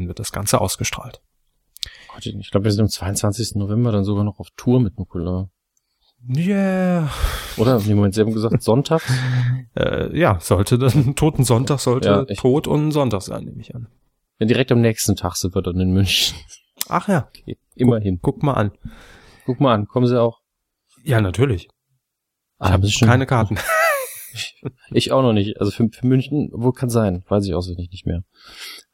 Uhr 0.01 0.07
wird 0.07 0.20
das 0.20 0.32
Ganze 0.32 0.62
ausgestrahlt. 0.62 1.22
Ich 2.20 2.51
glaube, 2.51 2.66
wir 2.66 2.72
sind 2.72 2.82
am 2.82 2.89
22. 2.89 3.55
November 3.55 3.91
dann 3.91 4.03
sogar 4.03 4.24
noch 4.24 4.39
auf 4.39 4.47
Tour 4.55 4.80
mit 4.80 4.97
Nukular. 4.97 5.49
Yeah. 6.30 7.09
Oder, 7.57 7.84
wie 7.86 7.95
man 7.95 8.12
selber 8.12 8.32
gesagt, 8.32 8.62
Sonntag? 8.62 9.01
äh, 9.76 10.16
ja, 10.18 10.39
sollte 10.39 10.78
dann, 10.78 11.16
Toten 11.16 11.43
Sonntag 11.43 11.80
sollte 11.80 12.26
ja, 12.30 12.36
tot 12.36 12.68
und 12.68 12.91
Sonntag 12.91 13.22
sein, 13.22 13.45
nehme 13.45 13.62
ich 13.62 13.74
an. 13.74 13.88
Ja, 14.39 14.45
direkt 14.45 14.72
am 14.72 14.82
nächsten 14.82 15.16
Tag 15.16 15.36
sind 15.36 15.55
wir 15.55 15.62
dann 15.62 15.80
in 15.80 15.91
München. 15.91 16.38
Ach 16.89 17.07
ja. 17.07 17.28
Okay, 17.30 17.57
immerhin. 17.76 18.20
Guck, 18.22 18.36
guck, 18.36 18.43
mal 18.43 18.53
an. 18.53 18.72
Guck 19.45 19.59
mal 19.59 19.74
an, 19.74 19.88
kommen 19.88 20.05
Sie 20.05 20.20
auch? 20.20 20.41
Ja, 21.04 21.22
natürlich. 21.22 21.64
Ich 21.64 21.70
ah, 22.60 22.72
habe 22.72 22.88
keine 22.99 23.26
Karten. 23.26 23.58
ich 24.91 25.12
auch 25.12 25.22
noch 25.22 25.34
nicht. 25.34 25.60
Also 25.60 25.72
für, 25.72 25.89
für 25.91 26.06
München, 26.06 26.49
wo 26.54 26.72
kann 26.72 26.89
sein? 26.89 27.24
Weiß 27.28 27.45
ich 27.45 27.54
auswendig 27.54 27.89
nicht 27.91 28.06
mehr. 28.06 28.24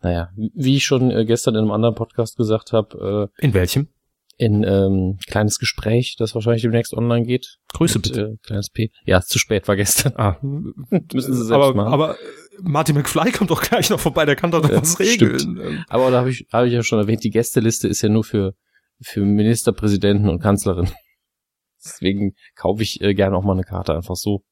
Naja, 0.01 0.29
wie 0.35 0.77
ich 0.77 0.85
schon 0.85 1.11
äh, 1.11 1.25
gestern 1.25 1.55
in 1.55 1.61
einem 1.61 1.71
anderen 1.71 1.95
Podcast 1.95 2.37
gesagt 2.37 2.71
habe. 2.71 3.29
Äh, 3.37 3.45
in 3.45 3.53
welchem? 3.53 3.89
in 4.37 4.63
ähm, 4.63 5.17
kleines 5.27 5.57
Gespräch, 5.57 6.15
das 6.17 6.35
wahrscheinlich 6.35 6.61
demnächst 6.61 6.93
online 6.93 7.25
geht. 7.25 7.57
Grüße 7.73 7.97
mit, 7.97 8.03
bitte. 8.03 8.21
Äh, 8.21 8.37
kleines 8.45 8.69
P. 8.69 8.91
Ja, 9.03 9.21
zu 9.21 9.39
spät 9.39 9.67
war 9.67 9.75
gestern. 9.75 10.13
Ah, 10.15 10.37
Müssen 10.41 11.33
Sie 11.33 11.45
selbst 11.45 11.51
aber, 11.51 11.73
machen. 11.73 11.91
aber 11.93 12.15
Marty 12.61 12.93
McFly 12.93 13.31
kommt 13.31 13.49
doch 13.49 13.61
gleich 13.61 13.89
noch 13.89 13.99
vorbei, 13.99 14.25
der 14.25 14.35
kann 14.35 14.51
doch 14.51 14.61
noch 14.61 14.69
Ja, 14.69 14.81
was 14.81 14.99
regeln. 14.99 15.59
Ähm, 15.59 15.83
Aber 15.89 16.11
da 16.11 16.19
habe 16.19 16.29
ich, 16.29 16.47
hab 16.51 16.65
ich 16.65 16.73
ja 16.73 16.83
schon 16.83 16.99
erwähnt, 16.99 17.23
die 17.23 17.31
Gästeliste 17.31 17.87
ist 17.87 18.01
ja 18.01 18.09
nur 18.09 18.23
für, 18.23 18.53
für 19.01 19.21
Ministerpräsidenten 19.21 20.29
und 20.29 20.39
Kanzlerin. 20.39 20.89
Deswegen 21.83 22.33
kaufe 22.55 22.83
ich 22.83 23.01
äh, 23.01 23.13
gerne 23.13 23.37
auch 23.37 23.43
mal 23.43 23.53
eine 23.53 23.63
Karte 23.63 23.95
einfach 23.95 24.15
so. 24.15 24.43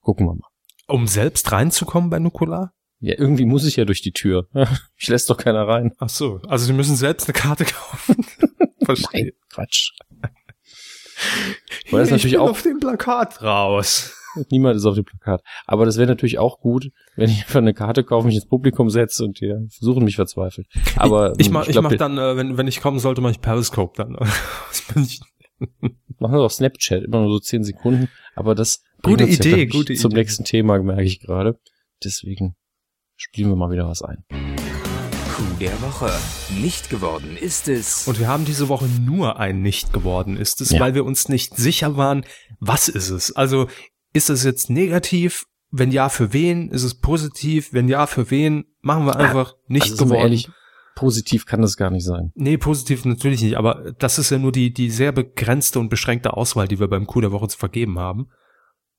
Gucken 0.00 0.26
wir 0.26 0.34
mal. 0.34 0.48
Um 0.86 1.06
selbst 1.06 1.50
reinzukommen 1.50 2.10
bei 2.10 2.18
Nukular? 2.18 2.72
Ja, 3.00 3.14
irgendwie 3.18 3.44
muss 3.44 3.66
ich 3.66 3.76
ja 3.76 3.84
durch 3.84 4.02
die 4.02 4.12
Tür. 4.12 4.48
Ich 4.96 5.08
lässt 5.08 5.28
doch 5.28 5.36
keiner 5.36 5.66
rein. 5.68 5.92
Ach 5.98 6.08
so, 6.08 6.40
also 6.48 6.64
Sie 6.64 6.72
müssen 6.72 6.96
selbst 6.96 7.28
eine 7.28 7.34
Karte 7.34 7.64
kaufen. 7.66 8.24
Verstehe. 8.84 9.24
Nein, 9.24 9.32
Quatsch. 9.50 9.90
Weil 11.90 12.00
das 12.00 12.08
ich 12.08 12.12
natürlich 12.12 12.32
bin 12.32 12.40
auch, 12.40 12.50
auf 12.50 12.62
dem 12.62 12.80
Plakat 12.80 13.42
raus. 13.42 14.14
niemand 14.50 14.76
ist 14.76 14.84
auf 14.84 14.94
dem 14.94 15.04
Plakat. 15.04 15.42
Aber 15.66 15.84
das 15.84 15.96
wäre 15.96 16.08
natürlich 16.08 16.38
auch 16.38 16.58
gut, 16.60 16.90
wenn 17.16 17.30
ich 17.30 17.42
einfach 17.42 17.58
eine 17.58 17.74
Karte 17.74 18.04
kaufe, 18.04 18.26
mich 18.26 18.36
ins 18.36 18.46
Publikum 18.46 18.90
setze 18.90 19.24
und 19.24 19.40
die 19.40 19.52
versuchen 19.70 20.04
mich 20.04 20.16
verzweifelt. 20.16 20.66
Aber 20.96 21.34
ich 21.38 21.50
mach, 21.50 21.66
ich, 21.66 21.72
glaub, 21.72 21.84
mach 21.84 21.94
dann, 21.94 22.18
äh, 22.18 22.36
wenn, 22.36 22.56
wenn 22.56 22.66
ich 22.66 22.80
kommen 22.80 22.98
sollte, 22.98 23.20
mache 23.20 23.32
ich 23.32 23.40
Periscope 23.40 23.92
dann. 23.96 24.16
Machen 26.18 26.34
wir 26.34 26.38
doch 26.38 26.50
Snapchat, 26.50 27.04
immer 27.04 27.20
nur 27.20 27.30
so 27.32 27.38
zehn 27.40 27.64
Sekunden. 27.64 28.08
Aber 28.34 28.54
das 28.54 28.82
Gute 29.02 29.24
bringt 29.24 29.30
uns 29.30 29.46
Idee, 29.46 29.64
ja, 29.64 29.70
gute 29.70 29.94
zum 29.94 30.10
Idee. 30.12 30.20
nächsten 30.20 30.44
Thema, 30.44 30.82
merke 30.82 31.04
ich 31.04 31.20
gerade. 31.20 31.58
Deswegen 32.02 32.56
spielen 33.16 33.48
wir 33.48 33.56
mal 33.56 33.70
wieder 33.70 33.86
was 33.88 34.02
ein. 34.02 34.24
Coup 35.36 35.58
der 35.58 35.80
Woche. 35.82 36.10
Nicht 36.60 36.90
geworden 36.90 37.36
ist 37.36 37.68
es. 37.68 38.06
Und 38.06 38.18
wir 38.20 38.28
haben 38.28 38.44
diese 38.44 38.68
Woche 38.68 38.86
nur 38.86 39.38
ein 39.38 39.62
Nicht 39.62 39.92
geworden, 39.92 40.36
ist 40.36 40.60
es, 40.60 40.70
Ja. 40.70 40.80
weil 40.80 40.94
wir 40.94 41.04
uns 41.04 41.28
nicht 41.28 41.56
sicher 41.56 41.96
waren, 41.96 42.24
was 42.60 42.88
ist 42.88 43.10
es? 43.10 43.34
Also 43.34 43.68
ist 44.12 44.30
es 44.30 44.44
jetzt 44.44 44.70
negativ? 44.70 45.46
Wenn 45.70 45.90
ja, 45.90 46.08
für 46.08 46.32
wen? 46.32 46.70
Ist 46.70 46.84
es 46.84 46.94
positiv? 47.00 47.72
Wenn 47.72 47.88
ja, 47.88 48.06
für 48.06 48.30
wen? 48.30 48.64
Machen 48.80 49.06
wir 49.06 49.16
einfach 49.16 49.54
nicht 49.66 49.84
also, 49.84 49.96
sind 49.96 50.08
wir 50.10 50.16
geworden. 50.18 50.30
Positiv 50.94 51.46
kann 51.46 51.62
das 51.62 51.76
gar 51.76 51.90
nicht 51.90 52.04
sein. 52.04 52.32
Nee, 52.34 52.56
positiv 52.56 53.04
natürlich 53.04 53.42
nicht, 53.42 53.56
aber 53.56 53.92
das 53.98 54.18
ist 54.18 54.30
ja 54.30 54.38
nur 54.38 54.52
die, 54.52 54.72
die 54.72 54.90
sehr 54.90 55.12
begrenzte 55.12 55.80
und 55.80 55.88
beschränkte 55.88 56.34
Auswahl, 56.34 56.68
die 56.68 56.80
wir 56.80 56.88
beim 56.88 57.06
Coup 57.06 57.20
der 57.20 57.32
Woche 57.32 57.48
zu 57.48 57.58
vergeben 57.58 57.98
haben. 57.98 58.28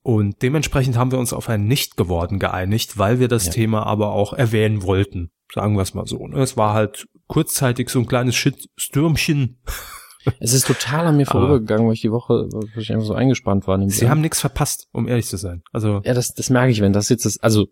Und 0.02 0.44
dementsprechend 0.44 0.98
haben 0.98 1.12
wir 1.12 1.18
uns 1.18 1.34
auf 1.34 1.50
ein 1.50 1.66
Nicht 1.66 1.98
geworden 1.98 2.38
geeinigt, 2.38 2.98
weil 3.00 3.20
wir 3.20 3.28
das 3.28 3.48
Ja. 3.48 3.52
Thema 3.54 3.88
aber 3.88 4.12
auch 4.12 4.34
erwähnen 4.34 4.84
wollten. 4.84 5.32
Sagen 5.54 5.76
wir 5.76 5.82
es 5.82 5.94
mal 5.94 6.06
so. 6.06 6.28
ne? 6.28 6.42
Es 6.42 6.58
war 6.58 6.74
halt 6.74 7.08
kurzzeitig 7.28 7.90
so 7.90 8.00
ein 8.00 8.06
kleines 8.08 8.36
Shitstürmchen. 8.36 9.60
Es 10.40 10.54
ist 10.54 10.68
total 10.68 11.08
an 11.08 11.18
mir 11.18 11.28
Aber- 11.30 11.40
vorübergegangen, 11.40 11.88
weil 11.88 11.94
ich 11.94 12.02
die 12.02 12.12
Woche, 12.12 12.48
weil 12.52 12.82
ich 12.82 12.92
einfach 12.92 13.06
so 13.06 13.14
eingespannt 13.14 13.68
war. 13.68 13.80
Sie 13.90 14.10
haben 14.10 14.22
nichts 14.22 14.40
verpasst, 14.42 14.88
um 14.92 15.08
ehrlich 15.08 15.28
zu 15.28 15.38
sein. 15.38 15.62
Also 15.72 16.02
ja, 16.04 16.14
das, 16.14 16.34
das 16.34 16.50
merke 16.50 16.72
ich, 16.72 16.82
wenn 16.82 16.94
das 16.94 17.10
jetzt 17.10 17.26
das, 17.26 17.38
also 17.40 17.68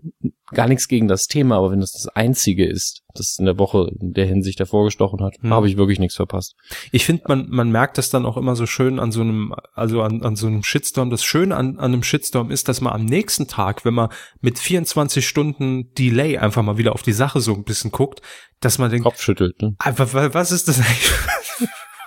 gar 0.51 0.67
nichts 0.67 0.87
gegen 0.87 1.07
das 1.07 1.27
Thema, 1.27 1.57
aber 1.57 1.71
wenn 1.71 1.79
das 1.81 1.91
das 1.93 2.07
einzige 2.09 2.65
ist, 2.67 3.01
das 3.15 3.37
in 3.39 3.45
der 3.45 3.57
Woche 3.59 3.91
in 3.99 4.13
der 4.13 4.25
Hinsicht 4.25 4.59
hervorgestochen 4.59 5.21
hat, 5.23 5.35
Hm. 5.41 5.51
habe 5.53 5.67
ich 5.67 5.77
wirklich 5.77 5.99
nichts 5.99 6.15
verpasst. 6.15 6.55
ich 6.91 7.05
finde, 7.05 7.23
man, 7.27 7.47
man 7.49 7.71
merkt 7.71 7.97
das 7.97 8.09
dann 8.09 8.25
auch 8.25 8.37
immer 8.37 8.55
so 8.55 8.65
schön 8.65 8.99
an 8.99 9.11
so 9.11 9.21
einem, 9.21 9.53
also 9.73 10.01
an, 10.01 10.21
an 10.23 10.35
so 10.35 10.47
einem 10.47 10.63
Shitstorm. 10.63 11.09
Das 11.09 11.23
Schöne 11.23 11.55
an, 11.55 11.77
an 11.79 11.93
einem 11.93 12.03
Shitstorm 12.03 12.51
ist, 12.51 12.67
dass 12.67 12.81
man 12.81 12.93
am 12.93 13.05
nächsten 13.05 13.47
Tag, 13.47 13.85
wenn 13.85 13.93
man 13.93 14.09
mit 14.41 14.59
24 14.59 15.27
Stunden 15.27 15.93
Delay 15.95 16.37
einfach 16.37 16.61
mal 16.63 16.77
wieder 16.77 16.93
auf 16.93 17.01
die 17.03 17.13
Sache 17.13 17.39
so 17.41 17.53
ein 17.53 17.63
bisschen 17.63 17.91
guckt, 17.91 18.21
dass 18.59 18.77
man 18.77 18.89
denkt, 18.89 19.03
Kopf 19.05 19.21
schüttelt, 19.21 19.61
ne? 19.61 19.75
einfach, 19.79 20.13
wa- 20.13 20.33
was 20.33 20.51
ist 20.51 20.67
das 20.67 20.79
eigentlich 20.79 21.11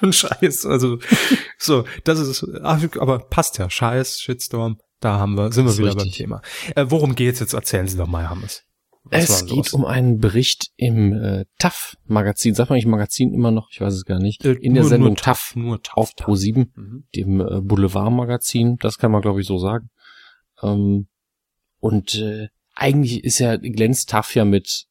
für 0.00 0.06
ein 0.06 0.12
Scheiß? 0.12 0.66
Also, 0.66 0.98
so, 1.58 1.84
das 2.04 2.18
ist, 2.18 2.44
aber 2.62 3.18
passt 3.20 3.58
ja. 3.58 3.68
Scheiß, 3.70 4.20
Shitstorm, 4.20 4.78
da 5.00 5.18
haben 5.18 5.36
wir, 5.36 5.52
sind 5.52 5.66
wir 5.66 5.76
wieder 5.78 5.88
beim 5.94 5.98
richtig. 6.04 6.16
Thema. 6.16 6.42
Äh, 6.74 6.86
worum 6.88 7.14
geht's 7.14 7.40
jetzt? 7.40 7.52
Erzählen 7.54 7.86
Sie 7.88 7.96
doch 7.96 8.06
mal, 8.06 8.28
Hammes. 8.30 8.62
Was 9.08 9.30
Es 9.30 9.46
geht 9.46 9.72
um 9.72 9.84
einen 9.84 10.18
Bericht 10.18 10.70
im 10.76 11.12
äh, 11.12 11.44
TAF-Magazin. 11.60 12.56
Sagt 12.56 12.70
man 12.70 12.74
eigentlich 12.74 12.86
Magazin 12.88 13.32
immer 13.32 13.52
noch? 13.52 13.68
Ich 13.70 13.80
weiß 13.80 13.94
es 13.94 14.04
gar 14.04 14.18
nicht. 14.18 14.44
Äh, 14.44 14.54
In 14.54 14.74
der 14.74 14.82
nur- 14.82 14.90
Sendung 14.90 15.08
nur 15.10 15.16
TAF 15.16 15.54
nur 15.54 15.80
TAF. 15.80 15.96
auf 15.96 16.10
Pro7, 16.18 16.66
Mhm. 16.74 17.04
dem 17.14 17.40
äh, 17.40 17.60
Boulevard-Magazin. 17.60 18.78
Das 18.80 18.98
kann 18.98 19.12
man, 19.12 19.22
glaube 19.22 19.40
ich, 19.40 19.46
so 19.46 19.58
sagen. 19.58 19.90
Ähm, 20.60 21.06
und 21.78 22.16
äh, 22.16 22.48
eigentlich 22.74 23.22
ist 23.22 23.38
ja 23.38 23.56
glänzt 23.58 24.10
TAF 24.10 24.34
ja 24.34 24.44
mit 24.44 24.86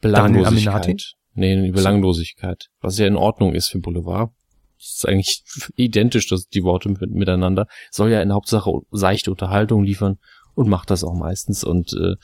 Belanglosigkeit. 0.00 1.15
Nee, 1.36 1.62
die 1.62 1.70
Belanglosigkeit. 1.70 2.68
Was 2.80 2.98
ja 2.98 3.06
in 3.06 3.16
Ordnung 3.16 3.54
ist 3.54 3.68
für 3.68 3.78
Boulevard. 3.78 4.30
Das 4.78 4.96
ist 4.96 5.08
eigentlich 5.08 5.42
identisch, 5.76 6.28
dass 6.28 6.48
die 6.48 6.62
Worte 6.62 6.88
mit, 6.88 7.10
miteinander. 7.10 7.66
Soll 7.90 8.10
ja 8.10 8.22
in 8.22 8.28
der 8.28 8.36
Hauptsache 8.36 8.70
seichte 8.90 9.30
Unterhaltung 9.30 9.84
liefern 9.84 10.18
und 10.54 10.68
macht 10.68 10.90
das 10.90 11.04
auch 11.04 11.14
meistens. 11.14 11.62
Und 11.62 11.92
äh, 11.92 12.14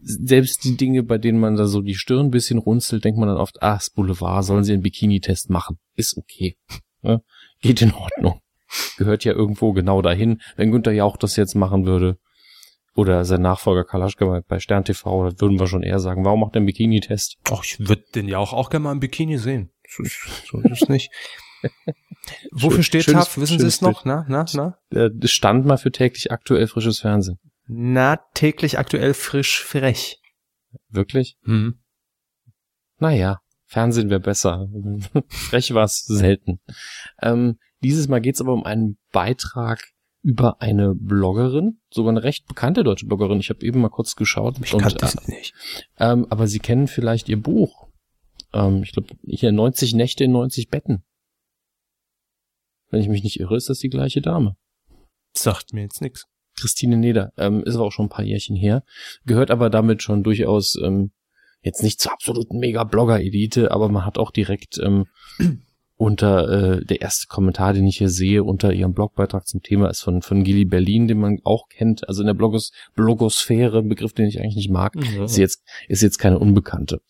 selbst 0.00 0.64
die 0.64 0.76
Dinge, 0.76 1.02
bei 1.02 1.18
denen 1.18 1.40
man 1.40 1.56
da 1.56 1.66
so 1.66 1.80
die 1.82 1.94
Stirn 1.94 2.26
ein 2.26 2.30
bisschen 2.30 2.58
runzelt, 2.58 3.04
denkt 3.04 3.18
man 3.18 3.28
dann 3.28 3.38
oft, 3.38 3.60
ah, 3.62 3.74
das 3.74 3.90
Boulevard, 3.90 4.44
sollen 4.44 4.64
sie 4.64 4.72
einen 4.72 4.82
Bikini-Test 4.82 5.50
machen. 5.50 5.78
Ist 5.94 6.16
okay. 6.16 6.56
Ja, 7.04 7.18
geht 7.60 7.82
in 7.82 7.92
Ordnung. 7.92 8.40
Gehört 8.96 9.24
ja 9.24 9.32
irgendwo 9.32 9.72
genau 9.72 10.02
dahin. 10.02 10.40
Wenn 10.54 10.70
Günther 10.70 10.92
Jauch 10.92 11.16
das 11.16 11.34
jetzt 11.34 11.56
machen 11.56 11.84
würde, 11.84 12.16
oder 12.94 13.24
sein 13.24 13.42
Nachfolger 13.42 13.84
Kalaschka 13.84 14.42
bei- 14.46 14.58
Stern 14.58 14.84
TV, 14.84 15.24
dann 15.30 15.40
würden 15.40 15.58
wir 15.58 15.66
schon 15.66 15.82
eher 15.82 15.98
sagen, 15.98 16.24
warum 16.24 16.40
macht 16.40 16.54
der 16.54 16.60
einen 16.60 16.66
Bikini-Test? 16.66 17.36
Ach, 17.50 17.64
ich 17.64 17.78
würde 17.80 18.04
den 18.14 18.28
ja 18.28 18.38
auch, 18.38 18.52
auch 18.52 18.70
gerne 18.70 18.84
mal 18.84 18.92
im 18.92 19.00
Bikini 19.00 19.38
sehen. 19.38 19.70
So 19.88 20.02
ist, 20.02 20.70
es 20.70 20.88
nicht. 20.88 21.10
Wofür 22.52 22.82
Schön- 22.82 23.02
steht 23.02 23.06
TAF? 23.14 23.36
Wissen 23.38 23.58
Sie 23.58 23.66
es 23.66 23.80
noch? 23.80 24.04
Na, 24.04 24.24
na, 24.28 24.44
na? 24.54 24.78
Äh, 24.90 25.10
Das 25.12 25.30
stand 25.30 25.64
mal 25.66 25.78
für 25.78 25.90
täglich 25.92 26.30
aktuell 26.32 26.66
frisches 26.66 27.00
Fernsehen. 27.00 27.38
Na, 27.66 28.18
täglich 28.34 28.78
aktuell 28.78 29.14
frisch 29.14 29.62
frech. 29.62 30.18
Wirklich? 30.88 31.36
Hm. 31.44 31.80
Naja, 32.98 33.40
Fernsehen 33.66 34.10
wäre 34.10 34.20
besser. 34.20 34.68
Frech 35.28 35.72
war 35.74 35.84
es 35.84 36.04
selten. 36.04 36.60
Ähm, 37.20 37.58
dieses 37.82 38.08
Mal 38.08 38.20
geht's 38.20 38.40
aber 38.40 38.52
um 38.52 38.64
einen 38.64 38.98
Beitrag 39.12 39.82
über 40.22 40.62
eine 40.62 40.94
Bloggerin, 40.94 41.80
sogar 41.92 42.10
eine 42.10 42.22
recht 42.22 42.46
bekannte 42.46 42.84
deutsche 42.84 43.06
Bloggerin. 43.06 43.40
Ich 43.40 43.50
habe 43.50 43.64
eben 43.64 43.80
mal 43.80 43.88
kurz 43.88 44.14
geschaut. 44.14 44.56
Ich 44.62 44.70
kannte 44.70 45.04
äh, 45.04 45.08
sie 45.08 45.32
nicht. 45.32 45.54
ähm, 45.98 46.26
aber 46.30 46.46
Sie 46.46 46.60
kennen 46.60 46.86
vielleicht 46.86 47.28
ihr 47.28 47.40
Buch. 47.40 47.88
Ähm, 48.52 48.82
ich 48.82 48.92
glaube, 48.92 49.08
hier 49.26 49.52
90 49.52 49.94
Nächte 49.94 50.24
in 50.24 50.32
90 50.32 50.68
Betten. 50.68 51.04
Wenn 52.90 53.00
ich 53.00 53.08
mich 53.08 53.24
nicht 53.24 53.40
irre, 53.40 53.56
ist 53.56 53.68
das 53.68 53.78
die 53.78 53.88
gleiche 53.88 54.20
Dame. 54.20 54.56
Sagt 55.36 55.72
mir 55.72 55.82
jetzt 55.82 56.02
nichts. 56.02 56.26
Christine 56.58 56.96
Neder, 56.96 57.32
ähm, 57.38 57.62
ist 57.64 57.74
aber 57.74 57.86
auch 57.86 57.92
schon 57.92 58.06
ein 58.06 58.10
paar 58.10 58.24
Jährchen 58.24 58.54
her, 58.54 58.84
gehört 59.24 59.50
aber 59.50 59.70
damit 59.70 60.02
schon 60.02 60.22
durchaus 60.22 60.76
ähm, 60.76 61.12
jetzt 61.62 61.82
nicht 61.82 62.00
zur 62.00 62.12
absoluten 62.12 62.58
Mega-Blogger-Elite, 62.58 63.70
aber 63.70 63.88
man 63.88 64.04
hat 64.04 64.18
auch 64.18 64.30
direkt 64.30 64.78
ähm, 64.78 65.06
unter 66.02 66.48
äh, 66.48 66.84
der 66.84 67.00
erste 67.00 67.28
Kommentar, 67.28 67.74
den 67.74 67.86
ich 67.86 67.98
hier 67.98 68.08
sehe, 68.08 68.42
unter 68.42 68.72
ihrem 68.72 68.92
Blogbeitrag 68.92 69.46
zum 69.46 69.62
Thema 69.62 69.88
ist 69.88 70.02
von 70.02 70.20
von 70.20 70.42
Gilly 70.42 70.64
Berlin, 70.64 71.06
den 71.06 71.20
man 71.20 71.38
auch 71.44 71.68
kennt, 71.68 72.08
also 72.08 72.22
in 72.22 72.26
der 72.26 72.34
Blogos 72.34 72.72
Blogosphäre, 72.96 73.78
ein 73.78 73.88
Begriff, 73.88 74.12
den 74.12 74.26
ich 74.26 74.40
eigentlich 74.40 74.56
nicht 74.56 74.70
mag, 74.70 74.96
ist 74.96 75.36
jetzt 75.36 75.62
ist 75.86 76.02
jetzt 76.02 76.18
keine 76.18 76.40
Unbekannte. 76.40 77.02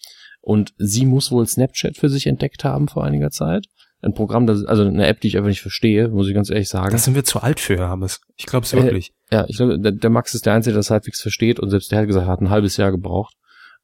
Und 0.43 0.74
sie 0.76 1.07
muss 1.07 1.32
wohl 1.32 1.47
Snapchat 1.47 1.97
für 1.97 2.11
sich 2.11 2.26
entdeckt 2.26 2.64
haben 2.64 2.86
vor 2.86 3.03
einiger 3.03 3.30
Zeit. 3.30 3.64
Ein 4.03 4.12
Programm, 4.12 4.47
das, 4.47 4.62
also 4.66 4.82
eine 4.82 5.07
App, 5.07 5.22
die 5.22 5.28
ich 5.28 5.38
einfach 5.38 5.49
nicht 5.49 5.62
verstehe, 5.62 6.09
muss 6.09 6.28
ich 6.28 6.34
ganz 6.34 6.51
ehrlich 6.51 6.68
sagen. 6.68 6.90
Da 6.90 6.99
sind 6.99 7.14
wir 7.14 7.24
zu 7.24 7.40
alt 7.40 7.61
für, 7.61 7.88
Hammes. 7.88 8.20
Ich 8.36 8.45
glaube 8.45 8.66
es 8.66 8.74
Äh, 8.74 8.82
wirklich. 8.82 9.14
Ja, 9.30 9.47
ich 9.49 9.57
glaube, 9.57 9.78
der, 9.78 9.93
der 9.93 10.11
Max 10.11 10.34
ist 10.34 10.45
der 10.45 10.53
Einzige, 10.53 10.74
der 10.74 10.80
das 10.80 10.90
halbwegs 10.90 11.22
versteht 11.22 11.61
und 11.61 11.70
selbst 11.70 11.90
der 11.93 12.01
hat 12.01 12.09
gesagt, 12.09 12.26
er 12.26 12.32
hat 12.32 12.40
ein 12.43 12.51
halbes 12.51 12.76
Jahr 12.76 12.90
gebraucht. 12.90 13.34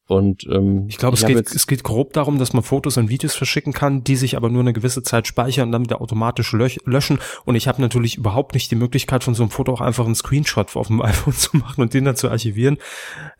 Und 0.08 0.44
ähm, 0.50 0.86
ich 0.88 0.96
glaube, 0.96 1.16
es, 1.16 1.24
geht, 1.26 1.36
jetzt- 1.36 1.54
es 1.54 1.66
geht 1.66 1.84
grob 1.84 2.14
darum, 2.14 2.38
dass 2.38 2.54
man 2.54 2.62
Fotos 2.62 2.96
und 2.96 3.10
Videos 3.10 3.34
verschicken 3.36 3.74
kann, 3.74 4.04
die 4.04 4.16
sich 4.16 4.38
aber 4.38 4.48
nur 4.48 4.62
eine 4.62 4.72
gewisse 4.72 5.02
Zeit 5.02 5.26
speichern 5.26 5.68
und 5.68 5.72
dann 5.72 5.84
wieder 5.84 6.00
automatisch 6.00 6.50
löch 6.54 6.78
löschen. 6.86 7.18
Und 7.44 7.56
ich 7.56 7.68
habe 7.68 7.82
natürlich 7.82 8.16
überhaupt 8.16 8.54
nicht 8.54 8.70
die 8.70 8.74
Möglichkeit, 8.76 9.22
von 9.22 9.34
so 9.34 9.42
einem 9.42 9.50
Foto 9.50 9.70
auch 9.72 9.82
einfach 9.82 10.06
einen 10.06 10.14
Screenshot 10.14 10.74
auf 10.76 10.86
dem 10.86 11.02
iPhone 11.02 11.34
zu 11.34 11.58
machen 11.58 11.82
und 11.82 11.92
den 11.92 12.06
dann 12.06 12.16
zu 12.16 12.30
archivieren. 12.30 12.78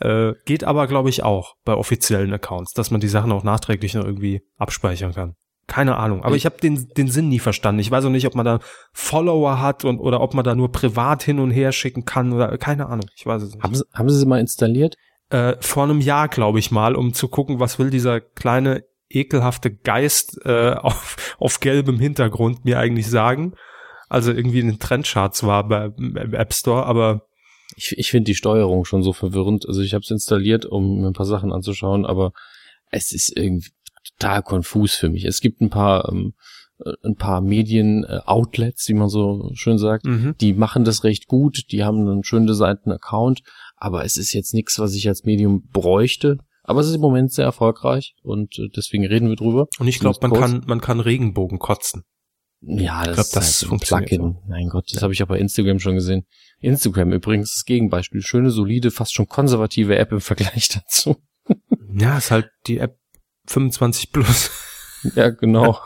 Äh, 0.01 0.35
geht 0.45 0.63
aber, 0.63 0.87
glaube 0.87 1.09
ich, 1.09 1.23
auch 1.23 1.55
bei 1.65 1.73
offiziellen 1.75 2.33
Accounts, 2.35 2.75
dass 2.75 2.91
man 2.91 3.01
die 3.01 3.09
Sachen 3.09 3.33
auch 3.33 3.45
nachträglich 3.45 3.95
noch 3.95 4.05
irgendwie 4.05 4.43
abspeichern 4.59 5.15
kann. 5.15 5.35
Keine 5.69 5.97
Ahnung. 5.97 6.23
Aber 6.23 6.35
ich 6.37 6.45
habe 6.47 6.57
den, 6.63 6.89
den 6.97 7.09
Sinn 7.09 7.29
nie 7.29 7.39
verstanden. 7.39 7.81
Ich 7.81 7.91
weiß 7.91 8.05
auch 8.05 8.11
nicht, 8.11 8.27
ob 8.27 8.35
man 8.35 8.45
da 8.47 8.59
Follower 8.93 9.61
hat 9.61 9.85
und 9.85 9.99
oder 10.01 10.21
ob 10.21 10.35
man 10.35 10.45
da 10.45 10.55
nur 10.55 10.73
privat 10.73 11.23
hin 11.23 11.39
und 11.39 11.51
her 11.51 11.73
schicken 11.73 12.05
kann 12.05 12.33
oder 12.33 12.57
keine 12.59 12.87
Ahnung. 12.89 13.07
Ich 13.17 13.27
weiß 13.27 13.43
es 13.43 13.55
nicht. 13.55 13.63
haben, 13.63 13.75
Sie, 13.75 13.85
haben 13.95 14.09
Sie 14.09 14.19
sie 14.19 14.27
mal 14.27 14.41
installiert? 14.41 14.97
Äh, 15.31 15.57
vor 15.61 15.85
einem 15.85 16.01
Jahr, 16.01 16.29
glaube 16.29 16.59
ich 16.59 16.71
mal, 16.71 16.95
um 16.95 17.13
zu 17.13 17.29
gucken, 17.29 17.61
was 17.61 17.79
will 17.79 17.91
dieser 17.91 18.21
kleine 18.21 18.85
ekelhafte 19.11 19.75
Geist 19.75 20.39
äh, 20.45 20.73
auf, 20.75 21.37
auf 21.39 21.61
gelbem 21.61 21.99
Hintergrund 21.99 22.65
mir 22.65 22.79
eigentlich 22.79 23.09
sagen. 23.09 23.55
Also 24.09 24.33
irgendwie 24.33 24.61
in 24.61 24.69
den 24.69 24.79
Trendcharts 24.79 25.45
war 25.45 25.69
bei, 25.69 25.91
im 25.97 26.17
App 26.35 26.55
Store, 26.55 26.87
aber 26.87 27.27
Ich, 27.77 27.95
ich 27.99 28.11
finde 28.11 28.25
die 28.25 28.35
Steuerung 28.35 28.87
schon 28.87 29.03
so 29.03 29.13
verwirrend. 29.13 29.67
Also 29.69 29.83
ich 29.83 29.93
habe 29.93 30.03
es 30.03 30.11
installiert, 30.11 30.65
um 30.65 31.01
mir 31.01 31.09
ein 31.09 31.13
paar 31.13 31.27
Sachen 31.27 31.53
anzuschauen, 31.53 32.07
aber 32.07 32.33
es 32.91 33.13
ist 33.13 33.37
irgendwie 33.37 33.71
total 34.19 34.43
konfus 34.43 34.95
für 34.95 35.11
mich. 35.11 35.25
Es 35.25 35.41
gibt 35.41 35.61
ein 35.61 35.69
paar 35.69 36.09
ähm, 36.09 36.33
äh, 36.85 36.93
ein 37.03 37.17
paar 37.17 37.41
Medien-Outlets, 37.41 38.89
wie 38.89 38.95
man 38.95 39.09
so 39.09 39.51
schön 39.55 39.79
sagt, 39.79 40.07
mhm. 40.07 40.35
die 40.41 40.55
machen 40.55 40.85
das 40.85 41.05
recht 41.05 41.27
gut, 41.27 41.65
die 41.71 41.85
haben 41.85 42.09
einen 42.09 42.25
schön 42.25 42.47
designten 42.47 42.93
Account, 42.93 43.43
aber 43.81 44.05
es 44.05 44.17
ist 44.17 44.33
jetzt 44.33 44.55
nichts, 44.55 44.79
was 44.79 44.95
ich 44.95 45.09
als 45.09 45.25
Medium 45.25 45.63
bräuchte. 45.71 46.39
Aber 46.63 46.81
es 46.81 46.89
ist 46.89 46.97
im 46.97 47.01
Moment 47.01 47.33
sehr 47.33 47.47
erfolgreich 47.47 48.15
und 48.23 48.59
äh, 48.59 48.69
deswegen 48.77 49.07
reden 49.07 49.29
wir 49.29 49.37
drüber. 49.37 49.69
Und 49.79 49.89
ich 49.89 50.01
glaube, 50.01 50.19
man 50.21 50.39
kann, 50.39 50.65
man 50.67 50.83
kann 50.83 51.01
Regenbogen 51.01 51.59
kotzen. 51.59 52.03
Ja, 52.61 53.05
das, 53.05 53.15
glaub, 53.15 53.27
das 53.33 53.51
ist 53.51 53.63
halt 53.63 53.69
funktioniert. 53.69 54.09
Plugin. 54.11 54.33
So. 54.35 54.43
Mein 54.49 54.69
Gott, 54.69 54.85
das 54.89 54.97
ja. 54.97 55.03
habe 55.03 55.13
ich 55.13 55.23
auch 55.23 55.29
bei 55.29 55.39
Instagram 55.39 55.79
schon 55.79 55.95
gesehen. 55.95 56.27
Instagram 56.61 57.13
übrigens 57.13 57.55
das 57.55 57.65
Gegenbeispiel. 57.65 58.21
Schöne, 58.21 58.51
solide, 58.51 58.91
fast 58.91 59.15
schon 59.15 59.29
konservative 59.29 59.97
App 59.97 60.13
im 60.13 60.21
Vergleich 60.21 60.69
dazu. 60.75 61.17
Ja, 61.97 62.19
ist 62.19 62.31
halt 62.31 62.51
die 62.67 62.79
App 62.79 62.99
25 63.47 64.13
plus. 64.13 64.51
Ja, 65.15 65.31
genau. 65.31 65.79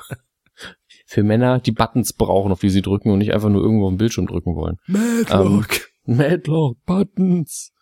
Für 1.07 1.22
Männer, 1.22 1.61
die 1.61 1.72
Buttons 1.72 2.14
brauchen, 2.14 2.51
auf 2.51 2.61
die 2.61 2.70
sie 2.70 2.82
drücken 2.82 3.11
und 3.11 3.18
nicht 3.18 3.34
einfach 3.34 3.51
nur 3.51 3.62
irgendwo 3.62 3.86
am 3.86 3.99
Bildschirm 3.99 4.26
drücken 4.26 4.57
wollen. 4.57 4.78
Madlock. 4.86 5.93
Ähm, 6.07 6.16
Madlock, 6.16 6.82
Buttons. 6.86 7.72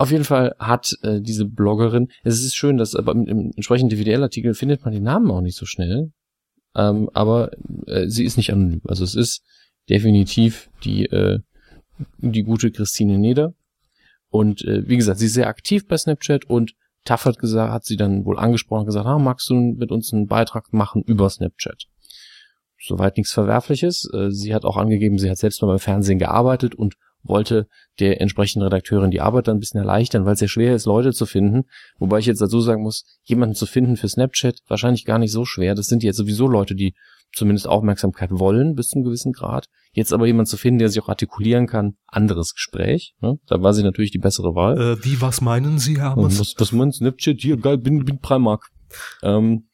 Auf 0.00 0.10
jeden 0.10 0.24
Fall 0.24 0.54
hat 0.58 0.96
äh, 1.02 1.20
diese 1.20 1.44
Bloggerin, 1.44 2.08
es 2.24 2.42
ist 2.42 2.54
schön, 2.54 2.78
dass 2.78 2.94
aber 2.94 3.12
im, 3.12 3.26
im 3.26 3.50
entsprechenden 3.54 3.90
DVDL-Artikel 3.90 4.54
findet 4.54 4.82
man 4.82 4.94
die 4.94 5.00
Namen 5.00 5.30
auch 5.30 5.42
nicht 5.42 5.58
so 5.58 5.66
schnell. 5.66 6.10
Ähm, 6.74 7.10
aber 7.12 7.50
äh, 7.86 8.08
sie 8.08 8.24
ist 8.24 8.38
nicht 8.38 8.50
anonym. 8.50 8.80
Also 8.84 9.04
es 9.04 9.14
ist 9.14 9.42
definitiv 9.90 10.70
die, 10.84 11.04
äh, 11.04 11.40
die 12.16 12.44
gute 12.44 12.70
Christine 12.70 13.18
Neder. 13.18 13.52
Und 14.30 14.64
äh, 14.64 14.88
wie 14.88 14.96
gesagt, 14.96 15.18
sie 15.18 15.26
ist 15.26 15.34
sehr 15.34 15.48
aktiv 15.48 15.86
bei 15.86 15.98
Snapchat 15.98 16.46
und 16.46 16.72
Taff 17.04 17.26
hat 17.26 17.38
gesagt, 17.38 17.70
hat 17.70 17.84
sie 17.84 17.98
dann 17.98 18.24
wohl 18.24 18.38
angesprochen, 18.38 18.86
gesagt, 18.86 19.04
ah, 19.04 19.18
magst 19.18 19.50
du 19.50 19.54
mit 19.54 19.92
uns 19.92 20.14
einen 20.14 20.28
Beitrag 20.28 20.72
machen 20.72 21.02
über 21.02 21.28
Snapchat? 21.28 21.88
Soweit 22.82 23.18
nichts 23.18 23.34
Verwerfliches. 23.34 24.08
Äh, 24.14 24.30
sie 24.30 24.54
hat 24.54 24.64
auch 24.64 24.78
angegeben, 24.78 25.18
sie 25.18 25.28
hat 25.28 25.36
selbst 25.36 25.60
mal 25.60 25.68
beim 25.68 25.78
Fernsehen 25.78 26.18
gearbeitet 26.18 26.74
und 26.74 26.96
wollte 27.22 27.68
der 27.98 28.20
entsprechenden 28.20 28.64
Redakteurin 28.64 29.10
die 29.10 29.20
Arbeit 29.20 29.48
dann 29.48 29.56
ein 29.56 29.60
bisschen 29.60 29.80
erleichtern, 29.80 30.24
weil 30.24 30.34
es 30.34 30.40
ja 30.40 30.48
schwer 30.48 30.74
ist, 30.74 30.86
Leute 30.86 31.12
zu 31.12 31.26
finden. 31.26 31.64
Wobei 31.98 32.18
ich 32.18 32.26
jetzt 32.26 32.40
dazu 32.40 32.60
sagen 32.60 32.82
muss, 32.82 33.04
jemanden 33.22 33.54
zu 33.54 33.66
finden 33.66 33.96
für 33.96 34.08
Snapchat 34.08 34.60
wahrscheinlich 34.68 35.04
gar 35.04 35.18
nicht 35.18 35.32
so 35.32 35.44
schwer. 35.44 35.74
Das 35.74 35.86
sind 35.86 36.02
jetzt 36.02 36.16
sowieso 36.16 36.46
Leute, 36.46 36.74
die 36.74 36.94
zumindest 37.32 37.68
Aufmerksamkeit 37.68 38.30
wollen 38.32 38.74
bis 38.74 38.88
zu 38.88 38.96
einem 38.96 39.04
gewissen 39.04 39.32
Grad. 39.32 39.66
Jetzt 39.92 40.12
aber 40.12 40.26
jemand 40.26 40.48
zu 40.48 40.56
finden, 40.56 40.78
der 40.78 40.88
sich 40.88 41.02
auch 41.02 41.08
artikulieren 41.08 41.66
kann, 41.66 41.96
anderes 42.06 42.54
Gespräch. 42.54 43.14
Ne? 43.20 43.38
Da 43.46 43.62
war 43.62 43.74
sie 43.74 43.82
natürlich 43.82 44.10
die 44.10 44.18
bessere 44.18 44.54
Wahl. 44.54 44.80
Äh, 44.80 45.04
wie, 45.04 45.20
was 45.20 45.40
meinen 45.40 45.78
Sie, 45.78 46.00
Herr 46.00 46.16
Was, 46.16 46.54
was 46.58 46.72
meinen 46.72 46.92
Snapchat? 46.92 47.40
Hier, 47.40 47.56
geil, 47.56 47.78
bin, 47.78 48.04
bin 48.04 48.20
Primark. 48.20 48.68
Ähm, 49.22 49.68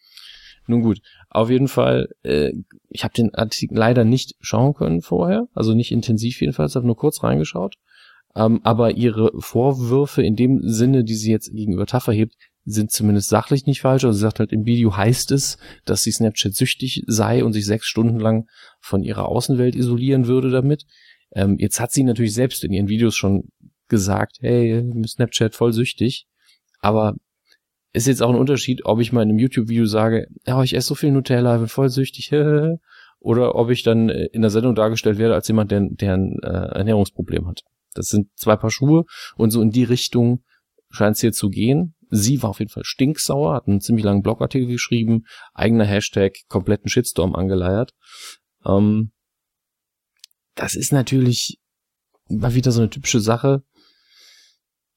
nun 0.67 0.83
gut, 0.83 1.01
auf 1.31 1.51
jeden 1.51 1.69
Fall, 1.69 2.09
äh, 2.23 2.53
ich 2.89 3.05
habe 3.05 3.15
den 3.15 3.35
Artikel 3.35 3.77
leider 3.77 4.05
nicht 4.05 4.35
schauen 4.41 4.75
können 4.75 5.03
vorher, 5.03 5.49
also 5.55 5.75
nicht 5.75 5.93
intensiv 5.93 6.41
jedenfalls, 6.41 6.77
habe 6.77 6.87
nur 6.87 6.97
kurz 6.97 7.23
reingeschaut. 7.23 7.77
Ähm, 8.35 8.61
aber 8.65 8.93
ihre 8.93 9.33
Vorwürfe 9.39 10.23
in 10.23 10.37
dem 10.37 10.61
Sinne, 10.63 11.05
die 11.05 11.15
sie 11.15 11.31
jetzt 11.31 11.53
gegenüber 11.53 11.87
TAF 11.87 12.09
erhebt, 12.09 12.35
sind 12.67 12.91
zumindest 12.91 13.29
sachlich 13.29 13.65
nicht 13.65 13.81
falsch. 13.81 14.05
Also 14.05 14.17
sie 14.17 14.23
sagt 14.23 14.41
halt, 14.41 14.53
im 14.53 14.67
Video 14.67 14.97
heißt 14.97 15.31
es, 15.31 15.57
dass 15.85 16.03
sie 16.03 16.13
Snapchat 16.13 16.55
süchtig 16.55 17.03
sei 17.07 17.45
und 17.45 17.53
sich 17.53 17.65
sechs 17.65 17.87
Stunden 17.87 18.19
lang 18.19 18.47
von 18.81 19.03
ihrer 19.03 19.29
Außenwelt 19.29 19.75
isolieren 19.75 20.27
würde 20.27 20.51
damit. 20.51 20.85
Ähm, 21.33 21.57
jetzt 21.59 21.81
hat 21.81 21.93
sie 21.93 22.03
natürlich 22.03 22.35
selbst 22.35 22.65
in 22.65 22.73
ihren 22.73 22.89
Videos 22.89 23.15
schon 23.15 23.49
gesagt, 23.89 24.39
hey, 24.41 24.85
Snapchat 25.07 25.55
voll 25.55 25.73
süchtig. 25.73 26.27
Aber 26.81 27.15
ist 27.97 28.07
jetzt 28.07 28.23
auch 28.23 28.29
ein 28.29 28.37
Unterschied, 28.37 28.85
ob 28.85 29.01
ich 29.01 29.13
mal 29.13 29.23
in 29.23 29.31
einem 29.31 29.39
YouTube-Video 29.39 29.87
sage, 29.87 30.27
ja, 30.47 30.63
ich 30.63 30.75
esse 30.75 30.89
so 30.89 30.95
viel 30.95 31.11
Nutella, 31.11 31.57
bin 31.57 31.69
voll 31.69 31.89
süchtig, 31.89 32.31
oder 33.19 33.55
ob 33.55 33.71
ich 33.71 33.83
dann 33.83 34.11
in 34.11 34.43
der 34.43 34.51
Sendung 34.51 34.75
dargestellt 34.75 35.19
werde 35.19 35.35
als 35.35 35.49
jemand, 35.49 35.71
der, 35.71 35.81
der 35.91 36.15
ein 36.15 36.39
äh, 36.43 36.47
Ernährungsproblem 36.47 37.47
hat. 37.47 37.63
Das 37.95 38.09
sind 38.09 38.29
zwei 38.37 38.57
Paar 38.57 38.71
Schuhe 38.71 39.05
und 39.37 39.51
so 39.51 39.63
in 39.63 39.71
die 39.71 39.85
Richtung 39.85 40.45
scheint 40.91 41.17
es 41.17 41.23
hier 41.23 41.33
zu 41.33 41.49
gehen. 41.49 41.95
Sie 42.11 42.43
war 42.43 42.51
auf 42.51 42.59
jeden 42.59 42.71
Fall 42.71 42.85
stinksauer, 42.85 43.55
hat 43.55 43.67
einen 43.67 43.81
ziemlich 43.81 44.05
langen 44.05 44.23
Blogartikel 44.23 44.69
geschrieben, 44.69 45.25
eigener 45.55 45.85
Hashtag, 45.85 46.35
kompletten 46.49 46.89
Shitstorm 46.89 47.35
angeleiert. 47.35 47.93
Ähm, 48.65 49.13
das 50.55 50.75
ist 50.75 50.93
natürlich 50.93 51.59
mal 52.29 52.55
wieder 52.55 52.73
so 52.73 52.81
eine 52.81 52.91
typische 52.91 53.21
Sache. 53.21 53.63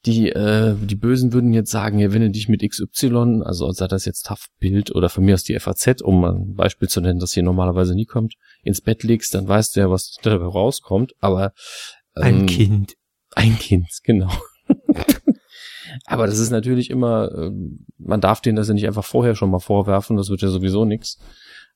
Die, 0.06 0.30
äh, 0.30 0.76
die 0.80 0.96
Bösen 0.96 1.34
würden 1.34 1.52
jetzt 1.52 1.72
sagen, 1.72 2.00
ja, 2.00 2.14
wenn 2.14 2.22
du 2.22 2.30
dich 2.30 2.48
mit 2.48 2.62
XY, 2.62 3.42
also 3.44 3.70
sei 3.72 3.88
das 3.88 4.06
jetzt 4.06 4.28
Tough 4.28 4.48
Bild 4.60 4.96
oder 4.96 5.10
von 5.10 5.26
mir 5.26 5.34
aus 5.34 5.44
die 5.44 5.60
FAZ, 5.60 6.02
um 6.02 6.22
mal 6.22 6.36
ein 6.36 6.56
Beispiel 6.56 6.88
zu 6.88 7.02
nennen, 7.02 7.20
das 7.20 7.34
hier 7.34 7.44
normalerweise 7.44 7.96
nie 7.96 8.06
kommt, 8.06 8.36
ins 8.64 8.80
Bett 8.80 9.04
legst, 9.04 9.34
dann 9.34 9.48
weißt 9.48 9.76
du 9.76 9.82
ja, 9.82 9.90
was 9.90 10.16
dabei 10.22 10.46
rauskommt, 10.46 11.14
aber 11.20 11.52
ähm, 12.16 12.24
ein 12.24 12.46
Kind. 12.46 12.94
Ein 13.36 13.60
Kind, 13.60 13.88
genau. 14.04 14.32
aber 16.06 16.28
das 16.28 16.40
ist 16.40 16.50
natürlich 16.50 16.90
immer, 16.90 17.30
äh, 17.32 17.52
man 17.98 18.22
darf 18.22 18.40
denen 18.40 18.56
das 18.56 18.70
ja 18.70 18.74
nicht 18.74 18.88
einfach 18.88 19.06
vorher 19.06 19.36
schon 19.36 19.52
mal 19.52 19.60
vorwerfen, 19.60 20.16
das 20.16 20.30
wird 20.30 20.42
ja 20.42 20.50
sowieso 20.50 20.86
nix. 20.86 21.18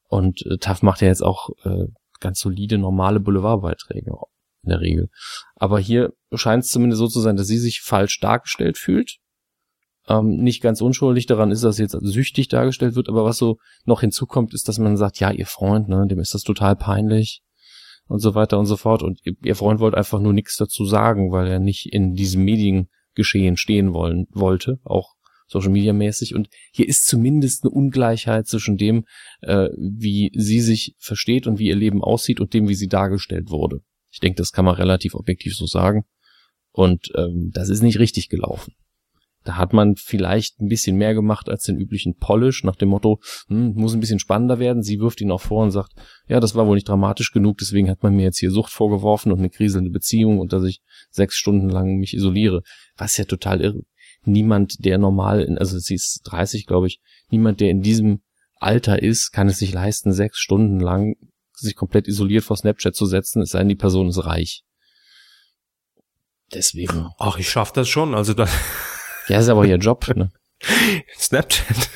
Und 0.08 0.46
äh, 0.46 0.58
TAF 0.58 0.82
macht 0.82 1.02
ja 1.02 1.08
jetzt 1.08 1.24
auch 1.24 1.50
äh, 1.66 1.88
ganz 2.22 2.40
solide, 2.40 2.78
normale 2.78 3.20
Boulevardbeiträge 3.20 4.14
in 4.64 4.70
der 4.70 4.82
Regel. 4.82 5.10
Aber 5.56 5.80
hier 5.80 6.14
scheint 6.34 6.64
es 6.64 6.70
zumindest 6.70 7.00
so 7.00 7.08
zu 7.08 7.20
sein, 7.20 7.36
dass 7.36 7.48
sie 7.48 7.60
sich 7.60 7.82
falsch 7.82 8.20
dargestellt 8.20 8.78
fühlt. 8.78 9.18
Ähm, 10.08 10.38
nicht 10.38 10.62
ganz 10.62 10.82
unschuldig 10.82 11.28
daran 11.28 11.52
ist, 11.52 11.64
dass 11.64 11.78
sie 11.78 11.84
jetzt 11.84 11.96
süchtig 12.02 12.50
dargestellt 12.50 12.96
wird, 12.96 13.08
aber 13.08 13.24
was 13.24 13.38
so 13.38 13.58
noch 13.86 14.02
hinzukommt, 14.02 14.54
ist, 14.54 14.68
dass 14.68 14.78
man 14.78 14.98
sagt, 14.98 15.20
ja, 15.20 15.32
ihr 15.32 15.46
Freund, 15.46 15.88
ne, 15.88 16.06
dem 16.10 16.20
ist 16.20 16.34
das 16.34 16.44
total 16.44 16.76
peinlich 16.76 17.42
und 18.08 18.20
so 18.20 18.36
weiter 18.36 18.60
und 18.60 18.66
so 18.66 18.76
fort. 18.76 19.02
Und 19.02 19.22
ihr 19.24 19.56
Freund 19.56 19.80
wollte 19.80 19.98
einfach 19.98 20.20
nur 20.20 20.34
nichts 20.34 20.58
dazu 20.58 20.86
sagen, 20.86 21.32
weil 21.32 21.48
er 21.48 21.60
nicht 21.60 21.92
in 21.94 22.16
diesem 22.16 22.44
Mediengeschehen 22.44 23.56
stehen 23.56 23.94
wollen 23.94 24.28
wollte, 24.32 24.80
auch 24.84 25.14
Social 25.48 25.72
Media 25.72 25.94
mäßig. 25.94 26.36
Und 26.36 26.50
hier 26.72 26.88
ist 26.88 27.06
zumindest 27.06 27.64
eine 27.64 27.72
Ungleichheit 27.72 28.48
zwischen 28.48 28.78
dem, 28.78 29.06
äh, 29.42 29.70
wie 29.78 30.32
sie 30.36 30.60
sich 30.60 30.96
versteht 31.00 31.48
und 31.48 31.60
wie 31.60 31.68
ihr 31.68 31.76
Leben 31.76 32.04
aussieht 32.04 32.42
und 32.42 32.54
dem, 32.54 32.68
wie 32.68 32.76
sie 32.76 32.88
dargestellt 32.88 33.50
wurde. 33.50 33.82
Ich 34.14 34.20
denke, 34.20 34.38
das 34.38 34.52
kann 34.52 34.64
man 34.64 34.76
relativ 34.76 35.16
objektiv 35.16 35.56
so 35.56 35.66
sagen. 35.66 36.06
Und 36.72 37.12
ähm, 37.16 37.52
das 37.54 37.70
ist 37.70 37.82
nicht 37.82 38.00
richtig 38.00 38.30
gelaufen. 38.30 38.74
Da 39.44 39.58
hat 39.58 39.74
man 39.74 39.96
vielleicht 39.98 40.62
ein 40.62 40.70
bisschen 40.70 40.96
mehr 40.96 41.14
gemacht 41.14 41.50
als 41.50 41.64
den 41.64 41.78
üblichen 41.78 42.16
Polish, 42.16 42.64
nach 42.64 42.78
dem 42.78 42.90
Motto, 42.90 43.20
hm, 43.48 43.74
muss 43.74 43.94
ein 43.94 44.00
bisschen 44.00 44.20
spannender 44.20 44.60
werden. 44.60 44.84
Sie 44.84 45.00
wirft 45.00 45.20
ihn 45.20 45.32
auch 45.32 45.42
vor 45.42 45.64
und 45.64 45.72
sagt, 45.72 45.92
ja, 46.28 46.40
das 46.40 46.56
war 46.56 46.66
wohl 46.66 46.76
nicht 46.76 46.88
dramatisch 46.88 47.32
genug, 47.32 47.58
deswegen 47.58 47.90
hat 47.90 48.04
man 48.04 48.16
mir 48.16 48.24
jetzt 48.24 48.40
hier 48.40 48.52
Sucht 48.52 48.72
vorgeworfen 48.72 49.32
und 49.32 49.40
eine 49.40 49.50
kriselnde 49.50 49.90
Beziehung 49.90 50.40
und 50.40 50.54
dass 50.54 50.64
ich 50.64 50.82
sechs 51.10 51.36
Stunden 51.36 51.70
lang 51.70 51.98
mich 51.98 52.14
isoliere. 52.14 52.62
Was 52.96 53.18
ja 53.18 53.26
total 53.26 53.62
irre. 53.62 53.82
Niemand, 54.24 54.86
der 54.86 54.98
normal, 54.98 55.42
in, 55.42 55.58
also 55.58 55.78
sie 55.78 55.96
ist 55.96 56.22
30, 56.24 56.66
glaube 56.66 56.88
ich, 56.88 57.02
niemand, 57.30 57.60
der 57.60 57.70
in 57.70 57.82
diesem 57.82 58.22
Alter 58.56 59.04
ist, 59.04 59.32
kann 59.32 59.50
es 59.50 59.60
sich 59.60 59.74
leisten, 59.74 60.14
sechs 60.14 60.38
Stunden 60.38 60.80
lang 60.80 61.16
sich 61.54 61.76
komplett 61.76 62.08
isoliert 62.08 62.44
vor 62.44 62.58
Snapchat 62.58 62.96
zu 62.96 63.06
setzen, 63.06 63.42
es 63.42 63.52
sei 63.52 63.60
denn, 63.60 63.70
die 63.70 63.76
Person 63.76 64.08
ist 64.08 64.26
reich. 64.26 64.64
Deswegen. 66.54 67.10
Ach, 67.18 67.38
ich 67.38 67.50
schaff 67.50 67.72
das 67.72 67.88
schon, 67.90 68.16
also 68.16 68.34
da. 68.34 68.48
Ja, 69.30 69.40
ist 69.40 69.48
aber 69.48 69.66
ihr 69.66 69.78
Job, 69.78 70.06
ne? 70.16 70.32
Snapchat. 71.18 71.90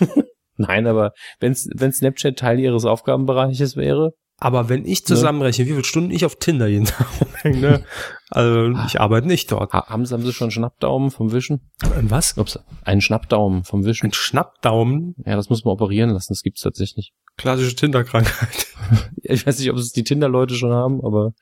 Nein, 0.56 0.88
aber 0.88 1.12
wenn 1.38 1.54
Snapchat 1.54 2.36
Teil 2.36 2.58
ihres 2.58 2.84
Aufgabenbereiches 2.84 3.76
wäre. 3.76 4.14
Aber 4.42 4.68
wenn 4.68 4.84
ich 4.84 5.02
ne? 5.02 5.04
zusammenrechne, 5.04 5.64
ne? 5.64 5.70
wie 5.70 5.74
viele 5.74 5.84
Stunden 5.84 6.10
ich 6.10 6.24
auf 6.24 6.34
Tinder 6.34 6.66
jeden 6.66 6.86
Tag 6.86 7.06
rumhänge, 7.20 7.58
ne? 7.58 7.84
Also 8.28 8.72
ich 8.86 8.98
arbeite 8.98 9.28
nicht 9.28 9.52
dort. 9.52 9.72
Haben 9.72 10.04
Sie, 10.04 10.14
haben 10.14 10.24
Sie 10.24 10.32
schon 10.32 10.46
einen 10.46 10.52
Schnappdaumen 10.52 11.10
vom 11.10 11.32
Wischen? 11.32 11.70
Ein 11.94 12.10
was? 12.10 12.36
Ups, 12.38 12.58
einen 12.82 13.02
Schnappdaumen 13.02 13.62
vom 13.62 13.84
Wischen. 13.84 14.06
Ein 14.06 14.12
Schnappdaumen? 14.14 15.14
Ja, 15.24 15.36
das 15.36 15.48
muss 15.48 15.64
man 15.64 15.74
operieren 15.74 16.10
lassen, 16.10 16.32
das 16.32 16.42
gibt's 16.42 16.62
tatsächlich. 16.62 17.12
Klassische 17.36 17.76
Tinder-Krankheit. 17.76 18.66
ich 19.22 19.46
weiß 19.46 19.60
nicht, 19.60 19.70
ob 19.70 19.76
es 19.76 19.92
die 19.92 20.02
Tinder-Leute 20.02 20.54
schon 20.56 20.72
haben, 20.72 21.04
aber 21.04 21.34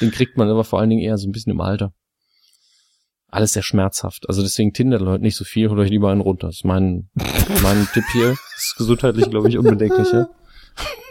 den 0.00 0.10
kriegt 0.10 0.36
man 0.36 0.48
aber 0.48 0.64
vor 0.64 0.80
allen 0.80 0.90
Dingen 0.90 1.02
eher 1.02 1.16
so 1.16 1.28
ein 1.28 1.32
bisschen 1.32 1.52
im 1.52 1.60
Alter. 1.60 1.92
Alles 3.28 3.52
sehr 3.52 3.62
schmerzhaft. 3.62 4.24
Also 4.28 4.42
deswegen 4.42 4.72
Tinder-Leute 4.72 5.22
nicht 5.22 5.36
so 5.36 5.44
viel, 5.44 5.68
holt 5.68 5.78
euch 5.78 5.90
lieber 5.90 6.10
einen 6.10 6.22
runter. 6.22 6.48
Das 6.48 6.56
ist 6.56 6.64
mein, 6.64 7.08
mein 7.62 7.86
Tipp 7.92 8.04
hier. 8.10 8.30
Das 8.30 8.64
ist 8.64 8.74
gesundheitlich, 8.78 9.30
glaube 9.30 9.48
ich, 9.48 9.58
unbedenklich, 9.58 10.10
ja? 10.10 10.28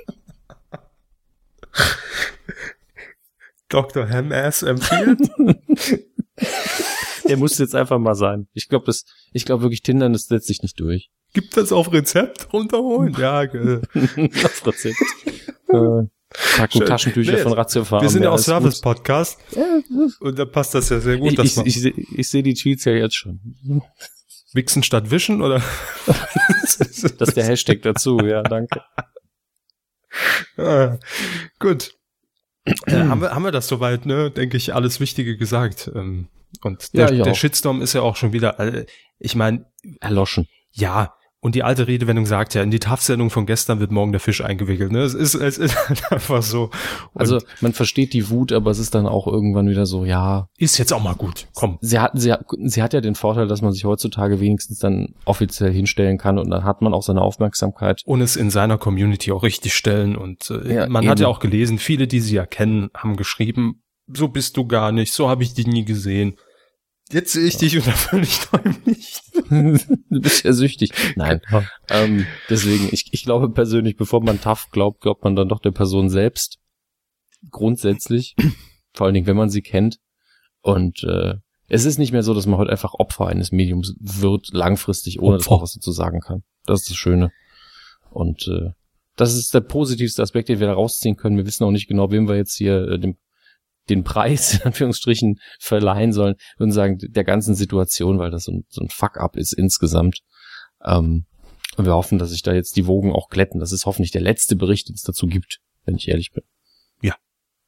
Dr. 3.70 4.10
Hamass 4.10 4.64
empfiehlt. 4.64 5.30
Der 7.28 7.38
muss 7.38 7.58
jetzt 7.58 7.76
einfach 7.76 8.00
mal 8.00 8.16
sein. 8.16 8.48
Ich 8.54 8.70
glaube, 8.70 8.86
das, 8.86 9.04
ich 9.34 9.46
glaube 9.46 9.64
wirklich, 9.64 9.82
Tinder, 9.82 10.10
das 10.10 10.28
setzt 10.28 10.48
sich 10.48 10.62
nicht 10.62 10.80
durch. 10.80 11.10
Gibt 11.34 11.58
das 11.58 11.72
auf 11.72 11.92
Rezept 11.92 12.54
runterholen? 12.54 13.14
Ja, 13.18 13.44
äh. 13.44 13.82
auf 14.44 14.66
Rezept. 14.66 14.96
äh, 15.68 16.04
Packen 16.58 16.86
Taschentücher 16.86 17.34
nee, 17.34 17.38
von 17.38 17.54
Ratio 17.54 17.84
Farm. 17.84 18.02
Wir 18.02 18.10
sind 18.10 18.24
ja 18.24 18.32
auch 18.32 18.40
Service-Podcast. 18.40 19.40
und 20.20 20.40
da 20.40 20.46
passt 20.46 20.74
das 20.76 20.90
ja 20.90 21.00
sehr 21.00 21.18
gut. 21.18 21.34
Ich, 21.40 21.58
ich, 21.58 21.58
ich, 21.58 21.86
ich, 21.86 22.18
ich 22.18 22.30
sehe 22.30 22.44
die 22.44 22.54
Tweets 22.54 22.86
ja 22.86 22.94
jetzt 22.94 23.16
schon. 23.16 23.40
Wichsen 24.54 24.84
statt 24.84 25.12
Wischen, 25.12 25.42
oder? 25.42 25.62
das 26.62 26.80
ist 26.80 27.38
der 27.38 27.46
Hashtag 27.46 27.82
dazu, 27.82 28.20
ja, 28.20 28.44
danke. 28.44 28.82
ah, 30.57 30.97
gut. 31.59 31.95
äh, 32.65 32.93
haben, 32.93 33.22
wir, 33.22 33.32
haben 33.34 33.43
wir 33.43 33.51
das 33.51 33.68
soweit, 33.68 34.05
ne? 34.05 34.32
Denke 34.32 34.57
ich, 34.57 34.74
alles 34.74 34.99
Wichtige 34.99 35.38
gesagt. 35.38 35.91
Ähm, 35.93 36.28
und 36.61 36.93
der, 36.93 37.13
ja, 37.13 37.24
der 37.24 37.34
Shitstorm 37.34 37.82
ist 37.82 37.93
ja 37.93 38.01
auch 38.01 38.15
schon 38.15 38.34
wieder, 38.34 38.59
äh, 38.59 38.86
ich 39.20 39.36
meine, 39.36 39.65
erloschen. 39.99 40.47
Ja, 40.72 41.15
und 41.40 41.54
die 41.54 41.64
alte 41.64 41.88
Redewendung 41.88 42.26
sagt 42.26 42.56
ja, 42.56 42.64
in 42.64 42.72
die 42.72 42.80
TAF-Sendung 42.80 43.30
von 43.30 43.46
gestern 43.46 43.80
wird 43.80 43.92
morgen 43.92 44.12
der 44.12 44.20
Fisch 44.20 44.44
eingewickelt. 44.44 44.92
Ne? 44.92 45.02
Es 45.02 45.14
ist, 45.14 45.36
es 45.36 45.60
ist 45.60 45.76
halt 45.90 46.12
einfach 46.12 46.42
so. 46.42 46.72
Und 47.14 47.22
also 47.22 47.40
man 47.62 47.74
versteht 47.74 48.14
die 48.14 48.30
Wut, 48.30 48.52
aber 48.52 48.72
es 48.72 48.80
ist 48.80 48.96
dann 48.96 49.06
auch 49.06 49.28
irgendwann 49.28 49.70
wieder 49.70 49.86
so, 49.86 50.04
ja. 50.04 50.50
Ist 50.58 50.80
jetzt 50.80 50.92
auch 50.92 51.02
mal 51.02 51.14
gut. 51.14 51.48
Komm. 51.54 51.78
Sie 51.82 52.00
hat, 52.00 52.14
sie, 52.16 52.32
hat, 52.32 52.46
sie 52.64 52.82
hat 52.82 52.94
ja 52.94 53.02
den 53.02 53.14
Vorteil, 53.14 53.48
dass 53.48 53.62
man 53.62 53.72
sich 53.72 53.86
heutzutage 53.86 54.40
wenigstens 54.40 54.80
dann 54.80 55.14
offiziell 55.26 55.72
hinstellen 55.72 56.18
kann 56.18 56.40
und 56.40 56.50
dann 56.50 56.64
hat 56.64 56.82
man 56.82 56.94
auch 56.94 57.04
seine 57.04 57.22
Aufmerksamkeit. 57.22 58.02
Und 58.06 58.22
es 58.22 58.36
in 58.36 58.50
seiner 58.50 58.80
Community 58.80 59.32
auch 59.32 59.44
richtig 59.44 59.76
stellen. 59.76 60.16
Und 60.16 60.50
äh, 60.50 60.74
ja, 60.74 60.90
man 60.90 61.04
eben. 61.04 61.12
hat 61.12 61.20
ja 61.20 61.28
auch 61.28 61.40
gelesen, 61.40 61.78
viele, 61.78 62.08
die 62.08 62.20
sie 62.20 62.36
ja 62.36 62.48
kennen, 62.48 62.90
haben 62.96 63.16
geschrieben, 63.16 63.84
so 64.12 64.28
bist 64.28 64.58
du 64.58 64.66
gar 64.66 64.92
nicht, 64.92 65.14
so 65.14 65.30
habe 65.30 65.44
ich 65.44 65.54
dich 65.54 65.68
nie 65.68 65.86
gesehen. 65.86 66.38
Jetzt 67.12 67.34
sehe 67.34 67.46
ich 67.46 67.54
ja. 67.56 67.60
dich 67.60 67.78
unter 67.78 67.92
völlig 67.92 68.40
neuem 68.52 68.76
Licht. 68.86 69.27
du 70.10 70.22
bist 70.22 70.43
ja 70.43 70.54
süchtig. 70.54 70.91
Nein. 71.16 71.41
ähm, 71.89 72.26
deswegen, 72.50 72.89
ich, 72.91 73.10
ich 73.12 73.24
glaube 73.24 73.50
persönlich, 73.50 73.95
bevor 73.95 74.24
man 74.24 74.41
tough 74.41 74.70
glaubt, 74.72 75.02
glaubt 75.02 75.24
man 75.24 75.36
dann 75.36 75.50
doch 75.50 75.60
der 75.60 75.72
Person 75.72 76.10
selbst. 76.10 76.60
Grundsätzlich. 77.50 78.36
Vor 78.93 79.06
allen 79.06 79.14
Dingen, 79.14 79.28
wenn 79.28 79.38
man 79.38 79.50
sie 79.50 79.62
kennt. 79.62 79.98
Und 80.62 81.04
äh, 81.04 81.36
es 81.70 81.86
ist 81.86 81.98
nicht 81.98 82.12
mehr 82.12 82.24
so, 82.24 82.34
dass 82.34 82.45
man 82.45 82.58
heute 82.58 82.72
einfach 82.72 82.93
Opfer 82.93 83.28
eines 83.28 83.52
Mediums 83.52 83.95
wird, 84.00 84.50
langfristig, 84.52 85.22
ohne 85.22 85.36
Opfer. 85.36 85.43
dass 85.43 85.50
man 85.52 85.62
was 85.62 85.74
dazu 85.74 85.91
sagen 85.91 86.20
kann. 86.22 86.43
Das 86.66 86.82
ist 86.82 86.89
das 86.89 86.98
Schöne. 86.98 87.32
Und 88.10 88.48
äh, 88.48 88.72
das 89.16 89.36
ist 89.36 89.54
der 89.54 89.62
positivste 89.62 90.22
Aspekt, 90.22 90.50
den 90.50 90.60
wir 90.60 90.68
da 90.68 90.74
rausziehen 90.74 91.16
können. 91.16 91.38
Wir 91.38 91.45
wissen 91.45 91.64
auch 91.64 91.72
nicht 91.72 91.88
genau, 91.88 92.12
wem 92.12 92.28
wir 92.28 92.36
jetzt 92.36 92.56
hier 92.56 92.88
äh, 92.88 93.00
dem 93.00 93.18
den 93.90 94.04
Preis, 94.04 94.54
in 94.60 94.62
Anführungsstrichen, 94.64 95.40
verleihen 95.60 96.14
sollen, 96.14 96.36
würden 96.58 96.72
sagen, 96.72 96.98
der 97.00 97.24
ganzen 97.24 97.56
Situation, 97.56 98.20
weil 98.20 98.32
das 98.32 98.46
so 98.46 98.52
ein, 98.52 98.66
so 98.70 98.82
ein 98.82 98.90
Fuck-up 98.90 99.36
ist 99.38 99.54
insgesamt. 99.54 100.22
Ähm, 100.84 101.26
und 101.78 101.86
wir 101.86 101.94
hoffen, 101.94 102.18
dass 102.18 102.32
sich 102.32 102.42
da 102.42 102.54
jetzt 102.54 102.76
die 102.76 102.88
Wogen 102.88 103.14
auch 103.14 103.30
glätten. 103.30 103.60
Das 103.60 103.72
ist 103.72 103.86
hoffentlich 103.86 104.12
der 104.12 104.22
letzte 104.22 104.56
Bericht, 104.56 104.90
den 104.90 104.96
es 104.96 105.04
dazu 105.04 105.28
gibt, 105.28 105.60
wenn 105.86 105.96
ich 105.96 106.08
ehrlich 106.08 106.32
bin. 106.32 106.44
Ja. 107.02 107.16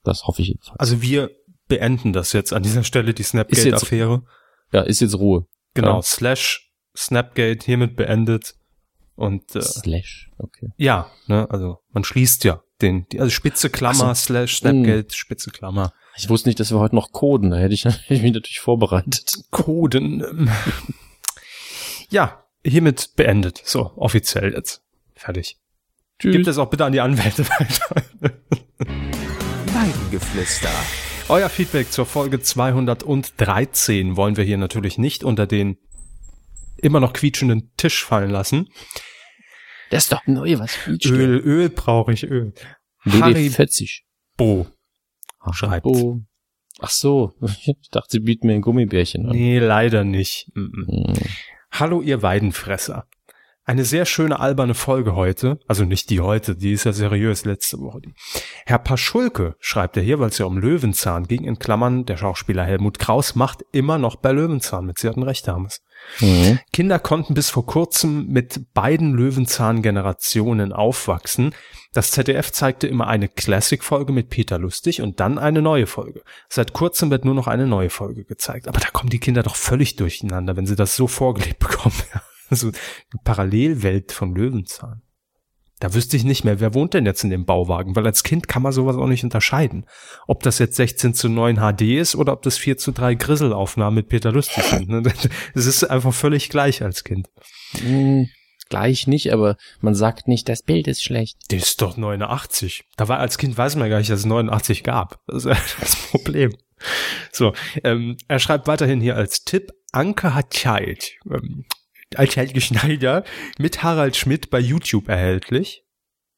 Das 0.03 0.23
hoffe 0.25 0.41
ich 0.41 0.49
jedenfalls. 0.49 0.79
Also 0.79 1.01
wir 1.01 1.29
beenden 1.67 2.13
das 2.13 2.33
jetzt 2.33 2.51
an 2.51 2.63
dieser 2.63 2.83
Stelle, 2.83 3.13
die 3.13 3.23
Snapgate-Affäre. 3.23 4.23
Ja, 4.71 4.81
ist 4.81 5.01
jetzt 5.01 5.17
Ruhe. 5.17 5.45
Genau, 5.75 5.97
ja. 5.97 6.01
slash 6.01 6.71
Snapgate 6.95 7.63
hiermit 7.63 7.95
beendet. 7.95 8.55
Und 9.15 9.55
äh, 9.55 9.61
Slash, 9.61 10.31
okay. 10.37 10.69
Ja, 10.77 11.11
ne, 11.27 11.49
also 11.49 11.79
man 11.91 12.03
schließt 12.03 12.45
ja 12.45 12.63
den, 12.81 13.07
die, 13.09 13.19
also 13.19 13.29
Spitze 13.29 13.69
Klammer 13.69 14.15
so. 14.15 14.25
slash 14.25 14.57
Snapgate, 14.57 15.13
Spitze 15.13 15.51
Klammer. 15.51 15.93
Ich 16.17 16.29
wusste 16.29 16.49
nicht, 16.49 16.59
dass 16.59 16.71
wir 16.71 16.79
heute 16.79 16.95
noch 16.95 17.11
coden. 17.11 17.51
Da 17.51 17.57
hätte 17.57 17.73
ich, 17.73 17.85
hätte 17.85 18.13
ich 18.13 18.21
mich 18.21 18.33
natürlich 18.33 18.59
vorbereitet. 18.59 19.31
Coden. 19.51 20.49
Ja, 22.09 22.43
hiermit 22.65 23.15
beendet. 23.15 23.61
So, 23.63 23.91
offiziell 23.95 24.53
jetzt. 24.53 24.81
Fertig. 25.15 25.57
Tschüss. 26.19 26.33
Gibt 26.33 26.47
es 26.47 26.57
auch 26.57 26.69
bitte 26.69 26.85
an 26.85 26.91
die 26.91 26.99
Anwälte 26.99 27.47
weiter. 27.47 28.03
Weidengeflüster. 29.73 30.69
Euer 31.29 31.49
Feedback 31.49 31.91
zur 31.91 32.05
Folge 32.05 32.41
213 32.41 34.17
wollen 34.17 34.35
wir 34.35 34.43
hier 34.43 34.57
natürlich 34.57 34.97
nicht 34.97 35.23
unter 35.23 35.45
den 35.45 35.77
immer 36.77 36.99
noch 36.99 37.13
quietschenden 37.13 37.71
Tisch 37.77 38.03
fallen 38.03 38.31
lassen. 38.31 38.69
Das 39.89 40.03
ist 40.03 40.11
doch 40.11 40.25
neu, 40.27 40.59
was. 40.59 40.77
Öl, 40.87 41.39
Öl 41.39 41.69
brauche 41.69 42.13
ich, 42.13 42.23
Öl. 42.23 42.53
WD40. 43.05 44.01
Bo. 44.37 44.67
Schreibt. 45.51 45.83
Bo. 45.83 46.21
Ach 46.79 46.89
so, 46.89 47.33
ich 47.41 47.89
dachte, 47.91 48.07
sie 48.09 48.19
bieten 48.19 48.47
mir 48.47 48.53
ein 48.53 48.61
Gummibärchen 48.61 49.25
an. 49.25 49.31
Nee, 49.31 49.59
leider 49.59 50.03
nicht. 50.03 50.49
Hm. 50.55 51.13
Hallo, 51.71 52.01
ihr 52.01 52.21
Weidenfresser. 52.21 53.07
Eine 53.65 53.85
sehr 53.85 54.05
schöne 54.05 54.39
alberne 54.39 54.73
Folge 54.73 55.15
heute. 55.15 55.59
Also 55.67 55.85
nicht 55.85 56.09
die 56.09 56.21
heute, 56.21 56.55
die 56.55 56.73
ist 56.73 56.85
ja 56.85 56.93
seriös 56.93 57.45
letzte 57.45 57.77
Woche. 57.79 58.01
Herr 58.65 58.79
Paschulke, 58.79 59.55
schreibt 59.59 59.95
er 59.95 60.01
hier, 60.01 60.19
weil 60.19 60.29
es 60.29 60.39
ja 60.39 60.45
um 60.45 60.57
Löwenzahn 60.57 61.27
ging, 61.27 61.43
in 61.43 61.59
Klammern, 61.59 62.05
der 62.05 62.17
Schauspieler 62.17 62.63
Helmut 62.63 62.97
Kraus 62.97 63.35
macht 63.35 63.63
immer 63.71 63.99
noch 63.99 64.15
bei 64.15 64.31
Löwenzahn 64.31 64.85
mit. 64.85 64.97
Sie 64.97 65.07
hatten 65.07 65.21
recht, 65.21 65.45
Hermes. 65.45 65.81
Mhm. 66.19 66.59
Kinder 66.73 66.97
konnten 66.97 67.33
bis 67.33 67.49
vor 67.49 67.65
kurzem 67.65 68.27
mit 68.27 68.73
beiden 68.73 69.13
Löwenzahn-Generationen 69.13 70.73
aufwachsen. 70.73 71.53
Das 71.93 72.11
ZDF 72.11 72.51
zeigte 72.51 72.87
immer 72.87 73.07
eine 73.07 73.27
Classic-Folge 73.27 74.13
mit 74.13 74.29
Peter 74.29 74.57
Lustig 74.57 75.01
und 75.01 75.19
dann 75.19 75.37
eine 75.37 75.61
neue 75.61 75.87
Folge. 75.87 76.23
Seit 76.47 76.73
kurzem 76.73 77.11
wird 77.11 77.25
nur 77.25 77.35
noch 77.35 77.47
eine 77.47 77.67
neue 77.67 77.89
Folge 77.89 78.25
gezeigt. 78.25 78.67
Aber 78.67 78.79
da 78.79 78.89
kommen 78.89 79.09
die 79.09 79.19
Kinder 79.19 79.43
doch 79.43 79.55
völlig 79.55 79.95
durcheinander, 79.95 80.55
wenn 80.55 80.65
sie 80.65 80.75
das 80.75 80.95
so 80.95 81.07
vorgelebt 81.07 81.59
bekommen. 81.59 81.95
So 82.55 82.67
eine 82.67 83.21
Parallelwelt 83.23 84.11
von 84.11 84.35
Löwenzahn. 84.35 85.01
Da 85.79 85.93
wüsste 85.93 86.17
ich 86.17 86.25
nicht 86.25 86.43
mehr, 86.43 86.59
wer 86.59 86.73
wohnt 86.73 86.93
denn 86.93 87.05
jetzt 87.05 87.23
in 87.23 87.29
dem 87.29 87.45
Bauwagen, 87.45 87.95
weil 87.95 88.05
als 88.05 88.23
Kind 88.23 88.49
kann 88.49 88.61
man 88.61 88.73
sowas 88.73 88.97
auch 88.97 89.07
nicht 89.07 89.23
unterscheiden. 89.23 89.85
Ob 90.27 90.43
das 90.43 90.59
jetzt 90.59 90.75
16 90.75 91.13
zu 91.13 91.29
9 91.29 91.55
HD 91.55 91.81
ist 91.99 92.15
oder 92.15 92.33
ob 92.33 92.41
das 92.41 92.57
4 92.57 92.77
zu 92.77 92.91
3 92.91 93.15
Grisselaufnahmen 93.15 93.95
mit 93.95 94.09
Peter 94.09 94.31
Lustig 94.31 94.63
sind. 94.63 94.89
Ne? 94.89 95.03
Es 95.55 95.65
ist 95.65 95.85
einfach 95.85 96.13
völlig 96.13 96.49
gleich 96.49 96.83
als 96.83 97.05
Kind. 97.05 97.29
Mm, 97.81 98.23
gleich 98.69 99.07
nicht, 99.07 99.31
aber 99.31 99.55
man 99.79 99.95
sagt 99.95 100.27
nicht, 100.27 100.49
das 100.49 100.63
Bild 100.63 100.87
ist 100.89 101.01
schlecht. 101.01 101.37
Das 101.49 101.63
ist 101.63 101.81
doch 101.81 101.95
89. 101.95 102.83
Da 102.97 103.07
war 103.07 103.19
als 103.19 103.37
Kind 103.37 103.57
weiß 103.57 103.77
man 103.77 103.89
gar 103.89 103.99
nicht, 103.99 104.09
dass 104.09 104.19
es 104.19 104.25
89 104.25 104.83
gab. 104.83 105.21
Das 105.27 105.45
ist 105.45 105.75
das 105.79 105.95
Problem. 105.95 106.53
So, 107.31 107.53
ähm, 107.85 108.17
er 108.27 108.39
schreibt 108.39 108.67
weiterhin 108.67 108.99
hier 108.99 109.15
als 109.15 109.43
Tipp, 109.45 109.71
Anke 109.91 110.33
hat 110.33 110.51
Child. 110.51 111.11
Ähm, 111.29 111.65
als 112.15 112.35
Helge 112.35 112.61
Schneider 112.61 113.23
mit 113.57 113.83
Harald 113.83 114.15
Schmidt 114.15 114.49
bei 114.49 114.59
YouTube 114.59 115.07
erhältlich. 115.07 115.83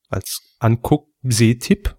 Als 0.10 0.42
Anguck-Sehtipp. 0.60 1.96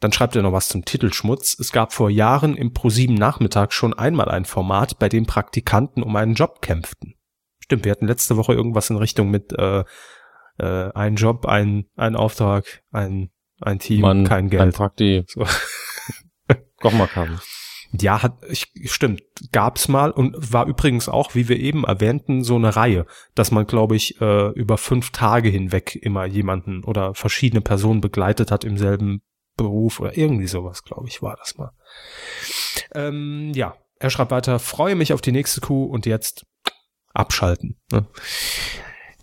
Dann 0.00 0.12
schreibt 0.12 0.36
er 0.36 0.42
noch 0.42 0.52
was 0.52 0.68
zum 0.68 0.84
Titelschmutz. 0.84 1.58
Es 1.58 1.72
gab 1.72 1.92
vor 1.92 2.08
Jahren 2.08 2.56
im 2.56 2.72
ProSieben 2.72 3.16
Nachmittag 3.16 3.72
schon 3.72 3.94
einmal 3.94 4.30
ein 4.30 4.44
Format, 4.44 4.98
bei 4.98 5.08
dem 5.08 5.26
Praktikanten 5.26 6.02
um 6.02 6.14
einen 6.16 6.34
Job 6.34 6.62
kämpften. 6.62 7.14
Stimmt, 7.58 7.84
wir 7.84 7.92
hatten 7.92 8.06
letzte 8.06 8.36
Woche 8.36 8.54
irgendwas 8.54 8.90
in 8.90 8.96
Richtung 8.96 9.30
mit 9.30 9.52
äh, 9.58 9.84
äh, 10.58 10.92
ein 10.92 11.16
Job, 11.16 11.46
ein, 11.46 11.86
ein 11.96 12.16
Auftrag, 12.16 12.82
ein, 12.92 13.30
ein 13.60 13.80
Team, 13.80 14.02
Mann, 14.02 14.24
kein 14.24 14.48
Geld. 14.48 14.62
Ein 14.62 14.72
Prakti. 14.72 15.24
So. 15.26 15.44
Kochmakaben. 16.80 17.40
Ja, 17.92 18.22
hat, 18.22 18.34
ich, 18.48 18.70
stimmt, 18.84 19.22
gab's 19.50 19.88
mal 19.88 20.10
und 20.10 20.52
war 20.52 20.66
übrigens 20.66 21.08
auch, 21.08 21.34
wie 21.34 21.48
wir 21.48 21.58
eben 21.58 21.84
erwähnten, 21.84 22.44
so 22.44 22.56
eine 22.56 22.76
Reihe, 22.76 23.06
dass 23.34 23.50
man, 23.50 23.66
glaube 23.66 23.96
ich, 23.96 24.20
äh, 24.20 24.50
über 24.50 24.76
fünf 24.76 25.10
Tage 25.10 25.48
hinweg 25.48 25.96
immer 25.96 26.26
jemanden 26.26 26.84
oder 26.84 27.14
verschiedene 27.14 27.62
Personen 27.62 28.00
begleitet 28.02 28.50
hat 28.50 28.64
im 28.64 28.76
selben 28.76 29.22
Beruf 29.56 30.00
oder 30.00 30.16
irgendwie 30.16 30.46
sowas, 30.46 30.84
glaube 30.84 31.08
ich, 31.08 31.22
war 31.22 31.36
das 31.36 31.56
mal. 31.56 31.72
Ähm, 32.94 33.52
ja, 33.54 33.74
er 33.98 34.10
schreibt 34.10 34.30
weiter, 34.30 34.58
freue 34.58 34.94
mich 34.94 35.12
auf 35.12 35.22
die 35.22 35.32
nächste 35.32 35.60
Kuh 35.60 35.84
und 35.84 36.04
jetzt 36.04 36.46
abschalten. 37.14 37.78
Ne? 37.90 38.06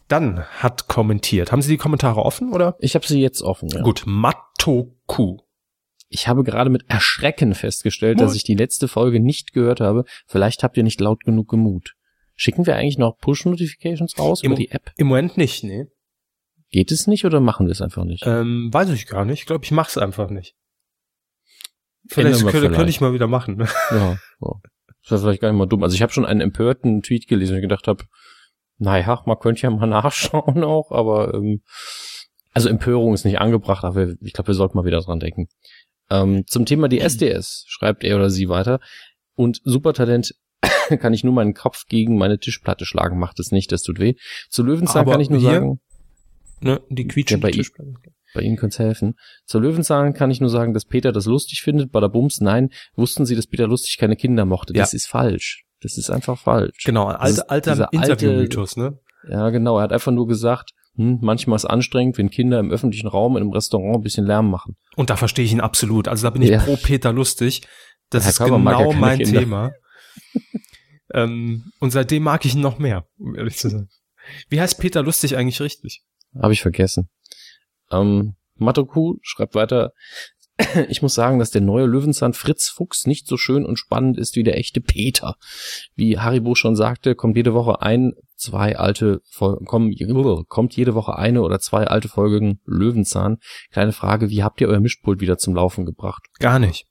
Dann 0.08 0.44
hat 0.60 0.88
kommentiert. 0.88 1.52
Haben 1.52 1.62
Sie 1.62 1.72
die 1.72 1.78
Kommentare 1.78 2.22
offen 2.24 2.52
oder? 2.52 2.76
Ich 2.80 2.96
habe 2.96 3.08
sie 3.08 3.22
jetzt 3.22 3.42
offen. 3.42 3.70
Ja. 3.70 3.82
Gut, 3.82 4.04
Matoku 4.06 5.45
ich 6.08 6.28
habe 6.28 6.44
gerade 6.44 6.70
mit 6.70 6.86
Erschrecken 6.88 7.56
festgestellt, 7.56 8.20
dass 8.22 8.36
ich 8.36 8.44
die 8.44 8.56
letzte 8.56 8.88
Folge 8.88 9.20
nicht 9.20 9.54
gehört 9.54 9.82
habe. 9.82 10.06
Vielleicht 10.28 10.64
habt 10.64 10.78
ihr 10.78 10.84
nicht 10.84 11.02
laut 11.02 11.24
genug 11.24 11.50
gemut. 11.50 11.96
Schicken 12.36 12.66
wir 12.66 12.76
eigentlich 12.76 12.98
noch 12.98 13.18
Push-Notifications 13.18 14.18
raus 14.20 14.44
Im, 14.44 14.52
über 14.52 14.60
die 14.60 14.72
App? 14.72 14.92
Im 14.98 15.08
Moment 15.08 15.38
nicht, 15.38 15.64
nee. 15.64 15.86
Geht 16.70 16.92
es 16.92 17.08
nicht 17.08 17.26
oder 17.26 17.40
machen 17.40 17.68
wir 17.68 17.72
es 17.72 17.82
einfach 17.82 18.04
nicht? 18.04 18.24
Ähm, 18.26 18.70
weiß 18.72 18.90
ich 18.90 19.08
gar 19.08 19.26
nicht. 19.26 19.42
Ich 19.42 19.46
glaube, 19.46 19.64
ich 19.64 19.72
mache 19.72 19.90
es 19.90 19.98
einfach 19.98 20.30
nicht. 20.30 20.56
Vielleicht 22.08 22.42
könnte, 22.42 22.52
vielleicht. 22.52 22.76
könnte 22.76 22.90
ich 22.90 23.02
mal 23.02 23.14
wieder 23.14 23.28
machen. 23.28 23.58
Ne? 23.58 23.68
Ja, 23.92 24.18
ja. 24.42 24.52
Das 25.08 25.12
wäre 25.12 25.22
vielleicht 25.22 25.42
gar 25.42 25.52
nicht 25.52 25.58
mal 25.58 25.68
dumm. 25.68 25.84
Also 25.84 25.96
ich 25.96 26.02
habe 26.02 26.12
schon 26.12 26.26
einen 26.26 26.42
empörten 26.42 27.02
Tweet 27.02 27.28
gelesen 27.28 27.56
und 27.56 27.62
gedacht 27.62 27.88
habe, 27.88 28.04
naja, 28.78 29.22
man 29.26 29.40
könnte 29.40 29.62
ja 29.62 29.70
mal 29.70 29.86
nachschauen 29.88 30.64
auch, 30.64 30.92
aber 30.92 31.34
ähm, 31.34 31.62
also 32.54 32.70
Empörung 32.70 33.14
ist 33.14 33.26
nicht 33.26 33.40
angebracht, 33.40 33.84
aber 33.84 34.14
ich 34.22 34.34
glaube, 34.34 34.48
wir 34.48 34.56
sollten 34.56 34.78
mal 34.78 34.86
wieder 34.86 35.02
dran 35.02 35.20
denken. 35.20 35.48
Ähm, 36.10 36.44
zum 36.48 36.66
Thema 36.66 36.88
die 36.88 37.00
SDS 37.00 37.66
schreibt 37.68 38.04
er 38.04 38.16
oder 38.18 38.30
sie 38.30 38.50
weiter. 38.50 38.80
Und 39.36 39.62
Supertalent 39.64 40.36
kann 41.00 41.14
ich 41.14 41.24
nur 41.24 41.34
meinen 41.34 41.54
Kopf 41.54 41.86
gegen 41.88 42.18
meine 42.18 42.40
Tischplatte 42.40 42.86
schlagen, 42.86 43.20
macht 43.20 43.40
es 43.40 43.52
nicht, 43.52 43.72
das 43.72 43.82
tut 43.82 44.00
weh. 44.00 44.16
Zu 44.50 44.64
Löwenzahn 44.64 45.02
Aber 45.02 45.14
kann 45.14 45.22
ich 45.22 45.30
nur 45.30 45.40
hier, 45.40 45.52
sagen. 45.52 45.80
Ne, 46.62 46.82
die 46.90 47.08
quietschen 47.08 47.40
ja, 47.40 47.42
bei 47.42 47.52
Tischplatte. 47.52 47.92
Bei 48.34 48.42
Ihnen 48.42 48.58
könnte 48.58 48.84
helfen. 48.84 49.16
Zur 49.46 49.62
Löwenzahn 49.62 50.14
kann 50.14 50.30
ich 50.30 50.42
nur 50.42 50.50
sagen, 50.50 50.74
dass 50.74 50.86
Peter 50.86 51.14
das 51.14 51.26
lustig 51.26 51.62
findet. 51.62 51.92
Bei 51.92 52.02
der 52.02 52.10
Bums, 52.10 52.42
nein, 52.42 52.70
wussten 52.96 53.26
Sie, 53.26 53.36
dass 53.36 53.48
Peter 53.48 53.68
lustig 53.68 53.98
keine 53.98 54.18
Kinder 54.18 54.46
mochte. 54.46 54.74
Das 54.74 54.92
ja. 54.92 54.98
ist 54.98 55.08
falsch. 55.08 55.64
Das 55.82 55.98
ist 55.98 56.10
einfach 56.10 56.38
falsch. 56.38 56.84
Genau, 56.84 57.06
alter, 57.06 57.50
alter 57.50 57.88
Interview-Mythos, 57.92 58.76
ne? 58.76 59.00
Ja, 59.30 59.50
genau. 59.52 59.78
Er 59.78 59.84
hat 59.84 59.94
einfach 59.94 60.12
nur 60.12 60.28
gesagt, 60.28 60.72
Hm, 60.96 61.20
manchmal 61.22 61.58
ist 61.58 61.66
es 61.66 61.70
anstrengend, 61.70 62.18
wenn 62.18 62.30
Kinder 62.30 62.60
im 62.60 62.72
öffentlichen 62.72 63.08
Raum 63.08 63.36
in 63.36 63.44
einem 63.44 63.52
Restaurant 63.52 63.98
ein 63.98 64.02
bisschen 64.02 64.26
Lärm 64.26 64.50
machen. 64.50 64.78
Und 64.96 65.10
da 65.10 65.18
verstehe 65.18 65.46
ich 65.46 65.52
ihn 65.52 65.62
absolut. 65.62 66.08
Also 66.08 66.28
da 66.28 66.30
bin 66.30 66.42
ich 66.42 66.50
ja. 66.50 66.60
pro 66.60 66.78
Peter 66.78 67.12
lustig. 67.12 67.64
Das 68.10 68.24
Herr 68.24 68.30
ist 68.32 68.38
Körber 68.38 68.58
genau 68.58 68.92
ja 68.92 68.98
mein 68.98 69.20
Kinder. 69.20 69.40
Thema. 69.40 69.72
ähm, 71.14 71.72
und 71.80 71.92
seitdem 71.92 72.24
mag 72.24 72.46
ich 72.46 72.56
ihn 72.56 72.62
noch 72.62 72.80
mehr, 72.80 73.06
um 73.18 73.36
ehrlich 73.36 73.58
zu 73.58 73.70
sein. 73.70 73.90
Wie 74.50 74.60
heißt 74.60 74.80
Peter 74.80 75.04
lustig 75.04 75.38
eigentlich 75.38 75.62
richtig? 75.62 76.04
Habe 76.42 76.54
ich 76.54 76.62
vergessen. 76.62 77.10
Ähm, 77.92 78.36
Matoku 78.56 79.16
schreibt 79.22 79.56
weiter, 79.56 79.92
ich 80.90 81.02
muss 81.02 81.14
sagen, 81.14 81.40
dass 81.40 81.52
der 81.52 81.62
neue 81.62 81.86
Löwenzahn 81.86 82.34
Fritz 82.34 82.70
Fuchs 82.70 83.06
nicht 83.06 83.28
so 83.28 83.38
schön 83.38 83.66
und 83.66 83.78
spannend 83.78 84.18
ist 84.18 84.36
wie 84.36 84.44
der 84.44 84.58
echte 84.58 84.82
Peter. 84.82 85.36
Wie 85.96 86.18
Haribo 86.18 86.56
schon 86.56 86.76
sagte, 86.76 87.16
kommt 87.16 87.36
jede 87.36 87.54
Woche 87.54 87.82
ein, 87.82 88.14
zwei 88.36 88.78
alte 88.78 89.22
Folgen, 89.30 89.66
kommt 89.66 90.76
jede 90.76 90.96
Woche 90.96 91.16
eine 91.18 91.42
oder 91.42 91.60
zwei 91.60 91.88
alte 91.88 92.10
Folgen 92.10 92.60
Löwenzahn. 92.66 93.38
Kleine 93.72 93.92
Frage, 93.92 94.30
wie 94.30 94.44
habt 94.44 94.62
ihr 94.62 94.68
euer 94.68 94.80
Mischpult 94.80 95.22
wieder 95.22 95.38
zum 95.38 95.56
Laufen 95.56 95.86
gebracht? 95.86 96.28
Gar 96.40 96.60
nicht. 96.60 96.88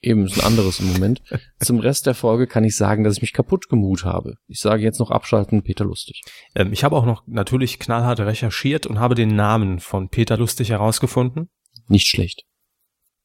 Eben, 0.00 0.26
ist 0.26 0.38
ein 0.38 0.46
anderes 0.46 0.80
im 0.80 0.92
Moment. 0.92 1.22
Zum 1.60 1.78
Rest 1.78 2.06
der 2.06 2.14
Folge 2.14 2.48
kann 2.48 2.64
ich 2.64 2.76
sagen, 2.76 3.04
dass 3.04 3.16
ich 3.16 3.22
mich 3.22 3.32
kaputt 3.32 3.68
gemut 3.68 4.04
habe. 4.04 4.34
Ich 4.48 4.58
sage 4.58 4.82
jetzt 4.82 4.98
noch 4.98 5.12
abschalten, 5.12 5.62
Peter 5.62 5.84
Lustig. 5.84 6.22
Ähm, 6.56 6.72
ich 6.72 6.82
habe 6.82 6.96
auch 6.96 7.06
noch 7.06 7.22
natürlich 7.26 7.78
knallhart 7.78 8.18
recherchiert 8.18 8.84
und 8.86 8.98
habe 8.98 9.14
den 9.14 9.36
Namen 9.36 9.78
von 9.78 10.08
Peter 10.08 10.36
Lustig 10.36 10.70
herausgefunden. 10.70 11.50
Nicht 11.86 12.08
schlecht. 12.08 12.44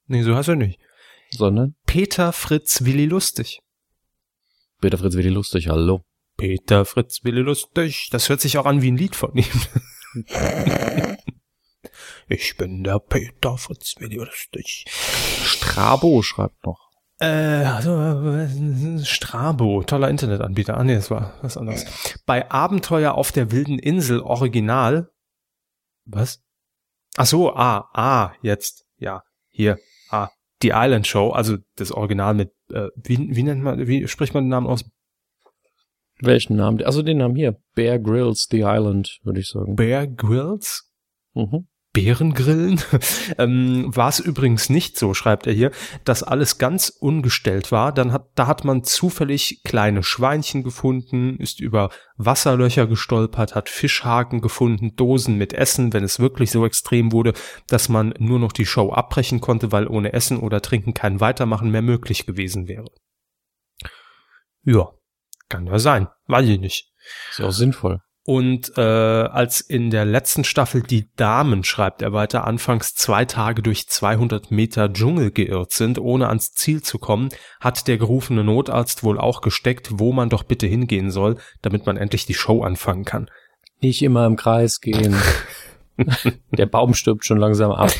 Nee, 0.05 0.21
so 0.21 0.35
hast 0.35 0.49
du 0.49 0.55
nicht. 0.55 0.79
Sondern? 1.31 1.75
Peter 1.87 2.31
Fritz 2.31 2.85
Willi 2.85 3.05
Lustig. 3.05 3.59
Peter 4.79 4.99
Fritz 4.99 5.15
Willi 5.15 5.29
Lustig, 5.29 5.69
hallo. 5.69 6.03
Peter 6.37 6.85
Fritz 6.85 7.23
Willi 7.23 7.41
Lustig. 7.41 8.09
Das 8.11 8.29
hört 8.29 8.41
sich 8.41 8.57
auch 8.57 8.65
an 8.65 8.81
wie 8.81 8.91
ein 8.91 8.97
Lied 8.97 9.15
von 9.15 9.35
ihm. 9.35 9.45
ich 12.27 12.55
bin 12.57 12.83
der 12.83 12.99
Peter 12.99 13.57
Fritz 13.57 13.95
Willi 13.99 14.17
Lustig. 14.17 14.85
Strabo 14.87 16.21
schreibt 16.21 16.63
noch. 16.65 16.87
Äh, 17.19 17.25
also, 17.65 17.99
äh, 17.99 19.03
Strabo, 19.03 19.81
toller 19.83 20.09
Internetanbieter. 20.09 20.77
Ah, 20.77 20.83
nee, 20.83 20.95
das 20.95 21.09
war 21.09 21.33
was 21.41 21.57
anderes. 21.57 21.85
Bei 22.27 22.49
Abenteuer 22.51 23.15
auf 23.15 23.31
der 23.31 23.51
wilden 23.51 23.79
Insel 23.79 24.21
Original. 24.21 25.09
Was? 26.05 26.43
Ach 27.17 27.25
so, 27.25 27.55
ah, 27.55 27.89
ah, 27.93 28.33
jetzt. 28.41 28.85
Ja, 28.97 29.23
hier. 29.49 29.79
Ah, 30.11 30.29
die 30.61 30.71
Island 30.73 31.07
Show, 31.07 31.31
also 31.31 31.57
das 31.75 31.91
Original 31.91 32.35
mit, 32.35 32.51
äh, 32.71 32.89
wie, 32.95 33.35
wie 33.35 33.43
nennt 33.43 33.63
man, 33.63 33.87
wie 33.87 34.07
spricht 34.07 34.35
man 34.35 34.43
den 34.43 34.49
Namen 34.49 34.67
aus? 34.67 34.85
Welchen 36.19 36.55
Namen? 36.55 36.83
Also 36.83 37.01
den 37.01 37.17
Namen 37.17 37.35
hier. 37.35 37.57
Bear 37.75 37.99
Grylls 37.99 38.47
The 38.49 38.61
Island, 38.61 39.19
würde 39.23 39.39
ich 39.39 39.47
sagen. 39.47 39.75
Bear 39.75 40.07
Grylls? 40.07 40.91
Mhm. 41.33 41.67
Bärengrillen. 41.97 42.79
ähm, 43.39 43.95
war 43.95 44.09
es 44.09 44.19
übrigens 44.19 44.69
nicht 44.69 44.99
so, 44.99 45.15
schreibt 45.15 45.47
er 45.47 45.53
hier, 45.53 45.71
dass 46.03 46.21
alles 46.21 46.59
ganz 46.59 46.89
ungestellt 46.89 47.71
war. 47.71 47.91
Dann 47.91 48.11
hat, 48.11 48.29
da 48.35 48.45
hat 48.45 48.63
man 48.63 48.83
zufällig 48.83 49.61
kleine 49.63 50.03
Schweinchen 50.03 50.63
gefunden, 50.63 51.37
ist 51.37 51.59
über 51.59 51.89
Wasserlöcher 52.15 52.85
gestolpert, 52.85 53.55
hat 53.55 53.69
Fischhaken 53.69 54.41
gefunden, 54.41 54.95
Dosen 54.95 55.37
mit 55.37 55.53
Essen, 55.53 55.91
wenn 55.91 56.03
es 56.03 56.19
wirklich 56.19 56.51
so 56.51 56.67
extrem 56.67 57.11
wurde, 57.11 57.33
dass 57.67 57.89
man 57.89 58.13
nur 58.19 58.37
noch 58.37 58.51
die 58.51 58.67
Show 58.67 58.91
abbrechen 58.91 59.41
konnte, 59.41 59.71
weil 59.71 59.87
ohne 59.87 60.13
Essen 60.13 60.37
oder 60.37 60.61
Trinken 60.61 60.93
kein 60.93 61.19
Weitermachen 61.19 61.71
mehr 61.71 61.81
möglich 61.81 62.27
gewesen 62.27 62.67
wäre. 62.67 62.85
Ja, 64.63 64.91
kann 65.49 65.67
ja 65.67 65.79
sein, 65.79 66.07
weiß 66.27 66.47
ich 66.47 66.59
nicht. 66.59 66.91
Ist 67.29 67.39
ja 67.39 67.45
auch 67.45 67.51
sinnvoll. 67.51 68.01
Und 68.29 68.77
äh, 68.77 68.81
als 68.81 69.61
in 69.61 69.89
der 69.89 70.03
letzten 70.03 70.43
Staffel 70.43 70.83
die 70.83 71.09
Damen, 71.15 71.63
schreibt 71.63 72.01
er 72.01 72.11
weiter, 72.11 72.45
anfangs 72.45 72.93
zwei 72.93 73.23
Tage 73.23 73.61
durch 73.61 73.87
200 73.87 74.51
Meter 74.51 74.91
Dschungel 74.91 75.31
geirrt 75.31 75.71
sind, 75.71 75.97
ohne 75.97 76.27
ans 76.27 76.51
Ziel 76.51 76.81
zu 76.83 76.99
kommen, 76.99 77.29
hat 77.61 77.87
der 77.87 77.97
gerufene 77.97 78.43
Notarzt 78.43 79.05
wohl 79.05 79.17
auch 79.17 79.39
gesteckt, 79.39 79.91
wo 79.93 80.11
man 80.11 80.27
doch 80.27 80.43
bitte 80.43 80.67
hingehen 80.67 81.09
soll, 81.09 81.37
damit 81.61 81.85
man 81.85 81.95
endlich 81.95 82.25
die 82.25 82.33
Show 82.33 82.63
anfangen 82.63 83.05
kann. 83.05 83.29
Nicht 83.79 84.01
immer 84.01 84.25
im 84.25 84.35
Kreis 84.35 84.81
gehen. 84.81 85.15
der 86.51 86.65
Baum 86.65 86.95
stirbt 86.95 87.23
schon 87.23 87.37
langsam 87.37 87.71
ab. 87.71 87.93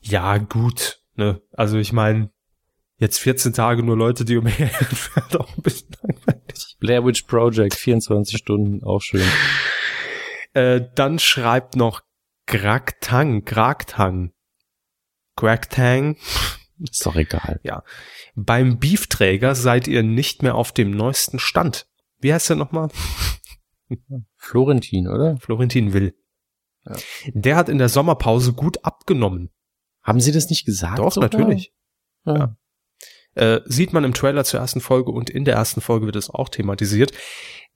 ja, 0.00 0.38
gut. 0.38 0.98
Ne? 1.14 1.40
Also 1.52 1.78
ich 1.78 1.92
meine, 1.92 2.30
jetzt 2.98 3.18
14 3.18 3.52
Tage 3.52 3.84
nur 3.84 3.96
Leute, 3.96 4.24
die 4.24 4.36
umher 4.36 4.68
auch 5.38 5.48
ein 5.56 5.62
bisschen 5.62 5.90
langweilig. 6.02 6.15
Blair 6.86 7.04
Witch 7.04 7.24
Project, 7.24 7.74
24 7.74 8.38
Stunden, 8.38 8.84
auch 8.84 9.02
schön. 9.02 9.26
Äh, 10.54 10.82
dann 10.94 11.18
schreibt 11.18 11.74
noch 11.74 12.02
Graktang, 12.46 13.44
Graktang. 13.44 14.32
Graktang. 15.34 16.16
Ist 16.78 17.04
doch 17.04 17.16
egal. 17.16 17.58
Ja. 17.64 17.82
Beim 18.36 18.78
Beefträger 18.78 19.56
seid 19.56 19.88
ihr 19.88 20.04
nicht 20.04 20.44
mehr 20.44 20.54
auf 20.54 20.70
dem 20.70 20.92
neuesten 20.92 21.40
Stand. 21.40 21.88
Wie 22.20 22.32
heißt 22.32 22.50
der 22.50 22.56
nochmal? 22.56 22.88
Florentin, 24.36 25.08
oder? 25.08 25.36
Florentin 25.38 25.92
Will. 25.92 26.14
Ja. 26.86 26.96
Der 27.34 27.56
hat 27.56 27.68
in 27.68 27.78
der 27.78 27.88
Sommerpause 27.88 28.52
gut 28.52 28.84
abgenommen. 28.84 29.50
Haben 30.02 30.20
Sie 30.20 30.30
das 30.30 30.48
nicht 30.50 30.64
gesagt? 30.64 31.00
Doch, 31.00 31.12
sogar? 31.12 31.30
natürlich. 31.30 31.74
Ja. 32.24 32.36
ja. 32.36 32.56
Äh, 33.36 33.60
sieht 33.66 33.92
man 33.92 34.04
im 34.04 34.14
Trailer 34.14 34.44
zur 34.44 34.60
ersten 34.60 34.80
Folge 34.80 35.12
und 35.12 35.30
in 35.30 35.44
der 35.44 35.54
ersten 35.54 35.80
Folge 35.80 36.06
wird 36.06 36.16
es 36.16 36.30
auch 36.30 36.48
thematisiert. 36.48 37.12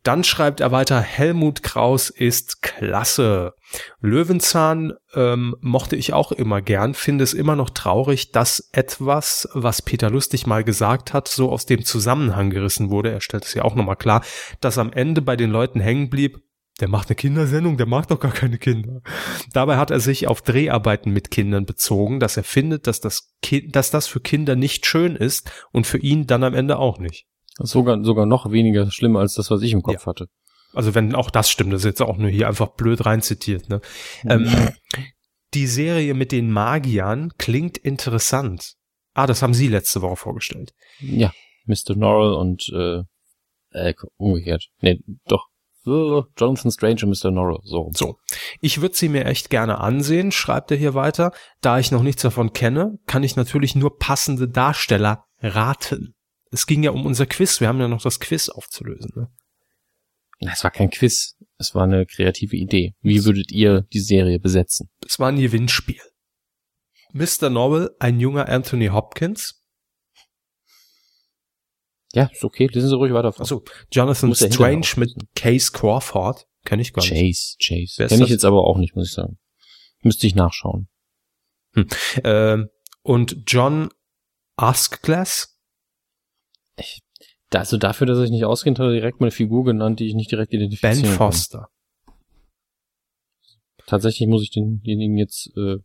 Dann 0.03 0.25
schreibt 0.25 0.61
er 0.61 0.73
weiter, 0.73 0.99
Helmut 1.01 1.63
Kraus 1.63 2.09
ist 2.09 2.63
klasse. 2.63 3.53
Löwenzahn 4.01 4.95
ähm, 5.15 5.55
mochte 5.61 5.95
ich 5.95 6.15
auch 6.15 6.33
immer 6.33 6.63
gern, 6.63 6.95
finde 6.95 7.23
es 7.23 7.35
immer 7.35 7.55
noch 7.55 7.69
traurig, 7.69 8.33
dass 8.33 8.71
etwas, 8.73 9.47
was 9.53 9.83
Peter 9.83 10.09
Lustig 10.09 10.47
mal 10.47 10.65
gesagt 10.65 11.13
hat, 11.13 11.29
so 11.29 11.51
aus 11.51 11.67
dem 11.67 11.85
Zusammenhang 11.85 12.49
gerissen 12.49 12.89
wurde. 12.89 13.13
Er 13.13 13.21
stellt 13.21 13.45
es 13.45 13.53
ja 13.53 13.63
auch 13.63 13.75
nochmal 13.75 13.97
klar, 13.97 14.25
dass 14.63 14.79
am 14.79 14.91
Ende 14.91 15.21
bei 15.21 15.37
den 15.37 15.51
Leuten 15.51 15.81
hängen 15.81 16.09
blieb, 16.09 16.41
der 16.81 16.89
macht 16.89 17.09
eine 17.09 17.17
Kindersendung, 17.17 17.77
der 17.77 17.87
mag 17.87 18.09
doch 18.09 18.21
gar 18.21 18.33
keine 18.33 18.59
Kinder. 18.59 19.01
Dabei 19.53 19.77
hat 19.77 19.91
er 19.91 20.01
sich 20.01 20.27
auf 20.27 20.43
Dreharbeiten 20.43 21.13
mit 21.13 21.31
Kindern 21.31 21.67
bezogen, 21.67 22.21
dass 22.21 22.37
er 22.37 22.45
findet, 22.45 22.87
dass 22.87 23.01
das, 23.01 23.33
kind, 23.43 23.77
dass 23.77 23.91
das 23.91 24.07
für 24.07 24.21
Kinder 24.21 24.57
nicht 24.57 24.87
schön 24.87 25.17
ist 25.17 25.51
und 25.73 25.87
für 25.87 25.99
ihn 25.99 26.27
dann 26.27 26.45
am 26.45 26.55
Ende 26.55 26.79
auch 26.79 26.99
nicht. 26.99 27.27
Sogar, 27.59 28.03
sogar 28.03 28.27
noch 28.27 28.51
weniger 28.51 28.91
schlimm 28.91 29.17
als 29.17 29.35
das, 29.35 29.51
was 29.51 29.63
ich 29.63 29.73
im 29.73 29.83
Kopf 29.83 30.03
ja. 30.03 30.07
hatte. 30.07 30.29
Also 30.73 30.95
wenn 30.95 31.15
auch 31.15 31.31
das 31.31 31.51
stimmt, 31.51 31.73
das 31.73 31.81
ist 31.81 31.87
jetzt 31.87 32.03
auch 32.03 32.17
nur 32.17 32.31
hier 32.31 32.49
einfach 32.49 32.69
blöd 32.69 33.05
rein 33.05 33.23
zitiert. 33.23 33.69
Ne? 33.69 33.81
Mhm. 34.23 34.31
Ähm, 34.31 34.69
die 35.55 35.67
Serie 35.67 36.15
mit 36.15 36.33
den 36.33 36.51
Magiern 36.51 37.33
klingt 37.39 37.77
interessant. 37.77 38.75
Ah, 39.15 39.27
das 39.27 39.43
haben 39.43 39.55
Sie 39.55 39.69
letzte 39.69 40.01
Woche 40.01 40.17
vorgestellt. 40.17 40.73
Ja, 41.01 41.33
Mr. 41.67 41.97
Norrell 41.97 42.35
und 42.35 42.71
äh, 42.73 43.03
äh, 43.73 43.95
umgekehrt. 44.17 44.69
Nee, 44.81 45.01
doch, 45.27 45.49
Jonathan 46.39 46.71
Strange 46.71 47.05
und 47.05 47.11
Mr. 47.11 47.31
Norrell. 47.31 47.61
So. 47.65 47.91
so. 47.95 48.17
Ich 48.61 48.81
würde 48.81 48.97
sie 48.97 49.09
mir 49.09 49.27
echt 49.27 49.51
gerne 49.51 49.79
ansehen, 49.79 50.33
schreibt 50.33 50.71
er 50.71 50.77
hier 50.77 50.95
weiter. 50.95 51.33
Da 51.61 51.79
ich 51.79 51.91
noch 51.91 52.03
nichts 52.03 52.23
davon 52.23 52.53
kenne, 52.53 52.99
kann 53.07 53.23
ich 53.23 53.37
natürlich 53.37 53.75
nur 53.75 53.99
passende 53.99 54.49
Darsteller 54.49 55.25
raten. 55.41 56.15
Es 56.51 56.67
ging 56.67 56.83
ja 56.83 56.91
um 56.91 57.07
unser 57.07 57.27
Quiz. 57.27 57.61
Wir 57.61 57.69
haben 57.69 57.81
ja 57.81 57.89
noch 57.89 58.03
das 58.03 58.21
Quiz 58.21 58.49
aufzulösen. 58.49 59.13
Ne? 59.15 59.29
Es 60.51 60.65
war 60.65 60.71
kein 60.71 60.91
Quiz. 60.91 61.37
Es 61.59 61.75
war 61.75 61.85
eine 61.85 62.07
kreative 62.07 62.57
Idee. 62.57 62.95
Wie 63.03 63.25
würdet 63.25 63.53
ihr 63.53 63.83
die 63.93 64.01
Serie 64.01 64.41
besetzen? 64.41 64.89
Es 65.07 65.19
war 65.19 65.29
ein 65.29 65.39
Gewinnspiel. 65.39 66.01
Mr. 67.13 67.51
Norrell, 67.51 67.91
ein 67.99 68.21
junger 68.21 68.49
Anthony 68.49 68.87
Hopkins, 68.87 69.60
ja, 72.13 72.25
ist 72.33 72.45
okay, 72.45 72.67
lesen 72.67 72.89
Sie 72.89 72.97
ruhig 72.97 73.13
weiter 73.13 73.33
vor. 73.33 73.43
Achso, 73.43 73.65
Jonathan 73.93 74.35
Strange 74.35 74.87
mit 74.97 75.15
Case 75.35 75.71
Crawford. 75.73 76.47
Kenn 76.65 76.81
ich 76.81 76.93
gar 76.93 77.03
nicht. 77.03 77.13
Chase, 77.13 77.57
Chase. 77.87 78.07
Kenn 78.09 78.23
ich 78.23 78.29
jetzt 78.29 78.45
aber 78.45 78.65
auch 78.65 78.79
nicht, 78.79 78.97
muss 78.97 79.09
ich 79.09 79.15
sagen. 79.15 79.39
Müsste 80.03 80.27
ich 80.27 80.35
nachschauen. 80.35 80.89
Hm. 81.75 81.87
Ähm, 82.25 82.69
und 83.03 83.45
John 83.47 83.91
Askglass? 84.57 85.57
Ich, 86.77 87.03
also 87.51 87.77
dafür, 87.77 88.07
dass 88.07 88.19
ich 88.19 88.31
nicht 88.31 88.45
auskennt, 88.45 88.79
hat 88.79 88.87
er 88.87 88.93
direkt 88.93 89.21
mal 89.21 89.27
eine 89.27 89.33
Figur 89.33 89.65
genannt, 89.65 90.01
die 90.01 90.07
ich 90.07 90.15
nicht 90.15 90.31
direkt 90.31 90.53
identifizieren 90.53 91.03
Ben 91.03 91.13
Foster. 91.13 91.69
Kann. 92.05 92.15
Tatsächlich 93.87 94.29
muss 94.29 94.43
ich 94.43 94.51
denjenigen 94.51 95.17
jetzt, 95.17 95.51
äh, 95.57 95.77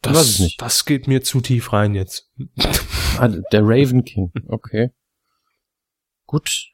das. 0.00 0.56
Das 0.58 0.84
geht 0.84 1.06
mir 1.06 1.22
zu 1.22 1.40
tief 1.40 1.72
rein 1.72 1.94
jetzt. 1.94 2.30
ah, 3.18 3.28
der 3.28 3.62
Raven 3.62 4.04
King, 4.04 4.32
okay. 4.48 4.90
Gut. 6.32 6.70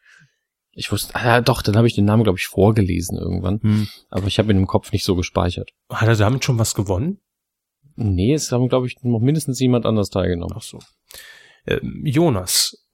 Ich 0.70 0.92
wusste, 0.92 1.16
ah, 1.16 1.40
doch, 1.40 1.62
dann 1.62 1.76
habe 1.76 1.88
ich 1.88 1.94
den 1.96 2.04
Namen, 2.04 2.22
glaube 2.22 2.38
ich, 2.38 2.46
vorgelesen 2.46 3.18
irgendwann. 3.18 3.60
Hm. 3.60 3.88
Aber 4.08 4.28
ich 4.28 4.38
habe 4.38 4.52
ihn 4.52 4.58
im 4.58 4.68
Kopf 4.68 4.92
nicht 4.92 5.04
so 5.04 5.16
gespeichert. 5.16 5.72
Hat 5.90 6.06
er 6.06 6.14
damit 6.14 6.44
schon 6.44 6.60
was 6.60 6.76
gewonnen? 6.76 7.20
Nee, 7.96 8.34
es 8.34 8.52
haben, 8.52 8.68
glaube 8.68 8.86
ich, 8.86 8.94
noch 9.02 9.18
mindestens 9.18 9.58
jemand 9.58 9.84
anders 9.84 10.10
teilgenommen. 10.10 10.54
Ach 10.56 10.62
so. 10.62 10.78
Ähm, 11.66 12.02
Jonas 12.04 12.86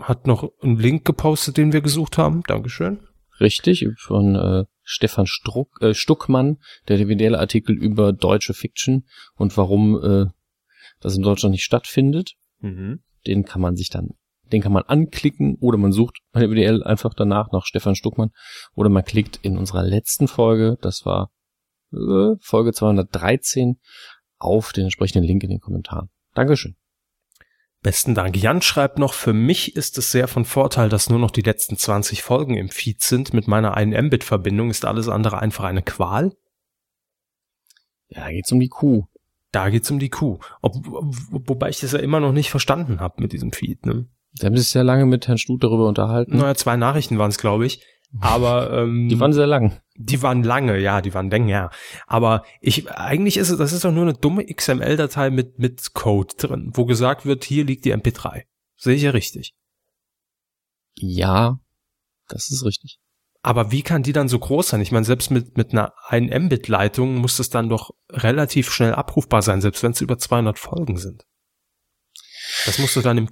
hat 0.00 0.26
noch 0.26 0.50
einen 0.60 0.78
Link 0.78 1.04
gepostet, 1.04 1.56
den 1.56 1.72
wir 1.72 1.80
gesucht 1.80 2.18
haben. 2.18 2.42
Dankeschön. 2.48 3.06
Richtig, 3.38 3.86
von 3.98 4.34
äh, 4.34 4.64
Stefan 4.82 5.28
Struck, 5.28 5.80
äh, 5.80 5.94
Stuckmann, 5.94 6.58
der 6.88 6.96
individuelle 6.96 7.38
Artikel 7.38 7.76
über 7.76 8.12
deutsche 8.12 8.52
Fiction 8.52 9.06
und 9.36 9.56
warum 9.56 10.02
äh, 10.02 10.26
das 10.98 11.16
in 11.16 11.22
Deutschland 11.22 11.52
nicht 11.52 11.62
stattfindet. 11.62 12.34
Mhm. 12.58 13.04
Den 13.28 13.44
kann 13.44 13.60
man 13.60 13.76
sich 13.76 13.90
dann, 13.90 14.14
den 14.52 14.62
kann 14.62 14.72
man 14.72 14.84
anklicken 14.84 15.56
oder 15.60 15.78
man 15.78 15.92
sucht 15.92 16.18
bei 16.32 16.40
der 16.40 16.50
WDL 16.50 16.82
einfach 16.82 17.14
danach 17.14 17.52
nach 17.52 17.64
Stefan 17.66 17.94
Stuckmann 17.94 18.30
oder 18.74 18.88
man 18.88 19.04
klickt 19.04 19.38
in 19.42 19.56
unserer 19.58 19.82
letzten 19.82 20.28
Folge, 20.28 20.78
das 20.80 21.04
war 21.04 21.30
äh, 21.92 22.34
Folge 22.40 22.72
213, 22.72 23.78
auf 24.38 24.72
den 24.72 24.84
entsprechenden 24.84 25.24
Link 25.24 25.42
in 25.42 25.50
den 25.50 25.60
Kommentaren. 25.60 26.10
Dankeschön. 26.34 26.76
Besten 27.80 28.14
Dank. 28.14 28.36
Jan 28.36 28.60
schreibt 28.60 28.98
noch, 28.98 29.14
für 29.14 29.32
mich 29.32 29.76
ist 29.76 29.98
es 29.98 30.10
sehr 30.10 30.26
von 30.26 30.44
Vorteil, 30.44 30.88
dass 30.88 31.10
nur 31.10 31.20
noch 31.20 31.30
die 31.30 31.42
letzten 31.42 31.76
20 31.76 32.22
Folgen 32.22 32.56
im 32.56 32.70
Feed 32.70 33.02
sind. 33.02 33.32
Mit 33.32 33.46
meiner 33.46 33.74
1 33.74 33.94
Mbit-Verbindung 34.06 34.70
ist 34.70 34.84
alles 34.84 35.08
andere 35.08 35.38
einfach 35.38 35.64
eine 35.64 35.82
Qual. 35.82 36.36
Ja, 38.08 38.24
da 38.24 38.30
geht's 38.30 38.50
um 38.50 38.58
die 38.58 38.68
Kuh. 38.68 39.06
Da 39.52 39.70
geht's 39.70 39.90
um 39.90 40.00
die 40.00 40.10
Kuh. 40.10 40.38
Ob, 40.60 40.74
wobei 40.84 41.68
ich 41.68 41.80
das 41.80 41.92
ja 41.92 42.00
immer 42.00 42.20
noch 42.20 42.32
nicht 42.32 42.50
verstanden 42.50 43.00
habe 43.00 43.22
mit 43.22 43.32
diesem 43.32 43.52
Feed. 43.52 43.86
Ne? 43.86 44.08
Sie 44.34 44.46
haben 44.46 44.56
sich 44.56 44.68
sehr 44.68 44.84
lange 44.84 45.06
mit 45.06 45.26
Herrn 45.26 45.38
Stut 45.38 45.64
darüber 45.64 45.88
unterhalten. 45.88 46.36
Naja, 46.36 46.54
zwei 46.54 46.76
Nachrichten 46.76 47.18
waren 47.18 47.30
es, 47.30 47.38
glaube 47.38 47.66
ich. 47.66 47.82
Aber 48.20 48.72
ähm, 48.72 49.08
die 49.10 49.20
waren 49.20 49.32
sehr 49.32 49.46
lang. 49.46 49.80
Die 49.96 50.22
waren 50.22 50.42
lange, 50.42 50.78
ja, 50.78 51.00
die 51.00 51.12
waren 51.14 51.30
länger. 51.30 51.70
Aber 52.06 52.44
ich 52.60 52.90
eigentlich 52.90 53.36
ist 53.36 53.50
es, 53.50 53.58
das 53.58 53.72
ist 53.72 53.84
doch 53.84 53.92
nur 53.92 54.04
eine 54.04 54.14
dumme 54.14 54.46
XML-Datei 54.46 55.30
mit 55.30 55.58
mit 55.58 55.92
Code 55.94 56.34
drin, 56.36 56.70
wo 56.74 56.84
gesagt 56.86 57.26
wird, 57.26 57.44
hier 57.44 57.64
liegt 57.64 57.84
die 57.84 57.94
MP3. 57.94 58.44
Sehe 58.76 58.94
ich 58.94 59.02
ja 59.02 59.10
richtig. 59.10 59.54
Ja, 60.94 61.58
das 62.28 62.50
ist 62.50 62.64
richtig. 62.64 62.98
Aber 63.42 63.70
wie 63.70 63.82
kann 63.82 64.02
die 64.02 64.12
dann 64.12 64.28
so 64.28 64.38
groß 64.38 64.68
sein? 64.68 64.80
Ich 64.80 64.92
meine, 64.92 65.04
selbst 65.04 65.30
mit 65.30 65.56
mit 65.56 65.72
einer 65.72 65.92
1 66.08 66.32
Mbit-Leitung 66.32 67.16
muss 67.16 67.38
es 67.38 67.50
dann 67.50 67.68
doch 67.68 67.90
relativ 68.10 68.70
schnell 68.70 68.94
abrufbar 68.94 69.42
sein, 69.42 69.60
selbst 69.60 69.82
wenn 69.82 69.92
es 69.92 70.00
über 70.00 70.18
200 70.18 70.58
Folgen 70.58 70.96
sind. 70.96 71.24
Das 72.66 72.78
musst 72.78 72.96
du 72.96 73.00
dann 73.00 73.18
im 73.18 73.30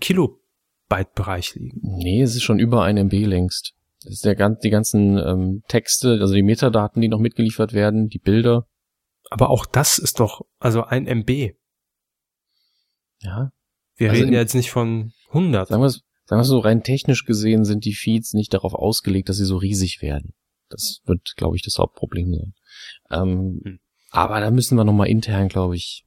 Kilobyte-Bereich 0.89 1.55
liegen. 1.55 1.81
Nee, 1.83 2.23
es 2.23 2.35
ist 2.35 2.43
schon 2.43 2.59
über 2.59 2.83
ein 2.83 2.97
MB 2.97 3.13
längst. 3.27 3.75
Das 4.03 4.15
ist 4.15 4.25
der, 4.25 4.35
die 4.35 4.71
ganzen 4.71 5.19
ähm, 5.19 5.63
Texte, 5.69 6.19
also 6.21 6.35
die 6.35 6.43
Metadaten, 6.43 7.01
die 7.03 7.09
noch 7.09 7.19
mitgeliefert 7.19 7.73
werden, 7.73 8.09
die 8.09 8.19
Bilder. 8.19 8.67
Aber 9.31 9.51
auch 9.51 9.67
das 9.67 9.99
ist 9.99 10.21
doch, 10.21 10.43
also 10.59 10.85
ein 10.85 11.07
MB. 11.07 11.55
Ja. 13.21 13.51
Wir 13.97 14.11
also 14.11 14.23
reden 14.23 14.33
ja 14.33 14.41
jetzt 14.41 14.55
nicht 14.55 14.71
von 14.71 15.13
100. 15.29 15.69
Sagen 15.69 15.83
wir 15.83 15.91
sagen 15.91 16.41
wir 16.41 16.45
so, 16.45 16.59
rein 16.59 16.83
technisch 16.83 17.25
gesehen 17.25 17.65
sind 17.65 17.85
die 17.85 17.95
Feeds 17.95 18.35
nicht 18.35 18.53
darauf 18.53 18.75
ausgelegt, 18.75 19.29
dass 19.29 19.37
sie 19.37 19.45
so 19.45 19.57
riesig 19.57 20.03
werden. 20.03 20.35
Das 20.69 21.01
wird, 21.05 21.35
glaube 21.37 21.57
ich, 21.57 21.63
das 21.63 21.79
Hauptproblem 21.79 22.35
sein. 22.35 22.55
Ähm, 23.11 23.61
hm. 23.65 23.79
Aber 24.11 24.41
da 24.41 24.51
müssen 24.51 24.77
wir 24.77 24.85
nochmal 24.85 25.09
intern, 25.09 25.49
glaube 25.49 25.77
ich, 25.77 26.05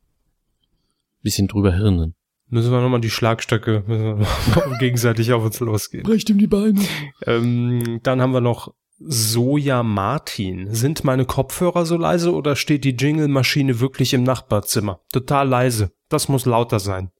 bisschen 1.21 1.47
drüber 1.47 1.75
hirnen. 1.75 2.15
Müssen 2.49 2.71
wir 2.71 2.81
nochmal 2.81 3.01
die 3.01 3.11
Schlagstöcke 3.11 3.83
müssen 3.85 4.19
wir 4.19 4.77
gegenseitig 4.79 5.31
auf 5.33 5.43
uns 5.43 5.59
losgehen. 5.59 6.03
Brecht 6.03 6.29
ihm 6.29 6.39
die 6.39 6.47
Beine. 6.47 6.81
Ähm, 7.25 7.99
dann 8.01 8.21
haben 8.21 8.33
wir 8.33 8.41
noch 8.41 8.73
Soja 8.97 9.83
Martin. 9.83 10.73
Sind 10.73 11.03
meine 11.03 11.25
Kopfhörer 11.25 11.85
so 11.85 11.95
leise 11.95 12.33
oder 12.33 12.55
steht 12.55 12.83
die 12.83 12.95
Jingle-Maschine 12.95 13.79
wirklich 13.79 14.13
im 14.13 14.23
Nachbarzimmer? 14.23 15.01
Total 15.11 15.47
leise. 15.47 15.91
Das 16.09 16.27
muss 16.27 16.45
lauter 16.45 16.79
sein. 16.79 17.11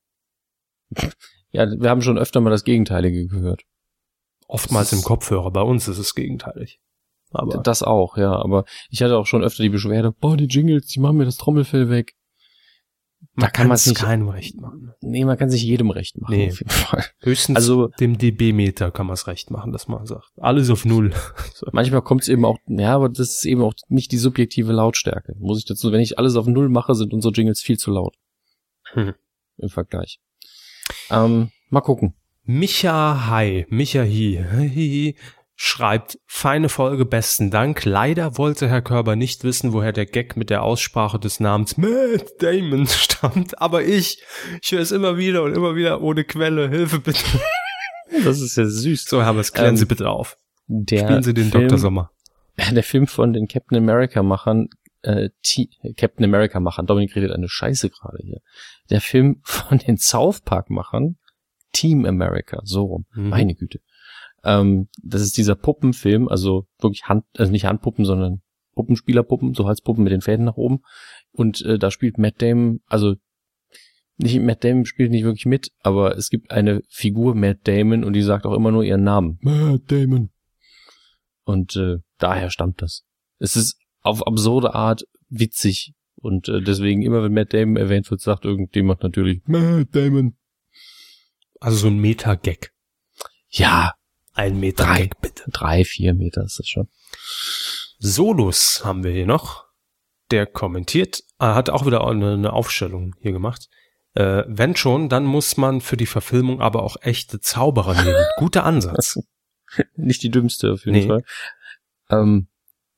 Ja, 1.51 1.65
wir 1.65 1.89
haben 1.89 2.03
schon 2.03 2.19
öfter 2.19 2.41
mal 2.41 2.51
das 2.51 2.63
Gegenteilige 2.63 3.25
gehört. 3.25 3.63
Oftmals 4.47 4.93
im 4.93 5.01
Kopfhörer. 5.01 5.49
Bei 5.49 5.63
uns 5.63 5.88
ist 5.88 5.97
es 5.97 6.13
gegenteilig. 6.13 6.80
Aber 7.32 7.57
das 7.57 7.82
auch, 7.82 8.17
ja. 8.17 8.34
Aber 8.34 8.65
ich 8.91 9.01
hatte 9.01 9.17
auch 9.17 9.25
schon 9.25 9.43
öfter 9.43 9.63
die 9.63 9.69
Beschwerde, 9.69 10.11
boah, 10.11 10.38
die 10.38 10.45
Jingles, 10.45 10.86
die 10.86 10.99
machen 10.99 11.17
mir 11.17 11.25
das 11.25 11.38
Trommelfell 11.38 11.89
weg. 11.89 12.13
Da 13.36 13.45
man 13.45 13.51
kann 13.53 13.67
man 13.67 13.76
es 13.76 13.86
nicht 13.86 14.01
keinem 14.01 14.30
recht 14.30 14.59
machen. 14.59 14.93
Nee, 15.01 15.24
man 15.24 15.38
kann 15.38 15.49
sich 15.49 15.63
jedem 15.63 15.91
recht 15.91 16.20
machen. 16.20 16.36
Nee. 16.36 16.49
Auf 16.49 16.59
jeden 16.59 16.72
Fall. 16.72 17.05
Höchstens 17.22 17.55
also, 17.55 17.88
dem 17.99 18.17
dB-Meter 18.17 18.91
kann 18.91 19.07
man 19.07 19.13
es 19.13 19.28
recht 19.28 19.49
machen, 19.51 19.72
dass 19.72 19.88
man 19.88 20.05
sagt. 20.05 20.32
Alles 20.38 20.70
auf 20.70 20.86
Null. 20.86 21.13
so. 21.53 21.67
Manchmal 21.72 22.01
kommt 22.01 22.24
es 22.24 22.28
eben 22.28 22.45
auch, 22.45 22.57
ja, 22.67 22.95
aber 22.95 23.09
das 23.09 23.38
ist 23.38 23.45
eben 23.45 23.61
auch 23.61 23.74
nicht 23.88 24.11
die 24.11 24.17
subjektive 24.17 24.74
Lautstärke. 24.74 25.36
Muss 25.39 25.59
ich 25.59 25.65
dazu, 25.65 25.91
wenn 25.91 26.01
ich 26.01 26.17
alles 26.17 26.36
auf 26.36 26.47
Null 26.47 26.70
mache, 26.70 26.95
sind 26.95 27.13
unsere 27.13 27.34
Jingles 27.34 27.61
viel 27.61 27.78
zu 27.78 27.91
laut. 27.91 28.15
Hm. 28.93 29.13
Im 29.57 29.70
Vergleich. 29.70 30.20
Ähm, 31.09 31.51
mal 31.70 31.82
gucken. 31.82 32.15
Micha 32.43 33.28
Hi, 33.28 33.67
Micha 33.70 34.01
Hi, 34.01 35.15
schreibt, 35.62 36.18
feine 36.26 36.70
Folge, 36.70 37.03
besten 37.03 37.51
Dank. 37.51 37.84
Leider 37.84 38.38
wollte 38.38 38.70
Herr 38.70 38.82
Körber 38.82 39.18
nicht 39.18 39.43
wissen, 39.43 39.74
woher 39.74 39.91
der 39.91 40.05
Gag 40.05 40.38
mit 40.38 40.49
der 40.49 40.64
Aussprache 40.64 41.20
des 41.20 41.41
Namens 41.41 41.76
Matt 41.76 42.28
Damon 42.39 42.88
stammt. 42.88 43.62
Aber 43.62 43.84
ich, 43.84 44.24
ich 44.62 44.72
höre 44.72 44.80
es 44.80 44.93
immer 44.93 45.18
wieder 45.18 45.43
und 45.43 45.53
immer 45.53 45.76
wieder 45.76 46.01
ohne 46.01 46.24
Quelle. 46.24 46.70
Hilfe 46.70 46.99
bitte. 46.99 47.20
Das 48.24 48.41
ist 48.41 48.57
ja 48.57 48.66
süß. 48.66 49.05
So, 49.05 49.22
Herr, 49.22 49.36
was 49.36 49.53
klären 49.53 49.70
ähm, 49.70 49.78
Sie 49.78 49.86
bitte 49.86 50.10
auf. 50.10 50.36
Der 50.66 51.01
Spielen 51.01 51.22
Sie 51.22 51.34
den 51.36 51.51
Film, 51.51 51.68
Dr. 51.68 51.78
Sommer. 51.78 52.12
Der 52.72 52.82
Film 52.82 53.05
von 53.05 53.34
den 53.34 53.47
Captain 53.47 53.78
America 53.78 54.24
Machern, 54.24 54.70
äh, 55.03 55.30
T 55.43 55.70
Captain 55.95 56.26
America 56.26 56.60
Machern, 56.60 56.88
Dominik 56.88 57.16
redet 57.16 57.32
eine 57.32 57.47
Scheiße 57.47 57.91
gerade 57.91 58.18
hier. 58.24 58.39
Der 58.89 58.99
Film 58.99 59.41
von 59.43 59.78
den 59.78 59.97
South 59.97 60.41
Park 60.41 60.72
Machern, 60.72 61.18
Team 61.72 62.05
America, 62.05 62.62
so 62.64 62.86
rum. 62.86 63.05
Mhm. 63.14 63.30
Meine 63.30 63.53
Güte. 63.53 63.80
Ähm, 64.43 64.87
das 65.03 65.21
ist 65.21 65.37
dieser 65.37 65.55
Puppenfilm, 65.55 66.27
also 66.27 66.67
wirklich 66.79 67.05
Hand, 67.05 67.25
also 67.37 67.51
nicht 67.51 67.65
Handpuppen, 67.65 68.05
sondern 68.05 68.41
Puppenspielerpuppen, 68.73 69.53
so 69.53 69.67
Halspuppen 69.67 70.03
mit 70.03 70.13
den 70.13 70.21
Fäden 70.21 70.45
nach 70.45 70.55
oben. 70.55 70.79
Und 71.31 71.61
äh, 71.63 71.77
da 71.77 71.91
spielt 71.91 72.17
Matt 72.17 72.41
Damon, 72.41 72.79
also 72.85 73.15
nicht 74.17 74.39
Matt 74.41 74.63
Damon 74.63 74.85
spielt 74.85 75.11
nicht 75.11 75.23
wirklich 75.23 75.45
mit, 75.45 75.71
aber 75.81 76.17
es 76.17 76.29
gibt 76.29 76.51
eine 76.51 76.81
Figur 76.89 77.35
Matt 77.35 77.67
Damon 77.67 78.03
und 78.03 78.13
die 78.13 78.21
sagt 78.21 78.45
auch 78.45 78.53
immer 78.53 78.71
nur 78.71 78.83
ihren 78.83 79.03
Namen. 79.03 79.37
Matt 79.41 79.91
Damon. 79.91 80.29
Und 81.43 81.75
äh, 81.75 81.97
daher 82.17 82.49
stammt 82.49 82.81
das. 82.81 83.03
Es 83.39 83.55
ist 83.55 83.79
auf 84.01 84.25
absurde 84.27 84.75
Art 84.75 85.03
witzig 85.29 85.93
und 86.15 86.49
äh, 86.49 86.61
deswegen 86.61 87.01
immer 87.01 87.23
wenn 87.23 87.33
Matt 87.33 87.53
Damon 87.53 87.77
erwähnt 87.77 88.09
wird, 88.11 88.21
sagt 88.21 88.45
irgendjemand 88.45 89.03
natürlich 89.03 89.41
Matt 89.45 89.95
Damon. 89.95 90.35
Also 91.59 91.77
so 91.77 91.87
ein 91.87 91.99
Meta-Gag. 91.99 92.71
Ja, 93.49 93.93
ein 94.39 94.59
Meter 94.59 94.85
drei, 94.85 95.01
Gag, 95.01 95.21
bitte. 95.21 95.43
Drei, 95.51 95.83
vier 95.83 96.13
Meter 96.13 96.43
ist 96.43 96.59
das 96.59 96.67
schon. 96.67 96.87
Solus 97.99 98.83
haben 98.85 99.03
wir 99.03 99.11
hier 99.11 99.25
noch. 99.25 99.65
Der 100.31 100.45
kommentiert, 100.45 101.23
er 101.39 101.55
hat 101.55 101.69
auch 101.69 101.85
wieder 101.85 102.07
eine, 102.07 102.33
eine 102.33 102.53
Aufstellung 102.53 103.15
hier 103.19 103.31
gemacht. 103.31 103.67
Äh, 104.13 104.43
wenn 104.47 104.75
schon, 104.75 105.09
dann 105.09 105.25
muss 105.25 105.57
man 105.57 105.81
für 105.81 105.97
die 105.97 106.05
Verfilmung 106.05 106.61
aber 106.61 106.83
auch 106.83 106.97
echte 107.01 107.41
Zauberer 107.41 108.01
nehmen. 108.01 108.23
Guter 108.37 108.63
Ansatz. 108.63 109.19
Nicht 109.95 110.23
die 110.23 110.31
dümmste 110.31 110.73
auf 110.73 110.85
jeden 110.85 110.99
nee. 110.99 111.07
Fall. 111.07 111.23
Ähm, 112.09 112.47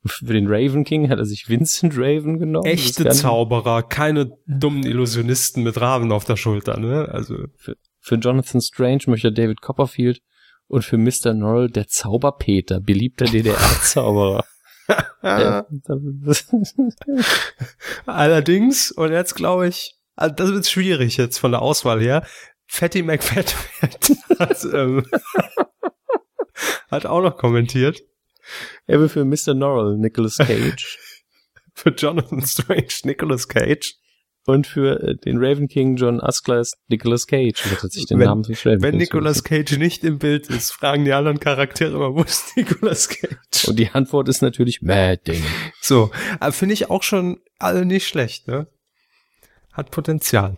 für 0.04 0.32
den 0.32 0.46
Raven 0.48 0.84
King 0.84 1.10
hat 1.10 1.18
er 1.18 1.24
sich 1.24 1.48
Vincent 1.48 1.94
Raven 1.96 2.38
genommen. 2.38 2.66
Echte 2.66 3.08
Zauberer, 3.08 3.82
keine 3.82 4.36
dummen 4.46 4.84
Illusionisten 4.84 5.62
mit 5.62 5.80
Raven 5.80 6.12
auf 6.12 6.24
der 6.24 6.36
Schulter, 6.36 6.78
ne? 6.78 7.08
Also. 7.10 7.36
Für, 7.56 7.76
für 8.00 8.16
Jonathan 8.16 8.60
Strange 8.60 9.02
möchte 9.06 9.32
David 9.32 9.60
Copperfield 9.60 10.20
und 10.72 10.84
für 10.84 10.96
Mr. 10.96 11.34
Norrell 11.34 11.68
der 11.68 11.86
Zauberpeter, 11.86 12.80
beliebter 12.80 13.26
DDR-Zauberer. 13.26 14.42
Allerdings, 18.06 18.90
und 18.90 19.12
jetzt 19.12 19.34
glaube 19.34 19.68
ich, 19.68 19.98
also 20.16 20.34
das 20.34 20.50
wird 20.50 20.66
schwierig 20.66 21.18
jetzt 21.18 21.38
von 21.38 21.52
der 21.52 21.62
Auswahl 21.62 22.00
her. 22.00 22.26
Fatty 22.66 23.02
McFat 23.02 23.54
hat, 24.38 24.64
ähm, 24.72 25.06
hat 26.90 27.04
auch 27.04 27.20
noch 27.20 27.36
kommentiert. 27.36 28.00
Er 28.86 28.98
will 28.98 29.10
für 29.10 29.26
Mr. 29.26 29.52
Norrell 29.54 29.98
Nicolas 29.98 30.38
Cage. 30.38 30.98
für 31.74 31.90
Jonathan 31.90 32.40
Strange 32.46 32.94
Nicolas 33.04 33.46
Cage. 33.46 33.94
Und 34.44 34.66
für 34.66 35.00
äh, 35.00 35.16
den 35.16 35.36
Raven 35.38 35.68
King 35.68 35.96
John 35.96 36.20
Askleist 36.20 36.76
Nicolas 36.88 37.26
Cage. 37.26 37.62
Das 37.70 37.82
hat 37.82 37.92
sich 37.92 38.06
den 38.06 38.18
wenn, 38.18 38.26
Namen 38.26 38.44
für 38.44 38.70
Raven 38.70 38.82
Wenn 38.82 38.96
Nicolas 38.96 39.44
Cage 39.44 39.78
nicht 39.78 40.02
im 40.02 40.18
Bild 40.18 40.48
ist, 40.48 40.72
fragen 40.72 41.04
die 41.04 41.12
anderen 41.12 41.38
Charaktere 41.38 41.94
immer, 41.94 42.14
wo 42.14 42.22
ist 42.22 42.56
Nicolas 42.56 43.08
Cage? 43.08 43.68
Und 43.68 43.78
die 43.78 43.90
Antwort 43.90 44.28
ist 44.28 44.42
natürlich 44.42 44.82
Mad 44.82 45.22
Ding. 45.26 45.42
So, 45.80 46.10
finde 46.50 46.74
ich 46.74 46.90
auch 46.90 47.02
schon 47.02 47.38
alle 47.58 47.84
nicht 47.84 48.06
schlecht, 48.06 48.48
ne? 48.48 48.66
Hat 49.72 49.90
Potenzial. 49.90 50.56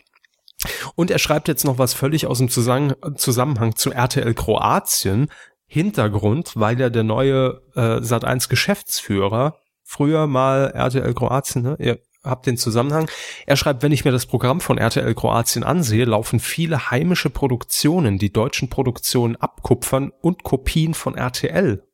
Und 0.95 1.11
er 1.11 1.19
schreibt 1.19 1.49
jetzt 1.49 1.65
noch 1.65 1.79
was 1.79 1.93
völlig 1.93 2.27
aus 2.27 2.39
dem 2.39 2.49
Zusammenhang 2.49 3.77
zu 3.77 3.91
RTL 3.91 4.35
Kroatien. 4.35 5.29
Hintergrund, 5.67 6.53
weil 6.55 6.79
ja 6.79 6.89
der 6.89 7.03
neue 7.03 7.63
äh, 7.75 7.99
Sat1 7.99 8.49
Geschäftsführer 8.49 9.59
früher 9.83 10.27
mal 10.27 10.71
RTL 10.71 11.13
Kroatien, 11.15 11.63
ne? 11.63 11.77
Ihr 11.81 12.01
habt 12.25 12.47
den 12.47 12.57
Zusammenhang. 12.57 13.09
Er 13.47 13.57
schreibt, 13.57 13.83
wenn 13.83 13.93
ich 13.93 14.05
mir 14.05 14.13
das 14.13 14.27
Programm 14.27 14.61
von 14.61 14.79
RTL 14.79 15.15
Kroatien 15.15 15.63
ansehe, 15.63 16.05
laufen 16.05 16.41
viele 16.41 16.91
heimische 16.91 17.31
Produktionen, 17.31 18.19
die 18.19 18.33
deutschen 18.33 18.71
Produktionen 18.71 19.37
abkupfern 19.37 20.11
und 20.21 20.43
Kopien 20.43 20.95
von 20.95 21.17
RTL. 21.17 21.87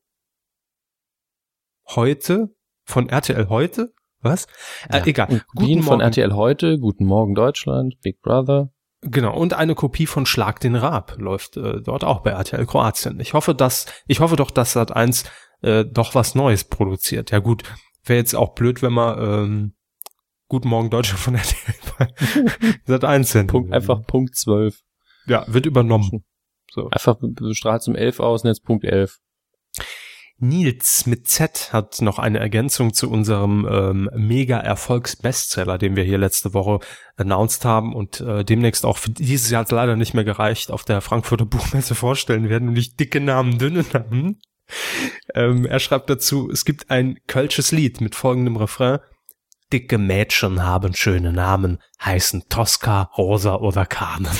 heute 1.88 2.54
von 2.84 3.08
RTL 3.08 3.48
heute. 3.48 3.92
Was? 4.22 4.46
Ja. 4.92 4.98
Äh, 4.98 5.10
egal. 5.10 5.28
Und 5.28 5.44
guten 5.56 5.82
von 5.82 6.00
RTL 6.00 6.34
heute, 6.34 6.78
Guten 6.78 7.06
Morgen 7.06 7.34
Deutschland, 7.34 8.00
Big 8.02 8.20
Brother. 8.20 8.70
Genau, 9.02 9.34
und 9.34 9.54
eine 9.54 9.74
Kopie 9.74 10.06
von 10.06 10.26
Schlag 10.26 10.60
den 10.60 10.76
Raab 10.76 11.16
läuft 11.18 11.56
äh, 11.56 11.80
dort 11.80 12.04
auch 12.04 12.20
bei 12.20 12.30
RTL 12.30 12.66
Kroatien. 12.66 13.18
Ich 13.18 13.32
hoffe, 13.32 13.54
dass, 13.54 13.86
ich 14.06 14.20
hoffe 14.20 14.36
doch, 14.36 14.50
dass 14.50 14.72
Sat 14.72 14.94
1 14.94 15.24
äh, 15.62 15.86
doch 15.86 16.14
was 16.14 16.34
Neues 16.34 16.64
produziert. 16.64 17.30
Ja 17.30 17.38
gut, 17.38 17.62
wäre 18.04 18.18
jetzt 18.18 18.34
auch 18.34 18.54
blöd, 18.54 18.82
wenn 18.82 18.92
man 18.92 19.18
ähm, 19.18 19.74
Guten 20.50 20.68
Morgen 20.68 20.90
Deutschland 20.90 21.20
von 21.20 21.36
RTL 21.36 21.74
bei 21.96 22.08
Sat 22.84 23.04
1 23.04 23.30
sind. 23.30 23.46
Punkt, 23.46 23.72
einfach 23.72 24.04
Punkt 24.04 24.34
12. 24.34 24.80
Ja, 25.26 25.44
wird 25.46 25.64
übernommen. 25.64 26.24
So. 26.72 26.88
Einfach 26.90 27.18
bestrahlt 27.20 27.82
zum 27.82 27.94
11 27.94 28.18
aus 28.18 28.42
und 28.42 28.48
jetzt 28.48 28.64
Punkt 28.64 28.84
11. 28.84 29.20
Nils 30.38 31.06
mit 31.06 31.28
Z 31.28 31.72
hat 31.72 32.02
noch 32.02 32.18
eine 32.18 32.40
Ergänzung 32.40 32.94
zu 32.94 33.08
unserem 33.08 33.64
ähm, 33.70 34.10
Mega-Erfolgs-Bestseller, 34.12 35.78
den 35.78 35.94
wir 35.94 36.02
hier 36.02 36.18
letzte 36.18 36.52
Woche 36.52 36.80
announced 37.16 37.64
haben 37.64 37.94
und 37.94 38.20
äh, 38.20 38.44
demnächst 38.44 38.84
auch 38.84 38.98
für 38.98 39.10
dieses 39.10 39.50
Jahr 39.50 39.64
leider 39.70 39.94
nicht 39.94 40.14
mehr 40.14 40.24
gereicht, 40.24 40.72
auf 40.72 40.82
der 40.82 41.00
Frankfurter 41.00 41.46
Buchmesse 41.46 41.94
vorstellen 41.94 42.48
werden, 42.48 42.64
nämlich 42.64 42.96
dicke 42.96 43.20
Namen, 43.20 43.58
dünne 43.58 43.84
Namen. 43.92 44.40
Ähm, 45.32 45.64
er 45.64 45.78
schreibt 45.78 46.10
dazu, 46.10 46.50
es 46.50 46.64
gibt 46.64 46.90
ein 46.90 47.20
kölsches 47.28 47.70
Lied 47.70 48.00
mit 48.00 48.16
folgendem 48.16 48.56
Refrain. 48.56 48.98
Dicke 49.72 49.98
Mädchen 49.98 50.62
haben 50.62 50.94
schöne 50.94 51.32
Namen, 51.32 51.78
heißen 52.02 52.44
Tosca, 52.48 53.10
Rosa 53.16 53.56
oder 53.56 53.86
Carmen. 53.86 54.32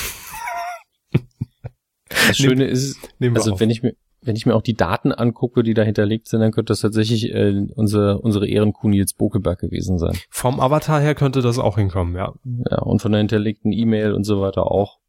Das 2.09 2.37
Schöne 2.37 2.65
ist, 2.65 2.97
also 3.21 3.59
wenn 3.59 3.69
ich 3.69 3.83
mir, 3.83 3.95
wenn 4.21 4.35
ich 4.35 4.45
mir 4.45 4.55
auch 4.55 4.61
die 4.61 4.75
Daten 4.75 5.11
angucke, 5.11 5.63
die 5.63 5.73
da 5.73 5.81
hinterlegt 5.83 6.27
sind, 6.27 6.41
dann 6.41 6.51
könnte 6.51 6.71
das 6.71 6.81
tatsächlich 6.81 7.33
äh, 7.33 7.65
unsere, 7.75 8.19
unsere 8.19 8.47
Ehrenkuh 8.47 8.89
Nils 8.89 9.13
Bokeberg 9.13 9.59
gewesen 9.59 9.97
sein. 9.97 10.17
Vom 10.29 10.59
Avatar 10.59 11.01
her 11.01 11.15
könnte 11.15 11.41
das 11.41 11.57
auch 11.57 11.77
hinkommen, 11.77 12.15
ja. 12.15 12.33
Ja, 12.69 12.79
und 12.79 13.01
von 13.01 13.11
der 13.11 13.19
hinterlegten 13.19 13.71
E-Mail 13.71 14.13
und 14.13 14.23
so 14.23 14.41
weiter 14.41 14.69
auch. 14.69 14.99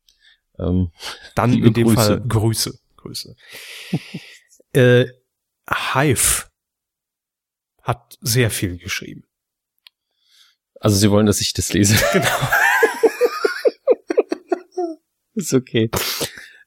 Ähm, 0.58 0.90
Dann 1.34 1.52
in 1.52 1.72
dem 1.72 1.88
Grüße. 1.88 1.96
Fall 1.96 2.20
Grüße. 2.20 2.78
Grüße. 2.96 3.34
äh, 4.72 5.06
Hive 5.68 6.46
hat 7.82 8.16
sehr 8.20 8.50
viel 8.50 8.78
geschrieben. 8.78 9.24
Also 10.82 10.96
sie 10.96 11.10
wollen, 11.12 11.26
dass 11.26 11.40
ich 11.40 11.54
das 11.54 11.72
lese. 11.72 11.96
Genau. 12.12 12.26
ist 15.34 15.54
okay. 15.54 15.88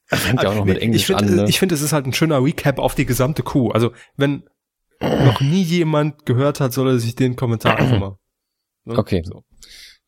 Fängt 0.05 0.41
ja 0.41 0.49
auch 0.49 0.55
noch 0.55 0.65
mit 0.65 0.79
Englisch 0.79 1.01
ich 1.01 1.07
find, 1.07 1.21
an. 1.21 1.35
Ne? 1.35 1.45
Ich 1.49 1.59
finde, 1.59 1.75
es 1.75 1.81
ist 1.81 1.91
halt 1.91 2.05
ein 2.05 2.13
schöner 2.13 2.41
Recap 2.41 2.79
auf 2.79 2.95
die 2.95 3.05
gesamte 3.05 3.43
Kuh. 3.43 3.71
Also, 3.71 3.91
wenn 4.15 4.47
noch 5.01 5.41
nie 5.41 5.61
jemand 5.61 6.25
gehört 6.25 6.61
hat, 6.61 6.71
soll 6.71 6.89
er 6.89 6.99
sich 6.99 7.15
den 7.15 7.35
Kommentar 7.35 7.77
einfach 7.77 7.99
mal. 7.99 8.17
Ne? 8.85 8.97
Okay. 8.97 9.21
So. 9.25 9.43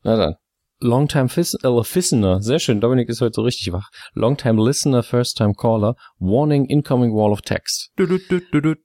Na 0.02 0.16
dann. 0.16 0.34
Longtime 0.80 1.28
äh, 1.28 1.68
Listener, 1.68 2.40
sehr 2.40 2.60
schön, 2.60 2.80
Dominik 2.80 3.08
ist 3.08 3.20
heute 3.20 3.34
so 3.34 3.42
richtig 3.42 3.72
wach. 3.72 3.90
Longtime 4.14 4.64
Listener, 4.64 5.02
First 5.02 5.36
Time 5.36 5.54
Caller, 5.54 5.96
Warning 6.20 6.66
Incoming 6.66 7.12
Wall 7.12 7.32
of 7.32 7.42
Text. 7.42 7.90
Du, 7.96 8.06
du, 8.06 8.18
du, 8.18 8.76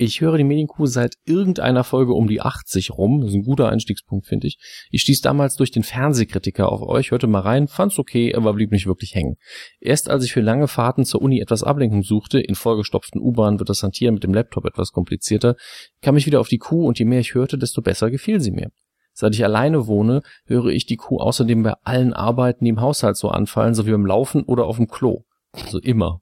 ich 0.00 0.20
höre 0.20 0.36
die 0.38 0.44
Medienkuh 0.44 0.86
seit 0.86 1.16
irgendeiner 1.24 1.82
Folge 1.82 2.14
um 2.14 2.28
die 2.28 2.40
80 2.40 2.92
rum. 2.92 3.20
Das 3.20 3.30
ist 3.30 3.34
ein 3.34 3.42
guter 3.42 3.68
Einstiegspunkt, 3.68 4.26
finde 4.26 4.46
ich. 4.46 4.58
Ich 4.90 5.02
stieß 5.02 5.20
damals 5.22 5.56
durch 5.56 5.72
den 5.72 5.82
Fernsehkritiker 5.82 6.70
auf 6.70 6.82
euch, 6.82 7.10
hörte 7.10 7.26
mal 7.26 7.40
rein, 7.40 7.66
fand's 7.66 7.98
okay, 7.98 8.32
aber 8.34 8.54
blieb 8.54 8.70
nicht 8.70 8.86
wirklich 8.86 9.16
hängen. 9.16 9.36
Erst 9.80 10.08
als 10.08 10.24
ich 10.24 10.32
für 10.32 10.40
lange 10.40 10.68
Fahrten 10.68 11.04
zur 11.04 11.20
Uni 11.20 11.40
etwas 11.40 11.64
Ablenkung 11.64 12.04
suchte, 12.04 12.38
in 12.38 12.54
vollgestopften 12.54 13.20
U-Bahn 13.20 13.58
wird 13.58 13.68
das 13.68 13.82
Hantieren 13.82 14.14
mit 14.14 14.22
dem 14.22 14.32
Laptop 14.32 14.66
etwas 14.66 14.92
komplizierter, 14.92 15.56
kam 16.00 16.16
ich 16.16 16.26
wieder 16.26 16.38
auf 16.38 16.48
die 16.48 16.58
Kuh 16.58 16.86
und 16.86 17.00
je 17.00 17.04
mehr 17.04 17.20
ich 17.20 17.34
hörte, 17.34 17.58
desto 17.58 17.82
besser 17.82 18.08
gefiel 18.08 18.40
sie 18.40 18.52
mir. 18.52 18.70
Seit 19.14 19.34
ich 19.34 19.42
alleine 19.42 19.88
wohne, 19.88 20.22
höre 20.46 20.66
ich 20.66 20.86
die 20.86 20.96
Kuh 20.96 21.18
außerdem 21.18 21.64
bei 21.64 21.74
allen 21.82 22.12
Arbeiten, 22.12 22.64
die 22.64 22.70
im 22.70 22.80
Haushalt 22.80 23.16
so 23.16 23.30
anfallen, 23.30 23.74
sowie 23.74 23.90
beim 23.90 24.06
Laufen 24.06 24.44
oder 24.44 24.66
auf 24.66 24.76
dem 24.76 24.86
Klo. 24.86 25.24
Also 25.50 25.80
immer. 25.80 26.20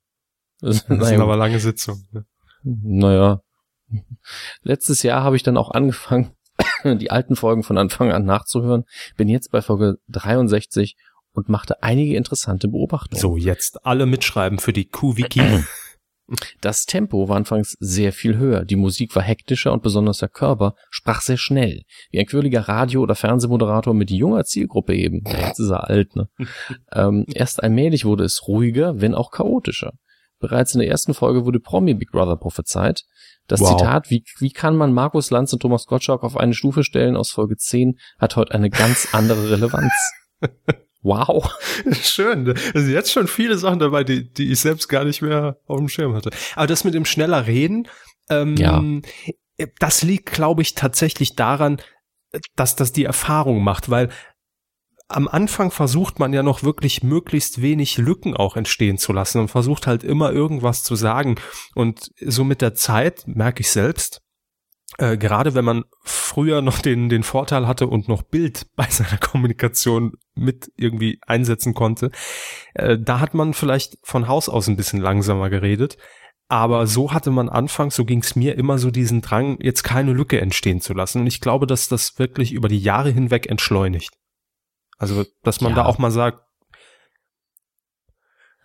Das, 0.60 0.86
das 0.86 1.08
sind 1.08 1.20
aber 1.20 1.36
lange 1.36 1.60
Sitzungen. 1.60 2.08
Ne? 2.10 2.24
Naja, 2.62 3.42
Letztes 4.62 5.02
Jahr 5.02 5.22
habe 5.22 5.36
ich 5.36 5.42
dann 5.42 5.56
auch 5.56 5.70
angefangen, 5.70 6.32
die 6.84 7.10
alten 7.10 7.36
Folgen 7.36 7.62
von 7.62 7.78
Anfang 7.78 8.12
an 8.12 8.24
nachzuhören. 8.24 8.84
Bin 9.16 9.28
jetzt 9.28 9.50
bei 9.50 9.62
Folge 9.62 9.98
63 10.08 10.96
und 11.32 11.48
machte 11.48 11.82
einige 11.82 12.16
interessante 12.16 12.68
Beobachtungen. 12.68 13.20
So, 13.20 13.36
jetzt 13.36 13.84
alle 13.84 14.06
mitschreiben 14.06 14.58
für 14.58 14.72
die 14.72 14.88
Q-Wiki. 14.88 15.64
Das 16.60 16.86
Tempo 16.86 17.28
war 17.28 17.36
anfangs 17.36 17.76
sehr 17.78 18.12
viel 18.12 18.36
höher, 18.36 18.64
die 18.64 18.74
Musik 18.74 19.14
war 19.14 19.22
hektischer 19.22 19.72
und 19.72 19.84
besonders 19.84 20.18
der 20.18 20.28
Körper 20.28 20.74
sprach 20.90 21.20
sehr 21.20 21.36
schnell, 21.36 21.82
wie 22.10 22.18
ein 22.18 22.26
quirliger 22.26 22.62
Radio- 22.62 23.02
oder 23.02 23.14
Fernsehmoderator 23.14 23.94
mit 23.94 24.10
junger 24.10 24.44
Zielgruppe 24.44 24.96
eben. 24.96 25.22
Jetzt 25.24 25.60
ist 25.60 25.70
er 25.70 25.88
alt, 25.88 26.16
ne? 26.16 26.28
ähm, 26.92 27.26
erst 27.32 27.62
allmählich 27.62 28.04
wurde 28.04 28.24
es 28.24 28.48
ruhiger, 28.48 29.00
wenn 29.00 29.14
auch 29.14 29.30
chaotischer. 29.30 29.92
Bereits 30.38 30.74
in 30.74 30.80
der 30.80 30.88
ersten 30.88 31.14
Folge 31.14 31.46
wurde 31.46 31.60
Promi 31.60 31.94
Big 31.94 32.10
Brother 32.10 32.36
prophezeit. 32.36 33.04
Das 33.46 33.60
wow. 33.60 33.76
Zitat, 33.76 34.10
wie, 34.10 34.24
wie 34.38 34.50
kann 34.50 34.76
man 34.76 34.92
Markus 34.92 35.30
Lanz 35.30 35.52
und 35.52 35.60
Thomas 35.60 35.86
Gottschalk 35.86 36.22
auf 36.22 36.36
eine 36.36 36.54
Stufe 36.54 36.84
stellen 36.84 37.16
aus 37.16 37.30
Folge 37.30 37.56
10, 37.56 37.98
hat 38.18 38.36
heute 38.36 38.54
eine 38.54 38.70
ganz 38.70 39.08
andere 39.12 39.50
Relevanz. 39.50 39.92
Wow. 41.02 41.56
Schön. 41.92 42.52
Sind 42.74 42.90
jetzt 42.90 43.12
schon 43.12 43.28
viele 43.28 43.58
Sachen 43.58 43.78
dabei, 43.78 44.02
die, 44.02 44.32
die 44.32 44.50
ich 44.50 44.60
selbst 44.60 44.88
gar 44.88 45.04
nicht 45.04 45.22
mehr 45.22 45.58
auf 45.66 45.78
dem 45.78 45.88
Schirm 45.88 46.14
hatte. 46.14 46.30
Aber 46.56 46.66
das 46.66 46.82
mit 46.82 46.94
dem 46.94 47.04
schneller 47.04 47.46
Reden, 47.46 47.88
ähm, 48.28 48.56
ja. 48.56 48.82
das 49.78 50.02
liegt, 50.02 50.32
glaube 50.32 50.62
ich, 50.62 50.74
tatsächlich 50.74 51.36
daran, 51.36 51.80
dass 52.56 52.74
das 52.74 52.92
die 52.92 53.04
Erfahrung 53.04 53.62
macht, 53.62 53.88
weil 53.88 54.08
am 55.08 55.28
Anfang 55.28 55.70
versucht 55.70 56.18
man 56.18 56.32
ja 56.32 56.42
noch 56.42 56.62
wirklich 56.62 57.02
möglichst 57.02 57.62
wenig 57.62 57.98
Lücken 57.98 58.36
auch 58.36 58.56
entstehen 58.56 58.98
zu 58.98 59.12
lassen 59.12 59.40
und 59.40 59.48
versucht 59.48 59.86
halt 59.86 60.02
immer 60.02 60.32
irgendwas 60.32 60.82
zu 60.82 60.96
sagen. 60.96 61.36
Und 61.74 62.10
so 62.20 62.44
mit 62.44 62.60
der 62.60 62.74
Zeit 62.74 63.22
merke 63.26 63.60
ich 63.60 63.70
selbst, 63.70 64.20
äh, 64.98 65.16
gerade 65.16 65.54
wenn 65.54 65.64
man 65.64 65.84
früher 66.02 66.62
noch 66.62 66.78
den, 66.78 67.08
den 67.08 67.22
Vorteil 67.22 67.66
hatte 67.66 67.86
und 67.86 68.08
noch 68.08 68.22
Bild 68.22 68.66
bei 68.76 68.86
seiner 68.88 69.18
Kommunikation 69.18 70.12
mit 70.34 70.72
irgendwie 70.76 71.18
einsetzen 71.26 71.74
konnte, 71.74 72.10
äh, 72.74 72.98
da 72.98 73.20
hat 73.20 73.34
man 73.34 73.54
vielleicht 73.54 73.98
von 74.02 74.26
Haus 74.26 74.48
aus 74.48 74.68
ein 74.68 74.76
bisschen 74.76 75.00
langsamer 75.00 75.50
geredet. 75.50 75.98
Aber 76.48 76.86
so 76.86 77.12
hatte 77.12 77.32
man 77.32 77.48
anfangs, 77.48 77.96
so 77.96 78.04
ging 78.04 78.20
es 78.20 78.36
mir 78.36 78.56
immer 78.56 78.78
so 78.78 78.92
diesen 78.92 79.20
Drang, 79.20 79.58
jetzt 79.60 79.82
keine 79.82 80.12
Lücke 80.12 80.40
entstehen 80.40 80.80
zu 80.80 80.94
lassen. 80.94 81.22
Und 81.22 81.26
ich 81.26 81.40
glaube, 81.40 81.66
dass 81.66 81.88
das 81.88 82.20
wirklich 82.20 82.52
über 82.52 82.68
die 82.68 82.78
Jahre 82.78 83.10
hinweg 83.10 83.48
entschleunigt. 83.48 84.10
Also, 84.98 85.24
dass 85.42 85.60
man 85.60 85.70
ja. 85.70 85.76
da 85.76 85.84
auch 85.86 85.98
mal 85.98 86.10
sagt, 86.10 86.46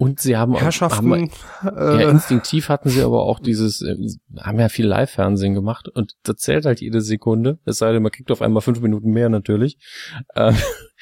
und 0.02 0.20
sie 0.20 0.36
haben 0.36 0.56
Herrschaften, 0.56 1.12
haben, 1.12 1.30
äh, 1.64 2.02
ja, 2.02 2.10
instinktiv 2.10 2.70
hatten 2.70 2.90
sie 2.90 3.04
aber 3.04 3.22
auch 3.22 3.40
dieses, 3.40 3.84
äh, 3.84 3.96
haben 4.40 4.60
ja 4.60 4.68
viel 4.68 4.88
Live-Fernsehen 4.88 5.54
gemacht 5.54 5.88
und 5.90 6.16
das 6.24 6.38
zählt 6.38 6.66
halt 6.66 6.82
jede 6.82 7.02
Sekunde. 7.02 7.60
Es 7.66 7.78
sei 7.78 7.92
denn, 7.92 8.02
man 8.02 8.12
kriegt 8.12 8.32
auf 8.32 8.42
einmal 8.42 8.64
fünf 8.64 8.82
Minuten 8.82 9.12
mehr 9.12 9.30
natürlich. 9.30 9.78
Äh, 10.34 10.54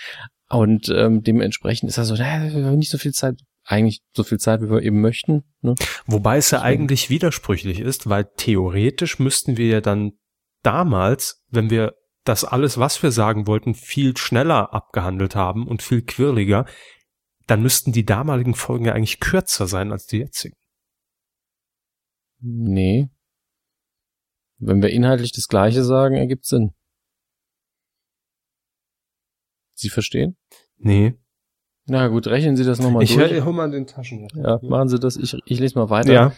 und 0.50 0.90
ähm, 0.90 1.24
dementsprechend 1.24 1.88
ist 1.88 1.98
das 1.98 2.10
so, 2.10 2.16
naja, 2.16 2.72
nicht 2.72 2.92
so 2.92 2.98
viel 2.98 3.14
Zeit, 3.14 3.40
eigentlich 3.64 4.02
so 4.12 4.26
viel 4.26 4.38
Zeit, 4.38 4.62
wie 4.62 4.70
wir 4.70 4.82
eben 4.82 5.00
möchten. 5.00 5.46
Ne? 5.62 5.76
Wobei 6.06 6.36
es 6.36 6.52
ja 6.52 6.62
eigentlich 6.62 7.10
widersprüchlich 7.10 7.80
ist, 7.80 8.10
weil 8.10 8.26
theoretisch 8.36 9.18
müssten 9.18 9.56
wir 9.56 9.68
ja 9.68 9.80
dann 9.80 10.12
damals, 10.62 11.42
wenn 11.50 11.70
wir 11.70 11.94
das 12.30 12.46
alles, 12.46 12.78
was 12.78 13.02
wir 13.02 13.12
sagen 13.12 13.48
wollten, 13.48 13.74
viel 13.74 14.16
schneller 14.16 14.72
abgehandelt 14.72 15.36
haben 15.36 15.68
und 15.68 15.82
viel 15.82 16.04
quirliger, 16.04 16.66
dann 17.48 17.64
müssten 17.64 17.92
die 17.92 18.06
damaligen 18.06 18.54
Folgen 18.54 18.86
ja 18.86 18.94
eigentlich 18.94 19.20
kürzer 19.20 19.66
sein 19.66 19.92
als 19.92 20.06
die 20.06 20.20
jetzigen. 20.20 20.56
Nee. 22.40 23.10
Wenn 24.60 24.82
wir 24.82 24.92
inhaltlich 24.92 25.32
das 25.32 25.48
Gleiche 25.48 25.84
sagen, 25.84 26.16
ergibt 26.16 26.46
Sinn. 26.46 26.76
Sie 29.74 29.90
verstehen? 29.90 30.38
Nee. 30.78 31.16
Na 31.86 32.10
gut, 32.10 32.28
rechnen 32.28 32.56
Sie 32.56 32.64
das 32.64 32.80
nochmal 32.80 33.06
durch. 33.06 33.32
Ich 33.32 33.44
hol 33.44 33.54
mal 33.54 33.72
den 33.72 33.88
Taschenrechner. 33.88 34.60
Ja, 34.62 34.70
machen 34.70 34.90
Sie 34.90 35.00
das. 35.00 35.18
Ich, 35.18 35.36
ich 35.46 35.60
lese 35.60 35.80
mal 35.80 35.90
weiter. 35.90 36.14
Ja. 36.14 36.34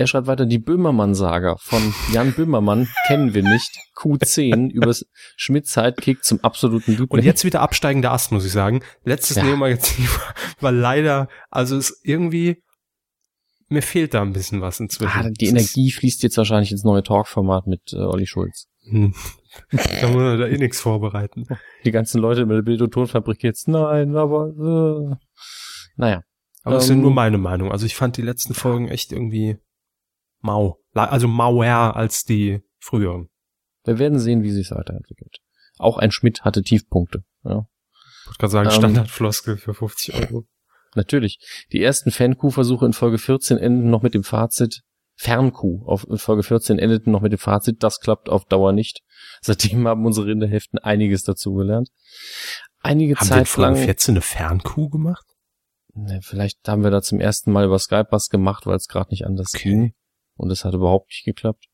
Er 0.00 0.06
schreibt 0.06 0.28
weiter, 0.28 0.46
die 0.46 0.58
Böhmermann-Saga 0.58 1.56
von 1.58 1.92
Jan 2.10 2.32
Böhmermann 2.32 2.88
kennen 3.06 3.34
wir 3.34 3.42
nicht. 3.42 3.70
Q10 3.94 4.70
übers 4.70 5.04
Schmidt-Sidekick 5.36 6.24
zum 6.24 6.42
absoluten 6.42 6.92
Liebling. 6.92 7.10
Und 7.10 7.22
jetzt 7.22 7.44
wieder 7.44 7.60
absteigender 7.60 8.10
Ast, 8.10 8.32
muss 8.32 8.46
ich 8.46 8.52
sagen. 8.52 8.80
Letztes 9.04 9.36
ja. 9.36 9.44
Neo-Magazin 9.44 10.06
war, 10.06 10.34
war 10.60 10.72
leider, 10.72 11.28
also 11.50 11.76
es 11.76 12.00
irgendwie, 12.02 12.62
mir 13.68 13.82
fehlt 13.82 14.14
da 14.14 14.22
ein 14.22 14.32
bisschen 14.32 14.62
was 14.62 14.80
inzwischen. 14.80 15.20
Ah, 15.20 15.28
die 15.28 15.48
Energie 15.48 15.90
fließt 15.90 16.22
jetzt 16.22 16.38
wahrscheinlich 16.38 16.72
ins 16.72 16.82
neue 16.82 17.02
Talk-Format 17.02 17.66
mit 17.66 17.92
äh, 17.92 17.98
Olli 17.98 18.26
Schulz. 18.26 18.68
Hm. 18.84 19.12
Da 20.00 20.06
muss 20.06 20.16
man 20.16 20.40
da 20.40 20.46
eh 20.46 20.56
nichts 20.56 20.80
vorbereiten. 20.80 21.44
Die 21.84 21.90
ganzen 21.90 22.22
Leute 22.22 22.40
in 22.40 22.48
der 22.48 22.62
Bild- 22.62 22.80
und 22.80 22.94
Tonfabrik 22.94 23.42
jetzt, 23.42 23.68
nein, 23.68 24.16
aber, 24.16 24.48
äh, 24.48 25.16
naja. 25.96 26.22
Aber 26.62 26.76
das 26.76 26.88
ähm, 26.88 26.92
ist 26.92 26.96
ja 26.96 27.02
nur 27.02 27.12
meine 27.12 27.36
Meinung. 27.36 27.70
Also 27.70 27.84
ich 27.84 27.94
fand 27.94 28.16
die 28.16 28.22
letzten 28.22 28.54
Folgen 28.54 28.88
echt 28.88 29.12
irgendwie 29.12 29.58
mau. 30.40 30.78
Also 30.94 31.28
Mauer 31.28 31.96
als 31.96 32.24
die 32.24 32.60
früheren. 32.78 33.28
Wir 33.84 33.98
werden 33.98 34.18
sehen, 34.18 34.42
wie 34.42 34.50
sich 34.50 34.70
weiterentwickelt. 34.70 35.38
Auch 35.78 35.98
ein 35.98 36.10
Schmidt 36.10 36.42
hatte 36.42 36.62
Tiefpunkte. 36.62 37.24
Ja. 37.44 37.66
Ich 38.22 38.26
wollte 38.26 38.38
gerade 38.38 38.50
sagen, 38.50 38.68
ähm, 38.68 38.74
Standardfloskel 38.74 39.56
für 39.56 39.74
50 39.74 40.14
Euro. 40.14 40.46
Natürlich. 40.94 41.38
Die 41.72 41.82
ersten 41.82 42.10
Fan-Q-Versuche 42.10 42.84
in 42.84 42.92
Folge 42.92 43.18
14 43.18 43.58
enden 43.58 43.90
noch 43.90 44.02
mit 44.02 44.14
dem 44.14 44.24
Fazit, 44.24 44.82
Fern-Q 45.20 45.82
auf 45.84 46.06
Folge 46.16 46.42
14 46.42 46.78
endeten 46.78 47.12
noch 47.12 47.20
mit 47.20 47.32
dem 47.32 47.38
Fazit, 47.38 47.82
das 47.82 48.00
klappt 48.00 48.28
auf 48.28 48.46
Dauer 48.46 48.72
nicht. 48.72 49.02
Seitdem 49.42 49.86
haben 49.86 50.06
unsere 50.06 50.26
Rinderheften 50.26 50.78
einiges 50.78 51.24
dazugelernt. 51.24 51.90
Einige 52.80 53.16
haben 53.16 53.26
Zeit 53.26 53.36
wir 53.36 53.40
in 53.40 53.46
Folge 53.46 53.80
14 53.80 54.14
eine 54.14 54.22
Fern-Q 54.22 54.88
gemacht? 54.88 55.26
Ne, 55.92 56.20
vielleicht 56.22 56.66
haben 56.66 56.82
wir 56.82 56.90
da 56.90 57.02
zum 57.02 57.20
ersten 57.20 57.52
Mal 57.52 57.66
über 57.66 57.78
Skype 57.78 58.08
was 58.10 58.28
gemacht, 58.28 58.66
weil 58.66 58.76
es 58.76 58.88
gerade 58.88 59.10
nicht 59.10 59.26
anders 59.26 59.52
okay. 59.54 59.68
ging. 59.68 59.94
Und 60.40 60.50
es 60.50 60.64
hat 60.64 60.74
überhaupt 60.74 61.08
nicht 61.08 61.24
geklappt. 61.24 61.66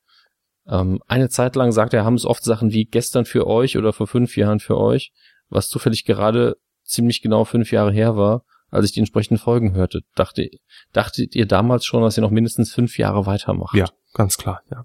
Ähm, 0.66 1.00
eine 1.06 1.28
Zeit 1.28 1.54
lang 1.56 1.72
sagt 1.72 1.94
er, 1.94 2.04
haben 2.04 2.14
es 2.14 2.24
oft 2.24 2.42
Sachen 2.42 2.72
wie 2.72 2.84
gestern 2.84 3.24
für 3.24 3.46
euch 3.46 3.76
oder 3.76 3.92
vor 3.92 4.06
fünf 4.06 4.36
Jahren 4.36 4.58
für 4.58 4.76
euch, 4.76 5.12
was 5.48 5.68
zufällig 5.68 6.04
gerade 6.04 6.56
ziemlich 6.82 7.22
genau 7.22 7.44
fünf 7.44 7.70
Jahre 7.72 7.92
her 7.92 8.16
war 8.16 8.44
als 8.70 8.86
ich 8.86 8.92
die 8.92 9.00
entsprechenden 9.00 9.38
Folgen 9.38 9.74
hörte. 9.74 10.02
Dachte, 10.14 10.48
dachtet 10.92 11.34
ihr 11.34 11.46
damals 11.46 11.84
schon, 11.84 12.02
dass 12.02 12.16
ihr 12.16 12.20
noch 12.20 12.30
mindestens 12.30 12.72
fünf 12.72 12.98
Jahre 12.98 13.26
weitermacht? 13.26 13.74
Ja, 13.74 13.88
ganz 14.12 14.36
klar, 14.36 14.62
ja. 14.70 14.84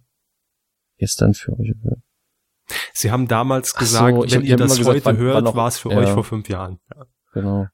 Gestern 0.98 1.34
für 1.34 1.54
euch. 1.54 1.74
Sie 2.94 3.12
haben 3.12 3.28
damals 3.28 3.74
gesagt, 3.74 4.16
so, 4.16 4.36
wenn 4.36 4.46
ihr 4.46 4.56
das 4.56 4.78
gesagt, 4.78 4.88
heute 4.88 5.06
wann, 5.06 5.18
hört, 5.18 5.56
war 5.56 5.68
es 5.68 5.80
für 5.80 5.90
ja, 5.90 5.98
euch 5.98 6.10
vor 6.10 6.24
fünf 6.24 6.48
Jahren. 6.48 6.80
Ja. 6.96 7.06
Genau. 7.34 7.68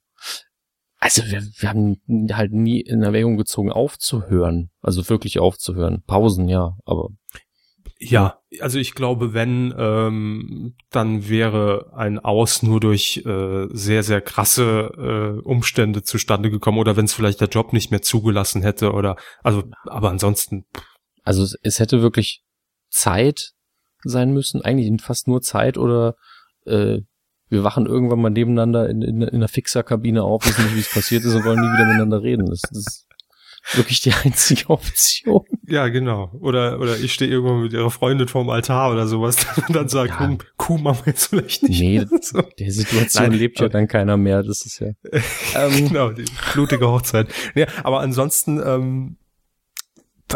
Also 1.00 1.24
wir, 1.26 1.42
wir 1.42 1.70
haben 1.70 2.02
halt 2.32 2.52
nie 2.54 2.82
in 2.82 3.04
Erwägung 3.04 3.38
gezogen, 3.38 3.72
aufzuhören. 3.72 4.72
Also 4.82 5.08
wirklich 5.10 5.40
aufzuhören. 5.40 6.04
Pausen, 6.06 6.48
ja, 6.48 6.78
aber 6.86 7.10
ja, 8.00 8.40
also 8.60 8.78
ich 8.78 8.94
glaube, 8.94 9.34
wenn, 9.34 9.74
ähm, 9.78 10.76
dann 10.92 11.30
wäre 11.30 11.92
ein 11.96 12.20
Aus 12.20 12.62
nur 12.62 12.80
durch 12.80 13.24
äh, 13.26 13.68
sehr, 13.72 14.04
sehr 14.04 14.22
krasse 14.22 14.92
äh, 14.98 15.42
Umstände 15.42 16.04
zustande 16.04 16.52
gekommen 16.52 16.78
oder 16.78 16.96
wenn 16.96 17.06
es 17.06 17.14
vielleicht 17.14 17.42
der 17.42 17.48
Job 17.48 17.74
nicht 17.74 17.90
mehr 17.90 18.02
zugelassen 18.02 18.62
hätte 18.62 18.92
oder 18.92 19.16
also, 19.44 19.64
aber 19.86 20.12
ansonsten. 20.12 20.66
Also 21.24 21.44
es, 21.44 21.58
es 21.64 21.80
hätte 21.80 22.02
wirklich 22.02 22.44
Zeit 22.90 23.54
sein 24.04 24.32
müssen, 24.32 24.62
eigentlich 24.62 25.02
fast 25.02 25.28
nur 25.28 25.42
Zeit 25.42 25.78
oder 25.78 26.16
äh, 26.66 27.00
wir 27.50 27.64
wachen 27.64 27.86
irgendwann 27.86 28.22
mal 28.22 28.30
nebeneinander 28.30 28.90
in, 28.90 29.02
in, 29.02 29.22
in 29.22 29.36
einer 29.36 29.48
Fixerkabine 29.48 30.24
auf, 30.24 30.46
wissen 30.46 30.66
nicht, 30.66 30.76
wie 30.76 30.82
es 30.82 30.94
passiert 30.94 31.24
ist 31.24 31.34
und 31.34 31.46
wollen 31.46 31.60
nie 31.60 31.68
wieder 31.68 31.86
miteinander 31.86 32.22
reden. 32.22 32.46
Das, 32.48 32.62
das 32.62 33.08
wirklich 33.74 34.02
die 34.02 34.14
einzige 34.14 34.70
Option. 34.70 35.46
Ja, 35.66 35.88
genau. 35.90 36.32
Oder, 36.40 36.80
oder 36.80 36.98
ich 36.98 37.14
stehe 37.14 37.30
irgendwo 37.30 37.56
mit 37.56 37.74
ihrer 37.74 37.92
Freundin 37.92 38.28
vorm 38.28 38.50
Altar 38.50 38.92
oder 38.92 39.08
sowas 39.08 39.38
und 39.68 39.76
dann 39.76 39.88
sagt, 39.90 40.20
ja. 40.20 40.28
Kuh, 40.28 40.38
Kuh 40.58 40.78
machen 40.78 41.06
wir 41.06 41.14
jetzt 41.14 41.28
vielleicht 41.28 41.64
nicht. 41.64 41.80
Nee, 41.80 42.06
so. 42.22 42.42
der 42.60 42.72
Situation 42.72 43.30
Nein, 43.30 43.40
lebt 43.40 43.60
ja 43.60 43.70
dann 43.70 43.88
keiner 43.88 44.18
mehr. 44.18 44.44
Das 44.44 44.66
ist 44.66 44.80
ja. 44.80 44.88
ähm, 45.56 45.88
genau, 45.88 46.12
die 46.12 46.26
blutige 46.54 46.88
Hochzeit. 46.88 47.28
Ja, 47.56 47.68
aber 47.84 48.00
ansonsten, 48.00 48.62
ähm, 48.64 49.18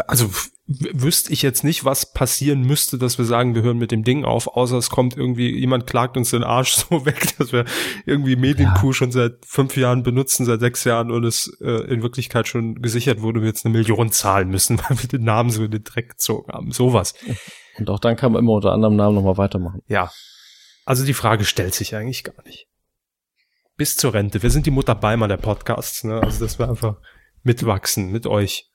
also 0.06 0.30
wüsste 0.66 1.32
ich 1.32 1.42
jetzt 1.42 1.64
nicht, 1.64 1.84
was 1.84 2.12
passieren 2.12 2.62
müsste, 2.62 2.96
dass 2.96 3.18
wir 3.18 3.24
sagen, 3.24 3.54
wir 3.54 3.62
hören 3.62 3.78
mit 3.78 3.90
dem 3.90 4.04
Ding 4.04 4.24
auf, 4.24 4.46
außer 4.46 4.76
es 4.76 4.90
kommt 4.90 5.16
irgendwie, 5.16 5.50
jemand 5.58 5.86
klagt 5.86 6.16
uns 6.16 6.30
den 6.30 6.44
Arsch 6.44 6.74
so 6.90 7.04
weg, 7.04 7.36
dass 7.38 7.52
wir 7.52 7.64
irgendwie 8.06 8.36
Medienkuh 8.36 8.88
ja. 8.88 8.92
schon 8.92 9.12
seit 9.12 9.44
fünf 9.44 9.76
Jahren 9.76 10.02
benutzen, 10.02 10.46
seit 10.46 10.60
sechs 10.60 10.84
Jahren 10.84 11.10
und 11.10 11.24
es 11.24 11.48
äh, 11.60 11.92
in 11.92 12.02
Wirklichkeit 12.02 12.48
schon 12.48 12.80
gesichert 12.80 13.20
wurde, 13.20 13.40
wir 13.40 13.48
jetzt 13.48 13.66
eine 13.66 13.76
Million 13.76 14.10
zahlen 14.10 14.48
müssen, 14.48 14.78
weil 14.88 15.02
wir 15.02 15.08
den 15.08 15.24
Namen 15.24 15.50
so 15.50 15.64
in 15.64 15.70
den 15.70 15.84
Dreck 15.84 16.10
gezogen 16.10 16.52
haben. 16.52 16.70
Sowas. 16.70 17.14
Und 17.78 17.90
auch 17.90 17.98
dann 17.98 18.16
kann 18.16 18.32
man 18.32 18.42
immer 18.42 18.52
unter 18.52 18.72
anderem 18.72 18.96
Namen 18.96 19.16
nochmal 19.16 19.36
weitermachen. 19.36 19.82
Ja. 19.88 20.10
Also 20.84 21.04
die 21.04 21.14
Frage 21.14 21.44
stellt 21.44 21.74
sich 21.74 21.94
eigentlich 21.94 22.24
gar 22.24 22.42
nicht. 22.44 22.66
Bis 23.76 23.96
zur 23.96 24.14
Rente. 24.14 24.42
Wir 24.42 24.50
sind 24.50 24.66
die 24.66 24.70
Mutter 24.70 24.94
Beimer 24.94 25.28
der 25.28 25.36
Podcasts, 25.36 26.04
ne? 26.04 26.20
Also 26.20 26.44
dass 26.44 26.58
wir 26.58 26.68
einfach 26.68 26.96
mitwachsen 27.42 28.10
mit 28.10 28.26
euch. 28.26 28.71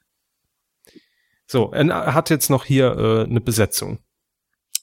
So, 1.48 1.72
er 1.72 2.14
hat 2.14 2.30
jetzt 2.30 2.50
noch 2.50 2.66
hier 2.66 2.98
äh, 2.98 3.24
eine 3.24 3.42
Besetzung. 3.42 4.00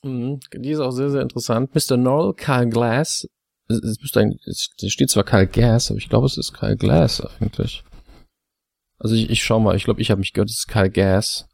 Mhm, 0.03 0.41
die 0.53 0.71
ist 0.71 0.81
auch 0.81 0.91
sehr, 0.91 1.11
sehr 1.11 1.23
interessant. 1.23 1.75
Mr. 1.75 1.97
Norrell, 1.97 2.35
Kyle 2.35 2.69
Glass. 2.69 3.27
Es, 3.69 4.01
müsste 4.01 4.21
eigentlich, 4.21 4.43
es 4.47 4.93
steht 4.93 5.11
zwar 5.11 5.25
Kyle 5.25 5.47
Gas, 5.47 5.91
aber 5.91 5.99
ich 5.99 6.09
glaube, 6.09 6.27
es 6.27 6.37
ist 6.37 6.53
Kyle 6.53 6.77
Glass 6.77 7.23
eigentlich. 7.41 7.83
Also 8.99 9.15
ich, 9.15 9.31
ich 9.31 9.43
schau 9.43 9.61
mal, 9.61 9.77
ich 9.77 9.85
glaube, 9.85 10.01
ich 10.01 10.11
habe 10.11 10.19
mich 10.19 10.33
gehört, 10.33 10.51
es 10.51 10.61
ist 10.61 10.69
Kyle 10.69 10.91
Gas. 10.91 11.47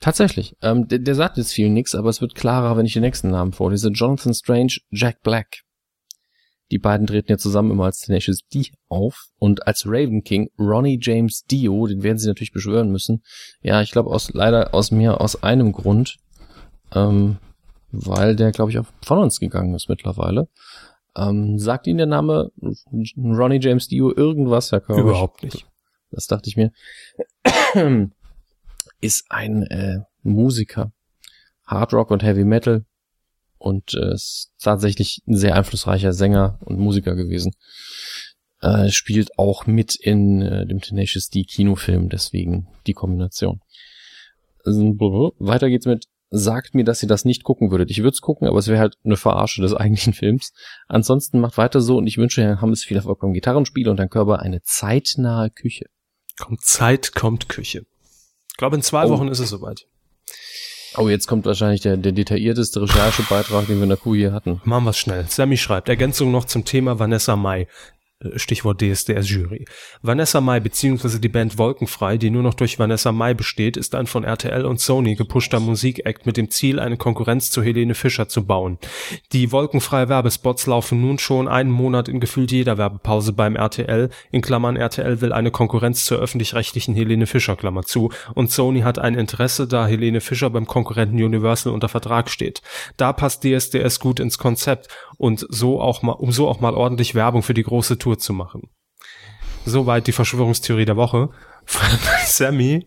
Tatsächlich. 0.00 0.56
Ähm, 0.62 0.86
der, 0.86 0.98
der 0.98 1.14
sagt 1.14 1.38
jetzt 1.38 1.52
viel 1.52 1.70
nix, 1.70 1.94
aber 1.94 2.08
es 2.08 2.20
wird 2.20 2.34
klarer, 2.34 2.76
wenn 2.76 2.86
ich 2.86 2.92
den 2.92 3.02
nächsten 3.02 3.30
Namen 3.30 3.52
vorlese. 3.52 3.88
Jonathan 3.88 4.34
Strange, 4.34 4.76
Jack 4.90 5.22
Black. 5.22 5.63
Die 6.74 6.80
beiden 6.80 7.06
treten 7.06 7.30
ja 7.30 7.38
zusammen 7.38 7.70
immer 7.70 7.84
als 7.84 8.00
Tenacious 8.00 8.40
D 8.52 8.72
auf 8.88 9.28
und 9.38 9.68
als 9.68 9.86
Raven 9.86 10.24
King 10.24 10.50
Ronnie 10.58 10.98
James 11.00 11.44
Dio, 11.44 11.86
den 11.86 12.02
werden 12.02 12.18
sie 12.18 12.26
natürlich 12.26 12.50
beschwören 12.50 12.90
müssen. 12.90 13.22
Ja, 13.62 13.80
ich 13.80 13.92
glaube 13.92 14.10
aus 14.10 14.32
leider 14.32 14.74
aus 14.74 14.90
mir 14.90 15.20
aus 15.20 15.44
einem 15.44 15.70
Grund, 15.70 16.16
ähm, 16.92 17.36
weil 17.92 18.34
der 18.34 18.50
glaube 18.50 18.72
ich 18.72 18.80
auch 18.80 18.86
von 19.02 19.20
uns 19.20 19.38
gegangen 19.38 19.72
ist 19.76 19.88
mittlerweile. 19.88 20.48
Ähm, 21.16 21.60
sagt 21.60 21.86
Ihnen 21.86 21.98
der 21.98 22.08
Name 22.08 22.50
Ronnie 23.16 23.60
James 23.62 23.86
Dio 23.86 24.12
irgendwas, 24.12 24.72
Herr 24.72 24.80
Körber? 24.80 25.02
Überhaupt 25.02 25.44
nicht. 25.44 25.68
Das 26.10 26.26
dachte 26.26 26.48
ich 26.48 26.56
mir. 26.56 26.72
ist 29.00 29.26
ein 29.28 29.62
äh, 29.62 30.00
Musiker, 30.24 30.90
Hard 31.66 31.92
Rock 31.94 32.10
und 32.10 32.24
Heavy 32.24 32.42
Metal, 32.42 32.84
und 33.64 33.94
äh, 33.94 34.12
ist 34.12 34.52
tatsächlich 34.60 35.22
ein 35.26 35.36
sehr 35.36 35.56
einflussreicher 35.56 36.12
Sänger 36.12 36.58
und 36.60 36.78
Musiker 36.78 37.14
gewesen. 37.14 37.52
Äh, 38.60 38.90
spielt 38.90 39.38
auch 39.38 39.66
mit 39.66 39.94
in 39.94 40.42
äh, 40.42 40.66
dem 40.66 40.80
Tenacious 40.80 41.30
D 41.30 41.44
Kinofilm, 41.44 42.10
deswegen 42.10 42.68
die 42.86 42.92
Kombination. 42.92 43.60
Weiter 44.66 45.68
geht's 45.68 45.86
mit 45.86 46.06
sagt 46.36 46.74
mir, 46.74 46.84
dass 46.84 47.02
ihr 47.02 47.08
das 47.08 47.24
nicht 47.24 47.44
gucken 47.44 47.70
würdet. 47.70 47.92
Ich 47.92 47.98
würde 47.98 48.10
es 48.10 48.20
gucken, 48.20 48.48
aber 48.48 48.58
es 48.58 48.66
wäre 48.66 48.80
halt 48.80 48.96
eine 49.04 49.16
Verarsche 49.16 49.62
des 49.62 49.72
eigentlichen 49.74 50.12
Films. 50.12 50.52
Ansonsten 50.88 51.38
macht 51.38 51.56
weiter 51.56 51.80
so 51.80 51.96
und 51.96 52.06
ich 52.06 52.18
wünsche 52.18 52.42
Herrn 52.42 52.60
Hammes 52.60 52.84
viel 52.84 52.96
Erfolg 52.96 53.20
beim 53.20 53.32
Gitarrenspiel 53.32 53.88
und 53.88 53.98
dein 53.98 54.10
Körper 54.10 54.40
eine 54.40 54.60
zeitnahe 54.62 55.50
Küche. 55.50 55.86
Kommt 56.38 56.62
Zeit, 56.62 57.14
kommt 57.14 57.48
Küche. 57.48 57.86
Ich 58.50 58.56
glaube, 58.56 58.76
in 58.76 58.82
zwei 58.82 59.06
oh. 59.06 59.10
Wochen 59.10 59.28
ist 59.28 59.38
es 59.38 59.50
soweit. 59.50 59.86
Oh, 60.96 61.08
jetzt 61.08 61.26
kommt 61.26 61.44
wahrscheinlich 61.44 61.80
der, 61.80 61.96
der 61.96 62.12
detaillierteste 62.12 62.80
Recherchebeitrag, 62.82 63.66
den 63.66 63.76
wir 63.76 63.82
in 63.82 63.88
der 63.88 63.98
Kuh 63.98 64.14
hier 64.14 64.32
hatten. 64.32 64.60
Machen 64.64 64.84
wir 64.84 64.92
schnell. 64.92 65.24
Sammy 65.28 65.56
schreibt, 65.56 65.88
Ergänzung 65.88 66.30
noch 66.30 66.44
zum 66.44 66.64
Thema 66.64 67.00
Vanessa 67.00 67.34
Mai. 67.34 67.66
Stichwort 68.36 68.80
DSDS-Jury. 68.80 69.64
Vanessa 70.02 70.40
Mai 70.40 70.60
bzw. 70.60 71.18
die 71.18 71.28
Band 71.28 71.58
Wolkenfrei, 71.58 72.16
die 72.18 72.30
nur 72.30 72.42
noch 72.42 72.54
durch 72.54 72.78
Vanessa 72.78 73.12
Mai 73.12 73.34
besteht, 73.34 73.76
ist 73.76 73.94
ein 73.94 74.06
von 74.06 74.24
RTL 74.24 74.64
und 74.64 74.80
Sony 74.80 75.14
gepushter 75.14 75.60
Musikakt 75.60 76.26
mit 76.26 76.36
dem 76.36 76.50
Ziel, 76.50 76.78
eine 76.78 76.96
Konkurrenz 76.96 77.50
zu 77.50 77.62
Helene 77.62 77.94
Fischer 77.94 78.28
zu 78.28 78.44
bauen. 78.46 78.78
Die 79.32 79.52
Wolkenfrei 79.52 80.08
Werbespots 80.08 80.66
laufen 80.66 81.00
nun 81.00 81.18
schon 81.18 81.48
einen 81.48 81.70
Monat 81.70 82.08
in 82.08 82.20
gefühlt 82.20 82.52
jeder 82.52 82.78
Werbepause 82.78 83.32
beim 83.32 83.56
RTL, 83.56 84.10
in 84.30 84.42
Klammern 84.42 84.76
RTL 84.76 85.20
will 85.20 85.32
eine 85.32 85.50
Konkurrenz 85.50 86.04
zur 86.04 86.18
öffentlich-rechtlichen 86.18 86.94
Helene 86.94 87.26
Fischer, 87.26 87.56
Klammer 87.56 87.82
zu, 87.82 88.10
und 88.34 88.50
Sony 88.50 88.80
hat 88.80 88.98
ein 88.98 89.14
Interesse, 89.14 89.66
da 89.66 89.86
Helene 89.86 90.20
Fischer 90.20 90.50
beim 90.50 90.66
Konkurrenten 90.66 91.22
Universal 91.22 91.72
unter 91.72 91.88
Vertrag 91.88 92.30
steht. 92.30 92.62
Da 92.96 93.12
passt 93.12 93.44
DSDS 93.44 94.00
gut 94.00 94.20
ins 94.20 94.38
Konzept 94.38 94.88
und 95.18 95.46
so 95.48 95.80
auch 95.80 96.02
mal, 96.02 96.12
um 96.12 96.32
so 96.32 96.48
auch 96.48 96.60
mal 96.60 96.74
ordentlich 96.74 97.14
Werbung 97.14 97.42
für 97.42 97.54
die 97.54 97.62
große 97.62 97.98
Tour 97.98 98.18
zu 98.18 98.32
machen. 98.32 98.70
Soweit 99.64 100.06
die 100.06 100.12
Verschwörungstheorie 100.12 100.84
der 100.84 100.96
Woche 100.96 101.30
von 101.64 101.98
Sammy 102.26 102.86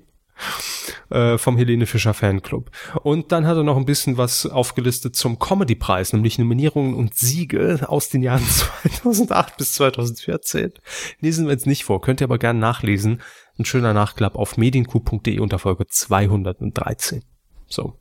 äh, 1.09 1.37
vom 1.37 1.57
Helene 1.57 1.85
Fischer 1.85 2.13
Fanclub. 2.13 2.69
Und 3.03 3.31
dann 3.31 3.47
hat 3.47 3.57
er 3.57 3.63
noch 3.63 3.77
ein 3.77 3.85
bisschen 3.85 4.17
was 4.17 4.45
aufgelistet 4.45 5.15
zum 5.15 5.39
Comedy-Preis, 5.39 6.13
nämlich 6.13 6.37
Nominierungen 6.37 6.95
und 6.95 7.15
Siege 7.15 7.85
aus 7.87 8.09
den 8.09 8.23
Jahren 8.23 8.45
2008 8.45 9.57
bis 9.57 9.73
2014. 9.73 10.73
Lesen 11.19 11.45
wir 11.45 11.53
jetzt 11.53 11.67
nicht 11.67 11.83
vor, 11.83 12.01
könnt 12.01 12.21
ihr 12.21 12.25
aber 12.25 12.37
gerne 12.37 12.59
nachlesen. 12.59 13.21
Ein 13.57 13.65
schöner 13.65 13.93
Nachklapp 13.93 14.35
auf 14.35 14.57
medienku.de 14.57 15.39
unter 15.39 15.59
Folge 15.59 15.87
213. 15.87 17.23
So. 17.67 17.97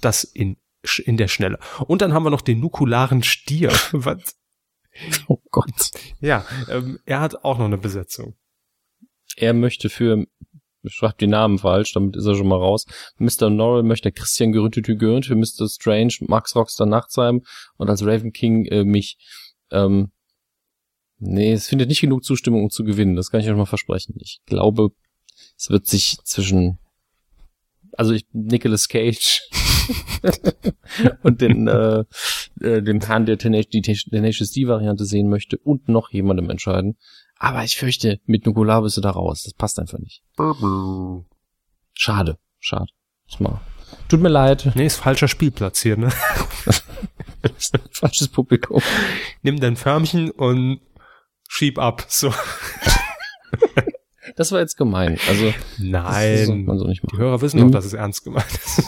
Das 0.00 0.24
in 0.24 0.56
in 0.98 1.16
der 1.16 1.28
Schnelle. 1.28 1.58
Und 1.86 2.02
dann 2.02 2.12
haben 2.12 2.24
wir 2.24 2.30
noch 2.30 2.40
den 2.40 2.60
nukularen 2.60 3.22
Stier. 3.22 3.70
Was? 3.92 4.36
Oh 5.28 5.38
Gott. 5.50 5.90
Ja, 6.20 6.46
ähm, 6.70 6.98
er 7.04 7.20
hat 7.20 7.44
auch 7.44 7.58
noch 7.58 7.66
eine 7.66 7.78
Besetzung. 7.78 8.34
Er 9.36 9.52
möchte 9.52 9.90
für, 9.90 10.26
ich 10.82 10.94
schreibe 10.94 11.16
die 11.20 11.26
Namen 11.26 11.58
falsch, 11.58 11.92
damit 11.92 12.16
ist 12.16 12.24
er 12.24 12.34
schon 12.34 12.48
mal 12.48 12.58
raus. 12.58 12.86
Mr. 13.18 13.50
Norrell 13.50 13.82
möchte 13.82 14.10
Christian 14.12 14.52
Gerüntütü 14.52 14.96
für 15.22 15.34
Mr. 15.34 15.68
Strange, 15.68 16.14
Max 16.20 16.56
Rockstar 16.56 16.86
Nachtsheim 16.86 17.42
und 17.76 17.90
als 17.90 18.04
Raven 18.04 18.32
King 18.32 18.64
äh, 18.66 18.84
mich. 18.84 19.18
Ähm, 19.70 20.12
nee, 21.18 21.52
es 21.52 21.68
findet 21.68 21.88
nicht 21.88 22.00
genug 22.00 22.24
Zustimmung, 22.24 22.64
um 22.64 22.70
zu 22.70 22.84
gewinnen. 22.84 23.16
Das 23.16 23.30
kann 23.30 23.40
ich 23.40 23.50
euch 23.50 23.56
mal 23.56 23.66
versprechen. 23.66 24.14
Ich 24.20 24.40
glaube, 24.46 24.90
es 25.58 25.68
wird 25.68 25.86
sich 25.86 26.18
zwischen 26.24 26.78
also 27.96 28.12
ich, 28.12 28.26
Nicolas 28.32 28.88
Cage 28.88 29.42
und 31.22 31.40
den, 31.40 31.68
äh, 31.68 32.04
äh, 32.60 32.82
dem 32.82 33.00
Herrn, 33.00 33.26
der 33.26 33.38
Tenacious, 33.38 33.70
die 33.70 33.82
Tenacious 33.82 34.52
D-Variante 34.52 35.04
sehen 35.04 35.28
möchte 35.28 35.58
und 35.58 35.88
noch 35.88 36.10
jemandem 36.10 36.50
entscheiden. 36.50 36.96
Aber 37.38 37.64
ich 37.64 37.76
fürchte, 37.76 38.20
mit 38.24 38.46
Nukular 38.46 38.82
bist 38.82 38.96
du 38.96 39.00
da 39.00 39.10
raus. 39.10 39.42
Das 39.44 39.52
passt 39.52 39.78
einfach 39.78 39.98
nicht. 39.98 40.22
Schade, 41.94 42.38
schade. 42.58 42.90
Mal. 43.38 43.60
Tut 44.08 44.20
mir 44.20 44.28
leid. 44.28 44.70
Nee, 44.74 44.86
ist 44.86 44.96
falscher 44.96 45.28
Spielplatz 45.28 45.82
hier, 45.82 45.96
ne? 45.96 46.10
Falsches 47.90 48.28
Publikum. 48.28 48.80
Nimm 49.42 49.60
dein 49.60 49.76
Förmchen 49.76 50.30
und 50.30 50.80
schieb 51.48 51.78
ab, 51.78 52.06
so. 52.08 52.32
Das 54.36 54.52
war 54.52 54.60
jetzt 54.60 54.76
gemein. 54.76 55.18
Also 55.28 55.52
nein, 55.78 56.64
man 56.64 56.78
so 56.78 56.86
nicht 56.86 57.02
die 57.10 57.16
Hörer 57.16 57.40
wissen 57.40 57.60
doch, 57.60 57.70
dass 57.70 57.84
es 57.84 57.94
ernst 57.94 58.22
gemeint 58.22 58.52
ist. 58.52 58.82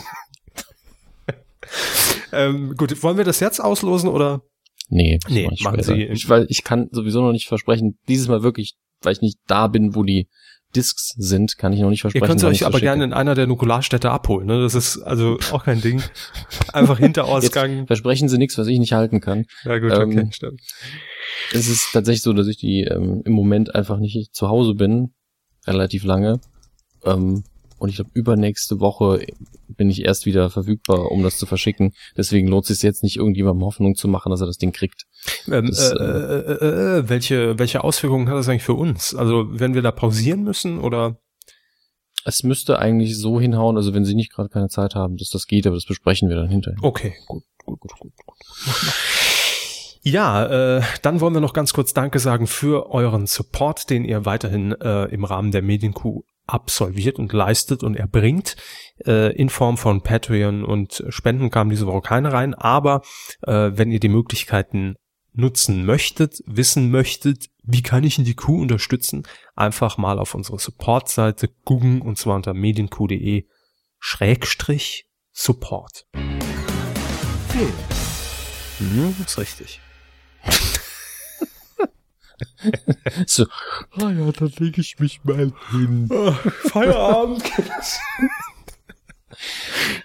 Ähm, 2.32 2.74
gut, 2.77 3.03
wollen 3.03 3.16
wir 3.16 3.24
das 3.24 3.40
jetzt 3.40 3.61
auslosen 3.61 4.09
oder? 4.09 4.43
Nee, 4.89 5.19
nee 5.28 5.49
machen 5.61 5.82
Sie. 5.82 6.05
Ich, 6.05 6.28
weil 6.28 6.47
ich 6.49 6.65
kann 6.65 6.89
sowieso 6.93 7.20
noch 7.20 7.32
nicht 7.32 7.47
versprechen, 7.47 7.99
dieses 8.09 8.28
Mal 8.28 8.43
wirklich, 8.43 8.77
weil 9.03 9.12
ich 9.12 9.20
nicht 9.20 9.39
da 9.47 9.66
bin, 9.69 9.95
wo 9.95 10.03
die 10.03 10.28
Discs 10.77 11.15
sind, 11.16 11.57
kann 11.57 11.73
ich 11.73 11.81
noch 11.81 11.89
nicht 11.89 12.03
versprechen. 12.03 12.24
Ihr 12.24 12.28
könnt 12.28 12.45
euch 12.45 12.66
aber 12.66 12.81
gerne 12.81 13.05
in 13.05 13.12
einer 13.12 13.35
der 13.35 13.47
Nukularstädte 13.47 14.11
abholen. 14.11 14.47
Ne? 14.47 14.61
Das 14.61 14.74
ist 14.74 14.99
also 14.99 15.39
auch 15.51 15.65
kein 15.65 15.81
Ding. 15.81 16.03
Einfach 16.73 16.99
Hinterausgang. 16.99 17.78
Jetzt 17.78 17.86
versprechen 17.86 18.28
Sie 18.28 18.36
nichts, 18.36 18.59
was 18.59 18.66
ich 18.66 18.78
nicht 18.78 18.93
halten 18.93 19.20
kann. 19.20 19.47
Ja 19.65 19.78
gut, 19.78 19.93
ähm, 19.93 20.11
okay, 20.11 20.28
stimmt. 20.31 20.61
Es 21.55 21.69
ist 21.69 21.90
tatsächlich 21.93 22.23
so, 22.23 22.35
dass 22.35 22.49
ich 22.49 22.59
die 22.59 22.82
ähm, 22.82 23.23
im 23.24 23.32
Moment 23.32 23.74
einfach 23.74 23.99
nicht 23.99 24.35
zu 24.35 24.49
Hause 24.49 24.74
bin, 24.74 25.15
relativ 25.66 26.05
lange. 26.05 26.40
Ähm, 27.05 27.45
und 27.78 27.88
ich 27.88 27.96
glaube, 27.96 28.10
übernächste 28.14 28.80
Woche 28.80 29.24
bin 29.68 29.90
ich 29.90 30.05
erst 30.05 30.26
wieder 30.26 30.50
verfügbar, 30.50 31.10
um 31.10 31.22
das 31.22 31.38
zu 31.38 31.46
verschicken. 31.46 31.92
Deswegen 32.16 32.48
lohnt 32.48 32.68
es 32.68 32.78
sich 32.78 32.82
jetzt 32.82 33.02
nicht 33.02 33.16
irgendjemandem 33.16 33.64
Hoffnung 33.64 33.94
zu 33.94 34.09
machen, 34.09 34.30
dass 34.30 34.40
er 34.40 34.46
das 34.46 34.59
Ding 34.59 34.72
kriegt. 34.72 35.05
Ähm, 35.46 35.66
das, 35.66 35.92
äh, 35.92 35.94
äh, 35.94 36.38
äh, 36.52 36.98
äh, 36.98 37.09
welche, 37.09 37.59
welche 37.59 37.84
Auswirkungen 37.84 38.28
hat 38.28 38.36
das 38.36 38.48
eigentlich 38.48 38.64
für 38.64 38.74
uns? 38.74 39.14
Also 39.14 39.59
werden 39.59 39.74
wir 39.74 39.82
da 39.82 39.92
pausieren 39.92 40.42
müssen 40.42 40.78
oder? 40.78 41.18
Es 42.24 42.42
müsste 42.42 42.78
eigentlich 42.78 43.16
so 43.16 43.40
hinhauen, 43.40 43.76
also 43.76 43.94
wenn 43.94 44.05
Sie 44.05 44.14
nicht 44.14 44.32
gerade 44.32 44.48
keine 44.48 44.68
Zeit 44.68 44.94
haben, 44.94 45.16
dass 45.16 45.30
das 45.30 45.46
geht, 45.46 45.66
aber 45.66 45.76
das 45.76 45.86
besprechen 45.86 46.28
wir 46.28 46.36
dann 46.36 46.50
hinterher. 46.50 46.78
Okay, 46.82 47.14
gut, 47.26 47.44
gut, 47.64 47.80
gut, 47.80 47.92
gut. 47.98 48.12
gut. 48.26 48.36
Ja, 50.02 50.78
äh, 50.78 50.82
dann 51.02 51.20
wollen 51.20 51.34
wir 51.34 51.40
noch 51.40 51.52
ganz 51.52 51.72
kurz 51.72 51.92
Danke 51.92 52.18
sagen 52.18 52.46
für 52.46 52.90
euren 52.90 53.26
Support, 53.26 53.90
den 53.90 54.05
ihr 54.05 54.24
weiterhin 54.24 54.72
äh, 54.72 55.05
im 55.06 55.24
Rahmen 55.24 55.52
der 55.52 55.62
Medienkuh 55.62 56.22
absolviert 56.49 57.19
und 57.19 57.33
leistet 57.33 57.83
und 57.83 57.95
erbringt. 57.95 58.57
Äh, 59.07 59.37
in 59.37 59.49
Form 59.49 59.77
von 59.77 60.03
Patreon 60.03 60.65
und 60.65 61.05
Spenden 61.09 61.51
kam 61.51 61.70
diese 61.70 61.87
Woche 61.87 62.01
keine 62.01 62.33
rein. 62.33 62.55
Aber 62.55 63.03
äh, 63.43 63.70
wenn 63.75 63.93
ihr 63.93 64.01
die 64.01 64.09
Möglichkeiten 64.09 64.97
nutzen 65.35 65.85
möchtet, 65.87 66.43
wissen 66.47 66.91
möchtet, 66.91 67.47
wie 67.62 67.83
kann 67.83 68.03
ich 68.03 68.19
in 68.19 68.25
die 68.25 68.35
Kuh 68.35 68.61
unterstützen, 68.61 69.23
einfach 69.55 69.99
mal 69.99 70.19
auf 70.19 70.35
unsere 70.35 70.59
Support-Seite 70.59 71.49
gucken 71.65 72.01
und 72.01 72.19
zwar 72.19 72.35
unter 72.35 72.55
medienkuh.de 72.55 73.47
Schrägstrich 74.01 75.07
Support. 75.33 76.07
Hm. 77.53 79.15
Ist 79.25 79.39
richtig. 79.39 79.81
so, 83.27 83.47
ah 83.93 84.10
ja, 84.10 84.32
dann 84.32 84.52
lege 84.59 84.81
ich 84.81 84.98
mich 84.98 85.23
mal 85.24 85.52
hin. 85.70 86.09
Oh, 86.10 86.32
Feierabend. 86.70 87.43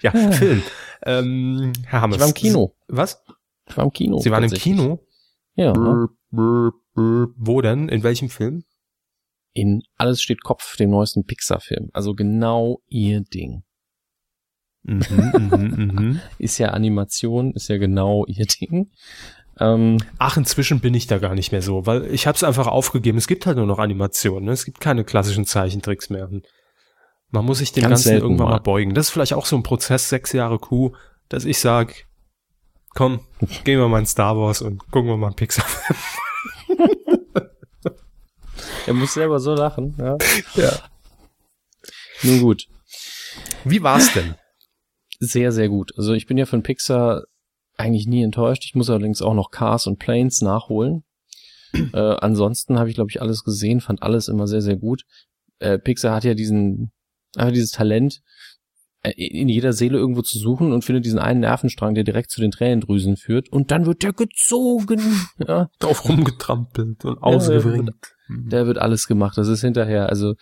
ja, 0.02 0.12
Film. 0.12 0.64
Ähm, 1.06 1.74
Herr 1.86 2.02
Hammes. 2.02 2.16
Ich 2.18 2.22
war 2.22 2.28
im 2.28 2.34
Kino. 2.34 2.76
Was? 2.88 3.22
Ich 3.68 3.78
war 3.78 3.86
im 3.86 3.92
Kino. 3.92 4.20
Sie 4.20 4.32
waren 4.32 4.44
im 4.44 4.52
Kino? 4.52 5.06
Ja. 5.56 5.74
Brr, 5.74 6.10
brr, 6.32 6.72
brr. 6.94 7.28
Wo 7.36 7.62
denn? 7.62 7.90
In 7.90 8.04
welchem 8.04 8.30
Film? 8.30 8.64
In 9.54 9.84
Alles 9.98 10.22
steht 10.22 10.44
Kopf, 10.44 10.78
dem 10.78 10.90
neuesten 10.90 11.26
Pixar-Film. 11.26 11.90
Also 11.94 12.14
genau 12.14 12.82
ihr 12.88 13.22
Ding. 13.22 13.64
Mhm, 14.84 15.02
mhm, 15.08 15.92
mhm. 15.96 16.22
ist 16.40 16.58
ja 16.58 16.70
Animation, 16.70 17.54
ist 17.54 17.70
ja 17.70 17.78
genau 17.78 18.26
ihr 18.26 18.46
Ding. 18.46 18.92
Ähm, 19.60 19.98
Ach, 20.18 20.38
inzwischen 20.38 20.80
bin 20.80 20.94
ich 20.94 21.08
da 21.08 21.20
gar 21.20 21.36
nicht 21.36 21.52
mehr 21.52 21.62
so, 21.62 21.86
weil 21.86 22.06
ich 22.14 22.26
habe 22.26 22.36
es 22.36 22.44
einfach 22.44 22.68
aufgegeben. 22.68 23.18
Es 23.18 23.28
gibt 23.28 23.46
halt 23.46 23.58
nur 23.58 23.68
noch 23.68 23.80
Animationen. 23.80 24.46
Ne? 24.46 24.52
Es 24.52 24.66
gibt 24.66 24.80
keine 24.80 25.04
klassischen 25.04 25.46
Zeichentricks 25.46 26.10
mehr. 26.10 26.30
Man 27.30 27.46
muss 27.46 27.60
sich 27.60 27.72
dem 27.72 27.84
Ganzen 27.88 28.14
irgendwann 28.14 28.48
mal. 28.48 28.54
mal 28.54 28.60
beugen. 28.60 28.94
Das 28.94 29.08
ist 29.08 29.12
vielleicht 29.12 29.34
auch 29.34 29.46
so 29.46 29.56
ein 29.56 29.64
Prozess, 29.64 30.10
sechs 30.10 30.34
Jahre 30.34 30.60
Kuh, 30.60 30.94
dass 31.30 31.46
ich 31.46 31.60
sag, 31.60 32.06
komm, 32.96 33.22
gehen 33.64 33.80
wir 33.80 33.88
mal 33.88 34.00
in 34.00 34.06
Star 34.06 34.38
Wars 34.38 34.62
und 34.62 34.80
gucken 34.92 35.10
wir 35.10 35.18
mal 35.18 35.28
einen 35.28 35.36
Pixar. 35.36 35.66
er 38.88 38.94
muss 38.94 39.14
selber 39.14 39.40
so 39.40 39.54
lachen, 39.54 39.96
ja. 39.98 40.18
Ja. 40.56 40.72
Nun 42.24 42.42
gut. 42.42 42.68
Wie 43.66 43.84
war's 43.84 44.14
denn? 44.14 44.36
Sehr, 45.20 45.52
sehr 45.52 45.70
gut. 45.70 45.94
Also 45.98 46.14
ich 46.14 46.26
bin 46.26 46.38
ja 46.38 46.46
von 46.46 46.64
Pixar 46.64 47.24
eigentlich 47.84 48.08
nie 48.08 48.24
enttäuscht. 48.24 48.64
Ich 48.66 48.76
muss 48.76 48.90
allerdings 48.90 49.22
auch 49.22 49.34
noch 49.34 49.52
Cars 49.52 49.88
und 49.88 50.00
Planes 50.00 50.42
nachholen. 50.42 51.04
äh, 51.94 51.98
ansonsten 51.98 52.80
habe 52.80 52.90
ich, 52.90 52.96
glaube 52.96 53.12
ich, 53.12 53.22
alles 53.22 53.44
gesehen, 53.44 53.82
fand 53.82 54.02
alles 54.04 54.28
immer 54.28 54.48
sehr, 54.48 54.62
sehr 54.62 54.78
gut. 54.78 55.04
Äh, 55.60 55.80
Pixar 55.80 56.16
hat 56.16 56.24
ja 56.24 56.34
diesen, 56.34 56.92
einfach 57.36 57.54
dieses 57.54 57.72
Talent, 57.72 58.22
äh, 59.02 59.12
in 59.12 59.50
jeder 59.50 59.74
Seele 59.74 59.98
irgendwo 59.98 60.22
zu 60.22 60.40
suchen 60.40 60.72
und 60.72 60.84
findet 60.84 61.06
diesen 61.06 61.20
einen 61.20 61.42
Nervenstrang, 61.42 61.94
der 61.94 62.04
direkt 62.04 62.32
zu 62.32 62.42
den 62.42 62.52
Tränendrüsen 62.52 63.18
führt 63.18 63.50
und 63.50 63.72
dann 63.72 63.86
wird 63.86 64.04
der 64.04 64.14
gezogen. 64.14 65.02
Ja. 65.48 65.70
Drauf 65.80 66.08
rumgetrampelt 66.08 67.04
und 67.04 67.22
ausgewringt. 67.22 67.92
Der, 68.30 68.38
der 68.60 68.68
wird 68.68 68.78
alles 68.78 69.08
gemacht. 69.08 69.38
Das 69.38 69.48
ist 69.48 69.62
hinterher, 69.62 70.08
also 70.08 70.36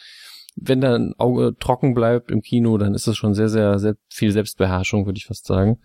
wenn 0.56 0.82
da 0.82 0.96
ein 0.96 1.14
Auge 1.18 1.56
trocken 1.60 1.94
bleibt 1.94 2.30
im 2.30 2.42
Kino, 2.42 2.78
dann 2.78 2.94
ist 2.94 3.08
das 3.08 3.16
schon 3.16 3.34
sehr, 3.34 3.50
sehr, 3.50 3.80
sehr 3.80 3.96
viel 4.10 4.32
Selbstbeherrschung, 4.32 5.06
würde 5.06 5.18
ich 5.18 5.26
fast 5.26 5.46
sagen. 5.46 5.80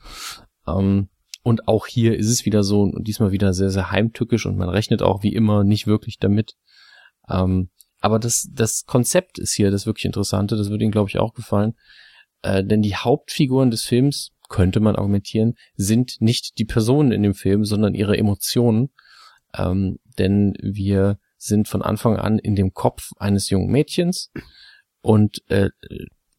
Ähm, 0.67 1.09
und 1.47 1.69
auch 1.69 1.87
hier 1.87 2.19
ist 2.19 2.27
es 2.29 2.45
wieder 2.45 2.65
so, 2.65 2.81
und 2.81 3.07
diesmal 3.07 3.31
wieder 3.31 3.55
sehr, 3.55 3.71
sehr 3.71 3.93
heimtückisch 3.93 4.47
und 4.47 4.57
man 4.57 4.69
rechnet 4.69 5.01
auch 5.01 5.23
wie 5.23 5.33
immer 5.33 5.63
nicht 5.63 5.87
wirklich 5.87 6.19
damit. 6.19 6.55
Ähm, 7.29 7.71
aber 8.01 8.19
das, 8.19 8.49
das 8.53 8.83
Konzept 8.85 9.39
ist 9.39 9.55
hier 9.55 9.71
das 9.71 9.87
wirklich 9.87 10.07
Interessante, 10.07 10.57
das 10.57 10.71
würde 10.71 10.83
Ihnen, 10.83 10.91
glaube 10.91 11.09
ich, 11.09 11.21
auch 11.21 11.35
gefallen. 11.35 11.75
Äh, 12.43 12.65
denn 12.65 12.83
die 12.83 12.97
Hauptfiguren 12.97 13.71
des 13.71 13.85
Films, 13.85 14.33
könnte 14.49 14.81
man 14.81 14.97
argumentieren, 14.97 15.55
sind 15.77 16.17
nicht 16.19 16.59
die 16.59 16.65
Personen 16.65 17.13
in 17.13 17.23
dem 17.23 17.35
Film, 17.35 17.65
sondern 17.65 17.95
ihre 17.95 18.19
Emotionen. 18.19 18.89
Ähm, 19.57 20.01
denn 20.19 20.55
wir 20.61 21.21
sind 21.37 21.69
von 21.69 21.81
Anfang 21.81 22.17
an 22.17 22.41
in 22.41 22.57
dem 22.57 22.73
Kopf 22.73 23.11
eines 23.19 23.51
jungen 23.51 23.71
Mädchens 23.71 24.33
und 25.01 25.49
äh, 25.49 25.69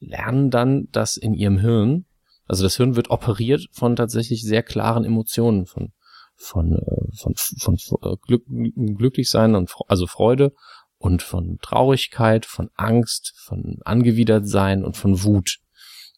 lernen 0.01 0.49
dann, 0.49 0.89
dass 0.91 1.15
in 1.15 1.33
ihrem 1.33 1.59
Hirn 1.59 2.06
also 2.47 2.63
das 2.63 2.77
Hirn 2.77 2.95
wird 2.95 3.09
operiert 3.09 3.67
von 3.71 3.95
tatsächlich 3.95 4.43
sehr 4.43 4.63
klaren 4.63 5.05
Emotionen, 5.05 5.65
von 5.65 5.91
von 6.35 6.73
äh, 6.73 7.17
von 7.17 7.33
von, 7.35 7.77
von 7.77 7.99
äh, 8.03 8.15
Glück, 8.21 8.45
glücklich 8.47 9.29
sein 9.29 9.55
und 9.55 9.73
also 9.87 10.07
Freude 10.07 10.53
und 10.97 11.21
von 11.21 11.57
Traurigkeit, 11.61 12.45
von 12.45 12.69
Angst, 12.75 13.33
von 13.37 13.77
angewidert 13.85 14.47
sein 14.47 14.83
und 14.83 14.97
von 14.97 15.23
Wut. 15.23 15.57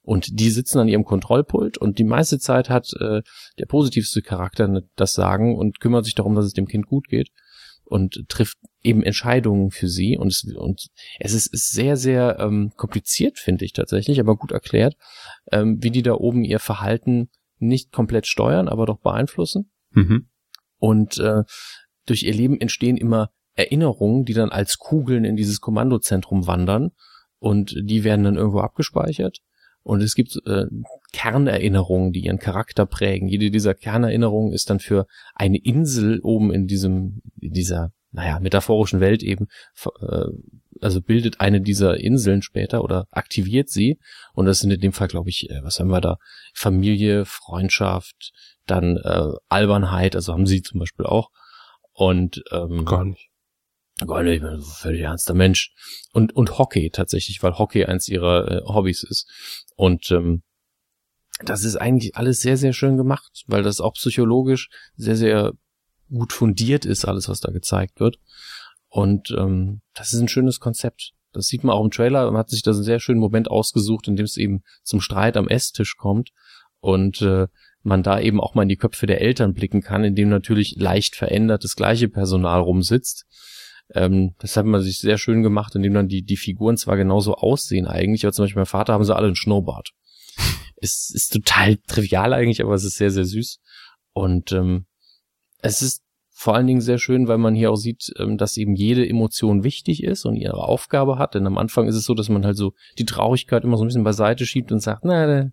Und 0.02 0.40
die 0.40 0.50
sitzen 0.50 0.80
an 0.80 0.88
ihrem 0.88 1.06
Kontrollpult 1.06 1.78
und 1.78 2.00
die 2.00 2.04
meiste 2.04 2.40
Zeit 2.40 2.70
hat 2.70 2.92
äh, 3.00 3.22
der 3.60 3.66
positivste 3.68 4.22
Charakter 4.22 4.82
das 4.96 5.14
Sagen 5.14 5.58
und 5.58 5.80
kümmert 5.80 6.06
sich 6.06 6.16
darum, 6.16 6.36
dass 6.36 6.46
es 6.46 6.54
dem 6.54 6.68
Kind 6.68 6.88
gut 6.88 7.08
geht 7.08 7.30
und 7.90 8.26
trifft 8.30 8.58
eben 8.82 9.04
Entscheidungen 9.04 9.72
für 9.72 9.88
sie 9.88 10.18
und 10.18 10.28
es, 10.28 10.44
und 10.44 10.88
es 11.20 11.34
ist, 11.34 11.54
ist 11.54 11.70
sehr, 11.70 11.98
sehr 11.98 12.38
ähm, 12.40 12.72
kompliziert, 12.76 13.40
finde 13.40 13.66
ich 13.66 13.74
tatsächlich, 13.74 14.20
aber 14.20 14.38
gut 14.38 14.52
erklärt, 14.52 14.96
ähm, 15.52 15.82
wie 15.82 15.92
die 15.92 16.04
da 16.04 16.14
oben 16.14 16.44
ihr 16.44 16.60
Verhalten 16.60 17.30
nicht 17.58 17.92
komplett 17.92 18.28
steuern, 18.28 18.68
aber 18.68 18.86
doch 18.86 19.00
beeinflussen. 19.00 19.72
Mhm. 19.92 20.30
Und 20.78 21.18
äh, 21.18 21.44
durch 22.06 22.24
ihr 22.24 22.34
Leben 22.34 22.60
entstehen 22.62 22.96
immer 22.96 23.32
Erinnerungen, 23.56 24.24
die 24.24 24.34
dann 24.34 24.50
als 24.50 24.78
Kugeln 24.78 25.26
in 25.26 25.36
dieses 25.36 25.60
Kommandozentrum 25.60 26.48
wandern 26.48 26.92
und 27.40 27.76
die 27.82 28.04
werden 28.04 28.24
dann 28.24 28.36
irgendwo 28.36 28.60
abgespeichert. 28.60 29.40
Und 29.90 30.04
es 30.04 30.14
gibt 30.14 30.40
äh, 30.46 30.66
Kernerinnerungen, 31.14 32.12
die 32.12 32.20
ihren 32.20 32.38
Charakter 32.38 32.86
prägen. 32.86 33.28
Jede 33.28 33.50
dieser 33.50 33.74
Kernerinnerungen 33.74 34.54
ist 34.54 34.70
dann 34.70 34.80
für 34.80 35.08
eine 35.34 35.58
Insel 35.58 36.20
oben 36.22 36.54
in 36.54 36.68
diesem, 36.68 37.24
in 37.42 37.54
dieser, 37.54 37.92
naja, 38.12 38.40
metaphorischen 38.40 39.00
Welt 39.00 39.24
eben, 39.24 39.48
äh, 40.00 40.26
also 40.80 41.02
bildet 41.02 41.40
eine 41.40 41.60
dieser 41.60 42.00
Inseln 42.00 42.44
später 42.44 42.84
oder 42.84 43.08
aktiviert 43.10 43.70
sie. 43.70 43.98
Und 44.36 44.46
das 44.46 44.60
sind 44.60 44.70
in 44.70 44.80
dem 44.80 44.94
Fall, 44.94 45.08
glaube 45.08 45.32
ich, 45.32 45.50
äh, 45.50 45.64
was 45.64 45.80
haben 45.80 45.90
wir 45.90 46.02
da? 46.02 46.18
Familie, 46.54 47.26
Freundschaft, 47.26 48.32
dann 48.68 48.98
äh, 48.98 49.32
Albernheit, 49.48 50.16
also 50.16 50.34
haben 50.34 50.46
sie 50.46 50.62
zum 50.62 50.80
Beispiel 50.80 51.08
auch. 51.08 51.30
Und 51.94 52.44
ähm, 52.52 52.86
gar 52.86 53.06
nicht. 53.06 53.29
Gar 54.08 54.26
ich 54.26 54.42
bin 54.42 54.62
völlig 54.62 55.02
ernster 55.02 55.34
Mensch. 55.34 55.74
Und, 56.14 56.36
und 56.36 56.58
Hockey 56.58 56.90
tatsächlich, 56.90 57.44
weil 57.44 57.58
Hockey 57.58 57.86
eins 57.86 58.08
ihrer 58.08 58.50
äh, 58.50 58.62
Hobbys 58.66 59.04
ist. 59.04 59.28
Und 59.76 60.12
ähm, 60.12 60.44
das 61.44 61.64
ist 61.64 61.76
eigentlich 61.76 62.16
alles 62.16 62.42
sehr, 62.42 62.58
sehr 62.58 62.74
schön 62.74 62.98
gemacht, 62.98 63.44
weil 63.48 63.64
das 63.64 63.82
auch 63.82 63.94
psychologisch 63.94 64.70
sehr, 64.96 65.16
sehr 65.16 65.54
gut 66.10 66.34
fundiert 66.34 66.86
ist, 66.86 67.06
alles, 67.06 67.30
was 67.30 67.40
da 67.40 67.52
gezeigt 67.52 68.00
wird. 68.00 68.20
Und 68.88 69.32
ähm, 69.38 69.82
das 69.94 70.14
ist 70.14 70.20
ein 70.20 70.28
schönes 70.28 70.60
Konzept. 70.60 71.12
Das 71.32 71.46
sieht 71.46 71.64
man 71.64 71.76
auch 71.76 71.84
im 71.84 71.92
Trailer. 71.92 72.26
Man 72.26 72.40
hat 72.40 72.50
sich 72.50 72.64
da 72.64 72.72
einen 72.72 72.84
sehr 72.84 73.00
schönen 73.00 73.20
Moment 73.20 73.52
ausgesucht, 73.52 74.08
in 74.08 74.16
dem 74.16 74.26
es 74.26 74.38
eben 74.38 74.64
zum 74.84 75.00
Streit 75.00 75.38
am 75.38 75.48
Esstisch 75.48 75.96
kommt 75.96 76.32
und 76.80 77.22
äh, 77.22 77.48
man 77.84 78.04
da 78.04 78.20
eben 78.20 78.42
auch 78.42 78.56
mal 78.56 78.64
in 78.64 78.70
die 78.70 78.78
Köpfe 78.78 79.06
der 79.06 79.22
Eltern 79.22 79.54
blicken 79.54 79.82
kann, 79.82 80.04
in 80.04 80.16
dem 80.16 80.30
natürlich 80.30 80.76
leicht 80.78 81.16
verändert 81.16 81.64
das 81.64 81.76
gleiche 81.76 82.10
Personal 82.10 82.62
rumsitzt. 82.62 83.26
Ähm, 83.94 84.36
das 84.40 84.56
hat 84.58 84.66
man 84.66 84.82
sich 84.82 85.00
sehr 85.00 85.18
schön 85.18 85.42
gemacht, 85.42 85.76
indem 85.76 85.94
dann 85.94 86.08
die, 86.08 86.24
die 86.24 86.38
Figuren 86.38 86.78
zwar 86.78 86.98
genauso 86.98 87.36
aussehen 87.36 87.88
eigentlich, 87.88 88.26
aber 88.26 88.34
zum 88.34 88.44
Beispiel 88.44 88.60
mein 88.60 88.66
Vater 88.66 88.94
haben 88.94 89.04
sie 89.04 89.16
alle 89.16 89.28
einen 89.28 89.36
Schnurrbart. 89.36 89.92
es 90.78 91.12
ist 91.14 91.34
total 91.34 91.78
trivial 91.88 92.34
eigentlich, 92.34 92.62
aber 92.62 92.74
es 92.74 92.84
ist 92.84 92.98
sehr, 92.98 93.12
sehr 93.12 93.26
süß. 93.26 93.60
Und 94.14 94.52
ähm, 94.52 94.86
es 95.62 95.82
ist 95.82 96.04
vor 96.32 96.56
allen 96.56 96.68
Dingen 96.68 96.80
sehr 96.80 97.00
schön, 97.00 97.28
weil 97.28 97.38
man 97.38 97.54
hier 97.54 97.70
auch 97.70 97.76
sieht, 97.76 98.14
ähm, 98.18 98.38
dass 98.38 98.56
eben 98.56 98.74
jede 98.74 99.08
Emotion 99.08 99.66
wichtig 99.66 100.04
ist 100.04 100.24
und 100.24 100.38
ihre 100.38 100.64
Aufgabe 100.64 101.18
hat. 101.18 101.36
Denn 101.36 101.46
am 101.46 101.58
Anfang 101.58 101.88
ist 101.88 101.96
es 101.96 102.06
so, 102.06 102.14
dass 102.14 102.30
man 102.30 102.46
halt 102.46 102.56
so 102.56 102.74
die 102.98 103.06
Traurigkeit 103.06 103.66
immer 103.66 103.76
so 103.76 103.84
ein 103.84 103.88
bisschen 103.88 104.06
beiseite 104.06 104.46
schiebt 104.46 104.72
und 104.72 104.80
sagt, 104.80 105.04
na, 105.04 105.52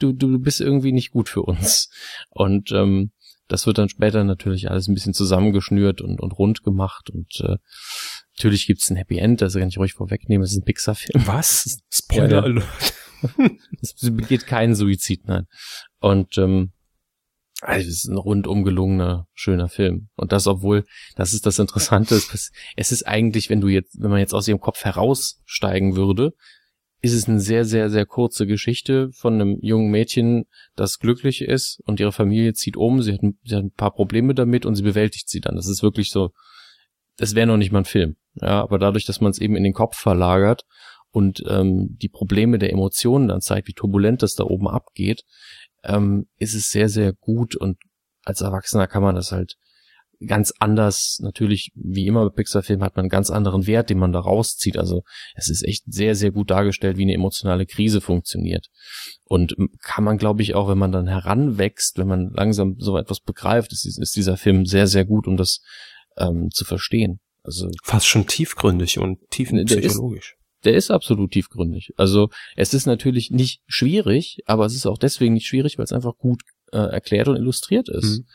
du, 0.00 0.12
du 0.12 0.38
bist 0.40 0.60
irgendwie 0.60 0.90
nicht 0.90 1.12
gut 1.12 1.28
für 1.28 1.42
uns. 1.42 1.88
Und 2.30 2.72
ähm, 2.72 3.12
das 3.48 3.66
wird 3.66 3.78
dann 3.78 3.88
später 3.88 4.24
natürlich 4.24 4.70
alles 4.70 4.88
ein 4.88 4.94
bisschen 4.94 5.14
zusammengeschnürt 5.14 6.00
und, 6.00 6.20
und 6.20 6.32
rund 6.32 6.62
gemacht. 6.62 7.10
Und 7.10 7.40
äh, 7.40 7.56
natürlich 8.36 8.66
gibt's 8.66 8.90
ein 8.90 8.96
Happy 8.96 9.18
End, 9.18 9.40
das 9.40 9.54
kann 9.54 9.68
ich 9.68 9.78
ruhig 9.78 9.92
vorwegnehmen. 9.92 10.44
Es 10.44 10.52
ist 10.52 10.58
ein 10.58 10.64
Pixar-Film. 10.64 11.26
Was? 11.26 11.78
Spoiler 11.90 12.44
Alert. 12.44 12.64
es 13.82 13.94
begeht 14.00 14.46
keinen 14.46 14.74
Suizid, 14.74 15.26
nein. 15.26 15.46
Und 16.00 16.38
ähm, 16.38 16.72
also 17.60 17.88
es 17.88 18.04
ist 18.04 18.08
ein 18.08 18.18
rundum 18.18 18.64
gelungener, 18.64 19.26
schöner 19.32 19.68
Film. 19.68 20.08
Und 20.16 20.32
das, 20.32 20.46
obwohl, 20.46 20.84
das 21.16 21.32
ist 21.32 21.46
das 21.46 21.58
Interessante, 21.58 22.20
es 22.76 22.92
ist 22.92 23.06
eigentlich, 23.06 23.48
wenn 23.48 23.60
du 23.60 23.68
jetzt, 23.68 24.00
wenn 24.00 24.10
man 24.10 24.18
jetzt 24.18 24.34
aus 24.34 24.48
ihrem 24.48 24.60
Kopf 24.60 24.84
heraussteigen 24.84 25.96
würde, 25.96 26.34
ist 27.04 27.12
es 27.12 27.28
eine 27.28 27.38
sehr, 27.38 27.66
sehr, 27.66 27.90
sehr 27.90 28.06
kurze 28.06 28.46
Geschichte 28.46 29.10
von 29.12 29.34
einem 29.34 29.58
jungen 29.60 29.90
Mädchen, 29.90 30.46
das 30.74 30.98
glücklich 30.98 31.42
ist 31.42 31.82
und 31.84 32.00
ihre 32.00 32.12
Familie 32.12 32.54
zieht 32.54 32.78
um, 32.78 33.02
sie 33.02 33.12
hat, 33.12 33.22
ein, 33.22 33.38
sie 33.44 33.56
hat 33.56 33.62
ein 33.62 33.72
paar 33.72 33.92
Probleme 33.92 34.34
damit 34.34 34.64
und 34.64 34.74
sie 34.74 34.82
bewältigt 34.82 35.28
sie 35.28 35.40
dann. 35.40 35.54
Das 35.54 35.68
ist 35.68 35.82
wirklich 35.82 36.10
so, 36.10 36.30
das 37.18 37.34
wäre 37.34 37.46
noch 37.46 37.58
nicht 37.58 37.72
mal 37.72 37.80
ein 37.80 37.84
Film. 37.84 38.16
Ja, 38.40 38.62
aber 38.62 38.78
dadurch, 38.78 39.04
dass 39.04 39.20
man 39.20 39.30
es 39.30 39.38
eben 39.38 39.54
in 39.54 39.64
den 39.64 39.74
Kopf 39.74 39.98
verlagert 39.98 40.62
und 41.10 41.42
ähm, 41.46 41.94
die 42.00 42.08
Probleme 42.08 42.58
der 42.58 42.72
Emotionen 42.72 43.28
dann 43.28 43.42
zeigt, 43.42 43.68
wie 43.68 43.74
turbulent 43.74 44.22
das 44.22 44.34
da 44.34 44.44
oben 44.44 44.66
abgeht, 44.66 45.24
ähm, 45.82 46.26
ist 46.38 46.54
es 46.54 46.70
sehr, 46.70 46.88
sehr 46.88 47.12
gut 47.12 47.54
und 47.54 47.76
als 48.24 48.40
Erwachsener 48.40 48.86
kann 48.86 49.02
man 49.02 49.14
das 49.14 49.30
halt 49.30 49.56
ganz 50.26 50.52
anders, 50.58 51.18
natürlich, 51.20 51.72
wie 51.74 52.06
immer 52.06 52.28
bei 52.28 52.34
Pixar-Filmen 52.34 52.84
hat 52.84 52.96
man 52.96 53.04
einen 53.04 53.10
ganz 53.10 53.30
anderen 53.30 53.66
Wert, 53.66 53.90
den 53.90 53.98
man 53.98 54.12
da 54.12 54.20
rauszieht. 54.20 54.76
Also 54.76 55.02
es 55.34 55.48
ist 55.48 55.62
echt 55.64 55.84
sehr, 55.86 56.14
sehr 56.14 56.30
gut 56.30 56.50
dargestellt, 56.50 56.96
wie 56.96 57.02
eine 57.02 57.14
emotionale 57.14 57.66
Krise 57.66 58.00
funktioniert. 58.00 58.68
Und 59.24 59.54
kann 59.80 60.04
man, 60.04 60.18
glaube 60.18 60.42
ich, 60.42 60.54
auch, 60.54 60.68
wenn 60.68 60.78
man 60.78 60.92
dann 60.92 61.06
heranwächst, 61.06 61.98
wenn 61.98 62.08
man 62.08 62.30
langsam 62.32 62.76
so 62.78 62.96
etwas 62.98 63.20
begreift, 63.20 63.72
ist, 63.72 63.84
ist 63.84 64.16
dieser 64.16 64.36
Film 64.36 64.66
sehr, 64.66 64.86
sehr 64.86 65.04
gut, 65.04 65.26
um 65.26 65.36
das 65.36 65.60
ähm, 66.16 66.50
zu 66.50 66.64
verstehen. 66.64 67.20
Also 67.42 67.70
fast 67.82 68.06
schon 68.06 68.26
tiefgründig 68.26 68.98
und 68.98 69.18
tiefenpsychologisch 69.30 70.36
der 70.64 70.74
ist 70.74 70.90
absolut 70.90 71.32
tiefgründig. 71.32 71.92
Also 71.96 72.30
es 72.56 72.74
ist 72.74 72.86
natürlich 72.86 73.30
nicht 73.30 73.60
schwierig, 73.66 74.38
aber 74.46 74.66
es 74.66 74.74
ist 74.74 74.86
auch 74.86 74.98
deswegen 74.98 75.34
nicht 75.34 75.46
schwierig, 75.46 75.78
weil 75.78 75.84
es 75.84 75.92
einfach 75.92 76.16
gut 76.16 76.42
äh, 76.72 76.78
erklärt 76.78 77.28
und 77.28 77.36
illustriert 77.36 77.88
ist. 77.88 78.18
Mhm. 78.18 78.26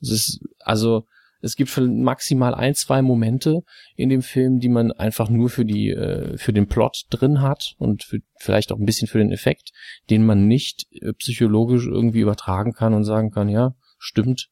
Es 0.00 0.10
ist 0.10 0.40
also 0.60 1.06
es 1.44 1.56
gibt 1.56 1.76
maximal 1.78 2.54
ein, 2.54 2.74
zwei 2.74 3.02
Momente 3.02 3.60
in 3.96 4.08
dem 4.08 4.22
Film, 4.22 4.60
die 4.60 4.70
man 4.70 4.92
einfach 4.92 5.28
nur 5.28 5.50
für 5.50 5.64
die, 5.64 5.90
äh, 5.90 6.38
für 6.38 6.52
den 6.52 6.66
Plot 6.66 7.04
drin 7.10 7.42
hat 7.42 7.74
und 7.78 8.02
für, 8.02 8.18
vielleicht 8.40 8.72
auch 8.72 8.78
ein 8.78 8.86
bisschen 8.86 9.08
für 9.08 9.18
den 9.18 9.30
Effekt, 9.30 9.70
den 10.08 10.24
man 10.24 10.48
nicht 10.48 10.86
äh, 11.02 11.12
psychologisch 11.12 11.86
irgendwie 11.86 12.20
übertragen 12.20 12.72
kann 12.72 12.94
und 12.94 13.04
sagen 13.04 13.30
kann, 13.30 13.48
ja, 13.48 13.74
stimmt. 13.98 14.48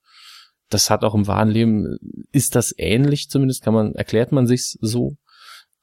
Das 0.69 0.91
hat 0.91 1.03
auch 1.03 1.15
im 1.15 1.27
wahren 1.27 1.51
Leben, 1.51 1.97
ist 2.31 2.55
das 2.55 2.75
ähnlich 2.77 3.29
zumindest, 3.29 3.63
kann 3.63 3.75
man, 3.75 3.95
erklärt 3.95 4.31
man 4.31 4.47
sich's 4.47 4.79
so. 4.81 5.17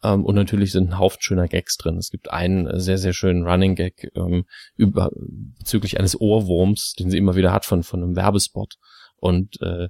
Ähm, 0.04 0.24
und 0.24 0.36
natürlich 0.36 0.72
sind 0.72 0.90
ein 0.90 1.00
Haufen 1.00 1.22
schöner 1.22 1.48
Gags 1.48 1.78
drin. 1.78 1.98
Es 1.98 2.12
gibt 2.12 2.30
einen 2.30 2.80
sehr, 2.80 3.00
sehr 3.00 3.14
schönen 3.14 3.48
Running 3.48 3.76
Gag 3.76 4.12
ähm, 4.16 4.46
über, 4.76 5.10
bezüglich 5.60 6.00
eines 6.00 6.20
Ohrwurms, 6.20 6.94
den 6.94 7.10
sie 7.10 7.18
immer 7.18 7.36
wieder 7.36 7.52
hat 7.52 7.66
von, 7.66 7.82
von 7.82 8.04
einem 8.04 8.16
Werbespot. 8.16 8.76
Und 9.18 9.62
äh, 9.62 9.90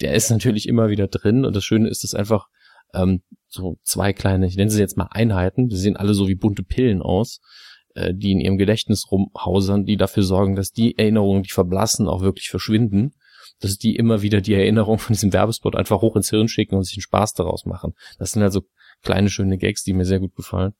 der 0.00 0.14
ist 0.14 0.30
natürlich 0.30 0.68
immer 0.68 0.88
wieder 0.88 1.08
drin. 1.08 1.44
Und 1.44 1.54
das 1.54 1.64
Schöne 1.64 1.88
ist, 1.88 2.04
dass 2.04 2.14
einfach 2.14 2.46
ähm, 2.94 3.22
so 3.48 3.78
zwei 3.82 4.12
kleine, 4.12 4.46
ich 4.46 4.56
nenne 4.56 4.70
sie 4.70 4.80
jetzt 4.80 4.96
mal 4.96 5.08
Einheiten, 5.10 5.68
die 5.68 5.76
sehen 5.76 5.96
alle 5.96 6.14
so 6.14 6.28
wie 6.28 6.34
bunte 6.34 6.62
Pillen 6.62 7.02
aus, 7.02 7.40
äh, 7.94 8.12
die 8.14 8.32
in 8.32 8.40
ihrem 8.40 8.58
Gedächtnis 8.58 9.10
rumhausern, 9.10 9.84
die 9.84 9.96
dafür 9.96 10.22
sorgen, 10.22 10.56
dass 10.56 10.70
die 10.70 10.98
Erinnerungen, 10.98 11.42
die 11.42 11.50
verblassen, 11.50 12.08
auch 12.08 12.22
wirklich 12.22 12.48
verschwinden 12.48 13.14
dass 13.60 13.78
die 13.78 13.96
immer 13.96 14.22
wieder 14.22 14.40
die 14.40 14.54
Erinnerung 14.54 14.98
von 14.98 15.14
diesem 15.14 15.32
Werbespot 15.32 15.76
einfach 15.76 16.00
hoch 16.00 16.16
ins 16.16 16.30
Hirn 16.30 16.48
schicken 16.48 16.76
und 16.76 16.84
sich 16.84 16.96
einen 16.96 17.02
Spaß 17.02 17.34
daraus 17.34 17.64
machen. 17.66 17.94
Das 18.18 18.32
sind 18.32 18.42
also 18.42 18.62
kleine 19.02 19.30
schöne 19.30 19.58
Gags, 19.58 19.84
die 19.84 19.92
mir 19.92 20.04
sehr 20.04 20.20
gut 20.20 20.34
gefallen. 20.34 20.74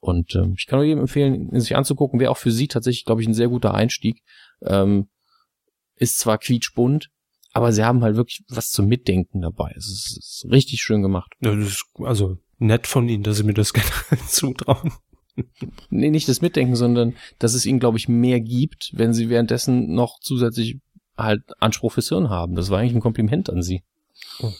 Und 0.00 0.34
ähm, 0.34 0.54
ich 0.58 0.66
kann 0.66 0.78
nur 0.78 0.86
jedem 0.86 1.00
empfehlen, 1.00 1.50
ihn 1.50 1.60
sich 1.60 1.76
anzugucken. 1.76 2.20
Wäre 2.20 2.30
auch 2.30 2.36
für 2.36 2.50
sie 2.50 2.68
tatsächlich, 2.68 3.04
glaube 3.04 3.22
ich, 3.22 3.28
ein 3.28 3.34
sehr 3.34 3.48
guter 3.48 3.74
Einstieg. 3.74 4.22
Ähm, 4.62 5.08
ist 5.94 6.18
zwar 6.18 6.38
quietschbunt, 6.38 7.10
aber 7.56 7.72
sie 7.72 7.84
haben 7.84 8.02
halt 8.02 8.16
wirklich 8.16 8.44
was 8.50 8.70
zum 8.70 8.86
Mitdenken 8.86 9.40
dabei. 9.40 9.72
Es 9.78 9.86
ist, 9.86 10.18
ist 10.18 10.46
richtig 10.50 10.82
schön 10.82 11.00
gemacht. 11.00 11.32
Ja, 11.40 11.54
das 11.54 11.68
ist 11.68 11.86
also 12.00 12.36
nett 12.58 12.86
von 12.86 13.08
Ihnen, 13.08 13.22
dass 13.22 13.38
Sie 13.38 13.44
mir 13.44 13.54
das 13.54 13.72
generell 13.72 14.18
zutrauen. 14.28 14.92
nee, 15.88 16.10
nicht 16.10 16.28
das 16.28 16.42
Mitdenken, 16.42 16.76
sondern 16.76 17.14
dass 17.38 17.54
es 17.54 17.64
ihnen, 17.64 17.78
glaube 17.78 17.96
ich, 17.96 18.08
mehr 18.08 18.40
gibt, 18.40 18.90
wenn 18.92 19.14
sie 19.14 19.30
währenddessen 19.30 19.94
noch 19.94 20.20
zusätzlich 20.20 20.80
halt 21.16 21.44
Anspruch 21.58 21.92
fürs 21.92 22.10
Hirn 22.10 22.28
haben. 22.28 22.56
Das 22.56 22.68
war 22.68 22.78
eigentlich 22.78 22.94
ein 22.94 23.00
Kompliment 23.00 23.48
an 23.48 23.62
sie. 23.62 23.82
Oh. 24.40 24.52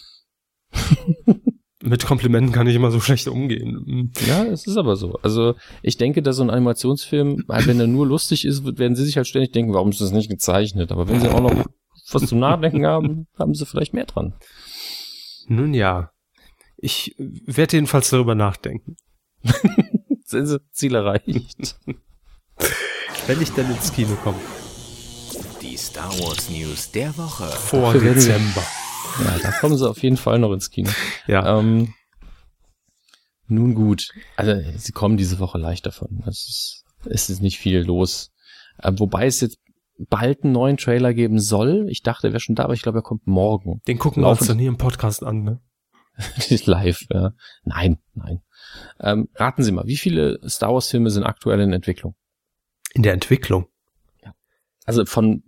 mit 1.82 2.06
Komplimenten 2.06 2.52
kann 2.52 2.66
ich 2.66 2.76
immer 2.76 2.90
so 2.90 3.00
schlecht 3.00 3.28
umgehen. 3.28 3.84
Hm. 3.86 4.12
Ja, 4.26 4.44
es 4.44 4.66
ist 4.66 4.78
aber 4.78 4.96
so. 4.96 5.18
Also 5.22 5.54
ich 5.82 5.98
denke, 5.98 6.22
dass 6.22 6.36
so 6.36 6.44
ein 6.44 6.50
Animationsfilm, 6.50 7.44
wenn 7.46 7.78
er 7.78 7.88
nur 7.88 8.06
lustig 8.06 8.46
ist, 8.46 8.64
werden 8.78 8.96
sie 8.96 9.04
sich 9.04 9.18
halt 9.18 9.28
ständig 9.28 9.52
denken, 9.52 9.74
warum 9.74 9.90
ist 9.90 10.00
das 10.00 10.12
nicht 10.12 10.30
gezeichnet? 10.30 10.92
Aber 10.92 11.08
wenn 11.08 11.20
sie 11.20 11.28
auch 11.28 11.42
noch 11.42 11.66
was 12.10 12.26
zum 12.26 12.38
Nachdenken 12.38 12.86
haben, 12.86 13.26
haben 13.38 13.54
sie 13.54 13.66
vielleicht 13.66 13.94
mehr 13.94 14.06
dran. 14.06 14.34
Nun 15.48 15.74
ja. 15.74 16.10
Ich 16.76 17.14
werde 17.18 17.76
jedenfalls 17.76 18.10
darüber 18.10 18.34
nachdenken. 18.34 18.96
Sind 20.24 20.46
sie 20.46 20.60
Ziel 20.70 20.94
erreicht. 20.94 21.78
wenn 23.26 23.42
ich 23.42 23.50
dann 23.52 23.70
ins 23.70 23.92
Kino 23.92 24.14
komme. 24.16 24.38
Die 25.62 25.76
Star 25.76 26.10
Wars 26.20 26.50
News 26.50 26.90
der 26.90 27.16
Woche. 27.16 27.44
Vor 27.46 27.92
Dezember. 27.94 28.62
Ja, 29.24 29.38
da 29.38 29.50
kommen 29.52 29.76
sie 29.76 29.88
auf 29.88 30.02
jeden 30.02 30.16
Fall 30.16 30.38
noch 30.38 30.52
ins 30.52 30.70
Kino. 30.70 30.90
Ja. 31.26 31.58
Ähm, 31.58 31.94
nun 33.48 33.74
gut. 33.74 34.08
Also, 34.36 34.60
sie 34.76 34.92
kommen 34.92 35.16
diese 35.16 35.38
Woche 35.38 35.58
leicht 35.58 35.86
davon. 35.86 36.22
Es 36.26 36.48
ist, 36.48 36.84
es 37.08 37.30
ist 37.30 37.40
nicht 37.40 37.58
viel 37.58 37.80
los. 37.80 38.32
Äh, 38.78 38.92
wobei 38.96 39.26
es 39.26 39.40
jetzt 39.40 39.58
bald 39.98 40.44
einen 40.44 40.52
neuen 40.52 40.76
Trailer 40.76 41.14
geben 41.14 41.38
soll. 41.38 41.86
Ich 41.88 42.02
dachte, 42.02 42.28
er 42.28 42.32
wäre 42.32 42.40
schon 42.40 42.54
da, 42.54 42.64
aber 42.64 42.74
ich 42.74 42.82
glaube, 42.82 42.98
er 42.98 43.02
kommt 43.02 43.26
morgen. 43.26 43.80
Den 43.86 43.98
gucken 43.98 44.22
wir 44.22 44.30
uns 44.30 44.46
dann 44.46 44.58
hier 44.58 44.68
im 44.68 44.78
Podcast 44.78 45.22
an, 45.22 45.42
ne? 45.42 45.60
Live, 46.64 47.06
ja. 47.10 47.32
Nein, 47.64 47.98
nein. 48.14 48.42
Ähm, 49.00 49.28
raten 49.34 49.62
Sie 49.62 49.72
mal, 49.72 49.86
wie 49.86 49.96
viele 49.96 50.38
Star 50.48 50.72
Wars 50.72 50.88
Filme 50.90 51.10
sind 51.10 51.24
aktuell 51.24 51.60
in 51.60 51.72
Entwicklung? 51.72 52.14
In 52.94 53.02
der 53.02 53.12
Entwicklung? 53.12 53.66
Ja. 54.22 54.34
Also 54.84 55.04
von 55.04 55.42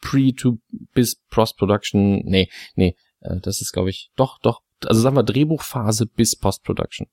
Pre 0.00 0.34
to 0.34 0.58
bis 0.92 1.16
Post-Production, 1.30 2.22
nee, 2.24 2.50
nee, 2.74 2.96
äh, 3.20 3.40
das 3.40 3.60
ist, 3.60 3.72
glaube 3.72 3.90
ich, 3.90 4.10
doch, 4.16 4.38
doch, 4.38 4.62
also 4.84 5.00
sagen 5.00 5.16
wir 5.16 5.22
Drehbuchphase 5.22 6.06
bis 6.06 6.36
Post-Production. 6.36 7.06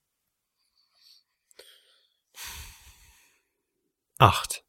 Acht. 4.18 4.61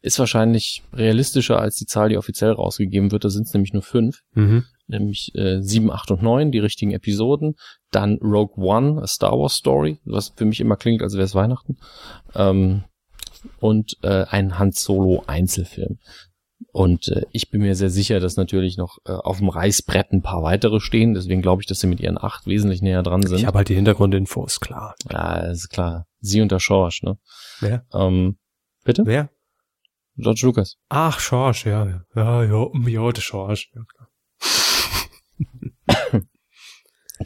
Ist 0.00 0.18
wahrscheinlich 0.18 0.82
realistischer 0.92 1.60
als 1.60 1.76
die 1.76 1.86
Zahl, 1.86 2.08
die 2.08 2.16
offiziell 2.16 2.52
rausgegeben 2.52 3.10
wird. 3.10 3.24
Da 3.24 3.30
sind 3.30 3.46
es 3.46 3.52
nämlich 3.52 3.72
nur 3.72 3.82
fünf. 3.82 4.20
Mhm. 4.34 4.64
Nämlich 4.86 5.34
äh, 5.34 5.60
sieben, 5.60 5.90
acht 5.90 6.10
und 6.10 6.22
neun, 6.22 6.52
die 6.52 6.60
richtigen 6.60 6.92
Episoden. 6.92 7.56
Dann 7.90 8.18
Rogue 8.22 8.64
One, 8.64 9.02
a 9.02 9.06
Star 9.06 9.32
Wars 9.32 9.54
Story, 9.54 9.98
was 10.04 10.32
für 10.36 10.44
mich 10.44 10.60
immer 10.60 10.76
klingt, 10.76 11.02
als 11.02 11.14
wäre 11.14 11.24
es 11.24 11.34
Weihnachten. 11.34 11.78
Ähm, 12.34 12.84
und 13.60 13.96
äh, 14.02 14.24
ein 14.28 14.58
Han 14.58 14.72
Solo 14.72 15.24
Einzelfilm. 15.26 15.98
Und 16.72 17.08
äh, 17.08 17.22
ich 17.32 17.50
bin 17.50 17.62
mir 17.62 17.74
sehr 17.74 17.90
sicher, 17.90 18.20
dass 18.20 18.36
natürlich 18.36 18.76
noch 18.76 18.98
äh, 19.04 19.12
auf 19.12 19.38
dem 19.38 19.48
Reißbrett 19.48 20.12
ein 20.12 20.22
paar 20.22 20.42
weitere 20.42 20.80
stehen. 20.80 21.14
Deswegen 21.14 21.42
glaube 21.42 21.62
ich, 21.62 21.66
dass 21.66 21.80
sie 21.80 21.86
mit 21.86 22.00
ihren 22.00 22.18
acht 22.18 22.46
wesentlich 22.46 22.82
näher 22.82 23.02
dran 23.02 23.22
sind. 23.22 23.38
Ich 23.38 23.46
habe 23.46 23.58
halt 23.58 23.68
die 23.68 23.74
Hintergrundinfos, 23.74 24.60
klar. 24.60 24.94
Ja, 25.10 25.38
ist 25.38 25.70
klar. 25.70 26.06
Sie 26.20 26.40
und 26.40 26.52
der 26.52 26.58
Schorsch, 26.58 27.02
ne? 27.02 27.18
Wer? 27.60 27.84
Ähm, 27.92 28.38
bitte? 28.84 29.04
Wer? 29.06 29.30
George 30.18 30.40
Lucas. 30.44 30.76
Ach, 30.88 31.20
Schorsch, 31.20 31.64
ja. 31.64 32.02
Ja, 32.14 32.42
ja, 32.42 32.66
ja, 32.86 33.12
der 33.12 33.20
Schorsch. 33.20 33.70
Ja, 33.74 33.84
klar. 33.84 34.08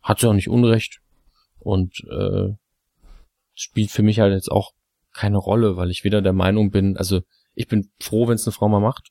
Hat 0.02 0.20
sie 0.20 0.28
auch 0.28 0.34
nicht 0.34 0.50
Unrecht 0.50 1.00
und 1.60 2.04
äh, 2.12 2.54
spielt 3.54 3.92
für 3.92 4.04
mich 4.04 4.20
halt 4.20 4.34
jetzt 4.34 4.52
auch 4.52 4.72
keine 5.14 5.38
Rolle, 5.38 5.78
weil 5.78 5.92
ich 5.92 6.04
weder 6.04 6.22
der 6.22 6.34
Meinung 6.34 6.72
bin, 6.72 6.98
also 6.98 7.22
ich 7.56 7.68
bin 7.68 7.92
froh, 8.00 8.28
wenn 8.28 8.36
es 8.36 8.48
eine 8.48 8.54
Frau 8.54 8.68
mal 8.68 8.80
macht. 8.80 9.10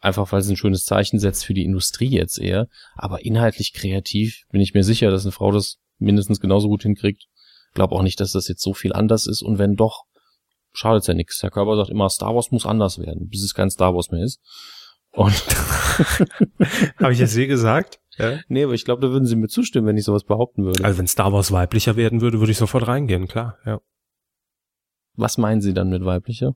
Einfach 0.00 0.30
weil 0.30 0.40
es 0.40 0.48
ein 0.48 0.56
schönes 0.56 0.84
Zeichen 0.84 1.18
setzt 1.18 1.44
für 1.44 1.54
die 1.54 1.64
Industrie 1.64 2.08
jetzt 2.08 2.38
eher. 2.38 2.68
Aber 2.94 3.24
inhaltlich 3.24 3.72
kreativ 3.72 4.44
bin 4.50 4.60
ich 4.60 4.72
mir 4.72 4.84
sicher, 4.84 5.10
dass 5.10 5.24
eine 5.24 5.32
Frau 5.32 5.50
das 5.50 5.78
mindestens 5.98 6.38
genauso 6.38 6.68
gut 6.68 6.82
hinkriegt. 6.82 7.24
Glaub 7.74 7.90
auch 7.90 8.02
nicht, 8.02 8.20
dass 8.20 8.32
das 8.32 8.46
jetzt 8.46 8.62
so 8.62 8.74
viel 8.74 8.92
anders 8.92 9.26
ist. 9.26 9.42
Und 9.42 9.58
wenn 9.58 9.74
doch, 9.74 10.04
schadet's 10.72 11.06
ja 11.06 11.14
nichts. 11.14 11.38
Der 11.38 11.50
Körper 11.50 11.76
sagt 11.76 11.90
immer, 11.90 12.08
Star 12.08 12.34
Wars 12.34 12.50
muss 12.50 12.66
anders 12.66 12.98
werden, 12.98 13.28
bis 13.28 13.42
es 13.42 13.54
kein 13.54 13.70
Star 13.70 13.94
Wars 13.94 14.10
mehr 14.10 14.24
ist. 14.24 14.40
Und 15.12 15.32
habe 16.98 17.12
ich 17.12 17.18
jetzt 17.18 17.34
je 17.34 17.46
gesagt? 17.46 18.00
Ja? 18.18 18.40
Nee, 18.48 18.64
aber 18.64 18.74
ich 18.74 18.84
glaube, 18.84 19.00
da 19.00 19.10
würden 19.10 19.26
sie 19.26 19.36
mir 19.36 19.48
zustimmen, 19.48 19.86
wenn 19.86 19.96
ich 19.96 20.04
sowas 20.04 20.24
behaupten 20.24 20.64
würde. 20.64 20.84
Also 20.84 20.98
wenn 20.98 21.06
Star 21.06 21.32
Wars 21.32 21.52
weiblicher 21.52 21.96
werden 21.96 22.20
würde, 22.20 22.40
würde 22.40 22.52
ich 22.52 22.58
sofort 22.58 22.86
reingehen, 22.86 23.28
klar, 23.28 23.58
ja. 23.64 23.80
Was 25.14 25.38
meinen 25.38 25.60
Sie 25.60 25.74
dann 25.74 25.88
mit 25.88 26.04
weiblicher? 26.04 26.54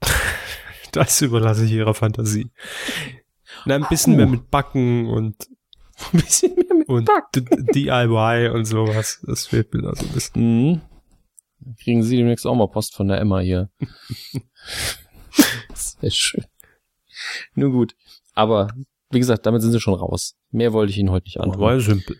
das 0.92 1.20
überlasse 1.22 1.64
ich 1.64 1.72
Ihrer 1.72 1.94
Fantasie. 1.94 2.50
Na, 3.64 3.74
ein 3.74 3.86
bisschen 3.88 4.14
oh. 4.14 4.16
mehr 4.16 4.26
mit 4.26 4.50
Backen 4.50 5.06
und 5.06 5.48
ein 6.12 6.20
bisschen 6.20 6.54
mehr 6.54 6.74
mit 6.74 6.88
und 6.88 7.06
Backen. 7.06 7.66
DIY 7.74 8.50
und 8.50 8.64
sowas. 8.64 9.24
Das 9.26 9.46
fehlt 9.46 9.74
mir 9.74 9.82
da 9.82 9.94
so 9.94 10.06
ein 10.06 10.12
bisschen. 10.12 10.70
Mhm. 10.70 10.80
Kriegen 11.82 12.02
Sie 12.02 12.16
demnächst 12.16 12.46
auch 12.46 12.54
mal 12.54 12.68
Post 12.68 12.94
von 12.94 13.08
der 13.08 13.20
Emma 13.20 13.40
hier. 13.40 13.70
Sehr 15.74 16.10
schön. 16.10 16.44
Nun 17.54 17.72
gut. 17.72 17.94
Aber 18.34 18.68
wie 19.10 19.18
gesagt, 19.18 19.46
damit 19.46 19.62
sind 19.62 19.72
sie 19.72 19.80
schon 19.80 19.94
raus. 19.94 20.36
Mehr 20.50 20.72
wollte 20.72 20.90
ich 20.90 20.98
Ihnen 20.98 21.10
heute 21.10 21.24
nicht 21.24 21.40
antun. 21.40 21.60
War 21.60 21.80
simpel. 21.80 22.16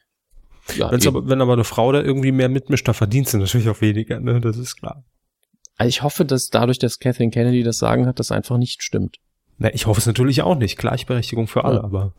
Ja, 0.76 0.86
aber, 0.86 1.28
wenn 1.28 1.40
aber 1.40 1.52
eine 1.52 1.64
Frau 1.64 1.92
da 1.92 2.02
irgendwie 2.02 2.32
mehr 2.32 2.48
mitmischt, 2.48 2.88
da 2.88 2.92
verdient 2.92 3.28
sie 3.28 3.38
natürlich 3.38 3.68
auch 3.68 3.80
weniger, 3.80 4.18
ne? 4.18 4.40
Das 4.40 4.56
ist 4.56 4.76
klar. 4.76 5.04
Also 5.76 5.88
ich 5.88 6.02
hoffe, 6.02 6.24
dass 6.24 6.48
dadurch, 6.48 6.78
dass 6.78 6.98
Kathleen 6.98 7.30
Kennedy 7.30 7.62
das 7.62 7.78
Sagen 7.78 8.06
hat, 8.06 8.18
das 8.18 8.32
einfach 8.32 8.56
nicht 8.56 8.82
stimmt. 8.82 9.18
Na, 9.58 9.72
ich 9.72 9.86
hoffe 9.86 10.00
es 10.00 10.06
natürlich 10.06 10.42
auch 10.42 10.56
nicht. 10.56 10.76
Gleichberechtigung 10.78 11.46
für 11.46 11.64
alle, 11.64 11.76
ja. 11.76 11.84
aber. 11.84 12.14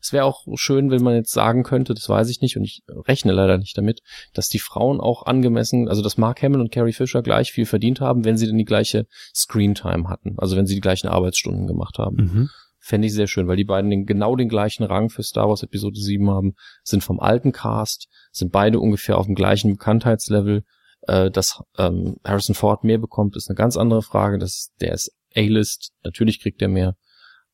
Es 0.00 0.12
wäre 0.12 0.24
auch 0.24 0.46
schön, 0.54 0.90
wenn 0.90 1.02
man 1.02 1.14
jetzt 1.14 1.32
sagen 1.32 1.62
könnte, 1.62 1.94
das 1.94 2.08
weiß 2.08 2.28
ich 2.30 2.40
nicht 2.40 2.56
und 2.56 2.64
ich 2.64 2.82
rechne 2.88 3.32
leider 3.32 3.58
nicht 3.58 3.76
damit, 3.76 4.00
dass 4.32 4.48
die 4.48 4.58
Frauen 4.58 5.00
auch 5.00 5.26
angemessen, 5.26 5.88
also 5.88 6.02
dass 6.02 6.18
Mark 6.18 6.42
Hamill 6.42 6.60
und 6.60 6.72
Carrie 6.72 6.92
Fisher 6.92 7.22
gleich 7.22 7.52
viel 7.52 7.66
verdient 7.66 8.00
haben, 8.00 8.24
wenn 8.24 8.36
sie 8.36 8.46
denn 8.46 8.58
die 8.58 8.64
gleiche 8.64 9.06
Screentime 9.34 10.08
hatten, 10.08 10.34
also 10.38 10.56
wenn 10.56 10.66
sie 10.66 10.74
die 10.74 10.80
gleichen 10.80 11.08
Arbeitsstunden 11.08 11.66
gemacht 11.66 11.98
haben. 11.98 12.16
Mhm. 12.16 12.50
Fände 12.78 13.06
ich 13.06 13.12
sehr 13.12 13.26
schön, 13.26 13.46
weil 13.46 13.56
die 13.56 13.64
beiden 13.64 13.90
den, 13.90 14.06
genau 14.06 14.36
den 14.36 14.48
gleichen 14.48 14.84
Rang 14.84 15.10
für 15.10 15.22
Star 15.22 15.48
Wars 15.48 15.62
Episode 15.62 16.00
7 16.00 16.30
haben, 16.30 16.54
sind 16.82 17.04
vom 17.04 17.20
alten 17.20 17.52
Cast, 17.52 18.08
sind 18.32 18.52
beide 18.52 18.80
ungefähr 18.80 19.18
auf 19.18 19.26
dem 19.26 19.34
gleichen 19.34 19.72
Bekanntheitslevel. 19.72 20.64
Äh, 21.02 21.30
dass 21.30 21.62
ähm, 21.78 22.16
Harrison 22.24 22.54
Ford 22.54 22.84
mehr 22.84 22.98
bekommt, 22.98 23.36
ist 23.36 23.48
eine 23.48 23.56
ganz 23.56 23.76
andere 23.76 24.02
Frage. 24.02 24.38
Das, 24.38 24.70
der 24.80 24.92
ist 24.92 25.12
A-List, 25.34 25.92
natürlich 26.04 26.40
kriegt 26.40 26.60
er 26.60 26.68
mehr. 26.68 26.96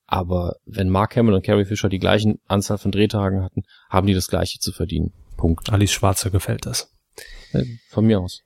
Aber 0.06 0.56
wenn 0.64 0.88
Mark 0.88 1.16
Hamill 1.16 1.34
und 1.34 1.44
Carrie 1.44 1.64
Fisher 1.64 1.88
die 1.88 1.98
gleichen 1.98 2.38
Anzahl 2.46 2.78
von 2.78 2.92
Drehtagen 2.92 3.42
hatten, 3.42 3.64
haben 3.90 4.06
die 4.06 4.14
das 4.14 4.28
gleiche 4.28 4.58
zu 4.60 4.72
verdienen. 4.72 5.12
Punkt. 5.36 5.70
Alice 5.72 5.92
Schwarzer 5.92 6.30
gefällt 6.30 6.66
das. 6.66 6.94
Äh, 7.52 7.64
von 7.90 8.06
mir 8.06 8.20
aus. 8.20 8.42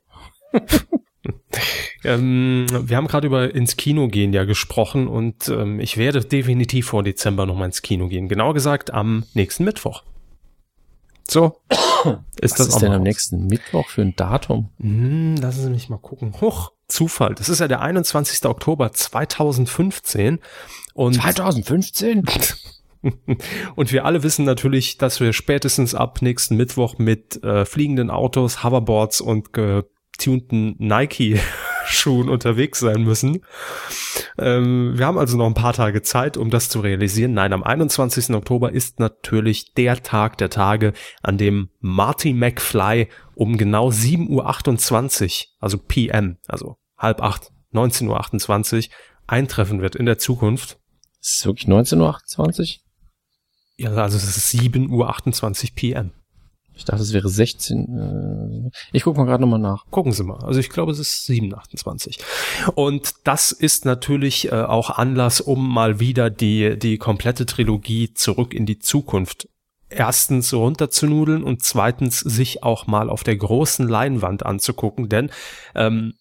ähm, 2.04 2.66
wir 2.70 2.96
haben 2.96 3.06
gerade 3.06 3.26
über 3.26 3.54
ins 3.54 3.76
Kino 3.76 4.08
gehen 4.08 4.32
ja 4.32 4.44
gesprochen 4.44 5.06
und 5.06 5.48
ähm, 5.48 5.80
ich 5.80 5.96
werde 5.96 6.24
definitiv 6.24 6.86
vor 6.86 7.02
Dezember 7.02 7.46
noch 7.46 7.56
mal 7.56 7.66
ins 7.66 7.82
Kino 7.82 8.08
gehen. 8.08 8.28
Genauer 8.28 8.54
gesagt 8.54 8.92
am 8.92 9.24
nächsten 9.34 9.64
Mittwoch. 9.64 10.02
So. 11.28 11.60
ist 12.40 12.52
Was 12.58 12.66
das 12.66 12.68
ist 12.68 12.78
denn 12.78 12.92
am 12.92 13.02
nächsten 13.02 13.46
Mittwoch 13.46 13.88
für 13.88 14.02
ein 14.02 14.16
Datum? 14.16 14.70
Hm, 14.80 15.36
lassen 15.36 15.62
Sie 15.62 15.70
mich 15.70 15.88
mal 15.88 15.98
gucken. 15.98 16.40
Huch, 16.40 16.72
Zufall. 16.90 17.34
Das 17.34 17.48
ist 17.48 17.60
ja 17.60 17.68
der 17.68 17.80
21. 17.80 18.44
Oktober 18.46 18.92
2015. 18.92 20.38
Und 20.94 21.14
2015? 21.14 22.24
und 23.76 23.92
wir 23.92 24.04
alle 24.04 24.22
wissen 24.22 24.44
natürlich, 24.44 24.98
dass 24.98 25.20
wir 25.20 25.32
spätestens 25.32 25.94
ab 25.94 26.20
nächsten 26.22 26.56
Mittwoch 26.56 26.98
mit 26.98 27.42
äh, 27.42 27.64
fliegenden 27.64 28.10
Autos, 28.10 28.62
Hoverboards 28.62 29.20
und 29.20 29.52
getunten 29.52 30.74
Nike-Schuhen 30.78 32.28
unterwegs 32.28 32.80
sein 32.80 33.02
müssen. 33.02 33.42
Ähm, 34.38 34.92
wir 34.96 35.06
haben 35.06 35.18
also 35.18 35.36
noch 35.36 35.46
ein 35.46 35.54
paar 35.54 35.72
Tage 35.72 36.02
Zeit, 36.02 36.36
um 36.36 36.50
das 36.50 36.68
zu 36.68 36.80
realisieren. 36.80 37.32
Nein, 37.32 37.52
am 37.52 37.62
21. 37.62 38.34
Oktober 38.34 38.72
ist 38.72 39.00
natürlich 39.00 39.74
der 39.74 40.02
Tag 40.02 40.38
der 40.38 40.50
Tage, 40.50 40.92
an 41.22 41.38
dem 41.38 41.70
Marty 41.80 42.32
McFly 42.32 43.08
um 43.40 43.56
genau 43.56 43.88
7.28 43.88 45.24
Uhr, 45.24 45.46
also 45.60 45.78
PM, 45.78 46.36
also 46.46 46.76
halb 46.98 47.22
acht, 47.22 47.50
19.28 47.72 48.88
Uhr, 48.88 48.94
eintreffen 49.26 49.80
wird 49.80 49.96
in 49.96 50.04
der 50.04 50.18
Zukunft. 50.18 50.78
Ist 51.22 51.38
es 51.38 51.46
wirklich 51.46 51.66
19.28 51.66 52.00
Uhr? 52.58 52.82
Ja, 53.78 53.94
also 53.94 54.18
es 54.18 54.36
ist 54.36 54.54
7.28 54.54 54.90
Uhr 54.90 55.74
PM. 55.74 56.10
Ich 56.74 56.84
dachte, 56.84 57.02
es 57.02 57.14
wäre 57.14 57.30
16. 57.30 58.70
Äh, 58.72 58.78
ich 58.92 59.04
gucke 59.04 59.18
mal 59.18 59.24
gerade 59.24 59.42
nochmal 59.42 59.58
nach. 59.58 59.86
Gucken 59.90 60.12
Sie 60.12 60.24
mal. 60.24 60.42
Also 60.44 60.60
ich 60.60 60.68
glaube, 60.68 60.92
es 60.92 60.98
ist 60.98 61.24
728. 61.24 62.18
Und 62.74 63.14
das 63.24 63.52
ist 63.52 63.86
natürlich 63.86 64.52
äh, 64.52 64.54
auch 64.54 64.90
Anlass, 64.90 65.40
um 65.40 65.72
mal 65.72 65.98
wieder 65.98 66.28
die, 66.28 66.78
die 66.78 66.98
komplette 66.98 67.46
Trilogie 67.46 68.12
zurück 68.12 68.52
in 68.52 68.66
die 68.66 68.78
Zukunft 68.78 69.48
erstens 69.90 70.52
runterzunudeln 70.54 71.42
und 71.42 71.62
zweitens 71.62 72.20
sich 72.20 72.62
auch 72.62 72.86
mal 72.86 73.10
auf 73.10 73.24
der 73.24 73.36
großen 73.36 73.86
Leinwand 73.88 74.46
anzugucken. 74.46 75.08
Denn 75.08 75.30
ähm, 75.74 76.14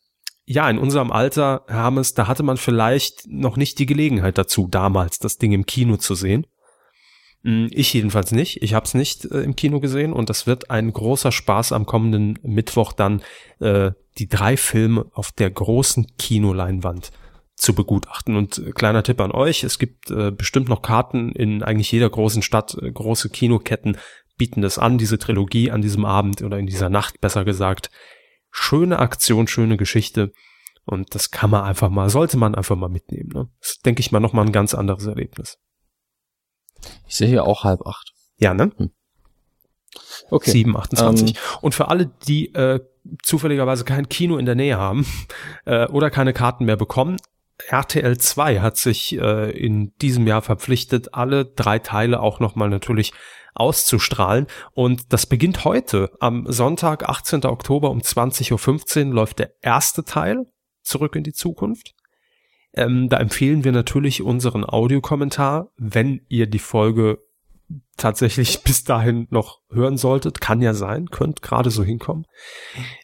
ja, 0.45 0.67
in 0.69 0.79
unserem 0.79 1.11
Alter, 1.11 1.63
Hermes, 1.67 2.15
da 2.15 2.27
hatte 2.27 2.43
man 2.43 2.57
vielleicht 2.57 3.27
noch 3.27 3.55
nicht 3.55 3.77
die 3.77 3.85
Gelegenheit 3.85 4.37
dazu, 4.37 4.67
damals 4.67 5.19
das 5.19 5.37
Ding 5.37 5.51
im 5.51 5.67
Kino 5.67 5.97
zu 5.97 6.15
sehen. 6.15 6.47
Hm, 7.43 7.69
ich 7.71 7.93
jedenfalls 7.93 8.31
nicht. 8.31 8.61
Ich 8.63 8.73
habe 8.73 8.85
es 8.85 8.93
nicht 8.93 9.25
äh, 9.25 9.41
im 9.41 9.55
Kino 9.55 9.79
gesehen 9.79 10.11
und 10.11 10.29
das 10.29 10.47
wird 10.47 10.71
ein 10.71 10.91
großer 10.91 11.31
Spaß 11.31 11.71
am 11.71 11.85
kommenden 11.85 12.39
Mittwoch 12.41 12.93
dann 12.93 13.21
äh, 13.59 13.91
die 14.17 14.27
drei 14.27 14.57
Filme 14.57 15.05
auf 15.13 15.31
der 15.31 15.51
großen 15.51 16.07
Kinoleinwand 16.17 17.11
zu 17.59 17.73
begutachten. 17.73 18.35
Und 18.35 18.57
äh, 18.57 18.71
kleiner 18.71 19.03
Tipp 19.03 19.19
an 19.21 19.31
euch, 19.31 19.63
es 19.63 19.79
gibt 19.79 20.09
äh, 20.09 20.31
bestimmt 20.31 20.69
noch 20.69 20.81
Karten 20.81 21.31
in 21.31 21.61
eigentlich 21.63 21.91
jeder 21.91 22.09
großen 22.09 22.41
Stadt, 22.41 22.77
äh, 22.81 22.91
große 22.91 23.29
Kinoketten 23.29 23.97
bieten 24.37 24.61
das 24.61 24.79
an, 24.79 24.97
diese 24.97 25.19
Trilogie 25.19 25.69
an 25.69 25.81
diesem 25.81 26.05
Abend 26.05 26.41
oder 26.41 26.57
in 26.57 26.65
dieser 26.65 26.89
Nacht 26.89 27.19
besser 27.19 27.43
gesagt. 27.43 27.91
Schöne 28.51 28.99
Aktion, 28.99 29.47
schöne 29.47 29.77
Geschichte. 29.77 30.31
Und 30.85 31.13
das 31.13 31.29
kann 31.29 31.51
man 31.51 31.63
einfach 31.63 31.89
mal, 31.89 32.09
sollte 32.09 32.37
man 32.37 32.55
einfach 32.55 32.75
mal 32.75 32.89
mitnehmen. 32.89 33.29
Ne? 33.33 33.49
Das 33.59 33.79
denke 33.79 33.99
ich 33.99 34.11
mal 34.11 34.19
nochmal 34.19 34.45
ein 34.45 34.51
ganz 34.51 34.73
anderes 34.73 35.05
Erlebnis. 35.05 35.59
Ich 37.07 37.15
sehe 37.15 37.27
hier 37.27 37.43
auch 37.43 37.65
halb 37.65 37.85
acht. 37.85 38.13
Ja, 38.37 38.53
ne? 38.53 38.71
Hm. 38.77 38.91
Okay. 40.31 40.51
7, 40.51 40.75
28. 40.75 41.29
Ähm, 41.29 41.35
Und 41.61 41.75
für 41.75 41.89
alle, 41.89 42.07
die 42.27 42.53
äh, 42.53 42.79
zufälligerweise 43.21 43.83
kein 43.83 44.07
Kino 44.07 44.37
in 44.37 44.45
der 44.45 44.55
Nähe 44.55 44.77
haben 44.77 45.05
äh, 45.65 45.87
oder 45.87 46.09
keine 46.09 46.33
Karten 46.33 46.65
mehr 46.65 46.77
bekommen, 46.77 47.17
RTL 47.67 48.17
2 48.17 48.61
hat 48.61 48.77
sich 48.77 49.17
äh, 49.17 49.51
in 49.51 49.93
diesem 49.97 50.25
Jahr 50.27 50.41
verpflichtet, 50.41 51.13
alle 51.13 51.45
drei 51.45 51.79
Teile 51.79 52.21
auch 52.21 52.39
nochmal 52.39 52.69
natürlich 52.69 53.11
auszustrahlen. 53.53 54.47
Und 54.71 55.11
das 55.13 55.25
beginnt 55.25 55.65
heute. 55.65 56.11
Am 56.19 56.45
Sonntag, 56.47 57.07
18. 57.07 57.45
Oktober 57.45 57.91
um 57.91 57.99
20.15 57.99 59.07
Uhr 59.07 59.13
läuft 59.13 59.39
der 59.39 59.51
erste 59.61 60.05
Teil 60.05 60.45
zurück 60.81 61.15
in 61.15 61.23
die 61.23 61.33
Zukunft. 61.33 61.93
Ähm, 62.73 63.09
da 63.09 63.17
empfehlen 63.17 63.63
wir 63.63 63.71
natürlich 63.71 64.21
unseren 64.21 64.63
Audiokommentar, 64.63 65.71
wenn 65.77 66.21
ihr 66.29 66.47
die 66.47 66.59
Folge 66.59 67.19
tatsächlich 67.99 68.63
bis 68.63 68.83
dahin 68.83 69.27
noch 69.29 69.59
hören 69.69 69.97
solltet. 69.97 70.41
Kann 70.41 70.61
ja 70.61 70.73
sein, 70.73 71.09
könnt 71.09 71.41
gerade 71.41 71.69
so 71.69 71.83
hinkommen. 71.83 72.25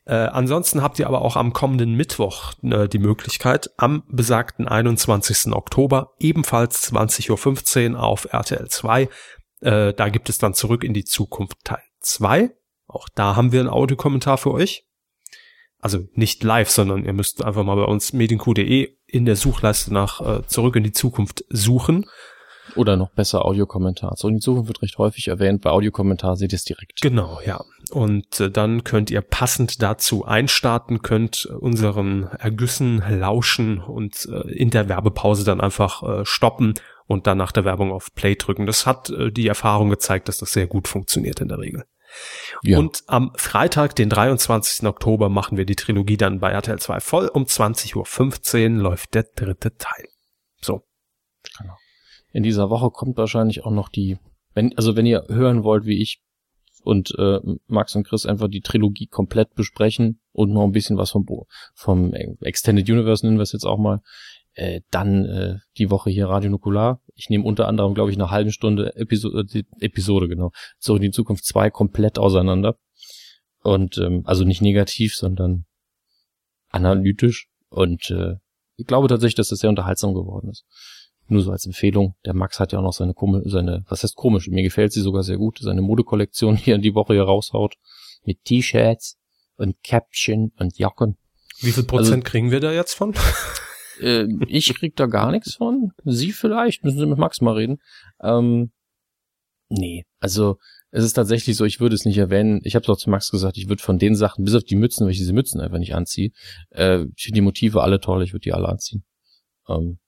Äh, 0.05 0.15
ansonsten 0.15 0.81
habt 0.81 0.99
ihr 0.99 1.07
aber 1.07 1.21
auch 1.21 1.35
am 1.35 1.53
kommenden 1.53 1.93
Mittwoch 1.93 2.53
äh, 2.63 2.87
die 2.87 2.99
Möglichkeit, 2.99 3.69
am 3.77 4.03
besagten 4.07 4.67
21. 4.67 5.53
Oktober, 5.53 6.13
ebenfalls 6.19 6.91
20.15 6.91 7.93
Uhr 7.93 8.03
auf 8.03 8.27
RTL 8.31 8.67
2. 8.67 9.09
Äh, 9.61 9.93
da 9.93 10.09
gibt 10.09 10.29
es 10.29 10.37
dann 10.37 10.53
zurück 10.53 10.83
in 10.83 10.93
die 10.93 11.05
Zukunft 11.05 11.57
Teil 11.63 11.83
2. 11.99 12.51
Auch 12.87 13.07
da 13.13 13.35
haben 13.35 13.51
wir 13.51 13.59
einen 13.59 13.69
Audiokommentar 13.69 14.37
für 14.37 14.51
euch. 14.51 14.85
Also 15.79 15.99
nicht 16.13 16.43
live, 16.43 16.69
sondern 16.69 17.05
ihr 17.05 17.13
müsst 17.13 17.43
einfach 17.43 17.63
mal 17.63 17.75
bei 17.75 17.83
uns 17.83 18.11
medienq.de 18.11 18.97
in 19.05 19.25
der 19.25 19.35
Suchleiste 19.35 19.93
nach 19.93 20.19
äh, 20.21 20.47
Zurück 20.47 20.75
in 20.75 20.83
die 20.83 20.91
Zukunft 20.91 21.45
suchen 21.49 22.05
oder 22.75 22.97
noch 22.97 23.11
besser 23.11 23.45
Audiokommentar. 23.45 24.15
So 24.17 24.27
in 24.27 24.41
Zukunft 24.41 24.67
wird 24.67 24.81
recht 24.81 24.97
häufig 24.97 25.27
erwähnt. 25.27 25.61
Bei 25.61 25.69
Audiokommentar 25.71 26.35
seht 26.35 26.53
ihr 26.53 26.57
es 26.57 26.63
direkt. 26.63 27.01
Genau, 27.01 27.39
ja. 27.45 27.63
Und 27.91 28.39
äh, 28.39 28.49
dann 28.49 28.83
könnt 28.83 29.11
ihr 29.11 29.21
passend 29.21 29.81
dazu 29.81 30.25
einstarten, 30.25 31.01
könnt 31.01 31.45
unseren 31.45 32.23
Ergüssen 32.23 33.03
lauschen 33.07 33.79
und 33.79 34.27
äh, 34.31 34.51
in 34.51 34.69
der 34.69 34.89
Werbepause 34.89 35.43
dann 35.43 35.61
einfach 35.61 36.03
äh, 36.03 36.25
stoppen 36.25 36.73
und 37.07 37.27
dann 37.27 37.37
nach 37.37 37.51
der 37.51 37.65
Werbung 37.65 37.91
auf 37.91 38.13
Play 38.13 38.35
drücken. 38.35 38.65
Das 38.65 38.85
hat 38.85 39.09
äh, 39.09 39.31
die 39.31 39.47
Erfahrung 39.47 39.89
gezeigt, 39.89 40.27
dass 40.27 40.37
das 40.37 40.53
sehr 40.53 40.67
gut 40.67 40.87
funktioniert 40.87 41.41
in 41.41 41.47
der 41.47 41.59
Regel. 41.59 41.83
Ja. 42.63 42.79
Und 42.79 43.03
am 43.07 43.31
Freitag, 43.35 43.95
den 43.95 44.09
23. 44.09 44.87
Oktober, 44.87 45.29
machen 45.29 45.57
wir 45.57 45.65
die 45.65 45.75
Trilogie 45.75 46.17
dann 46.17 46.39
bei 46.39 46.51
RTL 46.51 46.79
2 46.79 46.99
voll. 46.99 47.27
Um 47.27 47.43
20.15 47.43 48.75
Uhr 48.75 48.81
läuft 48.81 49.13
der 49.13 49.23
dritte 49.35 49.75
Teil. 49.77 50.07
So. 50.61 50.83
In 52.35 52.43
dieser 52.43 52.69
Woche 52.69 52.89
kommt 52.89 53.15
wahrscheinlich 53.15 53.63
auch 53.63 53.71
noch 53.71 53.87
die, 53.87 54.17
wenn, 54.53 54.77
also 54.77 54.97
wenn 54.97 55.05
ihr 55.05 55.23
hören 55.29 55.63
wollt, 55.63 55.85
wie 55.85 56.01
ich 56.01 56.19
und 56.83 57.17
äh, 57.17 57.39
Max 57.67 57.95
und 57.95 58.05
Chris 58.05 58.25
einfach 58.25 58.49
die 58.49 58.59
Trilogie 58.59 59.07
komplett 59.07 59.55
besprechen 59.55 60.19
und 60.33 60.51
noch 60.51 60.65
ein 60.65 60.73
bisschen 60.73 60.97
was 60.97 61.11
vom, 61.11 61.25
vom 61.75 62.13
Extended 62.41 62.89
Universe 62.89 63.25
nennen 63.25 63.37
wir 63.37 63.43
es 63.43 63.53
jetzt 63.53 63.63
auch 63.63 63.77
mal, 63.77 64.01
äh, 64.53 64.81
dann 64.91 65.23
äh, 65.23 65.55
die 65.77 65.89
Woche 65.89 66.09
hier 66.09 66.27
Radio 66.27 66.49
Nukular. 66.49 66.99
Ich 67.13 67.29
nehme 67.29 67.45
unter 67.45 67.69
anderem, 67.69 67.93
glaube 67.93 68.11
ich, 68.11 68.17
eine 68.17 68.31
halbe 68.31 68.51
Stunde 68.51 68.93
Episode, 68.97 69.45
Episode 69.79 70.27
genau, 70.27 70.51
so 70.77 70.97
in 70.97 71.03
die 71.03 71.11
Zukunft 71.11 71.45
zwei 71.45 71.69
komplett 71.69 72.19
auseinander. 72.19 72.77
Und 73.63 73.97
ähm, 73.97 74.23
also 74.25 74.43
nicht 74.43 74.61
negativ, 74.61 75.15
sondern 75.15 75.67
analytisch. 76.67 77.47
Und 77.69 78.11
äh, 78.11 78.33
ich 78.75 78.87
glaube 78.87 79.07
tatsächlich, 79.07 79.35
dass 79.35 79.47
das 79.47 79.59
sehr 79.59 79.69
unterhaltsam 79.69 80.13
geworden 80.13 80.49
ist. 80.49 80.65
Nur 81.27 81.41
so 81.41 81.51
als 81.51 81.65
Empfehlung. 81.65 82.15
Der 82.25 82.33
Max 82.33 82.59
hat 82.59 82.71
ja 82.71 82.79
auch 82.79 82.83
noch 82.83 82.93
seine 82.93 83.13
komische, 83.13 83.49
seine, 83.49 83.83
was 83.87 84.03
heißt 84.03 84.15
komisch? 84.15 84.47
Mir 84.47 84.63
gefällt 84.63 84.93
sie 84.93 85.01
sogar 85.01 85.23
sehr 85.23 85.37
gut. 85.37 85.59
Seine 85.59 85.81
Modekollektion 85.81 86.55
hier 86.55 86.75
in 86.75 86.81
die 86.81 86.93
Woche 86.93 87.13
hier 87.13 87.23
raushaut. 87.23 87.75
Mit 88.23 88.43
T-Shirts 88.43 89.17
und 89.57 89.81
Käppchen 89.83 90.51
und 90.59 90.77
Jacken. 90.77 91.17
Wie 91.61 91.71
viel 91.71 91.83
Prozent 91.83 92.23
also, 92.23 92.31
kriegen 92.31 92.51
wir 92.51 92.59
da 92.59 92.71
jetzt 92.71 92.93
von? 92.93 93.13
Äh, 94.01 94.27
ich 94.49 94.73
krieg 94.73 94.97
da 94.97 95.05
gar 95.05 95.31
nichts 95.31 95.55
von. 95.55 95.93
Sie 96.03 96.33
vielleicht. 96.33 96.83
Müssen 96.83 96.99
Sie 96.99 97.05
mit 97.05 97.17
Max 97.17 97.39
mal 97.39 97.53
reden. 97.53 97.77
Ähm, 98.21 98.73
nee, 99.69 100.03
also 100.19 100.57
es 100.91 101.03
ist 101.03 101.13
tatsächlich 101.13 101.55
so, 101.55 101.65
ich 101.65 101.79
würde 101.79 101.95
es 101.95 102.05
nicht 102.05 102.17
erwähnen. 102.17 102.61
Ich 102.63 102.75
habe 102.75 102.85
doch 102.85 102.97
zu 102.97 103.09
Max 103.09 103.29
gesagt, 103.29 103.57
ich 103.57 103.67
würde 103.67 103.83
von 103.83 103.99
den 103.99 104.15
Sachen, 104.15 104.45
bis 104.45 104.55
auf 104.55 104.63
die 104.63 104.75
Mützen, 104.75 105.05
weil 105.05 105.11
ich 105.11 105.17
diese 105.17 105.33
Mützen 105.33 105.61
einfach 105.61 105.77
nicht 105.77 105.95
anziehe, 105.95 106.31
äh, 106.71 107.05
ich 107.15 107.23
finde 107.23 107.35
die 107.35 107.41
Motive 107.41 107.83
alle 107.83 107.99
toll, 107.99 108.23
ich 108.23 108.33
würde 108.33 108.43
die 108.43 108.53
alle 108.53 108.69
anziehen. 108.69 109.03
Ähm, 109.67 109.99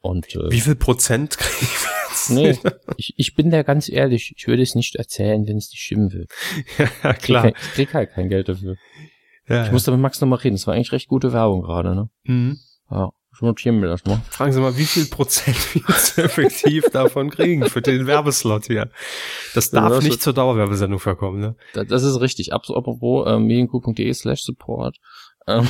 und, 0.00 0.34
äh, 0.34 0.50
Wie 0.50 0.60
viel 0.60 0.76
Prozent 0.76 1.38
kriege 1.38 1.70
ich 1.72 1.86
jetzt? 2.08 2.30
Nee, 2.30 2.58
ich, 2.96 3.14
ich 3.16 3.34
bin 3.34 3.50
da 3.50 3.62
ganz 3.62 3.88
ehrlich, 3.88 4.34
ich 4.36 4.46
würde 4.46 4.62
es 4.62 4.74
nicht 4.74 4.96
erzählen, 4.96 5.46
wenn 5.46 5.56
es 5.56 5.70
nicht 5.70 5.82
stimmen 5.82 6.12
will. 6.12 6.26
ja, 7.02 7.12
klar. 7.14 7.46
Ich 7.46 7.54
krieg, 7.54 7.62
ich 7.62 7.72
krieg 7.74 7.94
halt 7.94 8.12
kein 8.12 8.28
Geld 8.28 8.48
dafür. 8.48 8.76
Ja, 9.48 9.62
ich 9.62 9.66
ja. 9.66 9.72
musste 9.72 9.90
mit 9.90 10.00
Max 10.00 10.20
nochmal 10.20 10.38
reden, 10.38 10.54
das 10.54 10.66
war 10.66 10.74
eigentlich 10.74 10.92
recht 10.92 11.08
gute 11.08 11.32
Werbung 11.32 11.62
gerade, 11.62 11.94
ne? 11.94 12.08
Mhm. 12.24 12.58
Ja, 12.90 13.10
ich 13.34 13.42
notieren 13.42 13.78
mir 13.78 13.88
das 13.88 14.04
mal. 14.04 14.20
Fragen 14.28 14.52
Sie 14.52 14.60
mal, 14.60 14.76
wie 14.76 14.84
viel 14.84 15.06
Prozent 15.06 15.56
wir 15.74 15.82
jetzt 15.88 16.18
effektiv 16.18 16.90
davon 16.90 17.30
kriegen 17.30 17.68
für 17.68 17.82
den 17.82 18.06
Werbeslot 18.06 18.66
hier. 18.66 18.90
Das 19.54 19.70
darf 19.70 19.90
das 19.90 20.04
nicht 20.04 20.22
zur 20.22 20.32
Dauerwerbesendung 20.32 20.98
verkommen, 20.98 21.40
ne? 21.40 21.56
Das, 21.74 21.86
das 21.88 22.02
ist 22.02 22.20
richtig. 22.20 22.52
Apropos 22.52 23.26
äh, 23.26 23.38
medienku.de 23.38 24.12
slash 24.14 24.42
support. 24.42 24.98
Ähm, 25.46 25.68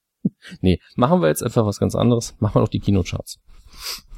nee, 0.60 0.80
machen 0.96 1.20
wir 1.20 1.28
jetzt 1.28 1.42
einfach 1.42 1.66
was 1.66 1.78
ganz 1.78 1.94
anderes. 1.94 2.34
Machen 2.40 2.56
wir 2.56 2.60
doch 2.60 2.68
die 2.68 2.80
Kinocharts. 2.80 3.40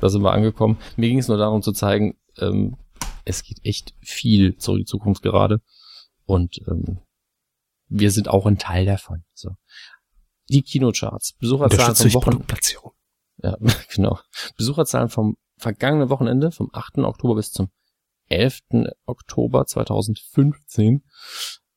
Da 0.01 0.09
sind 0.09 0.23
wir 0.23 0.33
angekommen. 0.33 0.79
Mir 0.97 1.09
ging 1.09 1.19
es 1.19 1.29
nur 1.29 1.37
darum 1.37 1.63
zu 1.63 1.73
zeigen, 1.73 2.17
ähm, 2.39 2.77
es 3.25 3.43
geht 3.43 3.65
echt 3.65 3.95
viel 4.01 4.57
zurück 4.57 4.79
in 4.79 4.85
die 4.85 4.91
Zukunft 4.91 5.23
gerade. 5.23 5.61
Und 6.25 6.59
ähm, 6.69 7.01
wir 7.89 8.11
sind 8.11 8.29
auch 8.29 8.47
ein 8.47 8.59
Teil 8.59 8.87
davon. 8.87 9.25
So. 9.35 9.51
Die 10.49 10.63
Kinocharts. 10.63 11.35
Besucherzahlen 11.35 11.95
vom 11.95 12.15
Wochen 12.15 12.45
Ja, 13.43 13.57
genau. 13.95 14.19
Besucherzahlen 14.57 15.09
vom 15.09 15.37
vergangenen 15.57 16.09
Wochenende, 16.09 16.51
vom 16.51 16.71
8. 16.73 16.99
Oktober 16.99 17.35
bis 17.37 17.53
zum 17.53 17.71
11. 18.29 18.61
Oktober 19.07 19.67
2015. 19.67 21.05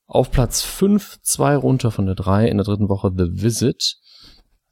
Auf 0.06 0.32
Platz 0.32 0.62
5, 0.62 1.20
zwei 1.22 1.56
runter 1.56 1.92
von 1.92 2.06
der 2.06 2.16
3 2.16 2.48
in 2.48 2.58
der 2.58 2.66
dritten 2.66 2.90
Woche 2.90 3.12
The 3.16 3.42
Visit 3.42 3.98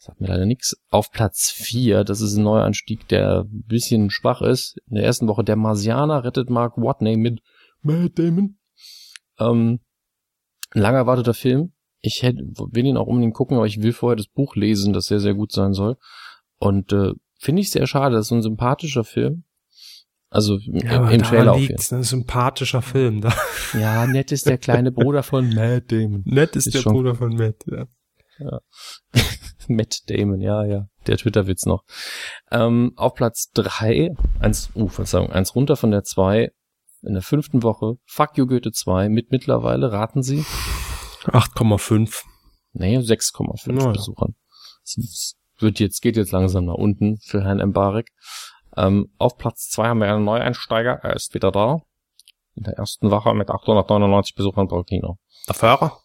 sagt 0.02 0.20
mir 0.20 0.28
leider 0.28 0.46
nichts. 0.46 0.76
Auf 0.90 1.12
Platz 1.12 1.52
4, 1.52 2.04
das 2.04 2.22
ist 2.22 2.36
ein 2.36 2.44
Neuanstieg, 2.44 3.08
der 3.08 3.42
ein 3.42 3.64
bisschen 3.68 4.10
schwach 4.10 4.42
ist. 4.42 4.78
In 4.88 4.96
der 4.96 5.06
ersten 5.06 5.28
Woche 5.28 5.44
der 5.44 5.56
Marsianer 5.56 6.24
rettet 6.24 6.50
Mark 6.50 6.76
Watney 6.78 7.18
mit 7.18 7.42
Matt 7.82 8.18
Damon. 8.18 8.58
Ähm, 9.40 9.80
lang 10.74 10.96
erwarteter 10.96 11.36
Film. 11.36 11.74
Ich 12.02 12.24
hätte, 12.24 12.40
will 12.72 12.86
ihn 12.86 12.98
auch 12.98 13.06
unbedingt 13.06 13.36
gucken, 13.36 13.58
aber 13.58 13.68
ich 13.68 13.84
will 13.84 13.94
vorher 13.94 14.16
das 14.16 14.28
Buch 14.28 14.56
lesen, 14.56 14.92
das 14.92 15.06
sehr, 15.06 15.20
sehr 15.20 15.36
gut 15.36 15.52
sein 15.52 15.74
soll. 15.74 15.98
Und 16.58 16.92
äh, 16.94 17.14
finde 17.40 17.62
ich 17.62 17.70
sehr 17.70 17.86
schade, 17.86 18.16
das 18.16 18.26
ist 18.26 18.30
so 18.30 18.36
ein 18.36 18.42
sympathischer 18.42 19.04
Film. 19.04 19.44
Also 20.32 20.58
ja, 20.64 20.96
im, 20.96 21.10
im 21.10 21.22
Trailer 21.22 21.56
liegt 21.58 21.78
auf 21.78 21.92
ein 21.92 22.04
sympathischer 22.04 22.82
Film 22.82 23.22
da. 23.22 23.34
Ja, 23.74 24.08
nett 24.08 24.32
ist 24.32 24.48
der 24.48 24.58
kleine 24.58 24.92
Bruder 24.92 25.22
von 25.22 25.54
Matt 25.54 25.92
Damon. 25.92 26.24
Nett 26.26 26.56
ist, 26.56 26.68
ist 26.68 26.84
der 26.84 26.90
Bruder 26.90 27.14
von 27.14 27.36
Matt, 27.36 27.64
ja. 27.68 27.86
ja. 28.40 28.62
Matt 29.68 30.10
Damon, 30.10 30.42
ja, 30.42 30.66
ja, 30.66 30.88
der 31.08 31.18
Twitter-Witz 31.18 31.66
noch. 31.66 31.84
Ähm, 32.52 32.94
auf 32.96 33.14
Platz 33.14 33.52
drei, 33.54 34.12
eins, 34.40 34.72
uh, 34.76 34.88
Verzeihung, 34.88 35.32
eins 35.32 35.56
runter 35.56 35.76
von 35.76 35.92
der 35.92 36.04
zwei 36.04 36.52
in 37.04 37.14
der 37.14 37.24
fünften 37.24 37.64
Woche, 37.64 37.96
Fuck 38.06 38.38
You 38.38 38.46
Goethe 38.46 38.72
2 38.72 39.10
mit 39.10 39.32
mittlerweile, 39.32 39.92
raten 39.92 40.22
Sie? 40.22 40.46
8,5. 41.24 42.24
Nee, 42.74 42.98
6,5 42.98 43.72
naja. 43.72 43.92
Besuchern. 43.92 44.36
Es 44.84 45.36
wird 45.58 45.80
jetzt, 45.80 46.02
geht 46.02 46.18
jetzt 46.18 46.32
langsam 46.32 46.66
nach 46.66 46.76
unten 46.76 47.18
für 47.22 47.44
Herrn 47.44 47.60
Embarek. 47.60 48.10
Ähm, 48.78 49.12
auf 49.18 49.38
Platz 49.38 49.70
zwei 49.70 49.88
haben 49.88 50.00
wir 50.00 50.14
einen 50.14 50.24
Neueinsteiger, 50.24 51.00
er 51.04 51.16
ist 51.16 51.34
wieder 51.34 51.52
da. 51.52 51.82
In 52.56 52.64
der 52.64 52.78
ersten 52.78 53.12
Woche 53.12 53.34
mit 53.34 53.50
899 53.50 54.36
Besuchern 54.36 54.68
pro 54.68 54.84
Kino. 54.84 55.18
Der 55.48 55.56
Führer? 55.56 56.00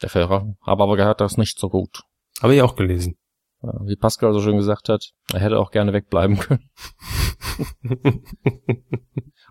Der 0.00 0.08
Führer. 0.08 0.54
Habe 0.62 0.82
aber 0.82 0.96
gehört, 0.96 1.20
das 1.20 1.32
ist 1.32 1.38
nicht 1.38 1.58
so 1.58 1.68
gut. 1.68 2.02
Habe 2.42 2.54
ich 2.54 2.62
auch 2.62 2.74
gelesen. 2.74 3.16
Wie 3.60 3.94
Pascal 3.94 4.32
so 4.32 4.42
schön 4.42 4.56
gesagt 4.56 4.88
hat, 4.88 5.12
er 5.32 5.38
hätte 5.40 5.60
auch 5.60 5.70
gerne 5.70 5.92
wegbleiben 5.92 6.38
können. 6.38 6.68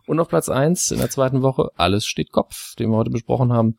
Und 0.05 0.19
auf 0.19 0.27
Platz 0.27 0.49
eins 0.49 0.91
in 0.91 0.97
der 0.99 1.09
zweiten 1.09 1.41
Woche, 1.41 1.69
alles 1.75 2.05
steht 2.05 2.31
Kopf, 2.31 2.75
den 2.75 2.89
wir 2.89 2.97
heute 2.97 3.11
besprochen 3.11 3.53
haben. 3.53 3.77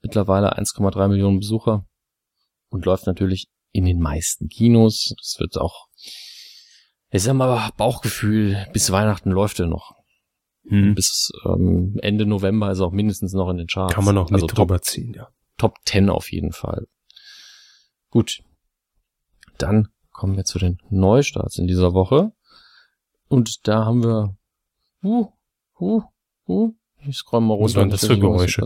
Mittlerweile 0.00 0.56
1,3 0.56 1.08
Millionen 1.08 1.40
Besucher 1.40 1.84
und 2.70 2.86
läuft 2.86 3.06
natürlich 3.06 3.48
in 3.72 3.84
den 3.84 4.00
meisten 4.00 4.48
Kinos. 4.48 5.14
Das 5.18 5.36
wird 5.38 5.58
auch, 5.58 5.88
ich 7.10 7.22
sag 7.22 7.34
mal, 7.34 7.70
Bauchgefühl, 7.76 8.66
bis 8.72 8.90
Weihnachten 8.90 9.30
läuft 9.30 9.60
er 9.60 9.66
noch. 9.66 9.92
Hm. 10.68 10.94
Bis 10.94 11.30
ähm, 11.44 11.98
Ende 12.00 12.24
November 12.24 12.70
ist 12.70 12.80
er 12.80 12.86
auch 12.86 12.92
mindestens 12.92 13.34
noch 13.34 13.50
in 13.50 13.58
den 13.58 13.66
Charts. 13.66 13.94
Kann 13.94 14.04
man 14.04 14.14
noch 14.14 14.30
also 14.30 14.46
mit 14.46 14.56
drüber 14.56 14.80
ziehen, 14.80 15.12
ja. 15.14 15.28
Top 15.58 15.76
10 15.84 16.08
auf 16.08 16.32
jeden 16.32 16.52
Fall. 16.52 16.86
Gut. 18.10 18.40
Dann 19.58 19.88
kommen 20.12 20.36
wir 20.36 20.44
zu 20.44 20.58
den 20.58 20.78
Neustarts 20.90 21.58
in 21.58 21.66
dieser 21.66 21.92
Woche. 21.94 22.32
Und 23.28 23.66
da 23.66 23.84
haben 23.84 24.02
wir, 24.02 24.36
uh, 25.02 25.28
uh, 25.80 26.02
uh, 26.48 26.72
ich 27.06 27.16
scroll 27.16 27.40
mal 27.40 27.54
runter. 27.54 27.64
Was 27.64 27.76
waren 27.76 27.90
das 27.90 28.06
für 28.06 28.18
Geräusche? 28.18 28.62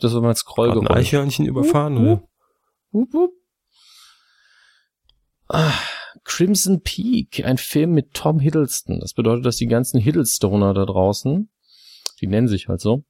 Das 0.00 0.14
war 0.14 0.22
mein 0.22 0.34
Scrollgeräusch. 0.34 0.88
Ein 0.88 0.96
Eichhörnchen 0.96 1.46
überfahren, 1.46 1.96
uh, 1.96 2.00
oder? 2.00 2.22
Uh, 2.92 2.98
uh, 2.98 3.16
uh. 3.16 3.28
Ah, 5.48 5.74
Crimson 6.24 6.80
Peak, 6.80 7.44
ein 7.44 7.58
Film 7.58 7.92
mit 7.92 8.14
Tom 8.14 8.40
Hiddleston. 8.40 9.00
Das 9.00 9.12
bedeutet, 9.12 9.44
dass 9.44 9.56
die 9.56 9.66
ganzen 9.66 10.00
Hiddlestoner 10.00 10.72
da 10.72 10.86
draußen, 10.86 11.50
die 12.20 12.26
nennen 12.26 12.48
sich 12.48 12.68
halt 12.68 12.80
so, 12.80 13.04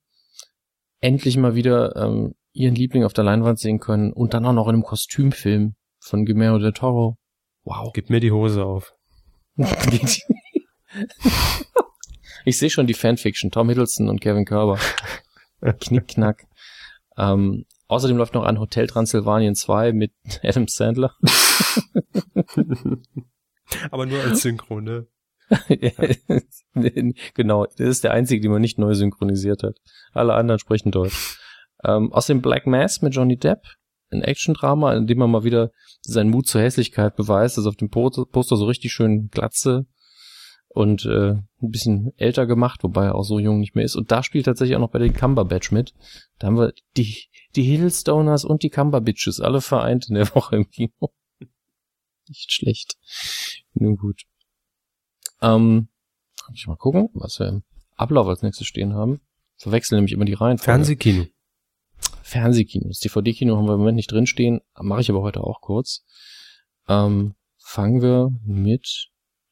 endlich 1.00 1.36
mal 1.36 1.54
wieder 1.54 1.94
ähm, 1.94 2.34
ihren 2.52 2.74
Liebling 2.74 3.04
auf 3.04 3.12
der 3.12 3.24
Leinwand 3.24 3.58
sehen 3.58 3.78
können 3.78 4.12
und 4.12 4.34
dann 4.34 4.44
auch 4.46 4.52
noch 4.52 4.66
in 4.66 4.74
einem 4.74 4.82
Kostümfilm 4.82 5.76
von 6.02 6.24
Guillermo 6.24 6.58
del 6.58 6.72
Toro. 6.72 7.16
Wow. 7.64 7.92
Gib 7.92 8.10
mir 8.10 8.20
die 8.20 8.32
Hose 8.32 8.64
auf. 8.64 8.94
Ich 12.44 12.58
sehe 12.58 12.70
schon 12.70 12.86
die 12.86 12.94
Fanfiction, 12.94 13.50
Tom 13.50 13.68
Hiddleston 13.68 14.08
und 14.08 14.20
Kevin 14.20 14.44
Körber. 14.44 14.78
Knickknack. 15.80 16.46
Ähm, 17.16 17.66
außerdem 17.86 18.16
läuft 18.16 18.34
noch 18.34 18.44
ein 18.44 18.58
Hotel 18.58 18.86
Transylvanien 18.86 19.54
2 19.54 19.92
mit 19.92 20.12
Adam 20.42 20.66
Sandler. 20.66 21.14
Aber 23.90 24.06
nur 24.06 24.20
als 24.20 24.42
Synchro, 24.42 24.80
ne? 24.80 25.06
genau, 27.34 27.66
das 27.66 27.88
ist 27.88 28.04
der 28.04 28.12
einzige, 28.12 28.40
den 28.40 28.50
man 28.50 28.62
nicht 28.62 28.78
neu 28.78 28.94
synchronisiert 28.94 29.62
hat. 29.62 29.76
Alle 30.12 30.34
anderen 30.34 30.58
sprechen 30.58 30.90
Deutsch. 30.90 31.38
Ähm, 31.84 32.12
außerdem 32.12 32.42
Black 32.42 32.66
Mass 32.66 33.02
mit 33.02 33.14
Johnny 33.14 33.36
Depp, 33.36 33.66
ein 34.12 34.22
Action-Drama, 34.22 34.94
in 34.94 35.06
dem 35.06 35.18
man 35.18 35.30
mal 35.30 35.44
wieder 35.44 35.70
seinen 36.02 36.30
Mut 36.30 36.46
zur 36.46 36.60
Hässlichkeit 36.60 37.16
beweist. 37.16 37.58
Also 37.58 37.68
auf 37.68 37.76
dem 37.76 37.90
Poster 37.90 38.56
so 38.56 38.64
richtig 38.64 38.92
schön 38.92 39.28
Glatze 39.28 39.86
und 40.68 41.04
äh, 41.04 41.32
ein 41.32 41.70
bisschen 41.70 42.12
älter 42.16 42.46
gemacht, 42.46 42.82
wobei 42.82 43.06
er 43.06 43.14
auch 43.14 43.24
so 43.24 43.38
jung 43.38 43.60
nicht 43.60 43.74
mehr 43.74 43.84
ist. 43.84 43.96
Und 43.96 44.10
da 44.10 44.22
spielt 44.22 44.46
tatsächlich 44.46 44.76
auch 44.76 44.80
noch 44.80 44.90
bei 44.90 44.98
den 44.98 45.12
Cumberbatch 45.12 45.70
mit. 45.70 45.94
Da 46.38 46.46
haben 46.46 46.56
wir 46.56 46.72
die, 46.96 47.28
die 47.56 47.62
Hillstoners 47.62 48.44
und 48.44 48.62
die 48.62 48.70
Cumberbitches 48.70 49.40
alle 49.40 49.60
vereint 49.60 50.08
in 50.08 50.14
der 50.14 50.34
Woche 50.34 50.56
im 50.56 50.70
Kino. 50.70 51.12
Nicht 52.28 52.52
schlecht. 52.52 52.96
Nun 53.74 53.96
gut. 53.96 54.22
Ähm, 55.40 55.88
kann 56.42 56.54
ich 56.54 56.66
mal 56.66 56.76
gucken, 56.76 57.08
was 57.14 57.38
wir 57.38 57.48
im 57.48 57.62
Ablauf 57.96 58.26
als 58.26 58.42
nächstes 58.42 58.66
stehen 58.66 58.94
haben. 58.94 59.20
Verwechseln 59.56 59.98
nämlich 59.98 60.12
immer 60.12 60.24
die 60.24 60.32
Reihenfolge. 60.32 60.64
Fernsehkino. 60.64 61.26
Fernsehkino. 62.32 62.88
Das 62.88 63.00
DVD-Kino 63.00 63.56
haben 63.56 63.66
wir 63.66 63.74
im 63.74 63.80
Moment 63.80 63.96
nicht 63.96 64.10
drinstehen, 64.10 64.60
mache 64.80 65.02
ich 65.02 65.10
aber 65.10 65.22
heute 65.22 65.42
auch 65.42 65.60
kurz. 65.60 66.04
Ähm, 66.88 67.34
fangen 67.58 68.00
wir 68.00 68.30
mit 68.44 69.08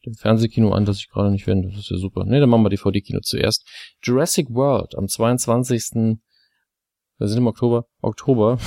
dem 0.06 0.14
Fernsehkino 0.14 0.72
an, 0.72 0.86
das 0.86 0.98
ich 0.98 1.10
gerade 1.10 1.30
nicht 1.30 1.44
finde. 1.44 1.68
Das 1.68 1.78
ist 1.78 1.90
ja 1.90 1.98
super. 1.98 2.24
Ne, 2.24 2.40
dann 2.40 2.48
machen 2.48 2.64
wir 2.64 2.70
DVD-Kino 2.70 3.20
zuerst. 3.20 3.68
Jurassic 4.02 4.48
World 4.50 4.96
am 4.96 5.08
22. 5.08 6.18
Wir 7.18 7.28
sind 7.28 7.38
im 7.38 7.46
Oktober. 7.46 7.86
Oktober. 8.00 8.58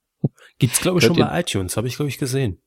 Gibt's, 0.58 0.80
glaube 0.80 0.98
ich, 0.98 1.04
schon 1.04 1.16
bei 1.16 1.40
iTunes. 1.40 1.76
Habe 1.76 1.86
ich, 1.86 1.96
glaube 1.96 2.08
ich, 2.08 2.18
gesehen. 2.18 2.60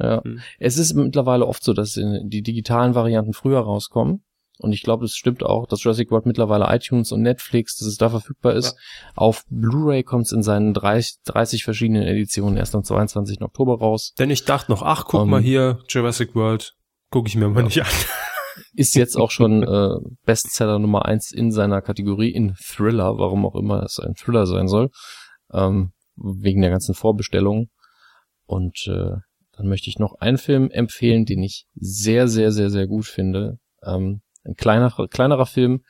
Ja. 0.00 0.22
Hm. 0.24 0.40
Es 0.58 0.76
ist 0.78 0.94
mittlerweile 0.94 1.46
oft 1.46 1.62
so, 1.62 1.72
dass 1.72 1.94
die 1.94 2.42
digitalen 2.42 2.96
Varianten 2.96 3.32
früher 3.32 3.60
rauskommen. 3.60 4.24
Und 4.58 4.72
ich 4.72 4.82
glaube, 4.82 5.04
es 5.04 5.16
stimmt 5.16 5.42
auch, 5.42 5.66
dass 5.66 5.82
Jurassic 5.82 6.10
World 6.10 6.26
mittlerweile 6.26 6.66
iTunes 6.74 7.10
und 7.10 7.22
Netflix, 7.22 7.76
dass 7.76 7.88
es 7.88 7.96
da 7.96 8.08
verfügbar 8.08 8.54
ist. 8.54 8.76
Ja. 8.76 9.12
Auf 9.16 9.44
Blu-ray 9.50 10.04
kommt 10.04 10.26
es 10.26 10.32
in 10.32 10.42
seinen 10.42 10.74
30, 10.74 11.22
30, 11.24 11.64
verschiedenen 11.64 12.04
Editionen 12.04 12.56
erst 12.56 12.74
am 12.74 12.84
22. 12.84 13.42
Oktober 13.42 13.78
raus. 13.78 14.14
Denn 14.18 14.30
ich 14.30 14.44
dachte 14.44 14.70
noch, 14.70 14.82
ach, 14.82 15.06
guck 15.06 15.22
um, 15.22 15.30
mal 15.30 15.38
ähm, 15.38 15.44
hier, 15.44 15.78
Jurassic 15.88 16.34
World, 16.34 16.74
gucke 17.10 17.28
ich 17.28 17.34
mir 17.34 17.48
mal 17.48 17.60
ja. 17.60 17.64
nicht 17.64 17.82
an. 17.82 17.88
Ist 18.74 18.94
jetzt 18.94 19.16
auch 19.16 19.32
schon 19.32 19.64
äh, 19.64 19.96
Bestseller 20.24 20.78
Nummer 20.78 21.04
eins 21.06 21.32
in 21.32 21.50
seiner 21.50 21.82
Kategorie 21.82 22.30
in 22.30 22.54
Thriller, 22.54 23.18
warum 23.18 23.44
auch 23.44 23.56
immer 23.56 23.82
es 23.82 23.98
ein 23.98 24.14
Thriller 24.14 24.46
sein 24.46 24.68
soll. 24.68 24.90
Ähm, 25.52 25.92
wegen 26.16 26.60
der 26.60 26.70
ganzen 26.70 26.94
Vorbestellungen. 26.94 27.70
Und 28.46 28.86
äh, 28.86 29.16
dann 29.56 29.68
möchte 29.68 29.90
ich 29.90 29.98
noch 29.98 30.14
einen 30.20 30.38
Film 30.38 30.70
empfehlen, 30.70 31.24
den 31.24 31.42
ich 31.42 31.66
sehr, 31.74 32.28
sehr, 32.28 32.52
sehr, 32.52 32.70
sehr 32.70 32.86
gut 32.86 33.06
finde. 33.06 33.58
Ähm, 33.82 34.20
ein 34.44 34.54
kleinerer, 34.54 35.08
kleinerer 35.08 35.46
Film. 35.46 35.84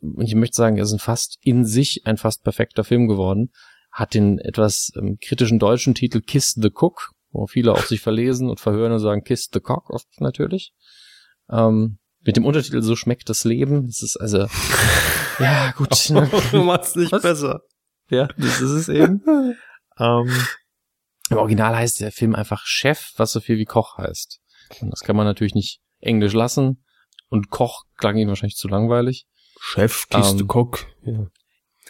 Und 0.00 0.26
ich 0.26 0.34
möchte 0.34 0.56
sagen, 0.56 0.76
er 0.76 0.84
ist 0.84 0.92
ein 0.92 0.98
fast 0.98 1.38
in 1.40 1.64
sich 1.64 2.02
ein 2.04 2.16
fast 2.16 2.44
perfekter 2.44 2.84
Film 2.84 3.08
geworden. 3.08 3.52
Hat 3.90 4.14
den 4.14 4.38
etwas 4.38 4.92
ähm, 4.96 5.18
kritischen 5.20 5.58
deutschen 5.58 5.94
Titel 5.94 6.20
Kiss 6.20 6.52
the 6.52 6.70
Cook, 6.72 7.12
wo 7.30 7.46
viele 7.46 7.72
auch 7.72 7.82
sich 7.82 8.00
verlesen 8.00 8.48
und 8.48 8.60
verhören 8.60 8.92
und 8.92 9.00
sagen 9.00 9.24
Kiss 9.24 9.48
the 9.52 9.60
Cock 9.60 9.90
oft 9.90 10.08
natürlich. 10.20 10.72
Ähm, 11.50 11.98
mit 12.20 12.36
dem 12.36 12.44
Untertitel 12.44 12.82
So 12.82 12.96
schmeckt 12.96 13.28
das 13.28 13.44
Leben. 13.44 13.86
Das 13.86 14.02
ist 14.02 14.16
also, 14.16 14.46
ja, 15.38 15.72
gut. 15.72 16.10
du 16.52 16.62
machst 16.62 16.96
nicht 16.96 17.12
Was? 17.12 17.22
besser. 17.22 17.60
Ja, 18.10 18.28
das 18.36 18.60
ist 18.60 18.70
es 18.70 18.88
eben. 18.88 19.22
ähm, 19.98 20.46
Im 21.30 21.36
Original 21.36 21.76
heißt 21.76 22.00
der 22.00 22.12
Film 22.12 22.34
einfach 22.34 22.64
Chef, 22.64 23.12
was 23.16 23.32
so 23.32 23.40
viel 23.40 23.58
wie 23.58 23.64
Koch 23.64 23.98
heißt. 23.98 24.40
Und 24.80 24.90
das 24.90 25.00
kann 25.00 25.16
man 25.16 25.26
natürlich 25.26 25.54
nicht 25.54 25.80
Englisch 26.00 26.32
lassen. 26.32 26.84
Und 27.28 27.50
Koch 27.50 27.84
klang 27.96 28.16
ihm 28.16 28.28
wahrscheinlich 28.28 28.56
zu 28.56 28.68
langweilig. 28.68 29.26
Chef, 29.60 30.06
Kiste, 30.08 30.42
ähm, 30.42 30.48
Cook. 30.48 30.86
Ja. 31.02 31.26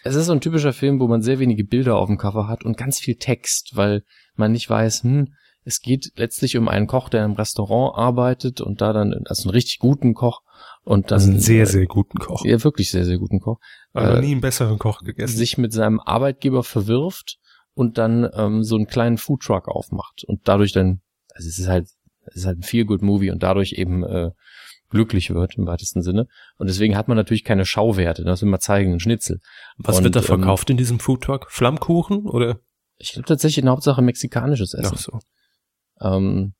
Es 0.05 0.15
ist 0.15 0.27
so 0.27 0.33
ein 0.33 0.41
typischer 0.41 0.73
Film, 0.73 1.01
wo 1.01 1.09
man 1.09 1.23
sehr 1.23 1.39
wenige 1.39 1.65
Bilder 1.65 1.97
auf 1.97 2.07
dem 2.07 2.19
Cover 2.19 2.49
hat 2.49 2.65
und 2.65 2.77
ganz 2.77 2.99
viel 2.99 3.17
Text, 3.17 3.73
weil 3.75 4.05
man 4.37 4.53
nicht 4.53 4.69
weiß, 4.69 5.03
hm, 5.03 5.35
es 5.65 5.81
geht 5.81 6.13
letztlich 6.17 6.57
um 6.57 6.67
einen 6.67 6.87
Koch, 6.87 7.11
der 7.11 7.25
im 7.25 7.33
Restaurant 7.33 7.97
arbeitet 7.99 8.61
und 8.61 8.81
da 8.81 8.93
dann, 8.93 9.13
also 9.27 9.49
einen 9.49 9.55
richtig 9.55 9.81
guten 9.81 10.15
Koch 10.15 10.41
und 10.83 11.11
dann. 11.11 11.19
Also 11.19 11.31
einen 11.31 11.41
sehr, 11.41 11.67
sehr 11.67 11.87
guten 11.87 12.19
Koch. 12.19 12.45
Ja, 12.45 12.63
wirklich 12.65 12.91
sehr, 12.91 13.05
sehr 13.05 13.19
guten 13.19 13.41
Koch. 13.41 13.59
Aber 13.93 14.17
äh, 14.17 14.21
nie 14.21 14.33
einen 14.33 14.41
besseren 14.41 14.79
Koch 14.79 15.01
gegessen. 15.01 15.37
Sich 15.37 15.59
mit 15.59 15.73
seinem 15.73 16.01
Arbeitgeber 16.01 16.65
verwirft 16.65 17.37
und 17.75 17.99
dann 17.99 18.29
ähm, 18.35 18.63
so 18.63 18.77
einen 18.77 18.87
kleinen 18.87 19.19
Foodtruck 19.19 19.69
aufmacht 19.69 20.25
und 20.27 20.41
dadurch 20.49 20.73
dann, 20.73 21.03
also 21.35 21.49
es 21.49 21.59
ist 21.59 21.69
halt, 21.69 21.89
es 22.27 22.37
ist 22.37 22.47
halt 22.47 22.61
ein 22.61 22.63
feel 22.63 22.87
good 22.87 23.03
Movie 23.03 23.31
und 23.31 23.43
dadurch 23.43 23.73
eben 23.75 24.05
äh, 24.05 24.31
glücklich 24.91 25.31
wird 25.31 25.57
im 25.57 25.67
weitesten 25.67 26.03
Sinne. 26.03 26.27
Und 26.57 26.69
deswegen 26.69 26.97
hat 26.97 27.09
man 27.09 27.17
natürlich 27.17 27.45
keine 27.45 27.65
Schauwerte. 27.65 28.25
Das 28.25 28.43
will 28.43 28.49
man 28.49 28.61
zeigen, 28.61 28.93
ein 28.93 29.01
Schnitzel. 29.01 29.41
Was 29.77 29.99
und, 29.99 30.05
wird 30.05 30.17
da 30.17 30.21
ähm, 30.21 30.27
verkauft 30.27 30.71
ähm, 30.71 30.75
in 30.75 30.77
diesem 30.79 30.99
Foodtruck? 30.99 31.51
Flammkuchen 31.51 32.27
oder? 32.27 32.61
Ich 32.97 33.13
glaube 33.13 33.29
tatsächlich 33.29 33.63
in 33.63 33.71
Hauptsache 33.71 34.03
mexikanisches 34.03 34.75
Essen. 34.75 34.95
Ach 34.95 34.99
so. 34.99 35.19
Ähm, 36.01 36.55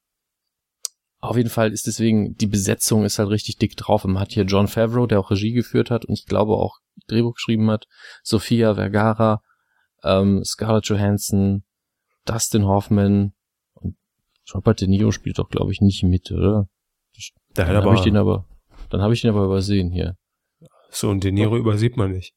auf 1.21 1.37
jeden 1.37 1.51
Fall 1.51 1.73
ist 1.73 1.87
deswegen, 1.87 2.37
die 2.37 2.47
Besetzung 2.47 3.05
ist 3.05 3.19
halt 3.19 3.31
richtig 3.31 3.59
dick 3.59 3.77
drauf. 3.77 4.05
Man 4.05 4.21
hat 4.21 4.33
hier 4.33 4.45
John 4.45 4.69
Favreau, 4.69 5.07
der 5.07 5.19
auch 5.19 5.31
Regie 5.31 5.53
geführt 5.53 5.91
hat 5.91 6.05
und 6.05 6.15
ich 6.15 6.27
glaube 6.27 6.53
auch 6.53 6.79
Drehbuch 7.09 7.35
geschrieben 7.35 7.71
hat. 7.71 7.87
Sophia 8.23 8.75
Vergara, 8.75 9.43
ähm, 10.05 10.45
Scarlett 10.45 10.87
Johansson, 10.87 11.65
Dustin 12.25 12.67
Hoffman 12.67 13.33
und 13.75 13.97
Robert 14.55 14.81
De 14.81 14.87
Niro 14.87 15.11
spielt 15.11 15.39
doch, 15.39 15.49
glaube 15.49 15.73
ich, 15.73 15.81
nicht 15.81 16.05
mit, 16.05 16.31
oder? 16.31 16.69
Der 17.57 17.67
dann 17.67 17.85
habe 17.85 17.95
ich 17.95 18.03
den 18.03 18.17
aber, 18.17 18.47
dann 18.91 19.03
habe 19.03 19.15
ich 19.15 19.23
den 19.23 19.31
aber 19.31 19.45
übersehen 19.45 19.91
hier. 19.91 20.17
So, 20.91 21.11
und 21.11 21.25
De 21.25 21.33
Niro 21.33 21.55
oh. 21.55 21.59
übersieht 21.59 21.97
man 21.97 22.13
nicht. 22.13 22.35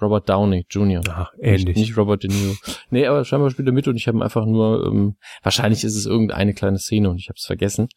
Robert 0.00 0.28
Downey 0.28 0.66
Jr. 0.70 1.02
Ach, 1.08 1.32
ähnlich. 1.38 1.76
Nicht, 1.76 1.88
nicht 1.88 1.96
Robert 1.96 2.22
De 2.22 2.30
Niro. 2.30 2.54
Nee, 2.90 3.06
aber 3.06 3.24
scheinbar 3.24 3.50
spielt 3.50 3.68
er 3.68 3.72
mit 3.72 3.86
und 3.86 3.96
ich 3.96 4.08
habe 4.08 4.22
einfach 4.22 4.46
nur, 4.46 4.86
ähm, 4.86 5.16
wahrscheinlich 5.42 5.84
ist 5.84 5.94
es 5.94 6.06
irgendeine 6.06 6.54
kleine 6.54 6.78
Szene 6.78 7.10
und 7.10 7.18
ich 7.18 7.28
habe 7.28 7.36
es 7.36 7.44
vergessen. 7.44 7.88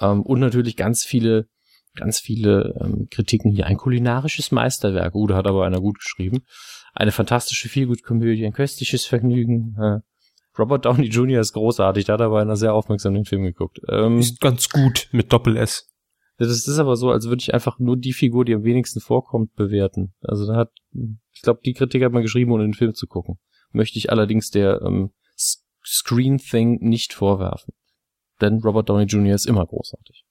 Ähm, 0.00 0.22
und 0.22 0.40
natürlich 0.40 0.76
ganz 0.76 1.04
viele, 1.04 1.48
ganz 1.94 2.18
viele 2.18 2.74
ähm, 2.80 3.08
Kritiken 3.10 3.52
hier. 3.52 3.66
Ein 3.66 3.76
kulinarisches 3.76 4.52
Meisterwerk. 4.52 5.14
Uh, 5.14 5.26
da 5.26 5.36
hat 5.36 5.46
aber 5.46 5.66
einer 5.66 5.80
gut 5.80 5.98
geschrieben. 5.98 6.44
Eine 6.94 7.12
fantastische 7.12 7.68
Feelgood-Komödie, 7.68 8.46
ein 8.46 8.52
köstliches 8.52 9.04
Vergnügen. 9.06 9.76
Äh, 9.80 10.00
Robert 10.58 10.84
Downey 10.84 11.06
Jr. 11.06 11.40
ist 11.40 11.52
großartig, 11.52 12.04
da 12.04 12.14
hat 12.14 12.20
er 12.20 12.30
bei 12.30 12.40
einer 12.40 12.56
sehr 12.56 12.74
aufmerksamen 12.74 13.24
Film 13.24 13.42
geguckt. 13.42 13.80
Ähm, 13.88 14.18
ist 14.18 14.40
ganz 14.40 14.68
gut 14.68 15.08
mit 15.12 15.32
Doppel 15.32 15.56
S. 15.56 15.90
Das 16.36 16.48
ist 16.48 16.78
aber 16.78 16.96
so, 16.96 17.10
als 17.10 17.26
würde 17.26 17.40
ich 17.40 17.54
einfach 17.54 17.78
nur 17.78 17.96
die 17.96 18.12
Figur, 18.12 18.44
die 18.44 18.54
am 18.54 18.64
wenigsten 18.64 19.00
vorkommt, 19.00 19.54
bewerten. 19.54 20.14
Also 20.20 20.46
da 20.46 20.56
hat, 20.56 20.72
ich 21.32 21.42
glaube, 21.42 21.60
die 21.64 21.74
Kritik 21.74 22.02
hat 22.02 22.12
man 22.12 22.22
geschrieben, 22.22 22.50
ohne 22.52 22.64
den 22.64 22.74
Film 22.74 22.94
zu 22.94 23.06
gucken. 23.06 23.38
Möchte 23.70 23.98
ich 23.98 24.10
allerdings 24.10 24.50
der 24.50 24.82
ähm, 24.82 25.12
Screen 25.84 26.38
Thing 26.38 26.78
nicht 26.80 27.12
vorwerfen. 27.12 27.74
Denn 28.40 28.60
Robert 28.60 28.88
Downey 28.88 29.04
Jr. 29.04 29.34
ist 29.34 29.46
immer 29.46 29.64
großartig. 29.64 30.24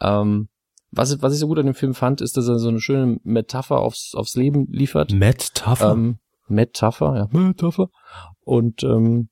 Ähm, 0.00 0.48
was, 0.90 1.20
was 1.22 1.34
ich 1.34 1.38
so 1.38 1.46
gut 1.46 1.58
an 1.58 1.66
dem 1.66 1.74
Film 1.74 1.94
fand, 1.94 2.20
ist, 2.20 2.36
dass 2.36 2.48
er 2.48 2.58
so 2.58 2.68
eine 2.68 2.80
schöne 2.80 3.20
Metapher 3.22 3.78
aufs, 3.78 4.14
aufs 4.14 4.34
Leben 4.36 4.66
liefert. 4.70 5.12
Metapher? 5.12 5.92
Ähm, 5.92 6.18
Metapher, 6.50 7.16
ja, 7.16 7.38
Metapher. 7.38 7.88
Und 8.40 8.82
ähm, 8.82 9.28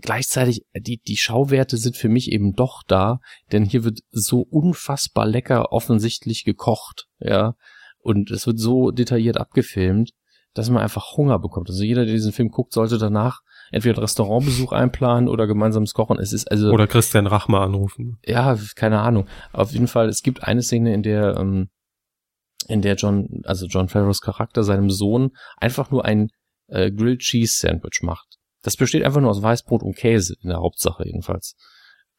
gleichzeitig, 0.00 0.62
die, 0.76 0.98
die 0.98 1.16
Schauwerte 1.16 1.76
sind 1.76 1.96
für 1.96 2.08
mich 2.08 2.30
eben 2.30 2.54
doch 2.54 2.82
da, 2.86 3.20
denn 3.52 3.64
hier 3.64 3.84
wird 3.84 4.00
so 4.10 4.40
unfassbar 4.40 5.26
lecker 5.26 5.72
offensichtlich 5.72 6.44
gekocht, 6.44 7.06
ja. 7.18 7.54
Und 8.00 8.30
es 8.30 8.46
wird 8.46 8.58
so 8.58 8.90
detailliert 8.90 9.38
abgefilmt, 9.38 10.12
dass 10.54 10.70
man 10.70 10.82
einfach 10.82 11.16
Hunger 11.16 11.38
bekommt. 11.38 11.68
Also 11.68 11.82
jeder, 11.82 12.04
der 12.04 12.14
diesen 12.14 12.32
Film 12.32 12.48
guckt, 12.48 12.72
sollte 12.72 12.98
danach 12.98 13.40
entweder 13.70 13.96
einen 13.96 14.04
Restaurantbesuch 14.04 14.72
einplanen 14.72 15.28
oder 15.28 15.46
gemeinsames 15.46 15.94
Kochen. 15.94 16.18
Es 16.18 16.32
ist 16.32 16.50
also 16.50 16.70
oder 16.70 16.86
Christian 16.86 17.26
Rachmer 17.26 17.60
anrufen. 17.60 18.18
Ja, 18.24 18.56
keine 18.76 19.00
Ahnung. 19.00 19.26
Auf 19.52 19.72
jeden 19.72 19.88
Fall, 19.88 20.08
es 20.08 20.22
gibt 20.22 20.42
eine 20.44 20.62
Szene, 20.62 20.94
in 20.94 21.02
der 21.02 21.36
ähm, 21.36 21.68
in 22.66 22.82
der 22.82 22.96
John, 22.96 23.42
also 23.44 23.66
John 23.66 23.88
Farrows 23.88 24.20
Charakter 24.20 24.64
seinem 24.64 24.90
Sohn 24.90 25.30
einfach 25.56 25.90
nur 25.90 26.04
ein 26.04 26.30
äh, 26.68 26.90
Grilled 26.90 27.20
Cheese 27.20 27.56
Sandwich 27.58 28.00
macht. 28.02 28.38
Das 28.62 28.76
besteht 28.76 29.04
einfach 29.04 29.20
nur 29.20 29.30
aus 29.30 29.42
Weißbrot 29.42 29.82
und 29.82 29.96
Käse, 29.96 30.36
in 30.42 30.50
der 30.50 30.58
Hauptsache 30.58 31.04
jedenfalls. 31.06 31.54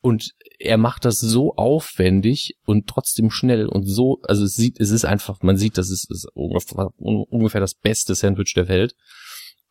Und 0.02 0.32
er 0.60 0.78
macht 0.78 1.04
das 1.04 1.20
so 1.20 1.56
aufwendig 1.56 2.56
und 2.66 2.88
trotzdem 2.88 3.30
schnell 3.30 3.68
und 3.68 3.84
so, 3.84 4.20
also 4.24 4.46
es 4.46 4.56
sieht, 4.56 4.80
es 4.80 4.92
ist 4.92 5.04
einfach, 5.04 5.42
man 5.42 5.58
sieht, 5.58 5.78
das 5.78 5.90
ist, 5.90 6.10
ist 6.10 6.26
ungefähr 6.34 7.60
das 7.60 7.76
beste 7.76 8.16
Sandwich 8.16 8.54
der 8.56 8.70
Welt. 8.70 8.96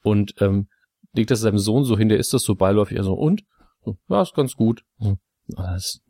Und 0.02 0.34
ähm, 0.40 0.68
legt 1.14 1.30
das 1.30 1.40
seinem 1.40 1.58
Sohn 1.58 1.84
so 1.84 1.96
hin, 1.96 2.10
der 2.10 2.18
ist 2.18 2.34
das 2.34 2.42
so 2.42 2.54
beiläufig, 2.54 2.98
also 2.98 3.14
und? 3.14 3.42
Ja, 4.08 4.20
ist 4.20 4.34
ganz 4.34 4.54
gut. 4.54 4.82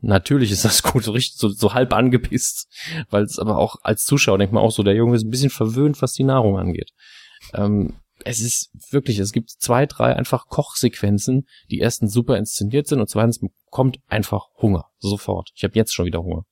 Natürlich 0.01 0.51
ist 0.51 0.65
das 0.65 0.83
gut, 0.83 1.03
so 1.03 1.11
richtig, 1.11 1.37
so, 1.37 1.49
so 1.49 1.73
halb 1.73 1.93
angepisst, 1.93 2.67
weil 3.09 3.23
es 3.23 3.39
aber 3.39 3.57
auch 3.57 3.77
als 3.83 4.03
Zuschauer 4.03 4.37
denkt 4.37 4.53
man 4.53 4.63
auch 4.63 4.71
so, 4.71 4.83
der 4.83 4.95
Junge 4.95 5.15
ist 5.15 5.23
ein 5.23 5.29
bisschen 5.29 5.49
verwöhnt, 5.49 6.01
was 6.01 6.13
die 6.13 6.23
Nahrung 6.23 6.57
angeht. 6.57 6.91
Ähm, 7.53 7.95
es 8.25 8.41
ist 8.41 8.69
wirklich, 8.91 9.19
es 9.19 9.31
gibt 9.31 9.49
zwei, 9.49 9.85
drei 9.85 10.15
einfach 10.15 10.47
Kochsequenzen, 10.47 11.47
die 11.71 11.79
erstens 11.79 12.11
super 12.13 12.37
inszeniert 12.37 12.87
sind 12.87 12.99
und 12.99 13.09
zweitens 13.09 13.39
kommt 13.69 13.99
einfach 14.07 14.47
Hunger, 14.61 14.85
sofort. 14.97 15.51
Ich 15.55 15.63
habe 15.63 15.75
jetzt 15.75 15.93
schon 15.93 16.05
wieder 16.05 16.21
Hunger. 16.21 16.45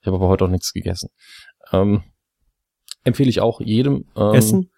Ich 0.00 0.06
habe 0.06 0.16
aber 0.16 0.28
heute 0.28 0.44
auch 0.44 0.50
nichts 0.50 0.72
gegessen. 0.72 1.10
Ähm, 1.72 2.02
empfehle 3.04 3.30
ich 3.30 3.40
auch 3.40 3.60
jedem. 3.60 4.06
Ähm, 4.16 4.34
Essen? 4.34 4.70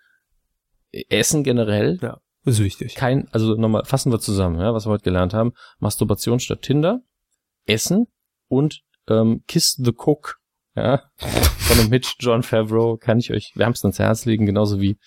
Essen 0.92 1.44
generell. 1.44 1.98
Ja, 2.02 2.20
ist 2.44 2.62
wichtig. 2.62 2.94
Kein, 2.94 3.28
also 3.32 3.54
nochmal 3.54 3.84
fassen 3.84 4.12
wir 4.12 4.20
zusammen, 4.20 4.60
ja, 4.60 4.74
was 4.74 4.86
wir 4.86 4.90
heute 4.90 5.04
gelernt 5.04 5.32
haben. 5.32 5.52
Masturbation 5.78 6.40
statt 6.40 6.62
Tinder, 6.62 7.02
Essen 7.66 8.06
und 8.48 8.82
ähm, 9.08 9.42
Kiss 9.46 9.78
the 9.82 9.92
Cook, 9.96 10.40
ja, 10.76 11.02
von 11.16 11.78
dem 11.78 11.88
Mitch 11.88 12.14
John 12.18 12.42
Favreau 12.42 12.96
kann 12.96 13.18
ich 13.18 13.30
euch 13.30 13.52
wärmstens 13.54 13.98
ans 13.98 13.98
Herz 13.98 14.24
legen, 14.24 14.46
genauso 14.46 14.80
wie 14.80 14.98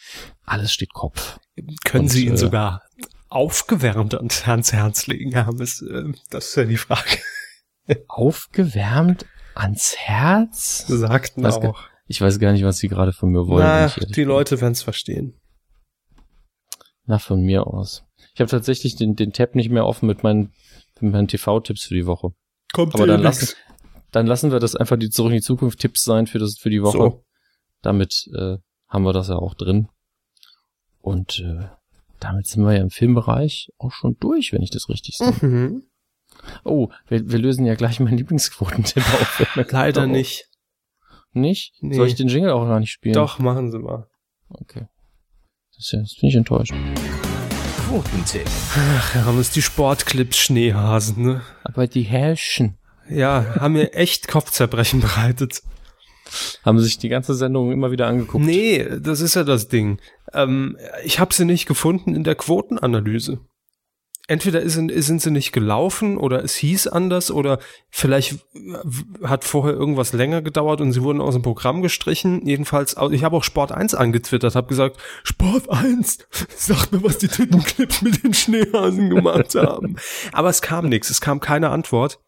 alles 0.44 0.72
steht 0.72 0.94
Kopf. 0.94 1.40
Können 1.84 2.04
und, 2.04 2.10
Sie 2.10 2.26
ihn 2.26 2.34
äh, 2.34 2.38
sogar 2.38 2.84
aufgewärmt 3.30 4.16
ans 4.16 4.46
Herz 4.46 5.08
legen 5.08 5.36
haben, 5.36 5.62
ist, 5.62 5.82
äh, 5.82 6.12
das 6.30 6.50
ist 6.50 6.56
ja 6.56 6.64
die 6.64 6.78
Frage. 6.78 7.20
Aufgewärmt 8.08 9.26
ans 9.56 9.96
Herz? 9.98 10.86
Sagten 10.88 11.44
weiß 11.44 11.56
auch. 11.58 11.82
Ich 12.08 12.22
weiß 12.22 12.40
gar 12.40 12.54
nicht, 12.54 12.64
was 12.64 12.78
Sie 12.78 12.88
gerade 12.88 13.12
von 13.12 13.32
mir 13.32 13.48
wollen. 13.48 13.66
Na, 13.66 13.88
die 13.88 14.24
Leute 14.24 14.62
werden 14.62 14.74
es 14.74 14.82
verstehen. 14.82 15.40
Na, 17.06 17.20
von 17.20 17.42
mir 17.42 17.68
aus. 17.68 18.06
Ich 18.34 18.40
habe 18.40 18.50
tatsächlich 18.50 18.96
den, 18.96 19.16
den 19.16 19.34
Tab 19.34 19.56
nicht 19.56 19.70
mehr 19.70 19.86
offen 19.86 20.08
mit 20.08 20.24
meinen, 20.24 20.54
mit 21.02 21.12
meinen 21.12 21.28
TV-Tipps 21.28 21.86
für 21.86 21.96
die 21.96 22.06
Woche. 22.06 22.34
Kommt 22.78 22.94
Aber 22.94 23.08
dann 23.08 23.24
lassen, 23.24 23.56
dann 24.12 24.28
lassen 24.28 24.52
wir 24.52 24.60
das 24.60 24.76
einfach 24.76 24.98
die 24.98 25.10
zurück 25.10 25.32
in 25.32 25.38
die 25.38 25.42
Zukunft 25.42 25.80
Tipps 25.80 26.04
sein 26.04 26.28
für 26.28 26.38
das 26.38 26.60
für 26.60 26.70
die 26.70 26.84
Woche. 26.84 26.98
So. 26.98 27.26
Damit 27.82 28.30
äh, 28.36 28.58
haben 28.88 29.04
wir 29.04 29.14
das 29.14 29.30
ja 29.30 29.36
auch 29.36 29.56
drin. 29.56 29.88
Und 31.02 31.40
äh, 31.40 31.70
damit 32.20 32.46
sind 32.46 32.64
wir 32.64 32.76
ja 32.76 32.82
im 32.82 32.92
Filmbereich 32.92 33.72
auch 33.80 33.92
schon 33.92 34.16
durch, 34.20 34.54
wenn 34.54 34.62
ich 34.62 34.70
das 34.70 34.90
richtig 34.90 35.18
sehe. 35.18 35.34
Mhm. 35.42 35.88
Oh, 36.64 36.90
wir, 37.08 37.32
wir 37.32 37.40
lösen 37.40 37.66
ja 37.66 37.74
gleich 37.74 38.00
meinen 38.00 38.20
Lieblingsquotentipp 38.20 38.98
auf. 39.22 39.56
Leider 39.72 40.04
oh. 40.04 40.06
nicht. 40.06 40.48
Nicht? 41.34 41.74
Nee. 41.82 41.96
Soll 41.96 42.06
ich 42.06 42.14
den 42.14 42.28
Jingle 42.28 42.52
auch 42.52 42.68
gar 42.68 42.80
nicht 42.80 42.92
spielen? 42.92 43.16
Doch, 43.16 43.40
machen 43.40 43.72
Sie 43.72 43.80
mal. 43.80 44.08
Okay. 44.50 44.86
Das, 45.76 45.92
ja, 45.92 46.00
das 46.02 46.14
finde 46.14 46.28
ich 46.28 46.36
enttäuscht. 46.36 46.76
Quotentipp. 47.88 48.46
Ach, 48.76 49.16
ja, 49.16 49.24
haben 49.24 49.38
uns 49.38 49.52
die 49.52 49.62
Sportclips 49.62 50.38
Schneehasen, 50.38 51.24
ne? 51.24 51.42
Aber 51.64 51.88
die 51.88 52.02
Herrschen. 52.02 52.78
Ja, 53.10 53.56
haben 53.62 53.74
mir 53.74 53.94
echt 53.94 54.28
Kopfzerbrechen 54.28 55.00
bereitet. 55.00 55.62
Haben 56.66 56.80
sich 56.80 56.98
die 56.98 57.08
ganze 57.08 57.34
Sendung 57.34 57.72
immer 57.72 57.90
wieder 57.90 58.08
angeguckt? 58.08 58.44
Nee, 58.44 58.86
das 59.00 59.22
ist 59.22 59.36
ja 59.36 59.46
das 59.46 59.70
Ding. 59.70 60.02
Ähm, 60.34 60.78
ich 61.06 61.20
habe 61.20 61.34
sie 61.34 61.46
nicht 61.46 61.66
gefunden 61.66 62.14
in 62.14 62.26
der 62.26 62.36
Quotenanalyse 62.36 63.40
entweder 64.28 64.70
sind, 64.70 64.92
sind 64.94 65.22
sie 65.22 65.32
nicht 65.32 65.54
gelaufen 65.54 66.18
oder 66.18 66.44
es 66.44 66.56
hieß 66.56 66.88
anders 66.88 67.32
oder 67.32 67.60
vielleicht 67.90 68.46
hat 69.24 69.46
vorher 69.46 69.74
irgendwas 69.74 70.12
länger 70.12 70.42
gedauert 70.42 70.82
und 70.82 70.92
sie 70.92 71.02
wurden 71.02 71.22
aus 71.22 71.34
dem 71.34 71.42
Programm 71.42 71.82
gestrichen. 71.82 72.46
Jedenfalls, 72.46 72.96
ich 73.12 73.24
habe 73.24 73.38
auch 73.38 73.44
Sport 73.44 73.72
1 73.72 73.96
angetwittert, 73.96 74.56
habe 74.56 74.68
gesagt, 74.68 74.98
Sport 75.24 75.70
1, 75.70 76.20
sagt 76.56 76.92
mir, 76.92 77.04
was 77.04 77.18
die 77.18 77.30
Tittenclips 77.30 78.02
mit 78.02 78.24
den 78.24 78.34
Schneehasen 78.34 79.10
gemacht 79.10 79.56
haben. 79.56 79.96
Aber 80.34 80.50
es 80.50 80.62
kam 80.62 80.90
nichts, 80.90 81.10
es 81.10 81.22
kam 81.22 81.40
keine 81.40 81.70
Antwort. 81.70 82.20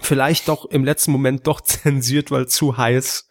Vielleicht 0.00 0.48
doch 0.48 0.64
im 0.66 0.84
letzten 0.84 1.12
Moment 1.12 1.46
doch 1.46 1.60
zensiert, 1.62 2.30
weil 2.30 2.48
zu 2.48 2.78
heiß. 2.78 3.28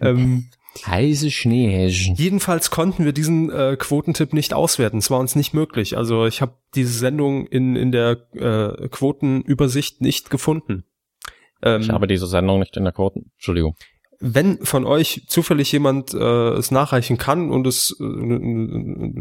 Ähm, 0.00 0.50
Heiße 0.86 1.30
Schneehäschen. 1.30 2.14
Jedenfalls 2.16 2.70
konnten 2.70 3.04
wir 3.04 3.12
diesen 3.12 3.50
äh, 3.50 3.76
Quotentipp 3.78 4.32
nicht 4.32 4.54
auswerten. 4.54 4.98
Es 4.98 5.10
war 5.10 5.18
uns 5.18 5.34
nicht 5.36 5.54
möglich. 5.54 5.96
Also 5.96 6.26
ich 6.26 6.40
habe 6.40 6.54
diese 6.74 6.92
Sendung 6.92 7.46
in, 7.46 7.76
in 7.76 7.92
der 7.92 8.18
äh, 8.34 8.88
Quotenübersicht 8.88 10.00
nicht 10.00 10.30
gefunden. 10.30 10.84
Ähm, 11.62 11.80
ich 11.80 11.90
habe 11.90 12.06
diese 12.06 12.26
Sendung 12.26 12.60
nicht 12.60 12.76
in 12.76 12.84
der 12.84 12.92
Quoten. 12.92 13.30
Entschuldigung 13.34 13.76
wenn 14.20 14.64
von 14.64 14.84
euch 14.84 15.24
zufällig 15.28 15.70
jemand 15.70 16.12
äh, 16.12 16.50
es 16.54 16.70
nachreichen 16.70 17.18
kann 17.18 17.50
und 17.50 17.66
es 17.66 17.96
äh, 18.00 18.04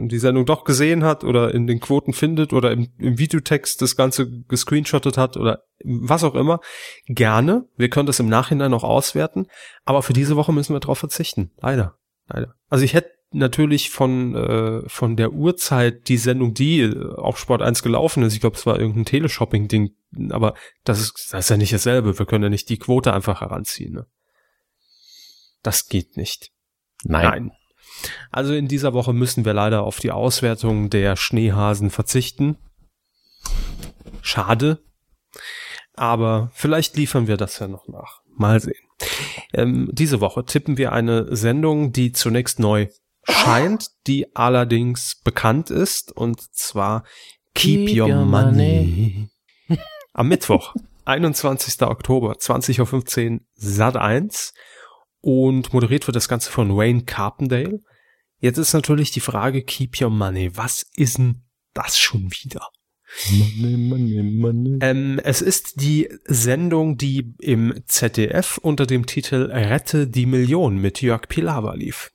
die 0.07 0.17
Sendung 0.17 0.45
doch 0.45 0.63
gesehen 0.63 1.03
hat 1.03 1.23
oder 1.23 1.53
in 1.53 1.67
den 1.67 1.79
Quoten 1.79 2.13
findet 2.13 2.51
oder 2.51 2.71
im, 2.71 2.87
im 2.97 3.19
Videotext 3.19 3.81
das 3.81 3.95
Ganze 3.95 4.29
gescreenshottet 4.47 5.17
hat 5.17 5.37
oder 5.37 5.63
was 5.83 6.23
auch 6.23 6.33
immer, 6.33 6.59
gerne. 7.05 7.65
Wir 7.77 7.89
können 7.89 8.07
das 8.07 8.19
im 8.19 8.29
Nachhinein 8.29 8.71
noch 8.71 8.83
auswerten, 8.83 9.45
aber 9.85 10.01
für 10.01 10.13
diese 10.13 10.35
Woche 10.35 10.51
müssen 10.51 10.73
wir 10.73 10.79
darauf 10.79 10.97
verzichten. 10.97 11.51
Leider. 11.61 11.97
Leider. 12.27 12.55
Also 12.69 12.83
ich 12.83 12.93
hätte 12.93 13.11
natürlich 13.31 13.91
von 13.91 14.35
äh, 14.35 14.81
von 14.87 15.15
der 15.15 15.33
Uhrzeit 15.33 16.07
die 16.07 16.17
Sendung, 16.17 16.55
die 16.55 16.81
äh, 16.81 17.15
auf 17.15 17.37
Sport 17.37 17.61
1 17.61 17.83
gelaufen 17.83 18.23
ist, 18.23 18.33
ich 18.33 18.39
glaube, 18.39 18.55
es 18.55 18.65
war 18.65 18.79
irgendein 18.79 19.05
Teleshopping-Ding, 19.05 19.91
aber 20.31 20.55
das 20.83 21.01
ist, 21.01 21.29
das 21.31 21.45
ist 21.45 21.49
ja 21.49 21.57
nicht 21.57 21.73
dasselbe. 21.73 22.17
Wir 22.17 22.25
können 22.25 22.45
ja 22.45 22.49
nicht 22.49 22.69
die 22.69 22.79
Quote 22.79 23.13
einfach 23.13 23.41
heranziehen. 23.41 23.93
Ne? 23.93 24.07
Das 25.67 25.89
geht 25.89 26.15
nicht. 26.15 26.53
Nein. 27.03 27.23
Nein. 27.25 27.51
Also 28.31 28.53
in 28.53 28.69
dieser 28.69 28.93
Woche 28.93 29.11
müssen 29.11 29.43
wir 29.43 29.51
leider 29.53 29.83
auf 29.83 29.99
die 29.99 30.11
Auswertung 30.11 30.89
der 30.89 31.17
Schneehasen 31.17 31.89
verzichten. 31.89 32.55
Schade. 34.21 34.81
Aber 35.93 36.51
vielleicht 36.53 36.95
liefern 36.95 37.27
wir 37.27 37.35
das 37.35 37.59
ja 37.59 37.67
noch 37.67 37.89
nach. 37.89 38.21
Mal 38.33 38.61
sehen. 38.61 38.79
Ähm, 39.53 39.89
diese 39.91 40.21
Woche 40.21 40.45
tippen 40.45 40.77
wir 40.77 40.93
eine 40.93 41.35
Sendung, 41.35 41.91
die 41.91 42.13
zunächst 42.13 42.59
neu 42.59 42.87
scheint, 43.27 43.89
die 44.07 44.33
allerdings 44.37 45.19
bekannt 45.21 45.69
ist, 45.69 46.13
und 46.13 46.39
zwar 46.55 47.03
Keep, 47.55 47.87
Keep 47.87 47.97
Your, 47.97 48.07
your, 48.07 48.23
Money. 48.25 49.29
money. 49.67 49.79
Am 50.13 50.29
Mittwoch, 50.29 50.75
21. 51.03 51.81
Oktober, 51.81 52.35
20.15 52.35 53.33
Uhr, 53.33 53.39
Sat 53.55 53.97
1 53.97 54.53
und 55.27 55.73
moderiert 55.73 56.07
wird 56.07 56.15
das 56.15 56.29
Ganze 56.29 56.49
von 56.49 56.77
Wayne 56.77 57.03
Carpendale. 57.03 57.81
Jetzt 58.39 58.59
ist 58.59 58.71
natürlich 58.71 59.11
die 59.11 59.19
Frage, 59.19 59.61
keep 59.61 59.99
your 60.01 60.09
money. 60.09 60.55
Was 60.55 60.85
ist 60.95 61.17
denn 61.17 61.41
das 61.73 61.99
schon 61.99 62.31
wieder? 62.31 62.69
Money, 63.31 63.75
money, 63.75 64.23
money. 64.23 64.79
Ähm, 64.79 65.19
es 65.21 65.41
ist 65.41 65.81
die 65.81 66.07
Sendung, 66.23 66.95
die 66.95 67.33
im 67.41 67.73
ZDF 67.87 68.57
unter 68.59 68.85
dem 68.85 69.05
Titel 69.05 69.51
Rette 69.51 70.07
die 70.07 70.25
Million 70.25 70.77
mit 70.77 71.01
Jörg 71.01 71.27
Pilawa 71.27 71.73
lief. 71.73 72.13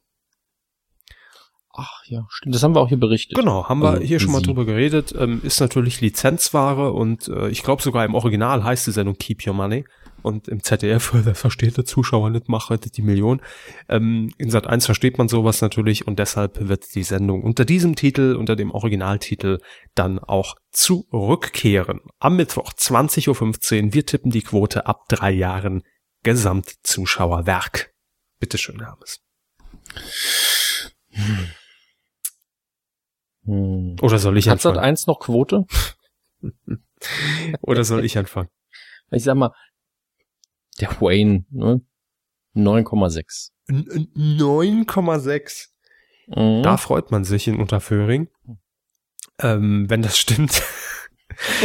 Ach 1.74 2.02
ja, 2.06 2.24
stimmt. 2.30 2.54
Das 2.54 2.62
haben 2.62 2.74
wir 2.74 2.80
auch 2.80 2.88
hier 2.88 3.00
berichtet. 3.00 3.36
Genau, 3.36 3.68
haben 3.68 3.82
wir 3.82 3.90
also, 3.90 4.02
hier 4.02 4.20
schon 4.20 4.32
mal 4.32 4.40
drüber 4.40 4.64
geredet. 4.64 5.14
Ähm, 5.18 5.42
ist 5.44 5.60
natürlich 5.60 6.00
Lizenzware 6.00 6.92
und 6.92 7.28
äh, 7.28 7.50
ich 7.50 7.62
glaube 7.62 7.82
sogar 7.82 8.06
im 8.06 8.14
Original 8.14 8.64
heißt 8.64 8.86
die 8.86 8.92
Sendung 8.92 9.18
Keep 9.18 9.46
Your 9.46 9.52
Money 9.52 9.84
und 10.22 10.48
im 10.48 10.62
ZDF, 10.62 11.12
das 11.24 11.38
versteht 11.38 11.76
der 11.76 11.84
Zuschauer 11.84 12.30
nicht, 12.30 12.48
macht 12.48 12.70
heute 12.70 12.90
die 12.90 13.02
Million. 13.02 13.40
Ähm, 13.88 14.32
in 14.38 14.50
Sat 14.50 14.66
1 14.66 14.86
versteht 14.86 15.18
man 15.18 15.28
sowas 15.28 15.60
natürlich 15.60 16.06
und 16.06 16.18
deshalb 16.18 16.68
wird 16.68 16.94
die 16.94 17.02
Sendung 17.02 17.42
unter 17.42 17.64
diesem 17.64 17.96
Titel, 17.96 18.36
unter 18.38 18.56
dem 18.56 18.70
Originaltitel, 18.70 19.58
dann 19.94 20.18
auch 20.18 20.56
zurückkehren. 20.70 22.00
Am 22.18 22.36
Mittwoch 22.36 22.72
20.15 22.72 23.28
Uhr, 23.86 23.94
wir 23.94 24.06
tippen 24.06 24.30
die 24.30 24.42
Quote 24.42 24.86
ab 24.86 25.08
drei 25.08 25.30
Jahren 25.30 25.82
Gesamtzuschauerwerk. 26.22 27.92
Bitteschön, 28.38 28.80
Hermes. 28.80 29.20
Hm. 33.44 33.96
Oder 34.00 34.18
soll 34.18 34.38
ich 34.38 34.48
Hat 34.48 34.54
anfangen? 34.54 34.76
Hat 34.76 34.82
Sat 34.82 34.84
1 34.84 35.06
noch 35.06 35.20
Quote? 35.20 35.64
Oder 37.62 37.84
soll 37.84 38.04
ich 38.04 38.16
anfangen? 38.18 38.48
Ich 39.10 39.24
sag 39.24 39.36
mal, 39.36 39.52
der 40.80 41.00
Wayne, 41.00 41.44
ne? 41.50 41.80
9,6. 42.54 43.50
9,6. 43.68 45.68
Mhm. 46.28 46.62
Da 46.62 46.76
freut 46.76 47.10
man 47.10 47.24
sich 47.24 47.48
in 47.48 47.58
Unterföhring. 47.58 48.28
Ähm, 49.38 49.88
wenn 49.88 50.02
das 50.02 50.18
stimmt. 50.18 50.62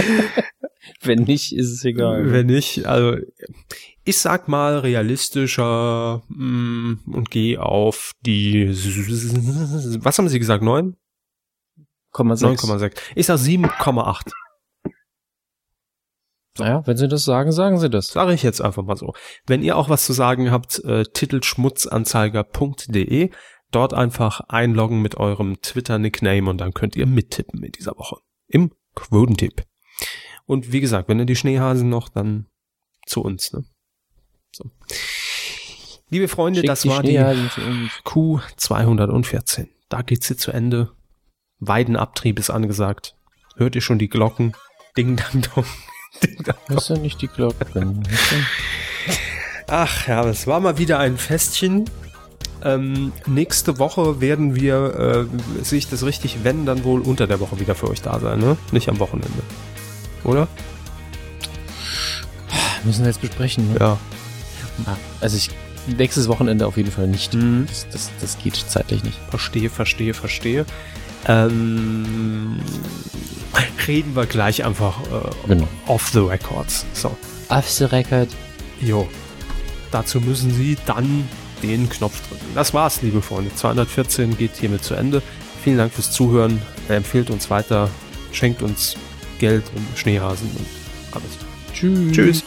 wenn 1.02 1.24
nicht, 1.24 1.56
ist 1.56 1.72
es 1.72 1.84
egal. 1.84 2.32
Wenn 2.32 2.48
nicht, 2.48 2.86
also 2.86 3.18
ich 4.04 4.20
sag 4.20 4.48
mal 4.48 4.80
realistischer 4.80 6.24
mh, 6.30 6.46
mm, 6.46 7.14
und 7.14 7.30
gehe 7.30 7.62
auf 7.62 8.14
die 8.22 8.70
was 8.70 10.18
haben 10.18 10.30
Sie 10.30 10.40
gesagt? 10.40 10.64
9? 10.64 10.96
9,6. 12.14 12.98
Ich 13.16 13.28
sag 13.28 13.38
7,8. 13.38 14.32
Naja, 16.60 16.86
wenn 16.86 16.98
Sie 16.98 17.08
das 17.08 17.24
sagen, 17.24 17.52
sagen 17.52 17.80
Sie 17.80 17.90
das. 17.90 18.08
Sage 18.08 18.34
ich 18.34 18.44
jetzt 18.44 18.62
einfach 18.62 18.84
mal 18.84 18.98
so. 18.98 19.14
Wenn 19.46 19.64
ihr 19.64 19.78
auch 19.78 19.90
was 19.90 20.06
zu 20.06 20.14
sagen 20.14 20.52
habt, 20.52 20.84
äh, 20.84 21.04
titelschmutzanzeiger.de, 21.04 23.32
dort 23.72 23.94
einfach 23.94 24.42
einloggen 24.48 25.02
mit 25.02 25.18
eurem 25.18 25.62
Twitter-Nickname 25.62 26.50
und 26.50 26.60
dann 26.60 26.74
könnt 26.74 26.96
ihr 26.96 27.06
mittippen 27.06 27.62
in 27.64 27.72
dieser 27.72 27.98
Woche. 27.98 28.18
Im 28.48 28.72
Quotentipp. 28.96 29.64
Und 30.46 30.72
wie 30.72 30.80
gesagt, 30.80 31.10
wenn 31.10 31.20
ihr 31.20 31.26
die 31.26 31.36
Schneehasen 31.36 31.90
noch, 31.90 32.08
dann 32.10 32.48
zu 33.06 33.22
uns. 33.22 33.54
Ne? 33.54 33.66
So. 34.52 34.72
Liebe 36.10 36.30
Freunde, 36.30 36.62
Schick 36.62 36.68
das 36.68 36.82
die 36.82 36.90
war 36.90 37.04
die 37.04 37.20
Q214. 38.06 39.68
Da 39.90 40.02
geht's 40.02 40.30
jetzt 40.30 40.42
zu 40.42 40.52
Ende. 40.52 40.92
Weidenabtrieb 41.60 42.40
ist 42.40 42.50
angesagt. 42.50 43.16
Hört 43.58 43.76
ihr 43.76 43.82
schon 43.82 44.00
die 44.00 44.08
Glocken? 44.08 44.56
Ding 44.96 45.18
dang 45.18 45.44
dong. 45.54 45.66
Ding 46.70 46.80
sind 46.80 47.02
nicht 47.02 47.22
die 47.22 47.28
Glocken. 47.28 48.04
Ach 49.68 50.08
ja, 50.08 50.24
es 50.26 50.48
war 50.48 50.60
mal 50.60 50.78
wieder 50.78 51.00
ein 51.00 51.18
Festchen. 51.18 51.86
Ähm, 52.64 53.12
nächste 53.28 53.78
Woche 53.78 54.20
werden 54.20 54.56
wir, 54.56 55.28
äh, 55.30 55.64
sehe 55.64 55.78
ich 55.78 55.90
das 55.90 56.04
richtig, 56.04 56.40
wenn, 56.44 56.66
dann 56.66 56.84
wohl 56.84 57.02
unter 57.02 57.28
der 57.28 57.40
Woche 57.40 57.60
wieder 57.60 57.76
für 57.76 57.90
euch 57.90 58.02
da 58.02 58.20
sein, 58.20 58.40
ne? 58.40 58.58
Nicht 58.72 58.90
am 58.90 59.00
Wochenende. 59.00 59.42
Oder? 60.24 60.48
Müssen 62.84 63.02
wir 63.02 63.08
jetzt 63.08 63.22
besprechen, 63.22 63.74
ne? 63.74 63.80
Ja. 63.80 63.98
Also 65.22 65.38
ich, 65.38 65.50
nächstes 65.88 66.28
Wochenende 66.28 66.68
auf 66.68 66.78
jeden 66.78 66.92
Fall 66.92 67.08
nicht. 67.08 67.34
Mhm. 67.34 67.66
Das, 67.68 67.88
das, 67.90 68.12
das 68.22 68.38
geht 68.38 68.56
zeitlich 68.56 69.04
nicht. 69.04 69.20
Verstehe, 69.30 69.70
verstehe, 69.70 70.14
verstehe. 70.14 70.66
Ähm, 71.28 72.60
reden 73.88 74.16
wir 74.16 74.26
gleich 74.26 74.64
einfach 74.64 75.02
äh, 75.04 75.48
genau. 75.48 75.68
off 75.88 76.10
the 76.10 76.20
records. 76.20 76.86
So. 76.94 77.16
Off 77.50 77.70
the 77.70 77.86
record. 77.86 78.30
Jo. 78.82 79.08
Dazu 79.92 80.20
müssen 80.20 80.52
Sie 80.52 80.78
dann 80.86 81.28
den 81.64 81.90
Knopf 81.90 82.28
drücken. 82.28 82.46
Das 82.54 82.74
war's, 82.74 83.02
liebe 83.02 83.22
Freunde. 83.22 83.54
214 83.54 84.38
geht 84.38 84.56
hiermit 84.58 84.84
zu 84.84 84.94
Ende. 84.94 85.22
Vielen 85.64 85.78
Dank 85.78 85.94
fürs 85.94 86.12
Zuhören. 86.12 86.62
Empfehlt 86.88 87.30
uns 87.30 87.50
weiter, 87.50 87.90
schenkt 88.32 88.62
uns 88.62 88.96
Geld 89.40 89.64
und 89.76 89.86
Schneehasen 89.98 90.50
und 90.58 90.66
alles. 91.12 91.38
Tschüss. 91.74 92.12
Tschüss. 92.12 92.44